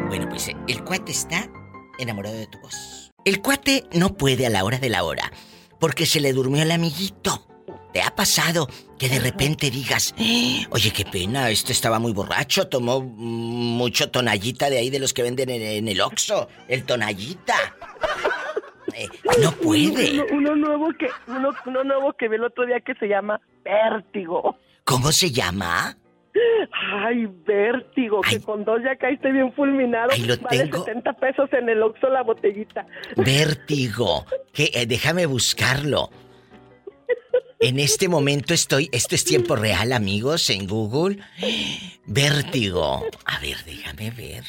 Bueno, 0.08 0.28
pues 0.30 0.50
el 0.68 0.84
cuate 0.84 1.12
está 1.12 1.50
enamorado 1.98 2.36
de 2.36 2.46
tu 2.46 2.58
voz. 2.60 3.12
El 3.24 3.42
cuate 3.42 3.84
no 3.92 4.16
puede 4.16 4.46
a 4.46 4.50
la 4.50 4.64
hora 4.64 4.78
de 4.78 4.88
la 4.88 5.04
hora 5.04 5.32
porque 5.80 6.06
se 6.06 6.20
le 6.20 6.32
durmió 6.32 6.62
el 6.62 6.70
amiguito. 6.70 7.46
¿Te 7.94 8.02
ha 8.02 8.10
pasado 8.14 8.68
que 8.98 9.08
de 9.08 9.20
repente 9.20 9.70
digas, 9.70 10.14
"Eh, 10.18 10.66
oye, 10.70 10.90
qué 10.90 11.04
pena, 11.04 11.48
este 11.48 11.72
estaba 11.72 12.00
muy 12.00 12.12
borracho, 12.12 12.66
tomó 12.68 13.00
mucho 13.00 14.10
tonallita 14.10 14.68
de 14.68 14.78
ahí 14.78 14.90
de 14.90 14.98
los 14.98 15.14
que 15.14 15.22
venden 15.22 15.48
en, 15.48 15.62
en 15.62 15.86
el 15.88 16.00
Oxxo, 16.00 16.48
el 16.66 16.84
tonallita? 16.84 17.54
Eh, 18.94 19.06
no 19.40 19.52
puede. 19.62 20.20
Uno, 20.20 20.24
uno 20.32 20.56
nuevo 20.56 20.88
que 20.98 21.06
uno, 21.28 21.50
uno 21.66 21.84
nuevo 21.84 22.12
que 22.14 22.28
vi 22.28 22.34
el 22.34 22.44
otro 22.44 22.66
día 22.66 22.80
que 22.80 22.94
se 22.96 23.06
llama 23.06 23.40
Vértigo. 23.64 24.58
¿Cómo 24.84 25.12
se 25.12 25.30
llama? 25.30 25.96
Ay, 26.96 27.26
Vértigo, 27.46 28.20
que 28.22 28.40
con 28.40 28.64
dos 28.64 28.80
ya 28.82 28.96
caíste 28.96 29.30
bien 29.30 29.52
fulminado. 29.52 30.10
Ahí 30.10 30.24
lo 30.24 30.36
vale 30.38 30.64
tengo. 30.64 30.84
70 30.84 31.12
pesos 31.14 31.48
en 31.52 31.68
el 31.68 31.80
Oxxo 31.80 32.08
la 32.08 32.22
botellita. 32.24 32.84
Vértigo. 33.16 34.26
Que 34.52 34.70
eh, 34.74 34.86
déjame 34.86 35.26
buscarlo. 35.26 36.10
En 37.66 37.80
este 37.80 38.10
momento 38.10 38.52
estoy, 38.52 38.90
esto 38.92 39.14
es 39.14 39.24
tiempo 39.24 39.56
real, 39.56 39.94
amigos, 39.94 40.50
en 40.50 40.66
Google. 40.66 41.16
Vértigo. 42.04 43.02
A 43.24 43.38
ver, 43.40 43.56
déjame 43.64 44.10
ver. 44.10 44.44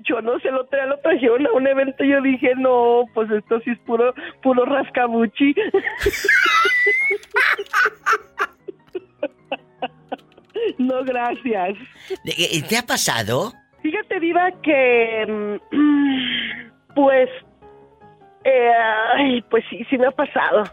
Yo 0.00 0.20
no 0.20 0.38
sé, 0.40 0.50
otro 0.52 0.76
día 0.78 0.84
lo 0.84 0.98
trajeron 1.00 1.46
a 1.46 1.52
un 1.52 1.66
evento 1.66 2.04
y 2.04 2.10
yo 2.10 2.20
dije, 2.20 2.54
no, 2.56 3.04
pues 3.14 3.30
esto 3.30 3.58
sí 3.60 3.70
es 3.70 3.78
puro, 3.86 4.12
puro 4.42 4.66
rascabuchi. 4.66 5.54
no, 10.78 11.02
gracias. 11.04 11.78
Eh, 12.26 12.62
¿Te 12.68 12.76
ha 12.76 12.82
pasado? 12.82 13.54
Fíjate, 13.80 14.20
Diva, 14.20 14.50
que. 14.62 15.58
mm, 15.72 16.66
Pues. 16.94 17.30
eh, 18.44 18.70
ay, 19.14 19.40
pues 19.50 19.64
sí, 19.70 19.82
sí 19.88 19.96
me 19.96 20.08
ha 20.08 20.10
pasado. 20.10 20.64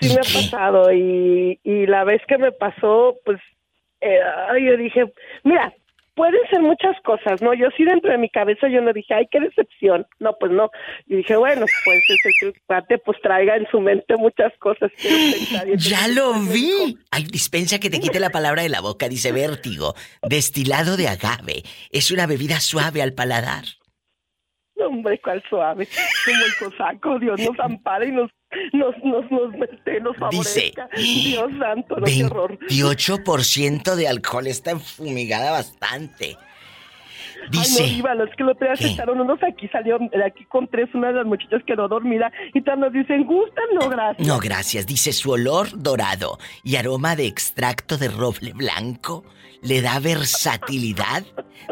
Sí 0.00 0.08
me 0.08 0.20
ha 0.20 0.42
pasado. 0.42 0.92
Y, 0.92 1.58
y 1.62 1.86
la 1.86 2.04
vez 2.04 2.22
que 2.26 2.38
me 2.38 2.52
pasó, 2.52 3.16
pues. 3.24 3.38
eh, 4.00 4.18
yo 4.64 4.76
dije, 4.76 5.12
mira. 5.44 5.72
Pueden 6.16 6.40
ser 6.50 6.60
muchas 6.60 7.00
cosas, 7.02 7.40
¿no? 7.40 7.54
Yo 7.54 7.68
sí 7.78 7.84
dentro 7.84 8.10
de 8.10 8.18
mi 8.18 8.28
cabeza 8.28 8.68
yo 8.68 8.82
no 8.82 8.92
dije, 8.92 9.14
ay, 9.14 9.26
qué 9.30 9.40
decepción. 9.40 10.06
No, 10.18 10.34
pues 10.38 10.52
no. 10.52 10.68
Y 11.06 11.16
dije, 11.16 11.34
bueno, 11.36 11.64
pues 11.84 12.02
ese 12.10 12.52
cuate 12.66 12.98
pues 12.98 13.16
traiga 13.22 13.56
en 13.56 13.66
su 13.70 13.80
mente 13.80 14.16
muchas 14.18 14.52
cosas. 14.58 14.90
que. 15.00 15.08
Y 15.08 15.76
Ya 15.78 16.08
lo 16.08 16.34
vi. 16.34 16.98
Ay, 17.10 17.22
dispensa 17.24 17.78
que 17.78 17.88
te 17.88 18.00
quite 18.00 18.20
la 18.20 18.28
palabra 18.30 18.62
de 18.62 18.68
la 18.68 18.82
boca. 18.82 19.08
Dice 19.08 19.32
vértigo. 19.32 19.94
Destilado 20.28 20.98
de 20.98 21.08
agave. 21.08 21.62
Es 21.90 22.10
una 22.10 22.26
bebida 22.26 22.60
suave 22.60 23.00
al 23.00 23.14
paladar. 23.14 23.64
Hombre, 24.76 25.18
cuál 25.24 25.42
suave. 25.48 25.88
Como 26.26 26.44
el 26.44 26.54
cosaco, 26.70 27.18
Dios 27.18 27.40
nos 27.40 27.58
ampara 27.60 28.04
y 28.04 28.10
nos, 28.12 28.30
nos, 28.72 28.94
nos, 29.04 29.30
nos, 29.30 29.52
nos 29.52 30.30
Dice, 30.30 30.72
favorezca. 30.72 30.88
Dios 30.96 31.50
santo, 31.58 31.96
no, 31.96 32.06
qué 32.06 32.24
horror. 32.24 32.58
28% 32.68 33.94
de 33.94 34.08
alcohol 34.08 34.46
está 34.46 34.72
enfumigada 34.72 35.52
bastante. 35.52 36.36
Dice. 37.50 37.82
Ay, 37.82 37.92
no, 37.92 37.98
Iván, 37.98 38.20
es 38.28 38.36
que 38.36 38.44
lo 38.44 38.54
te 38.54 38.68
aceptaron 38.68 39.20
unos 39.20 39.42
aquí, 39.42 39.68
salió 39.68 39.98
de 39.98 40.24
aquí 40.24 40.44
con 40.44 40.68
tres, 40.68 40.88
una 40.94 41.08
de 41.08 41.14
las 41.14 41.26
muchachas 41.26 41.62
quedó 41.66 41.88
dormida 41.88 42.32
y 42.54 42.62
todas 42.62 42.78
nos 42.78 42.92
dicen, 42.92 43.24
¿gustan? 43.24 43.64
No, 43.74 43.88
gracias. 43.88 44.26
No, 44.26 44.38
gracias. 44.38 44.86
Dice 44.86 45.12
su 45.12 45.30
olor 45.30 45.68
dorado 45.74 46.38
y 46.62 46.76
aroma 46.76 47.16
de 47.16 47.26
extracto 47.26 47.96
de 47.96 48.08
roble 48.08 48.52
blanco 48.52 49.24
le 49.62 49.82
da 49.82 49.98
versatilidad 50.00 51.24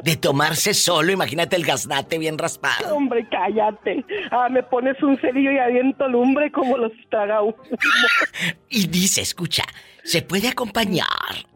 de 0.03 0.16
tomarse 0.16 0.74
solo. 0.74 1.12
Imagínate 1.12 1.57
el 1.57 1.65
gaznate 1.65 2.19
bien 2.19 2.39
raspado. 2.39 2.95
Hombre, 2.95 3.27
cállate. 3.31 4.05
Ah, 4.31 4.49
me 4.51 4.62
pones 4.62 5.03
un 5.03 5.16
cerillo 5.19 5.51
y 5.53 5.59
aviento 5.59 6.09
lumbre 6.09 6.53
como 6.53 6.77
los 6.77 6.93
traga 7.11 7.43
uno. 7.43 7.57
Y 8.70 8.86
dice, 8.86 9.23
escucha, 9.23 9.65
se 10.09 10.22
puede 10.22 10.48
acompañar 10.48 11.06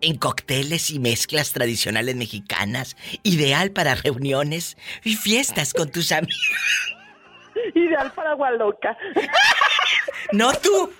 en 0.02 0.18
cócteles 0.18 0.90
y 0.90 0.98
mezclas 0.98 1.52
tradicionales 1.54 2.16
mexicanas, 2.16 2.98
ideal 3.22 3.70
para 3.70 3.94
reuniones 3.94 4.76
y 5.02 5.16
fiestas 5.16 5.72
con 5.72 5.90
tus 5.90 6.12
amigos. 6.12 6.36
Ideal 7.74 8.12
para 8.12 8.32
agua 8.32 8.50
loca. 8.50 8.94
No 10.32 10.52
tú. 10.52 10.90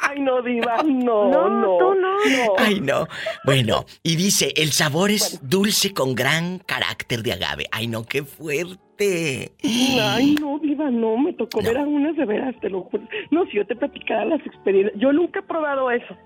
Ay, 0.00 0.20
no, 0.20 0.40
diva, 0.40 0.82
no, 0.84 1.28
No, 1.30 1.50
no. 1.50 1.78
tú 1.78 1.94
no. 1.94 2.16
Ay, 2.56 2.80
no. 2.80 3.06
Bueno, 3.44 3.84
y 4.02 4.16
dice, 4.16 4.54
el 4.56 4.72
sabor 4.72 5.10
es 5.10 5.38
dulce 5.42 5.92
con 5.92 6.14
gran 6.14 6.60
carácter 6.60 7.22
de 7.22 7.34
agave. 7.34 7.66
Ay, 7.70 7.88
no, 7.88 8.04
qué 8.06 8.22
fuerte. 8.22 8.87
Ay, 9.00 10.34
no, 10.40 10.58
Diva, 10.58 10.90
no, 10.90 11.16
me 11.18 11.32
tocó 11.32 11.62
ver 11.62 11.78
a 11.78 11.82
unas 11.82 12.16
de 12.16 12.24
veras, 12.24 12.54
te 12.60 12.68
lo 12.68 12.82
juro. 12.82 13.04
No, 13.30 13.44
si 13.46 13.52
yo 13.56 13.66
te 13.66 13.76
platicara 13.76 14.24
las 14.24 14.44
experiencias. 14.44 15.00
Yo 15.00 15.12
nunca 15.12 15.38
he 15.38 15.42
probado 15.42 15.90
eso. 15.90 16.16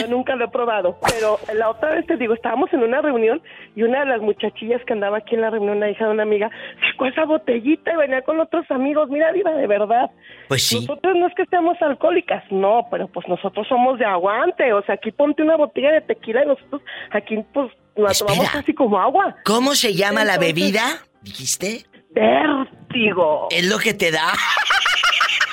Yo 0.00 0.08
nunca 0.08 0.34
lo 0.34 0.46
he 0.46 0.48
probado. 0.48 0.98
Pero 1.08 1.38
la 1.54 1.70
otra 1.70 1.94
vez 1.94 2.06
te 2.06 2.16
digo, 2.16 2.34
estábamos 2.34 2.72
en 2.72 2.82
una 2.82 3.00
reunión 3.00 3.40
y 3.76 3.84
una 3.84 4.00
de 4.00 4.06
las 4.06 4.20
muchachillas 4.20 4.80
que 4.86 4.92
andaba 4.92 5.18
aquí 5.18 5.36
en 5.36 5.42
la 5.42 5.50
reunión, 5.50 5.78
la 5.78 5.90
hija 5.90 6.06
de 6.06 6.10
una 6.10 6.24
amiga, 6.24 6.50
sacó 6.90 7.06
esa 7.06 7.24
botellita 7.24 7.92
y 7.92 7.96
venía 7.96 8.22
con 8.22 8.40
otros 8.40 8.68
amigos. 8.70 9.08
Mira, 9.08 9.32
Diva, 9.32 9.52
de 9.52 9.68
verdad. 9.68 10.10
Pues 10.48 10.64
sí. 10.64 10.80
Nosotros 10.80 11.16
no 11.16 11.28
es 11.28 11.34
que 11.36 11.42
estemos 11.42 11.80
alcohólicas, 11.80 12.42
no, 12.50 12.88
pero 12.90 13.06
pues 13.06 13.28
nosotros 13.28 13.68
somos 13.68 14.00
de 14.00 14.04
aguante. 14.04 14.72
O 14.72 14.82
sea, 14.82 14.96
aquí 14.96 15.12
ponte 15.12 15.42
una 15.42 15.56
botella 15.56 15.92
de 15.92 16.00
tequila 16.00 16.42
y 16.42 16.48
nosotros 16.48 16.82
aquí 17.12 17.38
pues 17.54 17.70
la 17.94 18.12
tomamos 18.12 18.50
casi 18.50 18.74
como 18.74 18.98
agua. 18.98 19.36
¿Cómo 19.44 19.76
se 19.76 19.94
llama 19.94 20.24
la 20.24 20.38
bebida? 20.38 20.82
¿Dijiste? 21.22 21.84
Vértigo. 22.10 23.48
Es 23.50 23.64
lo 23.66 23.78
que 23.78 23.94
te 23.94 24.10
da. 24.10 24.32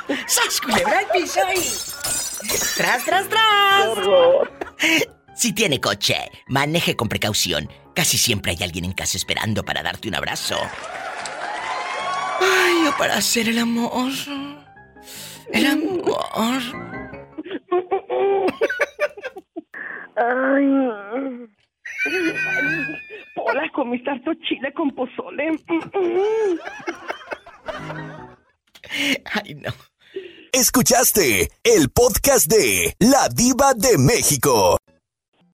¡Sas, 0.28 0.60
culebra 0.62 1.00
al 1.00 1.08
piso 1.08 1.40
y... 1.56 1.60
¡Tras, 2.78 3.06
tras, 3.06 3.28
tras! 3.30 3.90
Si 5.36 5.54
tiene 5.54 5.80
coche, 5.80 6.32
maneje 6.48 6.96
con 6.96 7.10
precaución. 7.10 7.70
Casi 7.94 8.18
siempre 8.18 8.54
hay 8.54 8.64
alguien 8.64 8.86
en 8.86 8.94
casa 8.94 9.18
esperando 9.18 9.64
para 9.64 9.84
darte 9.84 10.08
un 10.08 10.16
abrazo. 10.16 10.58
Ay, 12.40 12.88
o 12.88 12.98
para 12.98 13.18
hacer 13.18 13.50
el 13.50 13.60
amor. 13.60 14.12
El 15.52 15.66
amor. 15.66 16.62
Ay. 20.16 21.48
Hola, 23.36 23.70
comiste 23.74 24.10
harto 24.10 24.34
chile 24.48 24.74
con 24.74 24.92
pozole. 24.92 25.52
Ay, 29.34 29.56
no. 29.56 29.72
Escuchaste 30.52 31.50
el 31.64 31.90
podcast 31.90 32.48
de 32.48 32.96
La 33.00 33.30
Diva 33.30 33.74
de 33.74 33.98
México. 33.98 34.78